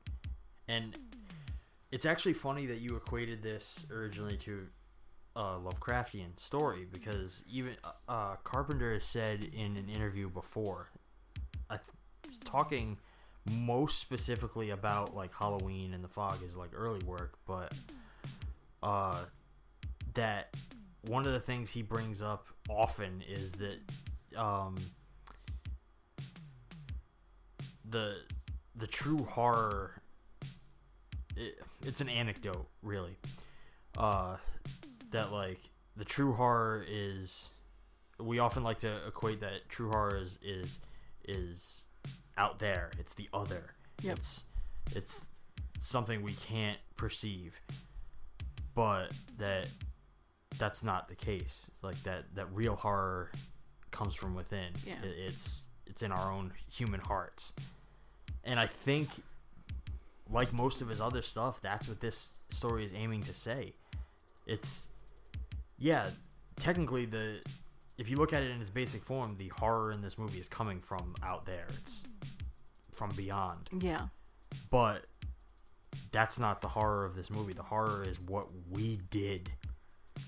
and 0.67 0.97
it's 1.93 2.07
actually 2.07 2.33
funny 2.33 2.67
that 2.67 2.81
you 2.81 2.97
equated 2.97 3.43
this 3.43 3.87
originally 3.93 4.37
to 4.39 4.67
a 5.37 5.41
Lovecraftian 5.41 6.39
story 6.39 6.87
because 6.91 7.45
even 7.51 7.77
uh, 8.09 8.37
Carpenter 8.45 8.95
has 8.95 9.05
said 9.05 9.45
in 9.53 9.77
an 9.77 9.89
interview 9.89 10.31
before, 10.31 10.89
talking 12.45 12.97
most 13.51 13.99
specifically 13.99 14.71
about 14.71 15.15
like 15.15 15.33
Halloween 15.33 15.93
and 15.93 16.03
the 16.03 16.09
fog 16.09 16.43
is 16.43 16.57
like 16.57 16.71
early 16.75 17.05
work, 17.05 17.35
but 17.47 17.73
uh, 18.83 19.19
that 20.15 20.57
one 21.03 21.27
of 21.27 21.33
the 21.33 21.41
things 21.41 21.71
he 21.71 21.83
brings 21.83 22.23
up 22.23 22.47
often 22.69 23.23
is 23.29 23.53
that 23.53 23.79
um, 24.37 24.77
the 27.89 28.17
the 28.77 28.87
true 28.87 29.25
horror 29.25 30.01
it, 31.37 31.59
it's 31.83 32.01
an 32.01 32.09
anecdote 32.09 32.67
really 32.83 33.17
uh 33.99 34.37
that 35.11 35.33
like 35.33 35.59
the 35.97 36.05
true 36.05 36.33
horror 36.33 36.85
is 36.89 37.51
we 38.21 38.39
often 38.39 38.63
like 38.63 38.79
to 38.81 39.07
equate 39.07 39.41
that 39.41 39.69
true 39.69 39.91
horror 39.91 40.17
is 40.19 40.39
is 40.43 40.79
is 41.27 41.85
out 42.37 42.59
there. 42.59 42.91
It's 42.99 43.15
the 43.15 43.29
other. 43.33 43.75
Yep. 44.03 44.19
it's 44.19 44.45
it's 44.95 45.27
something 45.79 46.23
we 46.23 46.33
can't 46.33 46.79
perceive 46.97 47.61
but 48.75 49.13
that 49.39 49.69
that's 50.59 50.83
not 50.83 51.09
the 51.09 51.15
case. 51.15 51.71
It's 51.73 51.85
like 51.85 52.01
that 52.05 52.25
that 52.35 52.47
real 52.53 52.75
horror 52.77 53.31
comes 53.93 54.15
from 54.15 54.35
within. 54.35 54.73
Yeah. 54.85 54.95
It- 55.05 55.17
it's 55.29 55.63
it's 55.87 56.03
in 56.03 56.11
our 56.11 56.33
own 56.33 56.53
human 56.71 57.01
hearts 57.01 57.53
and 58.45 58.61
i 58.61 58.67
think 58.67 59.09
like 60.31 60.53
most 60.53 60.81
of 60.81 60.89
his 60.89 61.01
other 61.01 61.23
stuff 61.23 61.61
that's 61.61 61.87
what 61.89 62.01
this 62.01 62.35
story 62.51 62.85
is 62.85 62.95
aiming 62.95 63.23
to 63.25 63.35
say. 63.35 63.75
It's 64.47 64.89
yeah 65.79 66.09
technically 66.57 67.05
the 67.05 67.41
if 67.99 68.09
you 68.09 68.17
look 68.17 68.33
at 68.33 68.43
it 68.43 68.51
in 68.51 68.61
its 68.61 68.71
basic 68.71 69.03
form 69.03 69.37
the 69.39 69.49
horror 69.49 69.93
in 69.93 70.01
this 70.01 70.17
movie 70.19 70.39
is 70.39 70.49
coming 70.49 70.81
from 70.81 71.15
out 71.23 71.47
there. 71.47 71.67
It's 71.81 72.07
from 72.93 73.11
beyond. 73.11 73.71
Yeah. 73.81 74.07
but 74.71 75.07
that's 76.11 76.39
not 76.39 76.61
the 76.61 76.69
horror 76.69 77.05
of 77.05 77.15
this 77.17 77.31
movie. 77.31 77.53
The 77.53 77.63
horror 77.63 78.05
is 78.07 78.21
what 78.21 78.49
we 78.71 79.01
did 79.11 79.51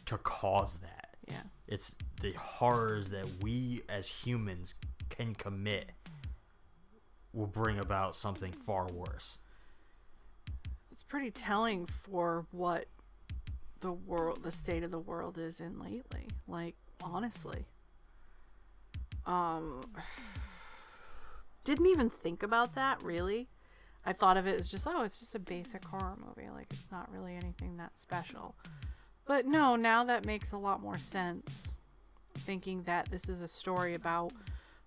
to 0.07 0.19
cause 0.19 0.79
that. 0.79 1.17
Yeah. 1.29 1.43
it's 1.67 1.97
the 2.21 2.33
horrors 2.33 3.11
that 3.11 3.27
we 3.43 3.83
as 3.89 4.07
humans 4.09 4.75
can 5.11 5.35
commit 5.35 5.91
will 7.37 7.47
bring 7.47 7.79
about 7.79 8.17
something 8.17 8.51
far 8.51 8.87
worse 8.93 9.39
It's 10.91 11.05
pretty 11.05 11.31
telling 11.31 11.87
for 11.87 12.47
what 12.51 12.87
the 13.81 13.93
world, 13.93 14.43
the 14.43 14.53
state 14.53 14.83
of 14.83 14.91
the 14.91 14.99
world 14.99 15.39
is 15.39 15.61
in 15.61 15.79
lately. 15.79 16.29
Like, 16.49 16.77
honestly. 17.03 17.67
Um, 19.27 19.83
didn't 21.65 21.87
even 21.87 22.11
think 22.11 22.43
about 22.43 22.75
that, 22.75 23.03
really. 23.03 23.49
I 24.05 24.13
thought 24.13 24.37
of 24.37 24.47
it 24.47 24.59
as 24.59 24.69
just, 24.69 24.87
oh, 24.87 25.03
it's 25.03 25.21
just 25.21 25.35
a 25.35 25.41
basic 25.41 25.85
horror 25.85 26.17
movie. 26.17 26.49
Like, 26.49 26.69
it's 26.71 26.91
not 26.91 27.11
really 27.13 27.35
anything 27.35 27.77
that 27.77 27.99
special. 27.99 28.55
But 29.27 29.47
no, 29.47 29.77
now 29.77 30.05
that 30.05 30.25
makes 30.25 30.53
a 30.53 30.57
lot 30.57 30.81
more 30.81 30.99
sense. 30.99 31.51
Thinking 32.39 32.83
that 32.85 33.11
this 33.11 33.29
is 33.29 33.41
a 33.41 33.49
story 33.49 33.95
about 33.95 34.33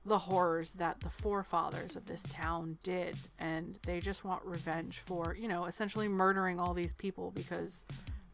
the 0.09 0.17
horrors 0.17 0.73
that 0.73 0.99
the 1.01 1.09
forefathers 1.09 1.95
of 1.95 2.07
this 2.07 2.23
town 2.23 2.79
did 2.81 3.15
and 3.37 3.77
they 3.85 3.99
just 3.99 4.25
want 4.25 4.43
revenge 4.43 5.01
for 5.05 5.37
you 5.39 5.47
know 5.47 5.65
essentially 5.65 6.07
murdering 6.07 6.59
all 6.59 6.73
these 6.73 6.93
people 6.93 7.31
because 7.31 7.85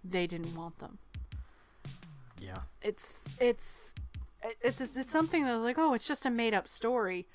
they 0.04 0.26
didn't 0.26 0.56
want 0.56 0.80
them. 0.80 0.98
Yeah. 2.40 2.60
It's 2.82 3.26
it's 3.40 3.94
it's 4.62 4.80
it's 4.80 5.12
something 5.12 5.44
that's 5.44 5.62
like 5.62 5.78
oh 5.78 5.94
it's 5.94 6.08
just 6.08 6.26
a 6.26 6.30
made 6.30 6.54
up 6.54 6.68
story. 6.68 7.28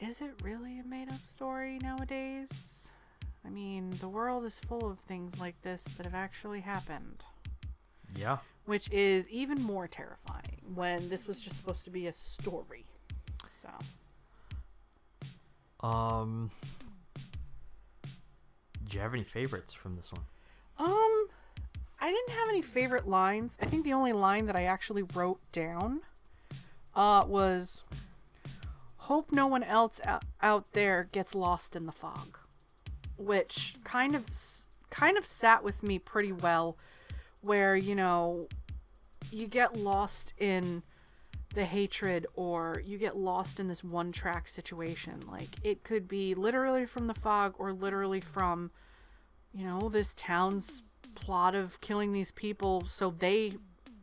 Is 0.00 0.20
it 0.20 0.42
really 0.42 0.80
a 0.80 0.84
made 0.84 1.08
up 1.08 1.20
story 1.32 1.78
nowadays? 1.80 2.90
I 3.46 3.48
mean 3.48 3.92
the 4.00 4.08
world 4.08 4.44
is 4.44 4.58
full 4.58 4.90
of 4.90 4.98
things 4.98 5.38
like 5.38 5.62
this 5.62 5.84
that 5.96 6.04
have 6.04 6.16
actually 6.16 6.60
happened. 6.60 7.24
Yeah. 8.16 8.38
Which 8.64 8.90
is 8.90 9.28
even 9.28 9.62
more 9.62 9.86
terrifying 9.86 10.62
when 10.74 11.10
this 11.10 11.28
was 11.28 11.40
just 11.40 11.56
supposed 11.56 11.84
to 11.84 11.90
be 11.90 12.08
a 12.08 12.12
story 12.12 12.86
so 13.58 13.68
um 15.86 16.50
do 18.88 18.96
you 18.96 19.00
have 19.00 19.14
any 19.14 19.24
favorites 19.24 19.72
from 19.72 19.96
this 19.96 20.12
one 20.12 20.24
Um, 20.78 21.26
I 22.00 22.10
didn't 22.10 22.38
have 22.38 22.48
any 22.48 22.62
favorite 22.62 23.08
lines. 23.08 23.56
I 23.62 23.66
think 23.66 23.84
the 23.84 23.92
only 23.92 24.12
line 24.12 24.46
that 24.46 24.56
I 24.56 24.64
actually 24.64 25.02
wrote 25.02 25.40
down 25.52 26.00
uh, 26.94 27.24
was 27.26 27.84
Hope 28.96 29.32
no 29.32 29.46
one 29.46 29.62
else 29.62 30.00
out, 30.40 30.72
there 30.72 31.08
gets 31.12 31.34
lost 31.34 31.76
in 31.76 31.86
the 31.86 31.92
fog. 31.92 32.38
Which 33.16 33.76
kind 33.84 34.14
of 34.16 34.26
kind 34.90 35.16
of 35.16 35.26
sat 35.26 35.62
with 35.62 35.82
me 35.82 35.98
pretty 35.98 36.32
well 36.32 36.76
where, 37.40 37.76
you 37.76 37.94
know, 37.94 38.48
you 39.30 39.46
get 39.46 39.76
lost 39.76 40.32
in 40.38 40.82
the 41.54 41.64
hatred 41.64 42.26
or 42.34 42.82
you 42.84 42.98
get 42.98 43.16
lost 43.16 43.60
in 43.60 43.68
this 43.68 43.84
one 43.84 44.12
track 44.12 44.48
situation. 44.48 45.22
Like 45.30 45.50
it 45.62 45.84
could 45.84 46.08
be 46.08 46.34
literally 46.34 46.86
from 46.86 47.06
the 47.06 47.14
fog 47.14 47.54
or 47.58 47.72
literally 47.72 48.20
from 48.20 48.70
you 49.54 49.64
know, 49.64 49.88
this 49.88 50.12
town's 50.14 50.82
plot 51.14 51.54
of 51.54 51.80
killing 51.80 52.12
these 52.12 52.32
people 52.32 52.84
so 52.86 53.14
they 53.16 53.54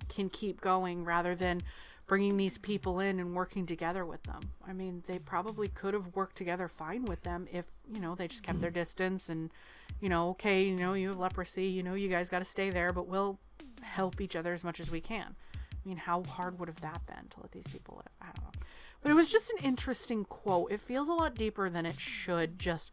can 0.08 0.30
keep 0.30 0.62
going 0.62 1.04
rather 1.04 1.36
than 1.36 1.62
bringing 2.08 2.38
these 2.38 2.58
people 2.58 3.00
in 3.00 3.20
and 3.20 3.36
working 3.36 3.66
together 3.66 4.06
with 4.06 4.24
them. 4.24 4.42
I 4.68 4.74
mean, 4.74 5.04
they 5.08 5.20
probably 5.20 5.68
could 5.68 5.94
have 5.94 6.16
worked 6.16 6.36
together 6.36 6.68
fine 6.68 7.06
with 7.06 7.24
them 7.24 7.48
if, 7.52 7.66
you 7.94 8.00
know, 8.00 8.16
they 8.16 8.28
just 8.28 8.44
kept 8.44 8.62
their 8.62 8.72
distance 8.72 9.30
and, 9.30 9.52
you 10.00 10.10
know, 10.10 10.30
okay, 10.30 10.64
you 10.64 10.76
know, 10.76 10.94
you 10.94 11.10
have 11.10 11.20
leprosy, 11.20 11.66
you 11.66 11.84
know, 11.84 11.94
you 11.94 12.08
guys 12.08 12.30
got 12.30 12.40
to 12.40 12.46
stay 12.46 12.70
there, 12.70 12.92
but 12.92 13.08
we'll 13.08 13.40
help 13.82 14.20
each 14.20 14.36
other 14.36 14.54
as 14.54 14.64
much 14.64 14.80
as 14.80 14.90
we 14.90 15.02
can. 15.02 15.36
I 15.84 15.88
mean, 15.88 15.98
how 15.98 16.24
hard 16.24 16.60
would 16.60 16.70
have 16.70 16.82
that 16.82 17.06
been 17.08 17.28
to 17.30 17.42
let 17.42 17.52
these 17.52 17.68
people 17.72 17.96
live? 17.98 18.14
I 18.22 18.26
don't 18.26 18.44
know. 18.44 18.62
But 19.02 19.12
it 19.12 19.16
was 19.16 19.32
just 19.32 19.50
an 19.50 19.58
interesting 19.64 20.26
quote. 20.26 20.72
It 20.72 20.80
feels 20.80 21.08
a 21.08 21.14
lot 21.14 21.36
deeper 21.36 21.70
than 21.70 21.86
it 21.86 22.00
should 22.00 22.60
just 22.60 22.92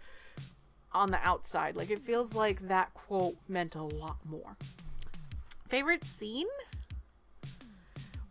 on 0.93 1.11
the 1.11 1.21
outside. 1.23 1.77
Like, 1.77 1.91
it 1.91 1.99
feels 1.99 2.35
like 2.35 2.69
that 2.69 2.95
quote 2.95 3.37
meant 3.47 3.75
a 3.75 3.83
lot 3.83 4.19
more. 4.25 4.57
Favorite 5.69 6.05
scene? 6.05 6.47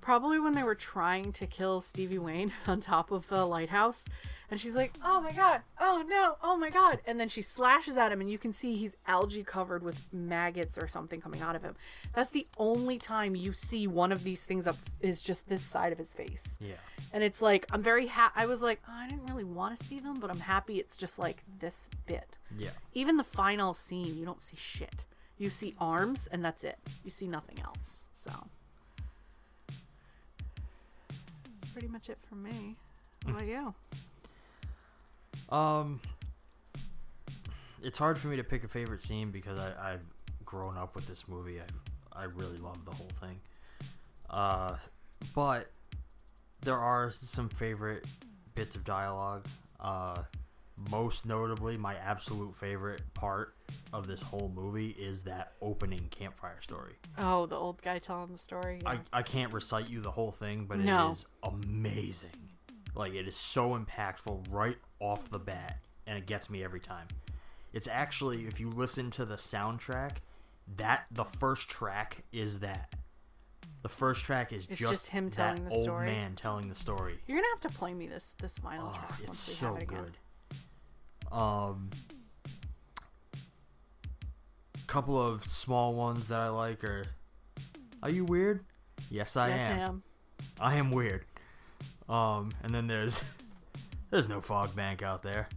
Probably 0.07 0.39
when 0.39 0.53
they 0.53 0.63
were 0.63 0.73
trying 0.73 1.34
to 1.34 1.45
kill 1.45 1.81
Stevie 1.81 2.17
Wayne 2.17 2.53
on 2.65 2.79
top 2.79 3.11
of 3.11 3.27
the 3.27 3.45
lighthouse. 3.45 4.05
And 4.49 4.57
she's 4.57 4.73
like, 4.73 4.93
oh 5.03 5.19
my 5.19 5.34
god, 5.34 5.63
oh 5.81 6.01
no, 6.07 6.38
oh 6.41 6.55
my 6.55 6.69
god. 6.69 7.01
And 7.05 7.19
then 7.19 7.27
she 7.27 7.41
slashes 7.41 7.97
at 7.97 8.13
him, 8.13 8.21
and 8.21 8.31
you 8.31 8.38
can 8.38 8.53
see 8.53 8.77
he's 8.77 8.95
algae 9.05 9.43
covered 9.43 9.84
with 9.84 10.07
maggots 10.13 10.77
or 10.77 10.88
something 10.88 11.19
coming 11.19 11.41
out 11.41 11.57
of 11.57 11.61
him. 11.61 11.75
That's 12.13 12.29
the 12.29 12.47
only 12.57 12.97
time 12.97 13.35
you 13.35 13.51
see 13.51 13.85
one 13.85 14.13
of 14.13 14.23
these 14.23 14.45
things 14.45 14.65
up, 14.65 14.77
is 15.01 15.21
just 15.21 15.49
this 15.49 15.61
side 15.61 15.91
of 15.91 15.97
his 15.97 16.13
face. 16.13 16.57
Yeah. 16.61 16.75
And 17.11 17.21
it's 17.21 17.41
like, 17.41 17.65
I'm 17.73 17.84
very 17.84 18.05
happy. 18.05 18.35
I 18.38 18.45
was 18.45 18.61
like, 18.61 18.79
oh, 18.88 18.93
I 18.95 19.09
didn't 19.09 19.25
really 19.25 19.43
want 19.43 19.77
to 19.77 19.85
see 19.85 19.99
them, 19.99 20.21
but 20.21 20.29
I'm 20.29 20.39
happy 20.39 20.79
it's 20.79 20.95
just 20.95 21.19
like 21.19 21.43
this 21.59 21.89
bit. 22.05 22.38
Yeah. 22.57 22.69
Even 22.93 23.17
the 23.17 23.25
final 23.25 23.73
scene, 23.73 24.17
you 24.17 24.23
don't 24.23 24.41
see 24.41 24.55
shit. 24.55 25.03
You 25.38 25.49
see 25.49 25.75
arms, 25.81 26.29
and 26.31 26.45
that's 26.45 26.63
it. 26.63 26.77
You 27.03 27.11
see 27.11 27.27
nothing 27.27 27.59
else. 27.59 28.05
So. 28.13 28.31
Pretty 31.78 31.94
much 31.94 32.10
it 32.10 32.18
for 32.28 32.34
me. 32.34 32.76
What 33.22 33.36
about 33.36 33.45
you? 33.45 33.72
Um, 35.56 36.02
it's 37.84 37.99
hard 37.99 38.18
for 38.18 38.30
me 38.30 38.38
to 38.38 38.44
pick 38.44 38.64
a 38.64 38.68
favorite 38.68 38.99
scene 38.99 39.30
because 39.30 39.60
I, 39.60 39.91
I've 39.91 40.02
grown 40.44 40.76
up 40.76 40.95
with 40.95 41.08
this 41.08 41.28
movie. 41.28 41.62
I 41.62 42.20
I 42.20 42.24
really 42.24 42.58
love 42.58 42.84
the 42.84 42.95
whole 42.95 43.12
thing. 43.20 43.40
Uh, 44.28 44.78
but 45.36 45.70
there 46.62 46.80
are 46.80 47.12
some 47.12 47.48
favorite 47.48 48.08
bits 48.56 48.76
of 48.76 48.84
dialogue. 48.84 49.45
Uh, 49.80 50.24
most 50.91 51.26
notably, 51.26 51.76
my 51.78 51.95
absolute 51.95 52.56
favorite 52.56 53.02
part 53.14 53.56
of 53.94 54.06
this 54.08 54.22
whole 54.22 54.52
movie 54.56 54.90
is 54.99 55.24
that 55.24 55.54
opening 55.62 56.08
campfire 56.12 56.62
story. 56.62 56.94
Oh, 57.18 57.45
the 57.48 57.56
old 57.56 57.82
guy 57.82 57.99
telling 57.99 58.32
the 58.32 58.38
story. 58.38 58.80
Yeah. 58.84 58.91
I, 58.91 58.99
I 59.20 59.22
can't 59.24 59.52
recite 59.54 59.90
you 59.90 60.02
the 60.02 60.12
whole 60.12 60.32
thing, 60.32 60.66
but 60.66 60.78
No. 60.80 61.08
it 61.08 61.12
is 61.12 61.26
amazing. 61.44 62.30
Like 62.95 63.14
it 63.14 63.28
is 63.28 63.36
so 63.36 63.78
impactful 63.78 64.45
right 64.52 64.78
off 64.99 65.30
the 65.30 65.40
bat, 65.40 65.80
and 66.06 66.18
it 66.18 66.26
gets 66.26 66.49
me 66.49 66.64
every 66.64 66.80
time. 66.80 67.08
It's 67.74 67.88
actually, 67.88 68.48
if 68.48 68.60
you 68.60 68.70
listen 68.70 69.12
to 69.12 69.26
the 69.26 69.36
soundtrack, 69.36 70.18
that 70.78 71.06
the 71.12 71.26
first 71.26 71.70
track 71.70 72.24
is 72.32 72.60
that. 72.60 72.94
The 73.84 73.90
first 73.90 74.24
track 74.24 74.52
is 74.52 74.66
just, 74.66 74.82
just 74.82 75.08
him 75.10 75.30
telling 75.30 75.64
the 75.66 75.72
old 75.72 75.84
story? 75.84 76.08
man 76.08 76.36
telling 76.36 76.68
the 76.70 76.76
story. 76.76 77.20
You're 77.28 77.38
gonna 77.38 77.48
have 77.62 77.72
to 77.72 77.78
play 77.78 77.94
me 77.94 78.08
this 78.08 78.36
this 78.41 78.58
final 78.58 78.88
ah, 78.88 78.98
track 78.98 79.12
Oh, 79.12 79.16
It's 79.20 79.28
once 79.28 79.48
we 79.48 79.54
so 79.54 79.68
have 79.68 79.78
it 79.78 79.84
again. 79.84 80.04
good. 80.06 80.18
Um, 81.32 81.90
couple 84.88 85.22
of 85.22 85.44
small 85.48 85.94
ones 85.94 86.30
that 86.30 86.40
I 86.40 86.49
like 86.49 86.84
are. 86.84 87.04
Are 88.02 88.10
you 88.10 88.26
weird? 88.26 88.64
Yes, 89.12 89.36
I 89.36 89.49
yes, 89.49 89.72
am. 89.72 89.80
I 89.80 89.84
am. 89.84 90.04
I 90.60 90.76
am 90.76 90.91
weird. 90.91 91.26
Um, 92.10 92.52
and 92.64 92.74
then 92.74 92.88
there's 92.88 93.22
there's 94.10 94.30
no 94.30 94.41
fog 94.41 94.76
bank 94.76 95.04
out 95.04 95.24
there. 95.24 95.49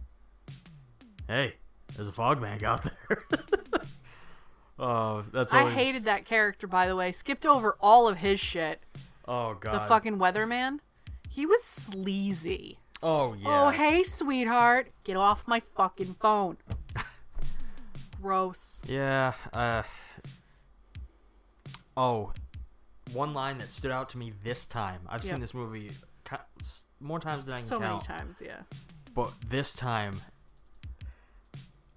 Hey, 1.27 1.55
there's 1.95 2.07
a 2.07 2.11
fog 2.11 2.41
bank 2.41 2.61
out 2.61 2.83
there. 2.83 3.25
uh, 4.79 5.23
that's 5.31 5.53
always, 5.53 5.73
I 5.73 5.75
hated 5.75 6.05
that 6.05 6.25
character, 6.25 6.67
by 6.67 6.87
the 6.87 6.95
way. 6.95 7.11
Skipped 7.11 7.45
over 7.45 7.77
all 7.79 8.07
of 8.07 8.17
his 8.17 8.39
shit. 8.39 8.83
Oh 9.27 9.55
god. 9.59 9.73
The 9.73 9.87
fucking 9.87 10.17
weatherman. 10.17 10.79
He 11.29 11.45
was 11.45 11.63
sleazy. 11.63 12.80
Oh 13.03 13.33
yeah. 13.33 13.65
Oh, 13.65 13.69
hey, 13.69 14.03
sweetheart. 14.03 14.91
Get 15.03 15.17
off 15.17 15.47
my 15.47 15.61
fucking 15.75 16.15
phone. 16.21 16.57
Gross. 18.21 18.81
Yeah. 18.85 19.33
Uh. 19.51 19.83
Oh, 21.97 22.31
one 23.13 23.33
line 23.33 23.57
that 23.57 23.69
stood 23.69 23.91
out 23.91 24.09
to 24.11 24.17
me 24.17 24.31
this 24.43 24.65
time. 24.65 25.01
I've 25.09 25.23
Yep. 25.23 25.31
seen 25.31 25.39
this 25.41 25.53
movie 25.53 25.91
more 26.99 27.19
times 27.19 27.45
than 27.45 27.55
I 27.55 27.59
can 27.59 27.69
count. 27.69 27.81
So 27.81 27.87
many 27.87 27.99
times, 28.01 28.37
yeah. 28.39 28.61
But 29.13 29.33
this 29.49 29.73
time, 29.73 30.21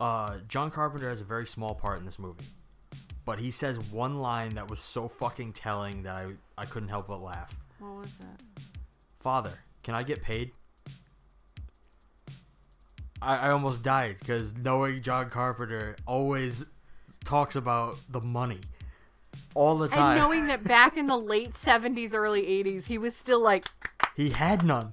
uh, 0.00 0.38
John 0.48 0.70
Carpenter 0.70 1.08
has 1.08 1.20
a 1.20 1.24
very 1.24 1.46
small 1.46 1.74
part 1.74 1.98
in 1.98 2.04
this 2.04 2.18
movie. 2.18 2.46
But 3.24 3.38
he 3.38 3.50
says 3.50 3.78
one 3.78 4.18
line 4.20 4.54
that 4.56 4.68
was 4.68 4.80
so 4.80 5.08
fucking 5.08 5.52
telling 5.52 6.02
that 6.02 6.14
I, 6.16 6.32
I 6.58 6.64
couldn't 6.66 6.88
help 6.88 7.06
but 7.06 7.22
laugh. 7.22 7.56
What 7.78 7.94
was 8.00 8.16
that? 8.16 8.40
Father, 9.20 9.52
can 9.82 9.94
I 9.94 10.02
get 10.02 10.22
paid? 10.22 10.52
I, 13.24 13.48
I 13.48 13.50
almost 13.50 13.82
died 13.82 14.16
because 14.18 14.54
knowing 14.54 15.02
John 15.02 15.30
Carpenter 15.30 15.96
always 16.06 16.64
talks 17.24 17.56
about 17.56 17.96
the 18.08 18.20
money 18.20 18.60
all 19.54 19.76
the 19.78 19.88
time. 19.88 20.16
And 20.16 20.20
knowing 20.20 20.46
that 20.46 20.64
back 20.64 20.96
in 20.96 21.06
the 21.06 21.16
late 21.16 21.54
70s, 21.54 22.12
early 22.14 22.42
80s, 22.42 22.86
he 22.86 22.98
was 22.98 23.16
still 23.16 23.40
like, 23.40 23.66
he 24.16 24.30
had 24.30 24.64
none 24.64 24.92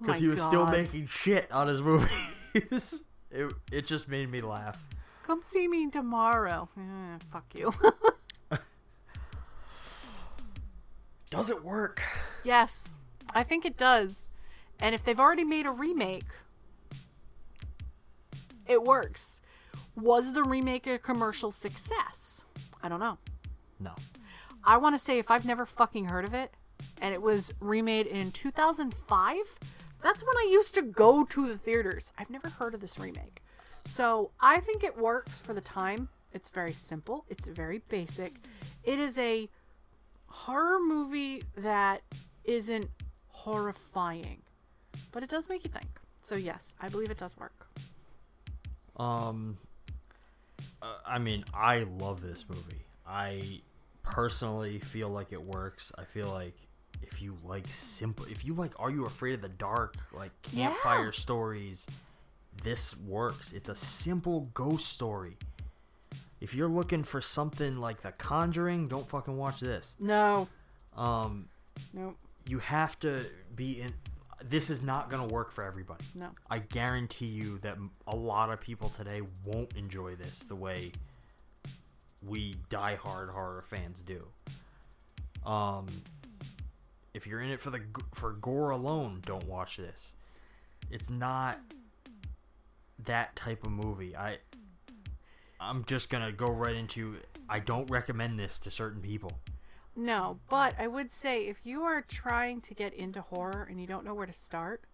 because 0.00 0.16
My 0.16 0.20
he 0.20 0.28
was 0.28 0.42
still 0.42 0.66
making 0.66 1.06
shit 1.06 1.50
on 1.52 1.68
his 1.68 1.80
movies. 1.80 2.10
it, 2.54 3.52
it 3.70 3.86
just 3.86 4.08
made 4.08 4.30
me 4.30 4.40
laugh. 4.40 4.84
come 5.22 5.42
see 5.42 5.68
me 5.68 5.88
tomorrow. 5.90 6.68
Eh, 6.76 7.18
fuck 7.30 7.46
you. 7.54 7.72
Does 11.30 11.48
it 11.48 11.64
work? 11.64 12.02
yes, 12.44 12.92
I 13.34 13.42
think 13.42 13.64
it 13.64 13.78
does. 13.78 14.28
And 14.78 14.94
if 14.94 15.02
they've 15.04 15.18
already 15.18 15.44
made 15.44 15.64
a 15.64 15.70
remake, 15.70 16.26
it 18.66 18.82
works. 18.82 19.40
Was 19.96 20.32
the 20.32 20.42
remake 20.42 20.86
a 20.86 20.98
commercial 20.98 21.52
success? 21.52 22.44
I 22.82 22.88
don't 22.88 23.00
know. 23.00 23.18
No. 23.78 23.94
I 24.64 24.76
want 24.76 24.94
to 24.94 24.98
say 24.98 25.18
if 25.18 25.30
I've 25.30 25.44
never 25.44 25.66
fucking 25.66 26.06
heard 26.06 26.24
of 26.24 26.34
it, 26.34 26.54
and 27.00 27.14
it 27.14 27.22
was 27.22 27.52
remade 27.60 28.06
in 28.06 28.32
2005, 28.32 29.36
that's 30.02 30.22
when 30.22 30.36
I 30.36 30.48
used 30.50 30.74
to 30.74 30.82
go 30.82 31.24
to 31.24 31.48
the 31.48 31.58
theaters. 31.58 32.12
I've 32.18 32.30
never 32.30 32.48
heard 32.48 32.74
of 32.74 32.80
this 32.80 32.98
remake. 32.98 33.42
So 33.86 34.30
I 34.40 34.60
think 34.60 34.84
it 34.84 34.96
works 34.96 35.40
for 35.40 35.52
the 35.54 35.60
time. 35.60 36.08
It's 36.32 36.48
very 36.48 36.72
simple, 36.72 37.24
it's 37.28 37.44
very 37.44 37.78
basic. 37.88 38.34
It 38.84 38.98
is 38.98 39.18
a 39.18 39.48
horror 40.26 40.78
movie 40.80 41.42
that 41.56 42.02
isn't 42.44 42.88
horrifying, 43.28 44.42
but 45.12 45.22
it 45.22 45.28
does 45.28 45.48
make 45.48 45.64
you 45.64 45.70
think. 45.70 46.00
So, 46.22 46.36
yes, 46.36 46.74
I 46.80 46.88
believe 46.88 47.10
it 47.10 47.18
does 47.18 47.36
work. 47.36 47.68
Um, 48.96 49.58
uh, 50.80 50.94
I 51.06 51.18
mean, 51.18 51.44
I 51.54 51.84
love 51.84 52.20
this 52.20 52.44
movie. 52.48 52.84
I 53.06 53.60
personally 54.02 54.78
feel 54.78 55.08
like 55.08 55.32
it 55.32 55.42
works. 55.42 55.92
I 55.98 56.04
feel 56.04 56.28
like 56.28 56.54
if 57.02 57.20
you 57.22 57.36
like 57.44 57.66
simple, 57.68 58.26
if 58.26 58.44
you 58.44 58.54
like, 58.54 58.72
Are 58.78 58.90
You 58.90 59.04
Afraid 59.06 59.34
of 59.34 59.42
the 59.42 59.48
Dark? 59.48 59.96
Like 60.12 60.30
campfire 60.42 61.06
Yeah. 61.06 61.10
stories, 61.12 61.86
this 62.62 62.96
works. 62.96 63.52
It's 63.52 63.68
a 63.68 63.74
simple 63.74 64.48
ghost 64.54 64.88
story. 64.88 65.36
If 66.40 66.54
you're 66.54 66.68
looking 66.68 67.04
for 67.04 67.20
something 67.20 67.76
like 67.78 68.02
The 68.02 68.12
Conjuring, 68.12 68.88
don't 68.88 69.08
fucking 69.08 69.36
watch 69.36 69.60
this. 69.60 69.94
No. 70.00 70.48
Um, 70.96 71.48
Nope. 71.92 72.16
you 72.46 72.58
have 72.58 72.98
to 73.00 73.24
be 73.54 73.80
in. 73.80 73.94
This 74.48 74.70
is 74.70 74.82
not 74.82 75.10
gonna 75.10 75.26
work 75.26 75.52
for 75.52 75.64
everybody. 75.64 76.04
No. 76.14 76.28
I 76.50 76.58
guarantee 76.58 77.26
you 77.26 77.58
that 77.58 77.76
a 78.06 78.16
lot 78.16 78.50
of 78.50 78.60
people 78.60 78.88
today 78.88 79.22
won't 79.44 79.74
enjoy 79.76 80.16
this 80.16 80.40
the 80.40 80.56
way 80.56 80.92
we 82.22 82.54
die-hard 82.68 83.30
horror 83.30 83.62
fans 83.62 84.02
do. 84.02 84.26
Um, 85.44 85.86
if 87.14 87.26
you're 87.26 87.40
in 87.40 87.50
it 87.50 87.60
for 87.60 87.70
the 87.70 87.80
for 88.14 88.32
gore 88.32 88.70
alone, 88.70 89.22
don't 89.24 89.46
watch 89.46 89.76
this. 89.76 90.12
It's 90.90 91.10
not 91.10 91.58
that 93.04 93.34
type 93.36 93.64
of 93.64 93.72
movie. 93.72 94.16
I 94.16 94.38
I'm 95.60 95.84
just 95.84 96.10
gonna 96.10 96.32
go 96.32 96.46
right 96.46 96.74
into. 96.74 97.16
I 97.48 97.58
don't 97.58 97.90
recommend 97.90 98.38
this 98.38 98.58
to 98.60 98.70
certain 98.70 99.00
people. 99.00 99.32
No, 99.94 100.38
but 100.48 100.74
I 100.78 100.86
would 100.86 101.12
say 101.12 101.46
if 101.46 101.66
you 101.66 101.82
are 101.82 102.00
trying 102.00 102.60
to 102.62 102.74
get 102.74 102.94
into 102.94 103.20
horror 103.20 103.66
and 103.68 103.80
you 103.80 103.86
don't 103.86 104.04
know 104.04 104.14
where 104.14 104.26
to 104.26 104.32
start, 104.32 104.84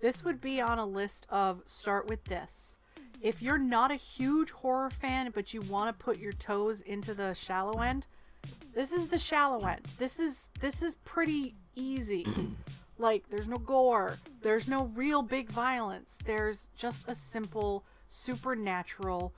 this 0.00 0.24
would 0.24 0.40
be 0.40 0.60
on 0.60 0.78
a 0.78 0.86
list 0.86 1.26
of 1.28 1.62
start 1.66 2.08
with 2.08 2.24
this. 2.24 2.76
If 3.20 3.42
you're 3.42 3.58
not 3.58 3.90
a 3.90 3.96
huge 3.96 4.50
horror 4.50 4.90
fan 4.90 5.30
but 5.34 5.52
you 5.52 5.60
want 5.62 5.96
to 5.96 6.04
put 6.04 6.18
your 6.18 6.32
toes 6.32 6.80
into 6.80 7.14
the 7.14 7.34
shallow 7.34 7.80
end, 7.80 8.06
this 8.74 8.92
is 8.92 9.08
the 9.08 9.18
shallow 9.18 9.66
end. 9.66 9.82
This 9.98 10.18
is 10.18 10.48
this 10.60 10.82
is 10.82 10.94
pretty 11.04 11.54
easy. 11.74 12.26
like 12.98 13.24
there's 13.28 13.48
no 13.48 13.58
gore, 13.58 14.18
there's 14.42 14.68
no 14.68 14.90
real 14.94 15.22
big 15.22 15.50
violence. 15.50 16.18
There's 16.24 16.70
just 16.76 17.08
a 17.08 17.14
simple 17.14 17.84
supernatural 18.08 19.34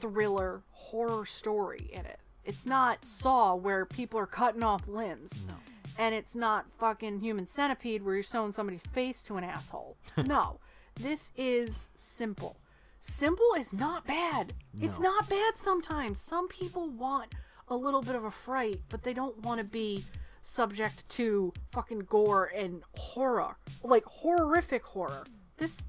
thriller 0.00 0.62
horror 0.70 1.26
story 1.26 1.88
in 1.92 2.04
it. 2.04 2.20
It's 2.48 2.64
not 2.64 3.04
Saw 3.04 3.54
where 3.54 3.84
people 3.84 4.18
are 4.18 4.26
cutting 4.26 4.62
off 4.62 4.88
limbs. 4.88 5.44
No. 5.46 5.54
And 5.98 6.14
it's 6.14 6.34
not 6.34 6.64
fucking 6.78 7.20
Human 7.20 7.46
Centipede 7.46 8.02
where 8.02 8.14
you're 8.14 8.22
sewing 8.22 8.52
somebody's 8.52 8.86
face 8.94 9.22
to 9.24 9.36
an 9.36 9.44
asshole. 9.44 9.98
no. 10.16 10.58
This 10.94 11.30
is 11.36 11.90
simple. 11.94 12.56
Simple 13.00 13.54
is 13.58 13.74
not 13.74 14.06
bad. 14.06 14.54
It's 14.80 14.98
not 14.98 15.28
bad 15.28 15.56
sometimes. 15.56 16.20
Some 16.20 16.48
people 16.48 16.88
want 16.88 17.34
a 17.68 17.76
little 17.76 18.00
bit 18.00 18.16
of 18.16 18.24
a 18.24 18.30
fright, 18.30 18.80
but 18.88 19.02
they 19.02 19.12
don't 19.12 19.38
want 19.44 19.60
to 19.60 19.66
be 19.66 20.02
subject 20.40 21.08
to 21.10 21.52
fucking 21.72 22.00
gore 22.00 22.50
and 22.56 22.82
horror. 22.96 23.56
Like 23.84 24.04
horrific 24.06 24.84
horror. 24.84 25.24
This 25.58 25.82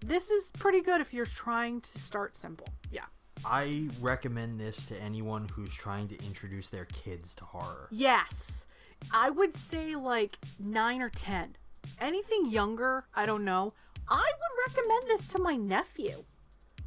this 0.00 0.30
is 0.30 0.50
pretty 0.52 0.80
good 0.80 1.00
if 1.00 1.12
you're 1.12 1.26
trying 1.26 1.82
to 1.82 1.98
start 1.98 2.36
simple. 2.36 2.68
Yeah. 2.90 3.04
I 3.44 3.88
recommend 4.00 4.60
this 4.60 4.86
to 4.86 4.96
anyone 5.00 5.48
who's 5.52 5.72
trying 5.72 6.08
to 6.08 6.24
introduce 6.24 6.68
their 6.68 6.84
kids 6.86 7.34
to 7.36 7.44
horror. 7.44 7.88
Yes. 7.90 8.66
I 9.12 9.30
would 9.30 9.54
say 9.54 9.96
like 9.96 10.38
9 10.58 11.02
or 11.02 11.10
10. 11.10 11.56
Anything 12.00 12.46
younger, 12.46 13.04
I 13.14 13.26
don't 13.26 13.44
know. 13.44 13.74
I 14.08 14.32
would 14.38 14.74
recommend 14.74 15.08
this 15.08 15.26
to 15.28 15.38
my 15.40 15.56
nephew. 15.56 16.24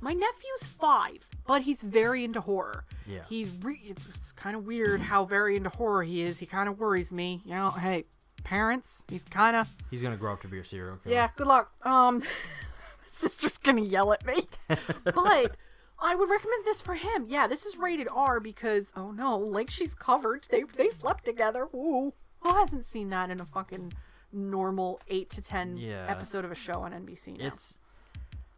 My 0.01 0.13
nephew's 0.13 0.65
5, 0.65 1.27
but 1.47 1.63
he's 1.63 1.81
very 1.81 2.23
into 2.23 2.41
horror. 2.41 2.85
Yeah. 3.07 3.21
He's 3.27 3.49
re- 3.61 3.81
it's, 3.83 4.03
kind 4.35 4.55
of 4.55 4.67
weird 4.67 4.99
how 4.99 5.23
very 5.25 5.55
into 5.55 5.69
horror 5.69 6.03
he 6.03 6.21
is. 6.21 6.39
He 6.39 6.45
kind 6.45 6.67
of 6.67 6.77
worries 6.77 7.11
me. 7.11 7.41
You 7.45 7.55
know, 7.55 7.71
hey, 7.71 8.03
parents, 8.43 9.03
he's 9.09 9.23
kind 9.23 9.55
of 9.55 9.73
He's 9.89 10.01
gonna 10.01 10.17
grow 10.17 10.33
up 10.33 10.41
to 10.41 10.47
be 10.47 10.59
a 10.59 10.65
serial 10.65 10.97
killer. 10.97 11.15
yeah, 11.15 11.29
good 11.35 11.47
luck. 11.47 11.71
Um, 11.83 12.21
sister's 13.07 13.57
gonna 13.57 13.81
yell 13.81 14.11
at 14.13 14.25
me, 14.25 14.43
but 15.03 15.55
I 15.99 16.13
would 16.15 16.29
recommend 16.29 16.65
this 16.65 16.81
for 16.81 16.93
him. 16.95 17.25
Yeah, 17.27 17.47
this 17.47 17.65
is 17.65 17.77
rated 17.77 18.07
R 18.13 18.39
because 18.39 18.91
oh 18.95 19.11
no, 19.11 19.37
like 19.37 19.69
she's 19.69 19.95
covered. 19.95 20.47
They 20.49 20.63
they 20.63 20.89
slept 20.89 21.25
together. 21.25 21.67
Ooh, 21.73 22.13
who 22.39 22.53
hasn't 22.53 22.85
seen 22.85 23.09
that 23.09 23.29
in 23.29 23.39
a 23.39 23.45
fucking 23.45 23.93
normal 24.33 24.99
eight 25.07 25.29
to 25.31 25.41
ten 25.41 25.77
Yeah. 25.77 26.05
episode 26.09 26.43
of 26.45 26.51
a 26.51 26.55
show 26.55 26.81
on 26.81 26.91
NBC? 26.91 27.37
Now? 27.39 27.47
It's 27.47 27.79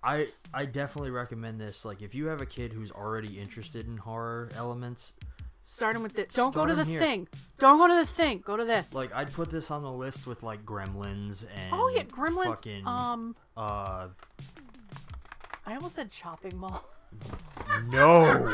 I 0.03 0.27
I 0.53 0.65
definitely 0.65 1.11
recommend 1.11 1.59
this. 1.61 1.85
Like 1.85 2.01
if 2.01 2.15
you 2.15 2.25
have 2.27 2.41
a 2.41 2.45
kid 2.45 2.73
who's 2.73 2.91
already 2.91 3.39
interested 3.39 3.87
in 3.87 3.97
horror 3.97 4.49
elements, 4.55 5.13
starting 5.61 6.01
with 6.01 6.15
this. 6.15 6.33
Don't 6.33 6.55
go 6.55 6.65
to 6.65 6.73
the 6.75 6.85
here. 6.85 6.99
thing. 6.99 7.27
Don't 7.59 7.77
go 7.77 7.87
to 7.87 7.93
the 7.95 8.05
thing. 8.05 8.41
Go 8.45 8.57
to 8.57 8.65
this. 8.65 8.93
like 8.93 9.13
I'd 9.13 9.31
put 9.31 9.51
this 9.51 9.69
on 9.69 9.83
the 9.83 9.91
list 9.91 10.25
with 10.25 10.41
like 10.43 10.65
Gremlins 10.65 11.45
and 11.55 11.71
oh 11.73 11.89
yeah, 11.95 12.03
Gremlins. 12.03 12.45
Fucking, 12.45 12.87
um, 12.87 13.35
uh 13.55 14.07
I 15.65 15.75
almost 15.75 15.95
said 15.95 16.09
Chopping 16.11 16.57
Mall. 16.57 16.83
no, 17.89 18.53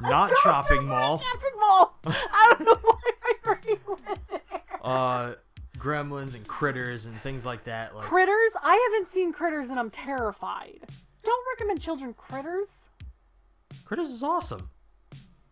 not 0.00 0.32
Chopping 0.42 0.86
Mall. 0.86 1.18
Chopping 1.18 1.58
Mall. 1.60 1.98
I 2.06 2.54
don't 2.58 2.66
know 2.66 2.78
why 2.82 3.10
my 3.24 3.54
brain 3.54 3.78
went 3.86 4.28
there. 4.28 4.60
Uh, 4.82 5.34
Gremlins 5.78 6.34
and 6.34 6.46
Critters 6.46 7.06
and 7.06 7.20
things 7.20 7.44
like 7.46 7.64
that. 7.64 7.94
Like 7.94 8.04
Critters? 8.04 8.52
I 8.62 8.90
haven't 8.90 9.08
seen 9.08 9.32
Critters 9.32 9.70
and 9.70 9.78
I'm 9.78 9.90
terrified. 9.90 10.80
Don't 11.22 11.46
recommend 11.54 11.80
children 11.80 12.14
Critters. 12.14 12.68
Critters 13.84 14.10
is 14.10 14.22
awesome. 14.22 14.70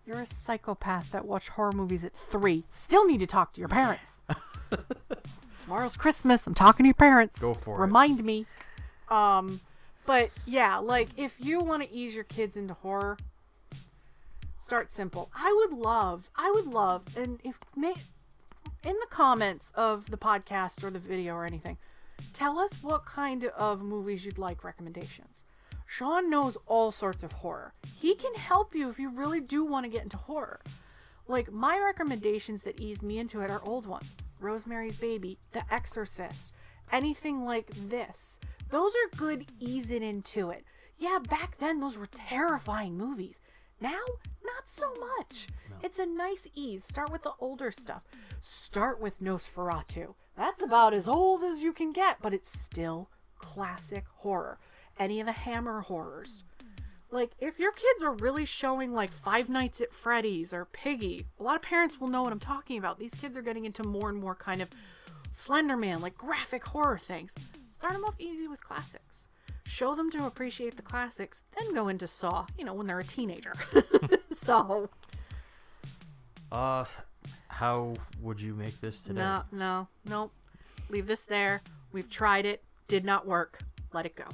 You're 0.06 0.20
a 0.20 0.26
psychopath 0.26 1.10
that 1.12 1.24
watch 1.24 1.48
horror 1.48 1.72
movies 1.72 2.04
at 2.04 2.14
three. 2.14 2.64
Still 2.68 3.06
need 3.06 3.20
to 3.20 3.26
talk 3.26 3.52
to 3.54 3.60
your 3.60 3.68
parents. 3.68 4.22
Tomorrow's 5.60 5.96
Christmas. 5.96 6.46
I'm 6.46 6.54
talking 6.54 6.84
to 6.84 6.88
your 6.88 6.94
parents. 6.94 7.38
Go 7.40 7.54
for 7.54 7.76
it. 7.76 7.80
Remind 7.80 8.22
me. 8.22 8.44
Um, 9.08 9.60
but 10.06 10.30
yeah, 10.46 10.78
like 10.78 11.08
if 11.16 11.36
you 11.38 11.60
want 11.60 11.82
to 11.82 11.92
ease 11.92 12.14
your 12.14 12.24
kids 12.24 12.56
into 12.56 12.74
horror, 12.74 13.16
start 14.58 14.90
simple. 14.90 15.30
I 15.34 15.52
would 15.52 15.78
love, 15.78 16.30
I 16.36 16.50
would 16.50 16.66
love, 16.66 17.02
and 17.16 17.40
if 17.44 17.58
may, 17.76 17.94
in 18.84 18.96
the 19.00 19.06
comments 19.10 19.72
of 19.74 20.10
the 20.10 20.16
podcast 20.16 20.84
or 20.84 20.90
the 20.90 20.98
video 20.98 21.34
or 21.34 21.44
anything, 21.44 21.78
tell 22.32 22.58
us 22.58 22.72
what 22.82 23.04
kind 23.04 23.44
of 23.44 23.82
movies 23.82 24.24
you'd 24.24 24.38
like 24.38 24.64
recommendations. 24.64 25.44
Shawn 25.86 26.30
knows 26.30 26.56
all 26.66 26.92
sorts 26.92 27.22
of 27.22 27.32
horror. 27.32 27.72
He 27.94 28.14
can 28.14 28.34
help 28.34 28.74
you 28.74 28.88
if 28.88 28.98
you 28.98 29.10
really 29.10 29.40
do 29.40 29.64
want 29.64 29.84
to 29.84 29.90
get 29.90 30.02
into 30.02 30.16
horror. 30.16 30.60
Like 31.28 31.52
my 31.52 31.78
recommendations 31.78 32.62
that 32.62 32.80
ease 32.80 33.02
me 33.02 33.18
into 33.18 33.40
it 33.40 33.50
are 33.50 33.62
old 33.64 33.86
ones. 33.86 34.16
Rosemary's 34.40 34.96
Baby, 34.96 35.38
The 35.52 35.62
Exorcist, 35.72 36.52
anything 36.92 37.44
like 37.44 37.70
this. 37.88 38.38
Those 38.70 38.92
are 38.92 39.16
good 39.16 39.46
easing 39.60 40.02
into 40.02 40.50
it. 40.50 40.64
Yeah, 40.98 41.18
back 41.28 41.58
then 41.58 41.80
those 41.80 41.96
were 41.96 42.06
terrifying 42.06 42.96
movies. 42.96 43.40
Now, 43.80 44.00
not 44.44 44.68
so 44.68 44.92
much. 45.18 45.48
It's 45.82 45.98
a 45.98 46.06
nice 46.06 46.46
ease. 46.54 46.84
Start 46.84 47.12
with 47.12 47.22
the 47.22 47.32
older 47.40 47.70
stuff. 47.70 48.02
Start 48.40 49.00
with 49.00 49.20
Nosferatu. 49.22 50.14
That's 50.36 50.62
about 50.62 50.94
as 50.94 51.06
old 51.06 51.42
as 51.44 51.62
you 51.62 51.72
can 51.72 51.92
get, 51.92 52.18
but 52.22 52.32
it's 52.32 52.50
still 52.50 53.10
classic 53.38 54.04
horror. 54.16 54.58
Any 54.98 55.20
of 55.20 55.26
the 55.26 55.32
Hammer 55.32 55.82
horrors. 55.82 56.44
Like, 57.10 57.32
if 57.38 57.58
your 57.58 57.72
kids 57.72 58.02
are 58.02 58.14
really 58.14 58.44
showing 58.44 58.92
like 58.92 59.12
Five 59.12 59.48
Nights 59.48 59.80
at 59.80 59.92
Freddy's 59.92 60.52
or 60.52 60.64
Piggy, 60.64 61.26
a 61.38 61.42
lot 61.42 61.56
of 61.56 61.62
parents 61.62 62.00
will 62.00 62.08
know 62.08 62.22
what 62.22 62.32
I'm 62.32 62.40
talking 62.40 62.78
about. 62.78 62.98
These 62.98 63.14
kids 63.14 63.36
are 63.36 63.42
getting 63.42 63.64
into 63.64 63.84
more 63.84 64.08
and 64.08 64.18
more 64.18 64.34
kind 64.34 64.62
of 64.62 64.70
Slender 65.32 65.76
Man, 65.76 66.00
like 66.00 66.16
graphic 66.16 66.64
horror 66.64 66.98
things. 66.98 67.34
Start 67.84 67.96
them 68.00 68.04
off 68.06 68.14
easy 68.18 68.48
with 68.48 68.64
classics. 68.64 69.28
Show 69.66 69.94
them 69.94 70.10
to 70.12 70.24
appreciate 70.24 70.76
the 70.76 70.80
classics, 70.82 71.42
then 71.54 71.74
go 71.74 71.88
into 71.88 72.06
Saw, 72.06 72.46
you 72.56 72.64
know, 72.64 72.72
when 72.72 72.86
they're 72.86 73.00
a 73.00 73.04
teenager. 73.04 73.52
so, 74.30 74.88
Uh, 76.50 76.86
how 77.48 77.92
would 78.22 78.40
you 78.40 78.54
make 78.54 78.80
this 78.80 79.02
today? 79.02 79.20
no, 79.20 79.42
no, 79.52 79.88
nope. 80.06 80.32
Leave 80.88 81.06
this 81.06 81.26
there. 81.26 81.60
We've 81.92 82.08
tried 82.08 82.46
it. 82.46 82.62
Did 82.88 83.04
not 83.04 83.26
work. 83.26 83.58
Let 83.92 84.06
it 84.06 84.16
go. 84.16 84.24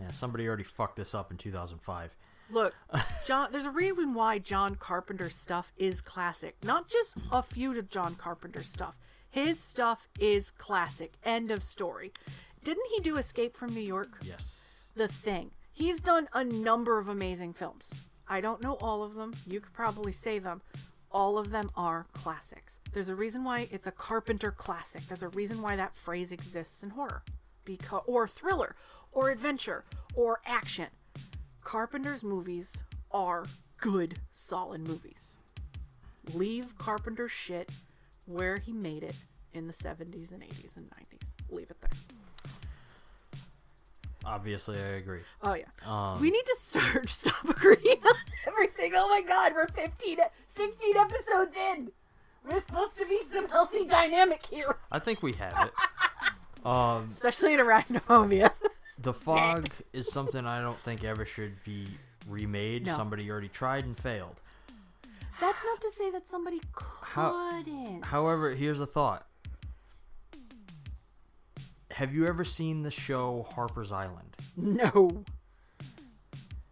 Yeah, 0.00 0.12
somebody 0.12 0.46
already 0.46 0.62
fucked 0.62 0.94
this 0.94 1.12
up 1.12 1.32
in 1.32 1.36
2005. 1.36 2.14
Look, 2.48 2.74
John. 3.26 3.48
There's 3.50 3.64
a 3.64 3.72
reason 3.72 4.14
why 4.14 4.38
John 4.38 4.76
Carpenter's 4.76 5.34
stuff 5.34 5.72
is 5.76 6.00
classic. 6.00 6.54
Not 6.62 6.86
just 6.88 7.14
a 7.32 7.42
few 7.42 7.76
of 7.76 7.88
John 7.90 8.14
Carpenter's 8.14 8.68
stuff. 8.68 8.94
His 9.28 9.58
stuff 9.60 10.08
is 10.20 10.52
classic. 10.52 11.14
End 11.24 11.50
of 11.50 11.62
story. 11.64 12.12
Didn't 12.62 12.86
he 12.94 13.00
do 13.00 13.16
Escape 13.16 13.56
from 13.56 13.74
New 13.74 13.80
York? 13.80 14.18
Yes. 14.22 14.90
The 14.94 15.08
Thing. 15.08 15.50
He's 15.72 16.00
done 16.00 16.28
a 16.34 16.44
number 16.44 16.98
of 16.98 17.08
amazing 17.08 17.54
films. 17.54 17.90
I 18.28 18.40
don't 18.40 18.62
know 18.62 18.74
all 18.74 19.02
of 19.02 19.14
them. 19.14 19.32
You 19.46 19.60
could 19.60 19.72
probably 19.72 20.12
say 20.12 20.38
them. 20.38 20.60
All 21.10 21.38
of 21.38 21.50
them 21.50 21.70
are 21.74 22.06
classics. 22.12 22.78
There's 22.92 23.08
a 23.08 23.14
reason 23.14 23.44
why 23.44 23.68
it's 23.72 23.86
a 23.86 23.92
Carpenter 23.92 24.52
classic. 24.52 25.06
There's 25.08 25.22
a 25.22 25.28
reason 25.28 25.62
why 25.62 25.74
that 25.76 25.96
phrase 25.96 26.32
exists 26.32 26.82
in 26.82 26.90
horror, 26.90 27.22
because 27.64 28.02
or 28.06 28.28
thriller, 28.28 28.76
or 29.10 29.30
adventure, 29.30 29.84
or 30.14 30.40
action. 30.44 30.86
Carpenter's 31.62 32.22
movies 32.22 32.76
are 33.10 33.44
good, 33.78 34.20
solid 34.34 34.86
movies. 34.86 35.36
Leave 36.34 36.76
Carpenter's 36.78 37.32
shit 37.32 37.70
where 38.26 38.58
he 38.58 38.72
made 38.72 39.02
it 39.02 39.16
in 39.52 39.66
the 39.66 39.72
70s 39.72 40.30
and 40.30 40.42
80s 40.42 40.76
and 40.76 40.88
90s. 40.90 41.32
Leave 41.48 41.70
it 41.70 41.80
there. 41.80 41.90
Obviously, 44.24 44.78
I 44.78 44.96
agree. 44.96 45.20
Oh 45.42 45.54
yeah. 45.54 45.64
Um, 45.84 46.20
we 46.20 46.30
need 46.30 46.44
to 46.46 46.56
start 46.60 47.08
stop 47.10 47.48
agreeing 47.48 48.00
on 48.06 48.14
everything. 48.46 48.92
Oh 48.94 49.08
my 49.08 49.22
god, 49.26 49.52
we're 49.54 49.66
15 49.68 50.18
e- 50.18 50.22
16 50.48 50.96
episodes 50.96 51.54
in. 51.72 51.90
We're 52.50 52.60
supposed 52.60 52.96
to 52.98 53.06
be 53.06 53.20
some 53.32 53.48
healthy 53.48 53.86
dynamic 53.86 54.44
here. 54.46 54.76
I 54.90 54.98
think 54.98 55.22
we 55.22 55.32
have 55.34 55.68
it. 55.70 56.66
um, 56.66 57.08
Especially 57.10 57.54
in 57.54 57.60
arachnophobia. 57.60 58.50
The 59.02 59.14
Fog 59.14 59.70
is 59.94 60.12
something 60.12 60.44
I 60.44 60.60
don't 60.60 60.78
think 60.80 61.04
ever 61.04 61.24
should 61.24 61.54
be 61.64 61.86
remade. 62.28 62.84
No. 62.84 62.94
Somebody 62.94 63.30
already 63.30 63.48
tried 63.48 63.86
and 63.86 63.96
failed. 63.98 64.42
That's 65.40 65.64
not 65.64 65.80
to 65.80 65.90
say 65.90 66.10
that 66.10 66.28
somebody 66.28 66.60
couldn't. 66.74 68.04
However, 68.04 68.50
here's 68.54 68.78
a 68.78 68.84
thought. 68.84 69.26
Have 71.92 72.14
you 72.14 72.26
ever 72.26 72.44
seen 72.44 72.82
the 72.82 72.90
show 72.90 73.46
Harper's 73.54 73.92
Island? 73.92 74.36
No. 74.56 75.24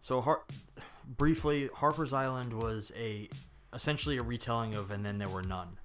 So, 0.01 0.21
Har- 0.21 0.45
briefly, 1.07 1.69
Harper's 1.75 2.13
Island 2.13 2.53
was 2.55 2.93
a 2.97 3.29
essentially 3.75 4.17
a 4.17 4.23
retelling 4.23 4.75
of 4.75 4.91
And 4.91 5.05
Then 5.05 5.19
There 5.19 5.29
Were 5.29 5.43
None, 5.43 5.79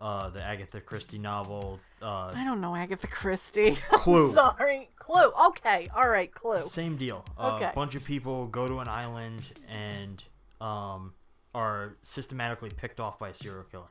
uh, 0.00 0.30
the 0.30 0.42
Agatha 0.42 0.80
Christie 0.80 1.18
novel. 1.18 1.80
Uh, 2.00 2.32
I 2.34 2.44
don't 2.44 2.60
know 2.60 2.74
Agatha 2.74 3.06
Christie. 3.06 3.72
Clue. 3.90 4.30
Sorry. 4.30 4.88
Clue. 4.96 5.32
Okay. 5.48 5.88
All 5.94 6.08
right. 6.08 6.32
Clue. 6.32 6.64
Same 6.66 6.96
deal. 6.96 7.24
A 7.38 7.52
Okay. 7.52 7.72
bunch 7.74 7.94
of 7.94 8.04
people 8.04 8.46
go 8.46 8.66
to 8.68 8.78
an 8.78 8.88
island 8.88 9.42
and 9.68 10.22
um, 10.60 11.12
are 11.54 11.96
systematically 12.02 12.70
picked 12.70 13.00
off 13.00 13.18
by 13.18 13.30
a 13.30 13.34
serial 13.34 13.64
killer. 13.64 13.84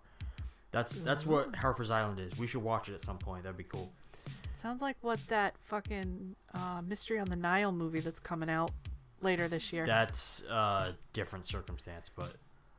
That's 0.71 0.93
that's 0.95 1.23
what 1.25 1.55
Harper's 1.55 1.91
Island 1.91 2.19
is. 2.19 2.35
We 2.39 2.47
should 2.47 2.63
watch 2.63 2.89
it 2.89 2.95
at 2.95 3.01
some 3.01 3.19
point. 3.19 3.43
That'd 3.43 3.57
be 3.57 3.63
cool. 3.63 3.91
Sounds 4.55 4.81
like 4.81 4.97
what 5.01 5.25
that 5.27 5.55
fucking 5.59 6.35
uh, 6.53 6.81
Mystery 6.85 7.19
on 7.19 7.27
the 7.27 7.35
Nile 7.35 7.71
movie 7.71 7.99
that's 7.99 8.19
coming 8.19 8.49
out 8.49 8.71
later 9.21 9.47
this 9.47 9.73
year. 9.73 9.85
That's 9.85 10.43
uh 10.43 10.93
different 11.13 11.47
circumstance, 11.47 12.09
but 12.15 12.35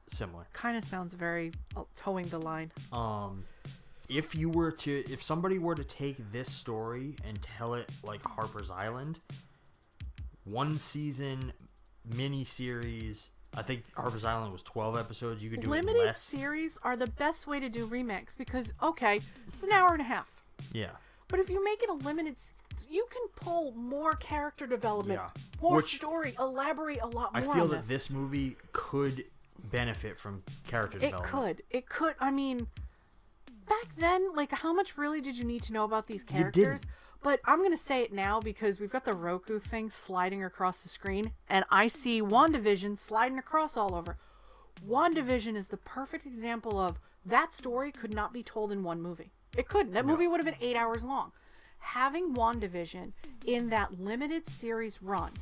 similar. 0.08 0.46
Kind 0.52 0.76
of 0.76 0.84
sounds 0.84 1.14
very 1.14 1.52
uh, 1.76 1.82
towing 1.96 2.26
the 2.28 2.38
line. 2.38 2.70
Um, 2.92 3.44
if 4.08 4.34
you 4.34 4.50
were 4.50 4.70
to, 4.70 5.04
if 5.10 5.22
somebody 5.22 5.58
were 5.58 5.74
to 5.74 5.84
take 5.84 6.16
this 6.32 6.52
story 6.52 7.16
and 7.26 7.40
tell 7.40 7.74
it 7.74 7.90
like 8.02 8.22
Harper's 8.22 8.70
Island, 8.70 9.18
one 10.44 10.78
season 10.78 11.52
mini 12.04 12.44
series. 12.44 13.30
I 13.56 13.62
think 13.62 13.84
Harper's 13.94 14.24
Island 14.24 14.52
was 14.52 14.62
twelve 14.62 14.96
episodes. 14.96 15.42
You 15.42 15.50
could 15.50 15.60
do 15.60 15.68
Limited 15.68 16.16
series 16.16 16.76
are 16.82 16.96
the 16.96 17.06
best 17.06 17.46
way 17.46 17.60
to 17.60 17.68
do 17.68 17.86
remakes 17.86 18.34
because 18.34 18.72
okay, 18.82 19.20
it's 19.48 19.62
an 19.62 19.72
hour 19.72 19.92
and 19.92 20.00
a 20.00 20.04
half. 20.04 20.42
Yeah. 20.72 20.90
But 21.34 21.40
if 21.40 21.50
you 21.50 21.64
make 21.64 21.82
it 21.82 21.90
a 21.90 21.94
limited, 21.94 22.36
you 22.88 23.04
can 23.10 23.22
pull 23.34 23.72
more 23.72 24.12
character 24.12 24.68
development, 24.68 25.18
Yeah. 25.18 25.30
more 25.60 25.78
Which- 25.78 25.96
story, 25.96 26.36
elaborate 26.38 27.00
a 27.02 27.08
lot 27.08 27.34
more. 27.34 27.42
I 27.50 27.54
feel 27.56 27.66
that 27.66 27.78
this. 27.78 27.88
this 27.88 28.08
movie 28.10 28.56
could 28.70 29.24
benefit 29.58 30.16
from 30.16 30.44
character 30.68 30.98
It 30.98 31.10
development. 31.10 31.58
It 31.58 31.66
could. 31.72 31.76
It 31.76 31.88
could. 31.88 32.14
I 32.20 32.30
mean, 32.30 32.68
back 33.66 33.96
then, 33.96 34.32
like, 34.36 34.52
how 34.52 34.72
much 34.72 34.96
really 34.96 35.20
did 35.20 35.36
you 35.36 35.42
need 35.44 35.64
to 35.64 35.72
know 35.72 35.82
about 35.82 36.06
these 36.06 36.20
You 36.20 36.26
characters? 36.36 36.82
didn't. 36.82 36.94
But 37.20 37.40
I'm 37.46 37.64
gonna 37.64 37.76
say 37.76 38.02
it 38.02 38.12
now 38.12 38.38
because 38.38 38.78
we've 38.78 38.92
got 38.92 39.04
the 39.04 39.12
Roku 39.14 39.58
thing 39.58 39.90
sliding 39.90 40.44
across 40.44 40.78
the 40.78 40.88
screen, 40.88 41.32
and 41.48 41.64
I 41.68 41.88
see 41.88 42.22
WandaVision 42.22 42.96
sliding 42.96 43.38
across 43.40 43.76
all 43.76 43.96
over. 43.96 44.18
WandaVision 44.86 45.56
is 45.56 45.66
the 45.66 45.78
perfect 45.78 46.26
example 46.26 46.78
of 46.78 47.00
that 47.26 47.52
story 47.52 47.90
could 47.90 48.14
not 48.14 48.32
be 48.32 48.44
told 48.44 48.70
in 48.70 48.84
one 48.84 49.02
movie. 49.02 49.32
It 49.56 49.68
couldn't. 49.68 49.92
That 49.92 50.06
movie 50.06 50.26
would 50.26 50.38
have 50.38 50.46
been 50.46 50.66
eight 50.66 50.76
hours 50.76 51.04
long. 51.04 51.32
Having 51.78 52.34
WandaVision 52.34 53.12
in 53.46 53.68
that 53.70 54.00
limited 54.00 54.48
series 54.48 55.02
run, 55.02 55.32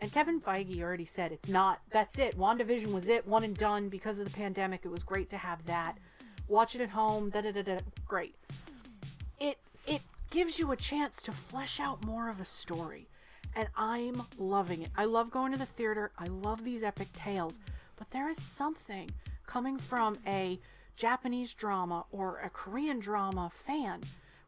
and 0.00 0.12
Kevin 0.12 0.40
Feige 0.40 0.80
already 0.80 1.04
said 1.04 1.32
it's 1.32 1.48
not, 1.48 1.80
that's 1.90 2.18
it. 2.18 2.38
WandaVision 2.38 2.92
was 2.92 3.08
it, 3.08 3.26
one 3.26 3.42
and 3.42 3.56
done 3.56 3.88
because 3.88 4.18
of 4.18 4.24
the 4.24 4.36
pandemic. 4.36 4.82
It 4.84 4.90
was 4.90 5.02
great 5.02 5.28
to 5.30 5.36
have 5.36 5.64
that. 5.66 5.98
Watch 6.46 6.74
it 6.74 6.80
at 6.80 6.90
home, 6.90 7.30
da 7.30 7.40
da 7.40 7.50
da 7.50 7.62
da. 7.62 7.78
Great. 8.06 8.36
It 9.40 9.58
it 9.86 10.02
gives 10.30 10.58
you 10.58 10.70
a 10.70 10.76
chance 10.76 11.20
to 11.22 11.32
flesh 11.32 11.80
out 11.80 12.04
more 12.04 12.28
of 12.28 12.40
a 12.40 12.44
story. 12.44 13.08
And 13.56 13.68
I'm 13.76 14.22
loving 14.38 14.82
it. 14.82 14.90
I 14.96 15.04
love 15.04 15.30
going 15.30 15.52
to 15.52 15.58
the 15.58 15.66
theater. 15.66 16.12
I 16.18 16.26
love 16.26 16.64
these 16.64 16.84
epic 16.84 17.08
tales. 17.12 17.58
But 17.96 18.10
there 18.10 18.28
is 18.28 18.40
something 18.40 19.10
coming 19.46 19.78
from 19.78 20.18
a 20.26 20.60
Japanese 20.98 21.54
drama 21.54 22.04
or 22.10 22.40
a 22.40 22.50
Korean 22.50 22.98
drama 22.98 23.48
fan 23.54 24.00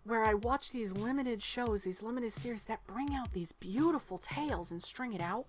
where 0.02 0.24
I 0.24 0.34
watch 0.34 0.72
these 0.72 0.90
limited 0.90 1.40
shows, 1.40 1.82
these 1.82 2.02
limited 2.02 2.32
series 2.32 2.64
that 2.64 2.84
bring 2.88 3.14
out 3.14 3.32
these 3.32 3.52
beautiful 3.52 4.18
tales 4.18 4.72
and 4.72 4.82
string 4.82 5.12
it 5.12 5.20
out. 5.20 5.46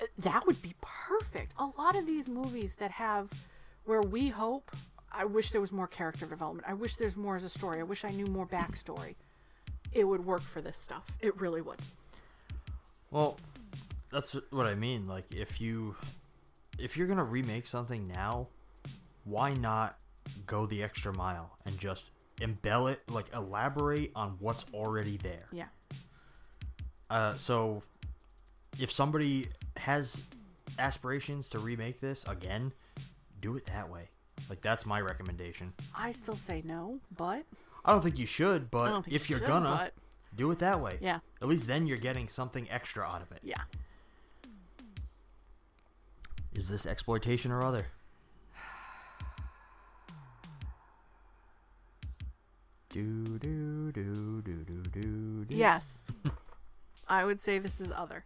Uh, 0.00 0.06
That 0.18 0.46
would 0.48 0.60
be 0.60 0.74
perfect. 0.80 1.52
A 1.58 1.66
lot 1.78 1.94
of 1.96 2.06
these 2.06 2.26
movies 2.26 2.74
that 2.80 2.90
have 2.90 3.30
where 3.84 4.02
we 4.02 4.28
hope, 4.30 4.72
I 5.12 5.24
wish 5.24 5.52
there 5.52 5.60
was 5.60 5.70
more 5.70 5.86
character 5.86 6.26
development. 6.26 6.66
I 6.68 6.74
wish 6.74 6.96
there's 6.96 7.16
more 7.16 7.36
as 7.36 7.44
a 7.44 7.48
story. 7.48 7.78
I 7.78 7.84
wish 7.84 8.04
I 8.04 8.10
knew 8.10 8.26
more 8.26 8.46
backstory. 8.48 9.14
It 9.92 10.02
would 10.02 10.24
work 10.24 10.42
for 10.42 10.60
this 10.60 10.76
stuff. 10.76 11.06
It 11.20 11.40
really 11.40 11.62
would. 11.62 11.78
Well, 13.12 13.38
that's 14.10 14.34
what 14.50 14.66
I 14.66 14.74
mean. 14.74 15.06
Like 15.06 15.32
if 15.32 15.60
you 15.60 15.94
if 16.78 16.96
you're 16.96 17.06
gonna 17.06 17.24
remake 17.24 17.68
something 17.68 18.08
now, 18.08 18.48
why 19.28 19.52
not 19.54 19.98
go 20.46 20.66
the 20.66 20.82
extra 20.82 21.12
mile 21.14 21.58
and 21.66 21.78
just 21.78 22.10
embellish, 22.40 22.98
like 23.10 23.26
elaborate 23.34 24.10
on 24.14 24.36
what's 24.40 24.64
already 24.72 25.16
there? 25.18 25.46
Yeah. 25.52 25.66
Uh, 27.10 27.34
so 27.34 27.82
if 28.78 28.90
somebody 28.92 29.46
has 29.76 30.22
aspirations 30.78 31.48
to 31.50 31.58
remake 31.58 32.00
this 32.00 32.24
again, 32.28 32.72
do 33.40 33.56
it 33.56 33.64
that 33.66 33.90
way. 33.90 34.08
Like 34.48 34.60
that's 34.60 34.86
my 34.86 35.00
recommendation. 35.00 35.72
I 35.94 36.12
still 36.12 36.36
say 36.36 36.62
no, 36.64 37.00
but 37.16 37.44
I 37.84 37.92
don't 37.92 38.02
think 38.02 38.18
you 38.18 38.26
should, 38.26 38.70
but 38.70 39.06
if 39.08 39.28
you 39.28 39.34
you're 39.36 39.40
should, 39.40 39.48
gonna, 39.48 39.68
but- 39.70 39.94
do 40.36 40.50
it 40.50 40.58
that 40.60 40.80
way. 40.80 40.98
Yeah. 41.00 41.18
At 41.42 41.48
least 41.48 41.66
then 41.66 41.86
you're 41.86 41.96
getting 41.98 42.28
something 42.28 42.70
extra 42.70 43.02
out 43.04 43.22
of 43.22 43.32
it. 43.32 43.40
yeah. 43.42 43.62
Is 46.54 46.68
this 46.68 46.86
exploitation 46.86 47.50
or 47.52 47.64
other? 47.64 47.86
Do 52.90 53.38
do 53.38 53.92
do 53.92 54.42
do 54.42 54.64
do 54.64 55.44
do. 55.44 55.54
Yes. 55.54 56.10
I 57.08 57.24
would 57.24 57.40
say 57.40 57.58
this 57.58 57.80
is 57.80 57.92
other. 57.94 58.24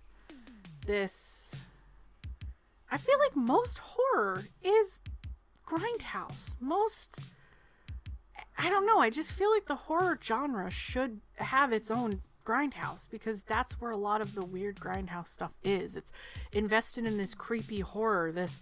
This 0.86 1.54
I 2.90 2.96
feel 2.96 3.18
like 3.18 3.34
most 3.34 3.78
horror 3.78 4.44
is 4.62 5.00
grindhouse. 5.66 6.56
Most 6.60 7.18
I 8.58 8.70
don't 8.70 8.86
know, 8.86 8.98
I 8.98 9.10
just 9.10 9.32
feel 9.32 9.50
like 9.50 9.66
the 9.66 9.74
horror 9.74 10.18
genre 10.22 10.70
should 10.70 11.20
have 11.36 11.72
its 11.72 11.90
own 11.90 12.20
grindhouse 12.44 13.06
because 13.10 13.42
that's 13.42 13.80
where 13.80 13.90
a 13.90 13.96
lot 13.96 14.20
of 14.20 14.34
the 14.34 14.44
weird 14.44 14.76
grindhouse 14.76 15.28
stuff 15.28 15.52
is. 15.64 15.96
It's 15.96 16.12
invested 16.52 17.06
in 17.06 17.16
this 17.16 17.34
creepy 17.34 17.80
horror, 17.80 18.30
this 18.30 18.60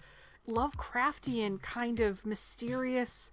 Lovecraftian 0.48 1.60
kind 1.60 2.00
of 2.00 2.24
mysterious 2.24 3.30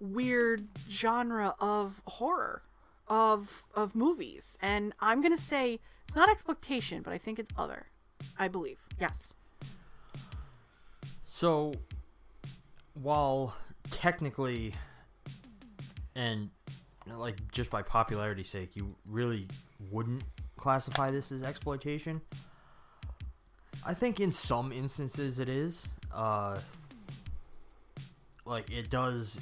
weird 0.00 0.66
genre 0.90 1.54
of 1.60 2.02
horror 2.06 2.62
of 3.08 3.64
of 3.74 3.94
movies 3.94 4.56
and 4.62 4.92
i'm 5.00 5.20
gonna 5.22 5.36
say 5.36 5.78
it's 6.06 6.16
not 6.16 6.28
exploitation 6.28 7.02
but 7.02 7.12
i 7.12 7.18
think 7.18 7.38
it's 7.38 7.50
other 7.56 7.86
i 8.38 8.48
believe 8.48 8.78
yes 9.00 9.32
So, 11.26 11.72
while 13.02 13.56
technically, 13.90 14.72
and 16.14 16.48
like 17.18 17.36
just 17.50 17.70
by 17.70 17.82
popularity's 17.82 18.48
sake, 18.48 18.76
you 18.76 18.94
really 19.04 19.48
wouldn't 19.90 20.22
classify 20.56 21.10
this 21.10 21.32
as 21.32 21.42
exploitation. 21.42 22.20
I 23.84 23.94
think 23.94 24.20
in 24.20 24.30
some 24.30 24.70
instances 24.70 25.40
it 25.40 25.48
is. 25.48 25.88
Uh, 26.14 26.60
like 28.44 28.70
it 28.70 28.88
does 28.88 29.40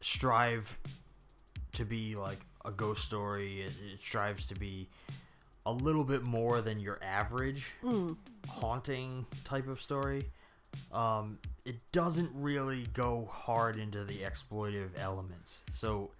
strive 0.00 0.78
to 1.72 1.84
be 1.84 2.16
like 2.16 2.38
a 2.64 2.70
ghost 2.70 3.04
story. 3.04 3.62
It, 3.62 3.72
it 3.92 3.98
strives 4.00 4.46
to 4.46 4.54
be 4.54 4.88
a 5.66 5.72
little 5.72 6.04
bit 6.04 6.22
more 6.24 6.60
than 6.62 6.80
your 6.80 6.98
average 7.02 7.66
Mm. 7.84 8.16
haunting 8.48 9.26
type 9.44 9.68
of 9.68 9.80
story. 9.80 10.24
Um, 10.92 11.38
it 11.64 11.76
doesn't 11.92 12.30
really 12.34 12.86
go 12.92 13.28
hard 13.30 13.76
into 13.76 14.04
the 14.04 14.18
exploitive 14.18 14.90
elements, 14.98 15.64
so 15.70 16.12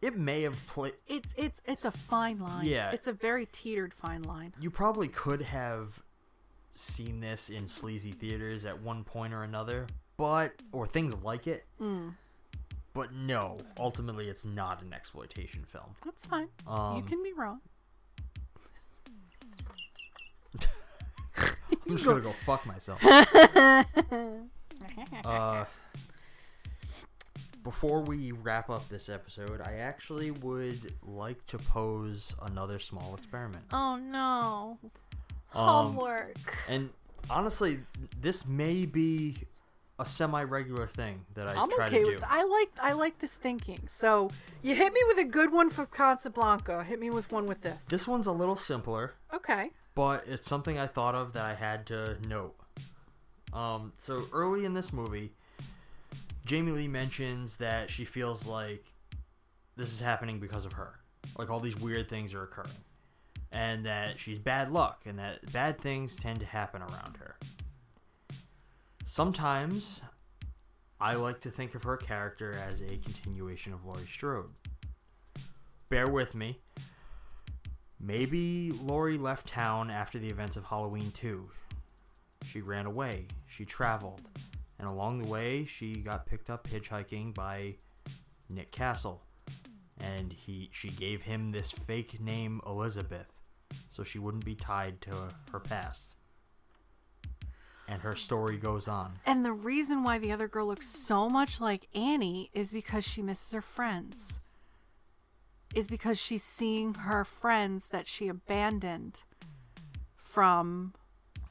it 0.00 0.16
may 0.16 0.42
have 0.42 0.66
played. 0.66 0.94
it's 1.06 1.34
it's 1.36 1.60
it's 1.66 1.84
a 1.84 1.90
fine 1.90 2.38
line 2.40 2.64
Yeah. 2.66 2.90
it's 2.90 3.06
a 3.06 3.12
very 3.12 3.46
teetered 3.46 3.92
fine 3.94 4.22
line 4.22 4.52
You 4.58 4.70
probably 4.70 5.08
could 5.08 5.42
have 5.42 6.02
seen 6.74 7.20
this 7.20 7.48
in 7.50 7.68
sleazy 7.68 8.12
theaters 8.12 8.64
at 8.66 8.80
one 8.82 9.04
point 9.04 9.32
or 9.34 9.42
another, 9.42 9.86
but 10.16 10.52
or 10.72 10.86
things 10.86 11.14
like 11.22 11.46
it. 11.46 11.64
Mm. 11.80 12.14
But 12.94 13.12
no, 13.12 13.58
ultimately, 13.78 14.28
it's 14.28 14.44
not 14.44 14.82
an 14.82 14.92
exploitation 14.92 15.64
film. 15.64 15.94
that's 16.04 16.26
fine 16.26 16.48
you 16.66 16.72
Um, 16.72 17.02
can 17.02 17.22
be 17.22 17.32
wrong 17.32 17.60
I'm 21.36 21.96
just 21.96 22.04
gonna 22.06 22.20
go 22.20 22.32
fuck 22.46 22.64
myself. 22.66 23.00
uh, 25.24 25.64
before 27.62 28.00
we 28.02 28.32
wrap 28.32 28.70
up 28.70 28.88
this 28.88 29.08
episode, 29.08 29.60
I 29.60 29.74
actually 29.78 30.30
would 30.30 30.94
like 31.02 31.44
to 31.46 31.58
pose 31.58 32.34
another 32.42 32.78
small 32.78 33.14
experiment. 33.16 33.64
oh 33.72 33.96
no 33.96 34.78
Um, 35.54 35.86
homework 35.86 36.36
And 36.68 36.90
honestly, 37.28 37.80
this 38.20 38.46
may 38.46 38.86
be 38.86 39.38
a 39.98 40.04
semi-regular 40.04 40.86
thing 40.88 41.24
that 41.34 41.46
I 41.46 41.54
I'm 41.60 41.70
try 41.70 41.86
okay 41.86 42.00
to 42.00 42.04
do. 42.04 42.12
with. 42.14 42.24
I 42.26 42.42
like 42.44 42.70
I 42.80 42.92
like 42.94 43.18
this 43.20 43.34
thinking. 43.34 43.86
So 43.88 44.28
you 44.62 44.74
hit 44.74 44.92
me 44.92 45.00
with 45.06 45.18
a 45.18 45.24
good 45.24 45.52
one 45.52 45.70
for 45.70 45.86
Casablanca. 45.86 46.82
Hit 46.84 46.98
me 46.98 47.10
with 47.10 47.30
one 47.30 47.46
with 47.46 47.60
this. 47.62 47.84
This 47.86 48.08
one's 48.08 48.26
a 48.26 48.32
little 48.32 48.56
simpler, 48.56 49.14
Okay. 49.32 49.70
but 49.94 50.24
it's 50.26 50.46
something 50.46 50.78
I 50.78 50.86
thought 50.88 51.14
of 51.14 51.32
that 51.34 51.44
I 51.44 51.54
had 51.54 51.86
to 51.86 52.16
note. 52.28 52.56
Um, 53.52 53.92
so 53.96 54.24
early 54.32 54.64
in 54.64 54.74
this 54.74 54.92
movie, 54.92 55.32
Jamie 56.44 56.72
Lee 56.72 56.88
mentions 56.88 57.56
that 57.58 57.88
she 57.88 58.04
feels 58.04 58.46
like 58.46 58.92
this 59.76 59.92
is 59.92 60.00
happening 60.00 60.40
because 60.40 60.64
of 60.64 60.72
her. 60.72 60.98
Like 61.38 61.50
all 61.50 61.60
these 61.60 61.76
weird 61.78 62.08
things 62.08 62.34
are 62.34 62.42
occurring. 62.42 62.68
And 63.52 63.86
that 63.86 64.18
she's 64.18 64.40
bad 64.40 64.72
luck 64.72 65.02
and 65.06 65.20
that 65.20 65.52
bad 65.52 65.80
things 65.80 66.16
tend 66.16 66.40
to 66.40 66.46
happen 66.46 66.82
around 66.82 67.16
her. 67.18 67.36
Sometimes 69.04 70.00
I 70.98 71.14
like 71.14 71.40
to 71.40 71.50
think 71.50 71.74
of 71.74 71.82
her 71.82 71.96
character 71.96 72.54
as 72.66 72.80
a 72.80 72.96
continuation 72.96 73.74
of 73.74 73.84
Laurie 73.84 74.06
Strode. 74.06 74.50
Bear 75.90 76.08
with 76.08 76.34
me. 76.34 76.60
Maybe 78.00 78.72
Laurie 78.82 79.18
left 79.18 79.46
town 79.46 79.90
after 79.90 80.18
the 80.18 80.28
events 80.28 80.56
of 80.56 80.64
Halloween 80.64 81.10
2. 81.12 81.48
She 82.46 82.62
ran 82.62 82.86
away. 82.86 83.26
She 83.46 83.64
traveled. 83.64 84.22
And 84.78 84.88
along 84.88 85.22
the 85.22 85.28
way, 85.28 85.66
she 85.66 85.96
got 85.96 86.26
picked 86.26 86.48
up 86.50 86.66
hitchhiking 86.66 87.34
by 87.34 87.76
Nick 88.48 88.72
Castle. 88.72 89.22
And 90.00 90.32
he 90.32 90.70
she 90.72 90.88
gave 90.88 91.22
him 91.22 91.52
this 91.52 91.70
fake 91.70 92.20
name 92.20 92.60
Elizabeth 92.66 93.32
so 93.88 94.02
she 94.02 94.18
wouldn't 94.18 94.44
be 94.44 94.54
tied 94.54 95.00
to 95.02 95.10
her 95.52 95.60
past. 95.60 96.16
And 97.86 98.02
her 98.02 98.16
story 98.16 98.56
goes 98.56 98.88
on. 98.88 99.18
And 99.26 99.44
the 99.44 99.52
reason 99.52 100.02
why 100.02 100.18
the 100.18 100.32
other 100.32 100.48
girl 100.48 100.66
looks 100.66 100.86
so 100.88 101.28
much 101.28 101.60
like 101.60 101.88
Annie 101.94 102.50
is 102.54 102.70
because 102.70 103.04
she 103.04 103.20
misses 103.22 103.52
her 103.52 103.60
friends. 103.60 104.40
Is 105.74 105.88
because 105.88 106.18
she's 106.18 106.44
seeing 106.44 106.94
her 106.94 107.24
friends 107.24 107.88
that 107.88 108.08
she 108.08 108.28
abandoned 108.28 109.20
from 110.16 110.94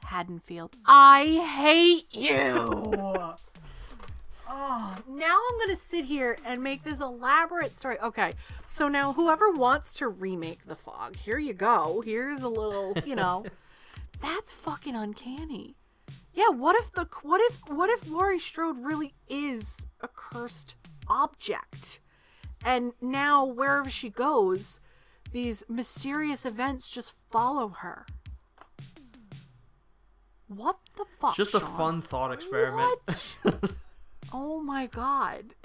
Haddonfield. 0.06 0.76
I 0.86 1.26
hate 1.58 2.08
you. 2.14 3.34
Oh, 4.56 4.96
now 5.08 5.40
I'm 5.50 5.58
going 5.58 5.76
to 5.76 5.82
sit 5.82 6.06
here 6.06 6.38
and 6.46 6.62
make 6.62 6.84
this 6.84 7.00
elaborate 7.00 7.74
story. 7.76 7.98
Okay, 8.00 8.34
so 8.66 8.88
now 8.88 9.14
whoever 9.14 9.50
wants 9.50 9.94
to 9.94 10.08
remake 10.08 10.68
The 10.68 10.76
Fog, 10.76 11.16
here 11.16 11.40
you 11.40 11.54
go. 11.54 12.04
Here's 12.06 12.44
a 12.44 12.50
little, 12.50 12.96
you 13.04 13.16
know, 13.16 13.46
that's 14.22 14.52
fucking 14.52 14.96
uncanny. 14.96 15.76
Yeah, 16.34 16.50
what 16.50 16.76
if 16.76 16.92
the 16.92 17.08
what 17.22 17.42
if 17.42 17.70
what 17.70 17.90
if 17.90 18.10
Laurie 18.10 18.40
Strode 18.40 18.78
really 18.80 19.14
is 19.30 19.88
a 20.02 20.08
cursed 20.08 20.76
object? 21.08 22.00
And 22.66 22.94
now 23.02 23.46
wherever 23.46 23.90
she 23.90 24.10
goes, 24.10 24.80
these 25.32 25.64
mysterious 25.70 26.46
events 26.46 26.90
just 26.90 27.14
follow 27.30 27.70
her. 27.70 28.06
What 30.48 30.78
the 30.98 31.06
fuck? 31.20 31.32
It's 31.32 31.38
just 31.38 31.56
a 31.56 31.60
Shawn? 31.60 31.78
fun 31.78 32.02
thought 32.02 32.32
experiment. 32.32 33.36
What? 33.44 33.72
oh 34.34 34.62
my 34.62 34.88
god. 34.88 35.56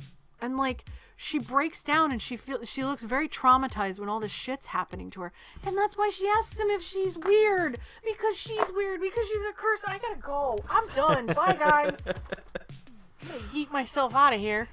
And 0.40 0.56
like 0.56 0.84
she 1.20 1.40
breaks 1.40 1.82
down 1.82 2.12
and 2.12 2.22
she 2.22 2.36
feels 2.36 2.70
she 2.70 2.84
looks 2.84 3.02
very 3.02 3.28
traumatized 3.28 3.98
when 3.98 4.08
all 4.08 4.20
this 4.20 4.30
shit's 4.30 4.66
happening 4.66 5.10
to 5.10 5.22
her. 5.22 5.32
And 5.66 5.76
that's 5.76 5.98
why 5.98 6.10
she 6.10 6.28
asks 6.28 6.60
him 6.60 6.68
if 6.68 6.80
she's 6.80 7.18
weird. 7.18 7.80
Because 8.04 8.36
she's 8.36 8.72
weird, 8.72 9.00
because 9.00 9.26
she's 9.26 9.42
a 9.42 9.52
curse. 9.52 9.82
I 9.84 9.98
gotta 9.98 10.20
go. 10.20 10.60
I'm 10.70 10.86
done. 10.90 11.26
Bye 11.34 11.56
guys. 11.58 12.00
I'm 12.06 13.28
gonna 13.28 13.40
yeet 13.52 13.72
myself 13.72 14.14
out 14.14 14.32
of 14.32 14.38
here. 14.38 14.68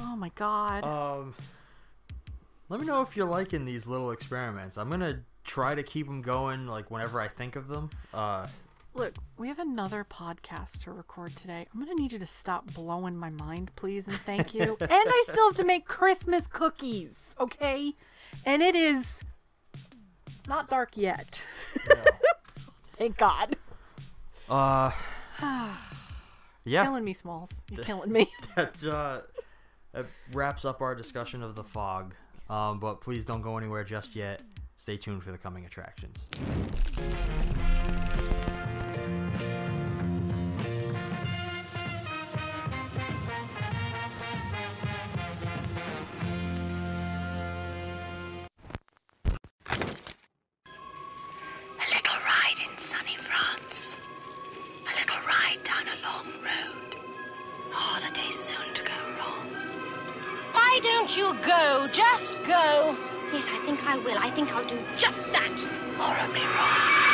Oh 0.00 0.14
my 0.14 0.30
god. 0.34 0.84
Um, 0.84 1.34
let 2.68 2.78
me 2.78 2.86
know 2.86 3.00
if 3.00 3.16
you're 3.16 3.26
liking 3.26 3.64
these 3.64 3.86
little 3.86 4.10
experiments. 4.10 4.76
I'm 4.76 4.90
gonna 4.90 5.20
try 5.44 5.74
to 5.74 5.82
keep 5.82 6.06
them 6.06 6.20
going, 6.20 6.66
like 6.66 6.90
whenever 6.90 7.22
I 7.22 7.28
think 7.28 7.56
of 7.56 7.68
them. 7.68 7.88
Uh, 8.12 8.48
Look, 8.96 9.16
we 9.38 9.48
have 9.48 9.58
another 9.58 10.06
podcast 10.08 10.84
to 10.84 10.92
record 10.92 11.34
today. 11.34 11.66
I'm 11.74 11.80
gonna 11.80 11.96
need 11.96 12.12
you 12.12 12.18
to 12.20 12.26
stop 12.26 12.72
blowing 12.72 13.16
my 13.16 13.28
mind, 13.28 13.72
please, 13.74 14.06
and 14.06 14.16
thank 14.18 14.54
you. 14.54 14.76
and 14.80 14.88
I 14.90 15.22
still 15.26 15.48
have 15.48 15.56
to 15.56 15.64
make 15.64 15.84
Christmas 15.84 16.46
cookies, 16.46 17.34
okay? 17.40 17.94
And 18.46 18.62
it 18.62 18.76
is 18.76 19.24
it's 20.44 20.46
not 20.46 20.70
dark 20.70 20.96
yet. 20.96 21.44
Thank 22.96 23.16
God. 23.16 23.56
uh, 24.48 24.92
yeah. 26.64 26.84
Killing 26.84 27.02
me, 27.02 27.14
Smalls. 27.14 27.62
You're 27.70 27.82
killing 27.82 28.12
me. 28.12 28.30
that 28.56 28.84
uh, 28.84 29.22
that 29.92 30.06
wraps 30.32 30.64
up 30.64 30.82
our 30.82 30.94
discussion 30.94 31.42
of 31.42 31.56
the 31.56 31.64
fog. 31.64 32.14
Um, 32.48 32.78
but 32.78 33.00
please 33.00 33.24
don't 33.24 33.42
go 33.42 33.58
anywhere 33.58 33.82
just 33.82 34.14
yet. 34.14 34.42
Stay 34.76 34.98
tuned 34.98 35.24
for 35.24 35.32
the 35.32 35.38
coming 35.38 35.64
attractions. 35.64 36.28
I 63.86 63.98
will. 63.98 64.16
I 64.18 64.30
think 64.30 64.54
I'll 64.54 64.64
do 64.64 64.82
just 64.96 65.20
that. 65.32 65.66
Horribly 65.98 66.40
wrong. 66.40 67.13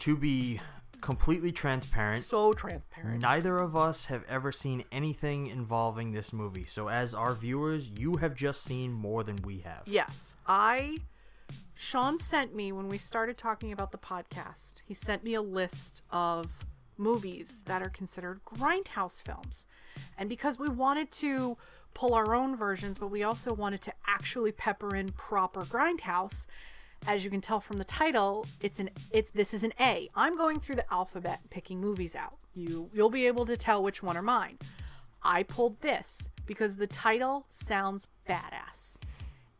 To 0.00 0.16
be 0.16 0.60
completely 1.00 1.52
transparent, 1.52 2.24
so 2.24 2.52
transparent. 2.52 3.20
neither 3.20 3.56
of 3.58 3.76
us 3.76 4.06
have 4.06 4.24
ever 4.28 4.52
seen 4.52 4.84
anything 4.92 5.46
involving 5.46 6.12
this 6.12 6.32
movie. 6.32 6.64
So, 6.66 6.88
as 6.88 7.14
our 7.14 7.34
viewers, 7.34 7.90
you 7.96 8.16
have 8.16 8.34
just 8.34 8.62
seen 8.62 8.92
more 8.92 9.24
than 9.24 9.36
we 9.44 9.60
have. 9.60 9.82
Yes, 9.86 10.36
I. 10.46 10.98
Shawn 11.74 12.18
sent 12.18 12.54
me 12.54 12.72
when 12.72 12.88
we 12.88 12.98
started 12.98 13.38
talking 13.38 13.72
about 13.72 13.90
the 13.90 13.98
podcast. 13.98 14.82
He 14.84 14.94
sent 14.94 15.24
me 15.24 15.34
a 15.34 15.42
list 15.42 16.02
of 16.10 16.64
movies 16.98 17.60
that 17.64 17.80
are 17.82 17.88
considered 17.88 18.40
grindhouse 18.44 19.20
films, 19.20 19.66
and 20.18 20.28
because 20.28 20.58
we 20.58 20.68
wanted 20.68 21.10
to 21.12 21.56
pull 21.94 22.14
our 22.14 22.34
own 22.34 22.54
versions, 22.54 22.98
but 22.98 23.08
we 23.08 23.22
also 23.22 23.52
wanted 23.52 23.80
to 23.82 23.92
actually 24.06 24.52
pepper 24.52 24.94
in 24.94 25.10
proper 25.12 25.62
grindhouse. 25.62 26.46
As 27.06 27.24
you 27.24 27.30
can 27.30 27.40
tell 27.40 27.60
from 27.60 27.78
the 27.78 27.84
title, 27.84 28.46
it's 28.60 28.78
an 28.78 28.90
it's 29.10 29.30
this 29.30 29.54
is 29.54 29.64
an 29.64 29.72
A. 29.80 30.08
I'm 30.14 30.36
going 30.36 30.60
through 30.60 30.76
the 30.76 30.92
alphabet 30.92 31.40
picking 31.50 31.80
movies 31.80 32.14
out. 32.14 32.36
You 32.54 32.90
you'll 32.92 33.10
be 33.10 33.26
able 33.26 33.46
to 33.46 33.56
tell 33.56 33.82
which 33.82 34.02
one 34.02 34.16
are 34.16 34.22
mine. 34.22 34.58
I 35.22 35.42
pulled 35.42 35.80
this 35.80 36.28
because 36.46 36.76
the 36.76 36.86
title 36.86 37.46
sounds 37.48 38.06
badass. 38.28 38.96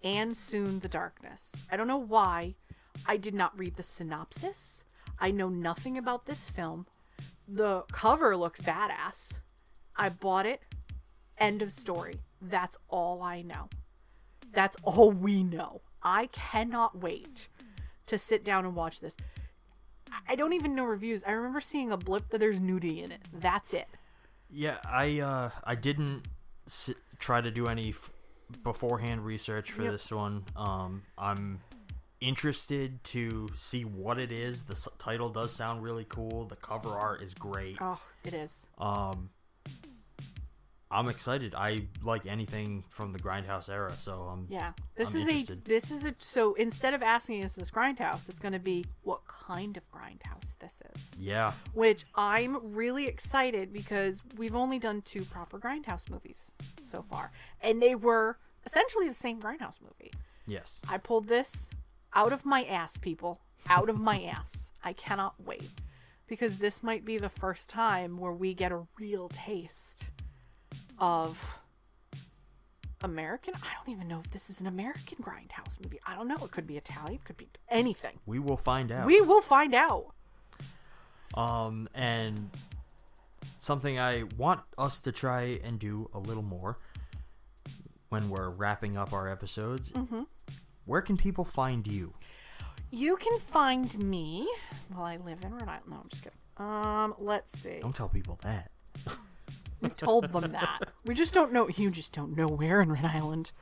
And 0.03 0.37
Soon 0.37 0.81
the 0.81 0.89
Darkness. 0.89 1.53
I 1.71 1.77
don't 1.77 1.89
know 1.89 1.99
why. 1.99 2.55
I 3.07 3.17
did 3.17 3.35
not 3.35 3.59
read 3.59 3.77
the 3.77 3.83
synopsis. 3.83 4.85
I 5.19 5.31
know 5.31 5.49
nothing 5.49 5.99
about 5.99 6.27
this 6.27 6.49
film. 6.49 6.87
The 7.47 7.83
cover 7.93 8.37
looks 8.37 8.61
badass. 8.61 9.39
I 9.97 10.09
bought 10.09 10.47
it. 10.47 10.62
End 11.37 11.62
of 11.62 11.73
story. 11.73 12.21
That's 12.41 12.77
all 12.89 13.23
I 13.23 13.43
know. 13.43 13.69
That's 14.53 14.77
all 14.83 15.11
we 15.11 15.43
know. 15.43 15.83
I 16.02 16.27
cannot 16.28 16.98
wait 16.98 17.48
to 18.06 18.18
sit 18.18 18.44
down 18.44 18.64
and 18.64 18.74
watch 18.74 19.01
this. 19.01 19.16
I 20.28 20.35
don't 20.35 20.52
even 20.55 20.74
know 20.74 20.85
reviews. 20.85 21.22
I 21.24 21.31
remember 21.32 21.60
seeing 21.60 21.93
a 21.93 21.97
blip 21.97 22.31
that 22.31 22.39
there's 22.39 22.59
nudity 22.60 23.02
in 23.02 23.12
it. 23.12 23.20
That's 23.32 23.72
it. 23.74 23.86
Yeah, 24.51 24.78
I 24.85 25.20
uh, 25.20 25.51
I 25.62 25.74
didn't 25.77 26.27
s- 26.66 26.90
try 27.20 27.40
to 27.40 27.51
do 27.52 27.68
any 27.68 27.90
f- 27.90 28.10
beforehand 28.64 29.24
research 29.24 29.70
for 29.70 29.82
Yep. 29.85 29.93
this 29.93 30.10
one. 30.10 30.44
Um, 30.56 31.02
I'm 31.16 31.60
interested 32.20 33.02
to 33.05 33.48
see 33.55 33.85
what 33.85 34.20
it 34.20 34.32
is. 34.32 34.64
The 34.64 34.72
s- 34.74 34.89
title 34.98 35.28
does 35.28 35.52
sound 35.55 35.82
really 35.85 36.05
cool. 36.09 36.47
The 36.47 36.56
cover 36.56 36.90
art 36.90 37.22
is 37.22 37.32
great. 37.35 37.77
Oh, 37.81 38.01
it 38.24 38.35
is. 38.35 38.66
Um, 38.78 39.31
I'm 40.93 41.09
excited. 41.09 41.55
I 41.55 41.87
like 42.03 42.27
anything 42.27 42.83
from 42.89 43.12
the 43.12 43.19
Grindhouse 43.21 43.71
era, 43.71 43.93
so 43.99 44.23
I'm 44.23 44.47
Yeah. 44.51 44.73
This 44.97 45.15
I'm 45.15 45.21
is 45.21 45.27
interested. 45.29 45.59
a 45.65 45.69
this 45.69 45.91
is 45.93 46.05
a 46.05 46.15
so 46.19 46.55
instead 46.55 46.95
of 46.95 47.03
asking 47.03 47.43
is 47.45 47.55
this 47.55 47.71
grindhouse, 47.71 48.29
it's 48.29 48.41
going 48.41 48.55
to 48.55 48.59
be 48.59 48.85
what 49.03 49.21
kind 49.29 49.77
of 49.77 49.85
grindhouse 49.93 50.59
this 50.59 50.83
is. 50.97 51.21
Yeah. 51.21 51.53
Which 51.75 52.05
I'm 52.17 52.75
really 52.75 53.07
excited 53.07 53.73
because 53.73 54.23
we've 54.37 54.57
only 54.57 54.81
done 54.81 55.03
two 55.03 55.23
proper 55.25 55.61
grindhouse 55.61 56.11
movies 56.11 56.55
so 56.83 57.03
far, 57.03 57.31
and 57.61 57.81
they 57.81 57.95
were 57.95 58.39
essentially 58.67 59.07
the 59.07 59.15
same 59.15 59.41
grindhouse 59.41 59.81
movie. 59.81 60.12
Yes. 60.47 60.81
I 60.89 60.99
pulled 60.99 61.29
this 61.29 61.71
out 62.15 62.33
of 62.33 62.45
my 62.45 62.65
ass, 62.65 62.97
people. 62.97 63.41
Out 63.69 63.89
of 63.89 63.99
my 64.01 64.23
ass. 64.23 64.73
I 64.83 64.93
cannot 64.93 65.35
wait. 65.39 65.71
Because 66.27 66.59
this 66.59 66.83
might 66.83 67.05
be 67.05 67.19
the 67.19 67.29
first 67.29 67.69
time 67.69 68.17
where 68.17 68.33
we 68.33 68.55
get 68.55 68.73
a 68.73 68.87
real 68.99 69.29
taste 69.29 70.11
of 71.01 71.59
American. 73.02 73.55
I 73.56 73.68
don't 73.85 73.93
even 73.94 74.09
know 74.09 74.20
if 74.20 74.31
this 74.31 74.51
is 74.51 74.60
an 74.60 74.66
American 74.66 75.18
grindhouse 75.22 75.82
movie. 75.82 75.98
I 76.06 76.14
don't 76.14 76.28
know. 76.28 76.36
It 76.36 76.51
could 76.51 76.66
be 76.66 76.77
Italian, 76.77 77.20
could 77.24 77.36
be 77.36 77.48
anything. 77.68 78.18
We 78.27 78.39
will 78.39 78.56
find 78.59 78.93
out. 78.93 79.06
We 79.06 79.20
will 79.20 79.40
find 79.43 79.74
out. 79.74 80.06
Um, 81.35 81.89
and 81.94 82.51
something 83.59 83.98
I 83.98 84.24
want 84.36 84.60
us 84.77 85.01
to 85.01 85.12
try 85.12 85.59
and 85.64 85.78
do 85.78 86.10
a 86.12 86.18
little 86.18 86.43
more 86.43 86.78
when 88.10 88.28
we're 88.28 88.51
wrapping 88.51 88.97
up 88.97 89.12
our 89.12 89.28
episodes. 89.28 89.90
Mhm. 89.93 90.27
Where 90.85 91.01
can 91.01 91.16
people 91.16 91.44
find 91.44 91.86
you? 91.86 92.14
You 92.90 93.16
can 93.16 93.39
find 93.39 93.97
me. 93.98 94.48
Well, 94.93 95.05
I 95.05 95.16
live 95.16 95.44
in 95.44 95.52
Rhode 95.55 95.68
Island. 95.68 95.82
No, 95.89 95.97
I'm 96.02 96.09
just 96.09 96.24
kidding. 96.24 96.39
Um, 96.56 97.14
let's 97.18 97.56
see. 97.59 97.78
Don't 97.81 97.94
tell 97.94 98.09
people 98.09 98.39
that. 98.43 98.70
We've 99.82 99.97
told 99.97 100.31
them 100.31 100.52
that. 100.52 100.81
We 101.05 101.15
just 101.15 101.32
don't 101.32 101.52
know. 101.52 101.69
You 101.69 101.90
just 101.90 102.12
don't 102.12 102.36
know 102.36 102.47
where 102.47 102.81
in 102.81 102.90
Rhode 102.90 103.05
Island. 103.05 103.52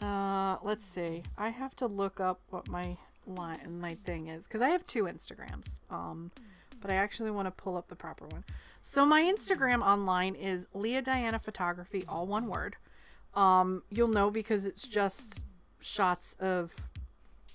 Uh, 0.00 0.56
let's 0.62 0.84
see. 0.84 1.22
I 1.38 1.50
have 1.50 1.76
to 1.76 1.86
look 1.86 2.20
up 2.20 2.40
what 2.50 2.68
my 2.68 2.96
line, 3.26 3.80
my 3.80 3.94
thing 4.04 4.28
is, 4.28 4.44
because 4.44 4.60
I 4.60 4.70
have 4.70 4.86
two 4.86 5.04
Instagrams. 5.04 5.80
Um, 5.90 6.32
but 6.80 6.90
I 6.90 6.96
actually 6.96 7.30
want 7.30 7.46
to 7.46 7.52
pull 7.52 7.76
up 7.76 7.88
the 7.88 7.94
proper 7.94 8.26
one. 8.26 8.44
So 8.80 9.06
my 9.06 9.22
Instagram 9.22 9.80
online 9.80 10.34
is 10.34 10.66
Lea 10.74 11.00
Diana 11.00 11.38
Photography, 11.38 12.04
all 12.08 12.26
one 12.26 12.48
word. 12.48 12.76
Um, 13.34 13.84
you'll 13.88 14.08
know 14.08 14.30
because 14.30 14.66
it's 14.66 14.82
just 14.82 15.44
shots 15.80 16.34
of 16.40 16.74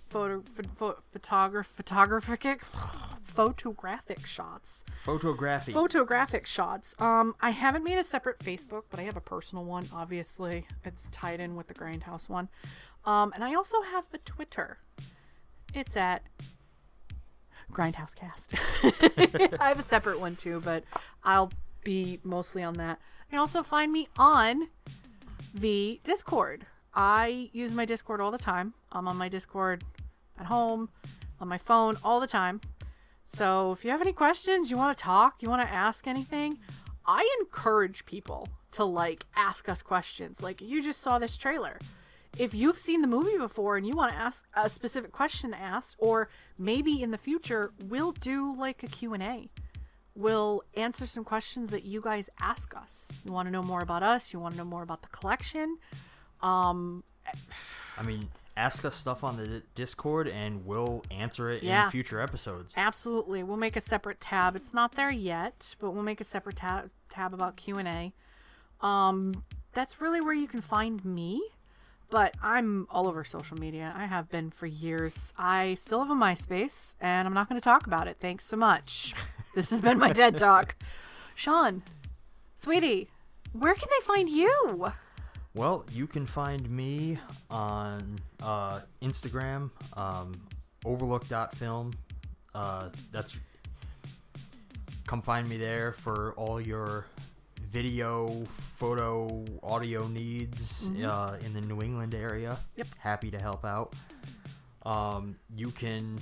photo, 0.07 0.41
pho- 0.77 0.99
photograph, 1.11 1.67
photographic, 1.67 2.61
photographic 3.37 4.25
shots. 4.25 4.83
Photography. 5.05 5.71
Photographic 5.71 6.47
shots. 6.47 6.95
Um, 6.97 7.35
I 7.39 7.51
haven't 7.51 7.83
made 7.83 7.99
a 7.99 8.03
separate 8.03 8.39
Facebook, 8.39 8.85
but 8.89 8.99
I 8.99 9.03
have 9.03 9.15
a 9.15 9.21
personal 9.21 9.63
one. 9.63 9.87
Obviously, 9.93 10.65
it's 10.83 11.07
tied 11.11 11.39
in 11.39 11.55
with 11.55 11.67
the 11.67 11.75
Grindhouse 11.75 12.27
one. 12.27 12.49
Um, 13.05 13.31
and 13.35 13.43
I 13.43 13.53
also 13.53 13.83
have 13.93 14.05
a 14.11 14.17
Twitter. 14.17 14.79
It's 15.75 15.95
at 15.95 16.23
Grindhouse 17.71 18.15
Cast. 18.15 18.55
I 19.61 19.67
have 19.67 19.79
a 19.79 19.83
separate 19.83 20.19
one 20.19 20.35
too, 20.35 20.59
but 20.65 20.83
I'll 21.23 21.51
be 21.83 22.19
mostly 22.23 22.63
on 22.63 22.73
that. 22.75 22.99
And 23.31 23.39
also 23.39 23.61
find 23.61 23.91
me 23.91 24.07
on 24.17 24.69
the 25.53 26.01
Discord. 26.03 26.65
I 26.95 27.51
use 27.53 27.71
my 27.71 27.85
Discord 27.85 28.19
all 28.19 28.31
the 28.31 28.39
time. 28.39 28.73
I'm 28.91 29.07
on 29.07 29.15
my 29.15 29.29
Discord 29.29 29.83
at 30.39 30.47
home, 30.47 30.89
on 31.39 31.47
my 31.47 31.59
phone 31.59 31.97
all 32.03 32.19
the 32.19 32.25
time. 32.25 32.61
So 33.27 33.73
if 33.73 33.83
you 33.83 33.91
have 33.91 34.01
any 34.01 34.13
questions, 34.13 34.71
you 34.71 34.77
want 34.77 34.97
to 34.97 35.03
talk, 35.03 35.43
you 35.43 35.49
want 35.49 35.61
to 35.61 35.71
ask 35.71 36.07
anything, 36.07 36.57
I 37.05 37.27
encourage 37.41 38.05
people 38.05 38.47
to 38.71 38.85
like 38.85 39.25
ask 39.35 39.67
us 39.69 39.81
questions. 39.81 40.41
Like 40.41 40.61
you 40.61 40.81
just 40.81 41.01
saw 41.01 41.19
this 41.19 41.37
trailer. 41.37 41.77
If 42.37 42.53
you've 42.53 42.77
seen 42.77 43.01
the 43.01 43.07
movie 43.07 43.37
before 43.37 43.77
and 43.77 43.85
you 43.85 43.95
want 43.95 44.13
to 44.13 44.17
ask 44.17 44.45
a 44.53 44.69
specific 44.69 45.11
question 45.11 45.53
asked 45.53 45.95
or 45.99 46.29
maybe 46.57 47.01
in 47.01 47.11
the 47.11 47.17
future 47.17 47.71
we'll 47.85 48.11
do 48.13 48.55
like 48.55 48.81
a 48.83 48.87
Q&A. 48.87 49.49
We'll 50.15 50.63
answer 50.75 51.05
some 51.05 51.23
questions 51.23 51.69
that 51.69 51.83
you 51.83 52.01
guys 52.01 52.29
ask 52.39 52.75
us. 52.75 53.09
You 53.25 53.31
want 53.31 53.47
to 53.47 53.51
know 53.51 53.61
more 53.61 53.81
about 53.81 54.03
us, 54.03 54.33
you 54.33 54.39
want 54.39 54.53
to 54.53 54.57
know 54.59 54.65
more 54.65 54.83
about 54.83 55.01
the 55.01 55.09
collection. 55.09 55.77
Um 56.41 57.03
I 57.97 58.03
mean, 58.03 58.29
ask 58.57 58.83
us 58.83 58.95
stuff 58.95 59.23
on 59.23 59.37
the 59.37 59.61
Discord 59.75 60.27
and 60.27 60.65
we'll 60.65 61.03
answer 61.11 61.49
it 61.49 61.63
Yeah. 61.63 61.85
in 61.85 61.91
future 61.91 62.19
episodes. 62.19 62.73
Absolutely. 62.75 63.43
We'll 63.43 63.57
make 63.57 63.75
a 63.75 63.81
separate 63.81 64.19
tab. 64.19 64.55
It's 64.55 64.73
not 64.73 64.93
there 64.93 65.11
yet, 65.11 65.75
but 65.79 65.91
we'll 65.91 66.03
make 66.03 66.19
a 66.19 66.23
separate 66.25 66.57
tab 66.57 66.89
tab 67.09 67.33
about 67.33 67.55
Q&A. 67.55 68.13
Um 68.81 69.43
that's 69.73 70.01
really 70.01 70.21
where 70.21 70.33
you 70.33 70.47
can 70.47 70.61
find 70.61 71.05
me. 71.05 71.41
But 72.09 72.35
I'm 72.41 72.87
all 72.89 73.07
over 73.07 73.23
social 73.25 73.57
media. 73.57 73.93
I 73.95 74.05
have 74.05 74.29
been 74.29 74.49
for 74.49 74.65
years. 74.65 75.33
I 75.37 75.75
still 75.75 75.99
have 75.99 76.09
a 76.09 76.15
MySpace 76.19 76.95
and 77.01 77.27
I'm 77.27 77.33
not 77.33 77.49
going 77.49 77.59
to 77.59 77.63
talk 77.63 77.85
about 77.85 78.07
it. 78.07 78.15
Thanks 78.17 78.45
so 78.45 78.55
much. 78.55 79.13
this 79.55 79.69
has 79.71 79.81
been 79.81 79.99
my 79.99 80.11
TED 80.13 80.37
Talk. 80.37 80.77
Shawn, 81.35 81.83
sweetie, 82.55 83.09
where 83.51 83.73
can 83.73 83.89
they 83.89 84.05
find 84.05 84.29
you? 84.29 84.93
Well, 85.57 85.85
you 85.91 86.05
can 86.05 86.27
find 86.27 86.69
me 86.69 87.17
on 87.49 88.19
uh, 88.43 88.81
Instagram, 89.01 89.71
um, 89.95 90.39
overlook.film. 90.85 91.93
Uh, 92.53 92.89
that's 93.11 93.35
come 95.07 95.21
find 95.23 95.49
me 95.49 95.57
there 95.57 95.93
for 95.93 96.33
all 96.33 96.61
your 96.61 97.07
video, 97.69 98.27
photo, 98.51 99.43
audio 99.63 100.07
needs 100.07 100.83
Mhm. 100.89 101.05
uh, 101.05 101.37
in 101.43 101.53
the 101.53 101.61
New 101.61 101.81
England 101.81 102.13
area. 102.13 102.57
Yep. 102.75 102.87
Happy 102.99 103.31
to 103.31 103.39
help 103.39 103.65
out. 103.65 103.93
Um, 104.85 105.37
you 105.55 105.71
can 105.71 106.19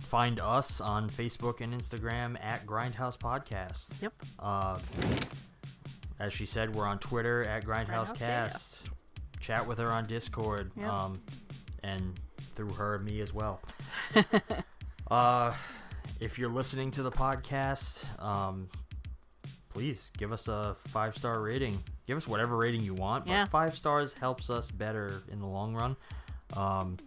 find 0.00 0.40
us 0.40 0.80
on 0.80 1.08
Facebook 1.08 1.60
and 1.60 1.72
Instagram 1.72 2.36
at 2.42 2.66
Grindhouse 2.66 3.16
Podcast. 3.16 3.90
Yep. 4.02 4.12
Uh, 4.40 4.78
as 6.20 6.32
she 6.32 6.46
said, 6.46 6.74
we're 6.74 6.86
on 6.86 6.98
Twitter 7.00 7.42
at 7.44 7.64
Grindhouse 7.64 8.14
Cast. 8.16 8.82
Chat 9.40 9.66
with 9.66 9.78
her 9.78 9.90
on 9.90 10.06
Discord. 10.06 10.70
Yep. 10.76 10.86
Um, 10.88 11.20
and 11.82 12.20
through 12.54 12.70
her, 12.74 12.98
me 12.98 13.20
as 13.22 13.32
well. 13.32 13.60
uh, 15.10 15.52
if 16.20 16.38
you're 16.38 16.50
listening 16.50 16.90
to 16.92 17.02
the 17.02 17.10
podcast, 17.10 18.04
um, 18.22 18.68
please 19.70 20.12
give 20.18 20.30
us 20.30 20.46
a 20.48 20.76
five 20.88 21.16
star 21.16 21.40
rating. 21.40 21.82
Give 22.06 22.16
us 22.18 22.28
whatever 22.28 22.56
rating 22.56 22.82
you 22.82 22.92
want, 22.94 23.24
but 23.24 23.32
Yeah. 23.32 23.44
five 23.46 23.76
stars 23.76 24.12
helps 24.12 24.50
us 24.50 24.70
better 24.70 25.22
in 25.32 25.38
the 25.40 25.46
long 25.46 25.74
run. 25.74 25.96
Um, 26.56 26.98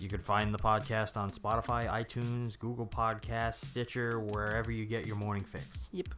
you 0.00 0.08
can 0.08 0.20
find 0.20 0.54
the 0.54 0.58
podcast 0.58 1.16
on 1.16 1.30
Spotify, 1.30 1.88
iTunes, 1.90 2.56
Google 2.58 2.86
Podcasts, 2.86 3.64
Stitcher, 3.66 4.20
wherever 4.20 4.70
you 4.70 4.86
get 4.86 5.06
your 5.06 5.16
morning 5.16 5.44
fix. 5.44 5.88
Yep. 5.92 6.08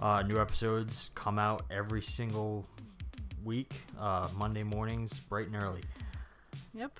Uh, 0.00 0.22
new 0.22 0.40
episodes 0.40 1.10
come 1.14 1.38
out 1.38 1.62
every 1.70 2.00
single 2.00 2.66
week, 3.44 3.74
uh, 3.98 4.28
Monday 4.36 4.62
mornings, 4.62 5.18
bright 5.20 5.46
and 5.48 5.62
early. 5.62 5.82
Yep. 6.74 6.98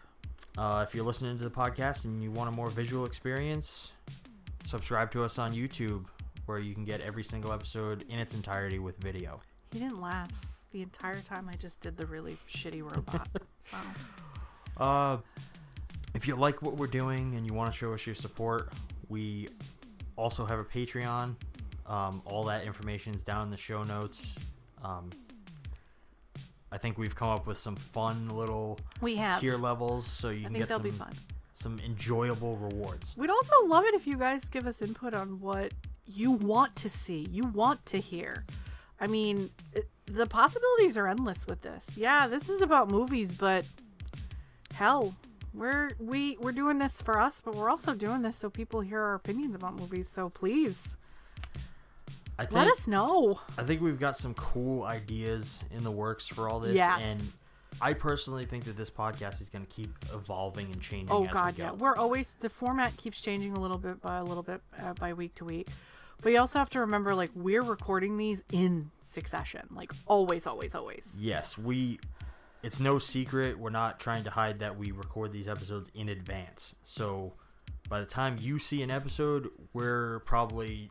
Uh, 0.59 0.85
if 0.87 0.95
you're 0.95 1.05
listening 1.05 1.39
to 1.39 1.45
the 1.45 1.51
podcast 1.51 2.05
and 2.05 2.23
you 2.23 2.31
want 2.31 2.49
a 2.49 2.53
more 2.53 2.69
visual 2.69 3.07
experience, 3.07 3.93
subscribe 4.65 5.11
to 5.13 5.25
us 5.25 5.39
on 5.39 5.53
YouTube, 5.53 6.05
where 6.45 6.59
you 6.59 6.75
can 6.75 6.85
get 6.85 7.01
every 7.01 7.25
single 7.25 7.53
episode 7.53 8.05
in 8.09 8.19
its 8.19 8.35
entirety 8.35 8.79
with 8.79 8.99
video. 8.99 9.41
He 9.73 9.79
didn't 9.79 10.01
laugh 10.01 10.29
the 10.73 10.83
entire 10.83 11.21
time 11.21 11.49
I 11.49 11.57
just 11.57 11.81
did 11.81 11.97
the 11.97 12.07
really 12.07 12.37
shitty 12.49 12.83
robot. 12.83 13.29
Wow. 14.79 15.15
Uh, 15.15 15.19
if 16.15 16.27
you 16.27 16.35
like 16.35 16.61
what 16.61 16.77
we're 16.77 16.89
doing 16.89 17.37
and 17.37 17.47
you 17.47 17.55
want 17.55 17.71
to 17.71 17.79
show 17.79 17.93
us 17.93 18.05
your 18.05 18.17
support, 18.17 18.73
we 19.09 19.49
also 20.17 20.45
have 20.45 20.59
a 20.59 20.65
Patreon. 20.65 21.37
Um, 21.91 22.23
all 22.25 22.45
that 22.45 22.65
information 22.65 23.15
is 23.15 23.23
down 23.23 23.43
in 23.47 23.51
the 23.51 23.57
show 23.59 23.83
notes. 23.83 24.35
Um, 24.85 25.11
I 26.71 26.79
think 26.79 26.99
we've 26.99 27.17
come 27.17 27.29
up 27.31 27.47
with 27.49 27.59
some 27.59 27.75
fun 27.75 28.29
little 28.29 28.79
We 29.01 29.17
have. 29.17 29.41
tier 29.41 29.57
levels, 29.57 30.07
so 30.07 30.31
you 30.31 30.43
I 30.43 30.51
can 30.51 30.53
get 30.55 30.69
some 30.69 30.83
be 30.83 30.91
fun. 30.91 31.13
some 31.53 31.81
enjoyable 31.85 32.57
rewards. 32.57 33.13
We'd 33.17 33.29
also 33.29 33.55
love 33.67 33.85
it 33.87 33.95
if 33.95 34.07
you 34.07 34.17
guys 34.17 34.45
give 34.45 34.67
us 34.69 34.81
input 34.81 35.13
on 35.15 35.41
what 35.41 35.73
you 36.07 36.31
want 36.31 36.77
to 36.77 36.89
see, 36.89 37.27
you 37.31 37.45
want 37.45 37.85
to 37.87 37.99
hear. 37.99 38.45
I 39.01 39.09
mean, 39.09 39.51
it, 39.73 39.89
the 40.07 40.27
possibilities 40.27 40.97
are 40.97 41.09
endless 41.09 41.45
with 41.47 41.63
this. 41.63 41.97
Yeah, 41.97 42.29
this 42.29 42.49
is 42.49 42.61
about 42.63 42.89
movies, 42.89 43.33
but 43.33 43.65
hell, 44.75 45.17
we're 45.53 45.91
we 45.99 46.37
we're 46.41 46.53
doing 46.53 46.79
this 46.79 47.03
for 47.03 47.19
us, 47.21 47.41
but 47.45 47.57
we're 47.57 47.69
also 47.69 47.95
doing 47.95 48.23
this 48.23 48.37
so 48.37 48.49
people 48.49 48.81
hear 48.81 49.01
our 49.01 49.15
opinions 49.15 49.57
about 49.57 49.75
movies. 49.75 50.09
So 50.15 50.29
please, 50.29 50.97
I 52.41 52.45
think, 52.47 52.53
let 52.57 52.69
us 52.69 52.87
know. 52.89 53.39
I 53.59 53.63
think 53.65 53.81
we've 53.83 54.01
got 54.01 54.17
some 54.17 54.35
cool 54.35 54.85
ideas 54.85 55.61
in 55.71 55.85
the 55.85 55.91
works 55.91 56.27
for 56.27 56.49
all 56.49 56.59
this, 56.61 56.75
Yes. 56.75 57.01
and 57.05 57.21
I 57.83 57.93
personally 57.93 58.45
think 58.47 58.65
that 58.65 58.77
this 58.77 58.91
podcast 58.91 59.41
is 59.41 59.49
going 59.51 59.65
to 59.65 59.71
keep 59.71 59.91
evolving 60.13 60.73
and 60.73 60.81
changing. 60.81 61.11
Oh 61.11 61.25
God, 61.27 61.57
we 61.57 61.63
yeah. 61.65 61.73
We're 61.73 61.97
always 61.97 62.35
the 62.41 62.49
format 62.49 62.97
keeps 62.97 63.21
changing 63.21 63.57
a 63.57 63.61
little 63.61 63.79
bit 63.79 64.01
by 64.01 64.19
a 64.19 64.25
little 64.25 64.43
bit 64.43 64.61
uh, 64.83 64.95
by 64.95 65.13
week 65.13 65.35
to 65.37 65.45
week, 65.45 65.69
but 66.23 66.33
you 66.33 66.39
also 66.39 66.59
have 66.59 66.71
to 66.71 66.81
remember 66.81 67.15
like 67.15 67.31
we're 67.35 67.63
recording 67.63 68.17
these 68.17 68.43
in 68.53 68.91
succession, 69.07 69.67
like 69.75 69.93
always, 70.07 70.47
always, 70.47 70.75
always. 70.75 71.17
Yes, 71.19 71.59
we. 71.59 72.01
It's 72.63 72.79
no 72.81 72.99
secret. 72.99 73.59
We're 73.59 73.71
not 73.71 73.99
trying 74.01 74.25
to 74.25 74.31
hide 74.31 74.59
that 74.61 74.79
we 74.79 74.91
record 74.91 75.33
these 75.33 75.49
episodes 75.49 75.91
in 75.95 76.11
advance. 76.11 76.75
So, 76.83 77.33
by 77.89 78.01
the 78.01 78.07
time 78.07 78.37
you 78.39 78.59
see 78.59 78.83
an 78.83 78.91
episode, 78.91 79.49
we're 79.73 80.19
probably 80.21 80.91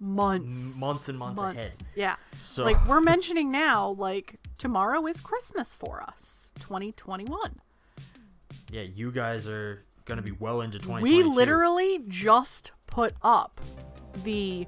Months, 0.00 0.80
months 0.80 1.08
and 1.10 1.18
months, 1.18 1.40
ahead. 1.42 1.72
Yeah. 1.94 2.16
So, 2.44 2.64
like 2.64 2.84
we're 2.88 3.00
mentioning 3.02 3.50
now, 3.50 3.90
like 3.90 4.36
tomorrow 4.58 5.06
is 5.06 5.20
Christmas 5.20 5.74
for 5.74 6.02
us, 6.02 6.50
2021. 6.60 7.60
yeah, 8.70 8.82
you 8.82 9.12
guys 9.12 9.46
are 9.46 9.84
to 10.06 10.22
be 10.22 10.32
well 10.32 10.62
into 10.62 10.78
twenty. 10.78 11.02
We 11.04 11.22
literally 11.22 12.00
just 12.08 12.72
put 12.86 13.14
up 13.22 13.60
the 14.24 14.66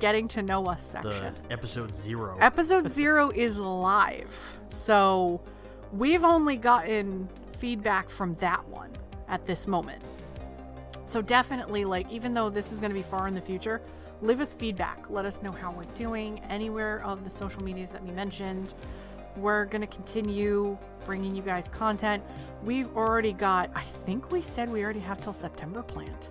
getting 0.00 0.28
to 0.28 0.42
know 0.42 0.66
us 0.66 0.90
the 0.90 1.10
section. 1.10 1.34
episode 1.50 1.94
zero. 1.94 2.36
Episode 2.40 2.88
zero 2.90 3.30
is 3.30 3.58
live. 3.58 4.34
So 4.68 5.40
we've 5.92 6.24
only 6.24 6.56
gotten 6.56 7.28
feedback 7.56 8.10
from 8.10 8.34
that 8.34 8.66
one 8.68 8.90
at 9.28 9.46
this 9.46 9.66
moment. 9.66 10.02
So 11.06 11.22
definitely, 11.22 11.84
like, 11.84 12.10
even 12.10 12.34
though 12.34 12.50
this 12.50 12.72
is 12.72 12.78
going 12.80 12.90
to 12.90 12.94
be 12.94 13.02
far 13.02 13.28
in 13.28 13.34
the 13.34 13.40
future, 13.40 13.80
leave 14.22 14.40
us 14.40 14.52
feedback. 14.52 15.10
Let 15.10 15.24
us 15.24 15.42
know 15.42 15.52
how 15.52 15.72
we're 15.72 15.84
doing 15.94 16.40
anywhere 16.48 17.02
of 17.04 17.24
the 17.24 17.30
social 17.30 17.62
medias 17.62 17.90
that 17.90 18.04
we 18.04 18.12
mentioned. 18.12 18.74
We're 19.36 19.64
going 19.64 19.80
to 19.80 19.88
continue 19.88 20.78
bringing 21.04 21.34
you 21.34 21.42
guys 21.42 21.68
content. 21.68 22.22
We've 22.62 22.94
already 22.96 23.32
got, 23.32 23.70
I 23.74 23.82
think 23.82 24.30
we 24.30 24.42
said 24.42 24.70
we 24.70 24.84
already 24.84 25.00
have 25.00 25.20
till 25.20 25.32
September 25.32 25.82
planned. 25.82 26.28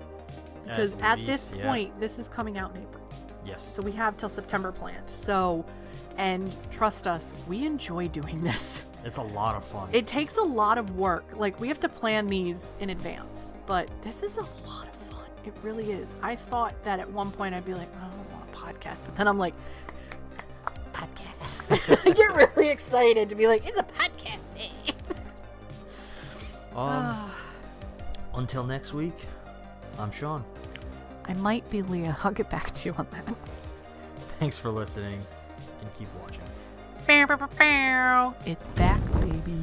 Because 0.63 0.95
at, 1.01 1.19
least, 1.19 1.51
this 1.51 1.59
yeah. 1.59 1.67
point, 1.67 1.99
this 1.99 2.17
is 2.17 2.27
coming 2.27 2.57
out 2.57 2.73
in 2.75 2.81
April. 2.83 3.05
Yes. 3.45 3.61
So 3.61 3.81
we 3.81 3.91
have 3.91 4.17
till 4.17 4.29
September 4.29 4.71
planned. 4.71 5.09
So, 5.09 5.65
and 6.17 6.49
trust 6.71 7.07
us, 7.07 7.33
we 7.47 7.65
enjoy 7.65 8.07
doing 8.07 8.41
this. 8.41 8.85
It's 9.03 9.17
a 9.17 9.23
lot 9.23 9.55
of 9.55 9.65
fun. 9.65 9.89
It 9.91 10.07
takes 10.07 10.37
a 10.37 10.41
lot 10.41 10.77
of 10.77 10.95
work. 10.95 11.25
Like, 11.35 11.59
we 11.59 11.67
have 11.67 11.81
to 11.81 11.89
plan 11.89 12.27
these 12.27 12.73
in 12.79 12.89
advance, 12.89 13.51
but 13.65 13.89
this 14.01 14.23
is 14.23 14.37
a 14.37 14.47
lot 14.65 14.87
of. 14.87 14.92
It 15.45 15.53
really 15.61 15.91
is. 15.91 16.15
I 16.21 16.35
thought 16.35 16.73
that 16.83 16.99
at 16.99 17.09
one 17.11 17.31
point 17.31 17.53
I'd 17.53 17.65
be 17.65 17.73
like, 17.73 17.89
"Oh, 17.95 18.05
I 18.05 18.09
don't 18.09 18.31
want 18.31 18.49
a 18.49 18.55
podcast, 18.55 19.03
but 19.05 19.15
then 19.15 19.27
I'm 19.27 19.37
like, 19.37 19.53
podcast. 20.93 22.05
I 22.05 22.11
get 22.13 22.35
really 22.35 22.69
excited 22.69 23.29
to 23.29 23.35
be 23.35 23.47
like, 23.47 23.65
it's 23.67 23.79
a 23.79 23.83
podcast 23.83 24.39
day. 24.55 24.71
um, 26.75 27.31
until 28.35 28.63
next 28.63 28.93
week, 28.93 29.15
I'm 29.99 30.11
Shawn. 30.11 30.43
I 31.25 31.33
might 31.33 31.69
be 31.69 31.81
Lea. 31.81 32.13
I'll 32.23 32.31
get 32.31 32.49
back 32.49 32.71
to 32.71 32.89
you 32.89 32.95
on 32.97 33.07
that. 33.11 33.35
Thanks 34.39 34.57
for 34.57 34.69
listening 34.69 35.25
and 35.81 35.93
keep 35.93 36.09
watching. 36.21 36.41
It's 38.45 38.65
back, 38.79 38.99
baby. 39.21 39.62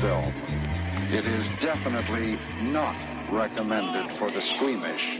Film, 0.00 0.32
it 1.12 1.26
is 1.26 1.50
definitely 1.60 2.38
not 2.62 2.96
recommended 3.30 4.10
for 4.12 4.30
the 4.30 4.40
squeamish. 4.40 5.19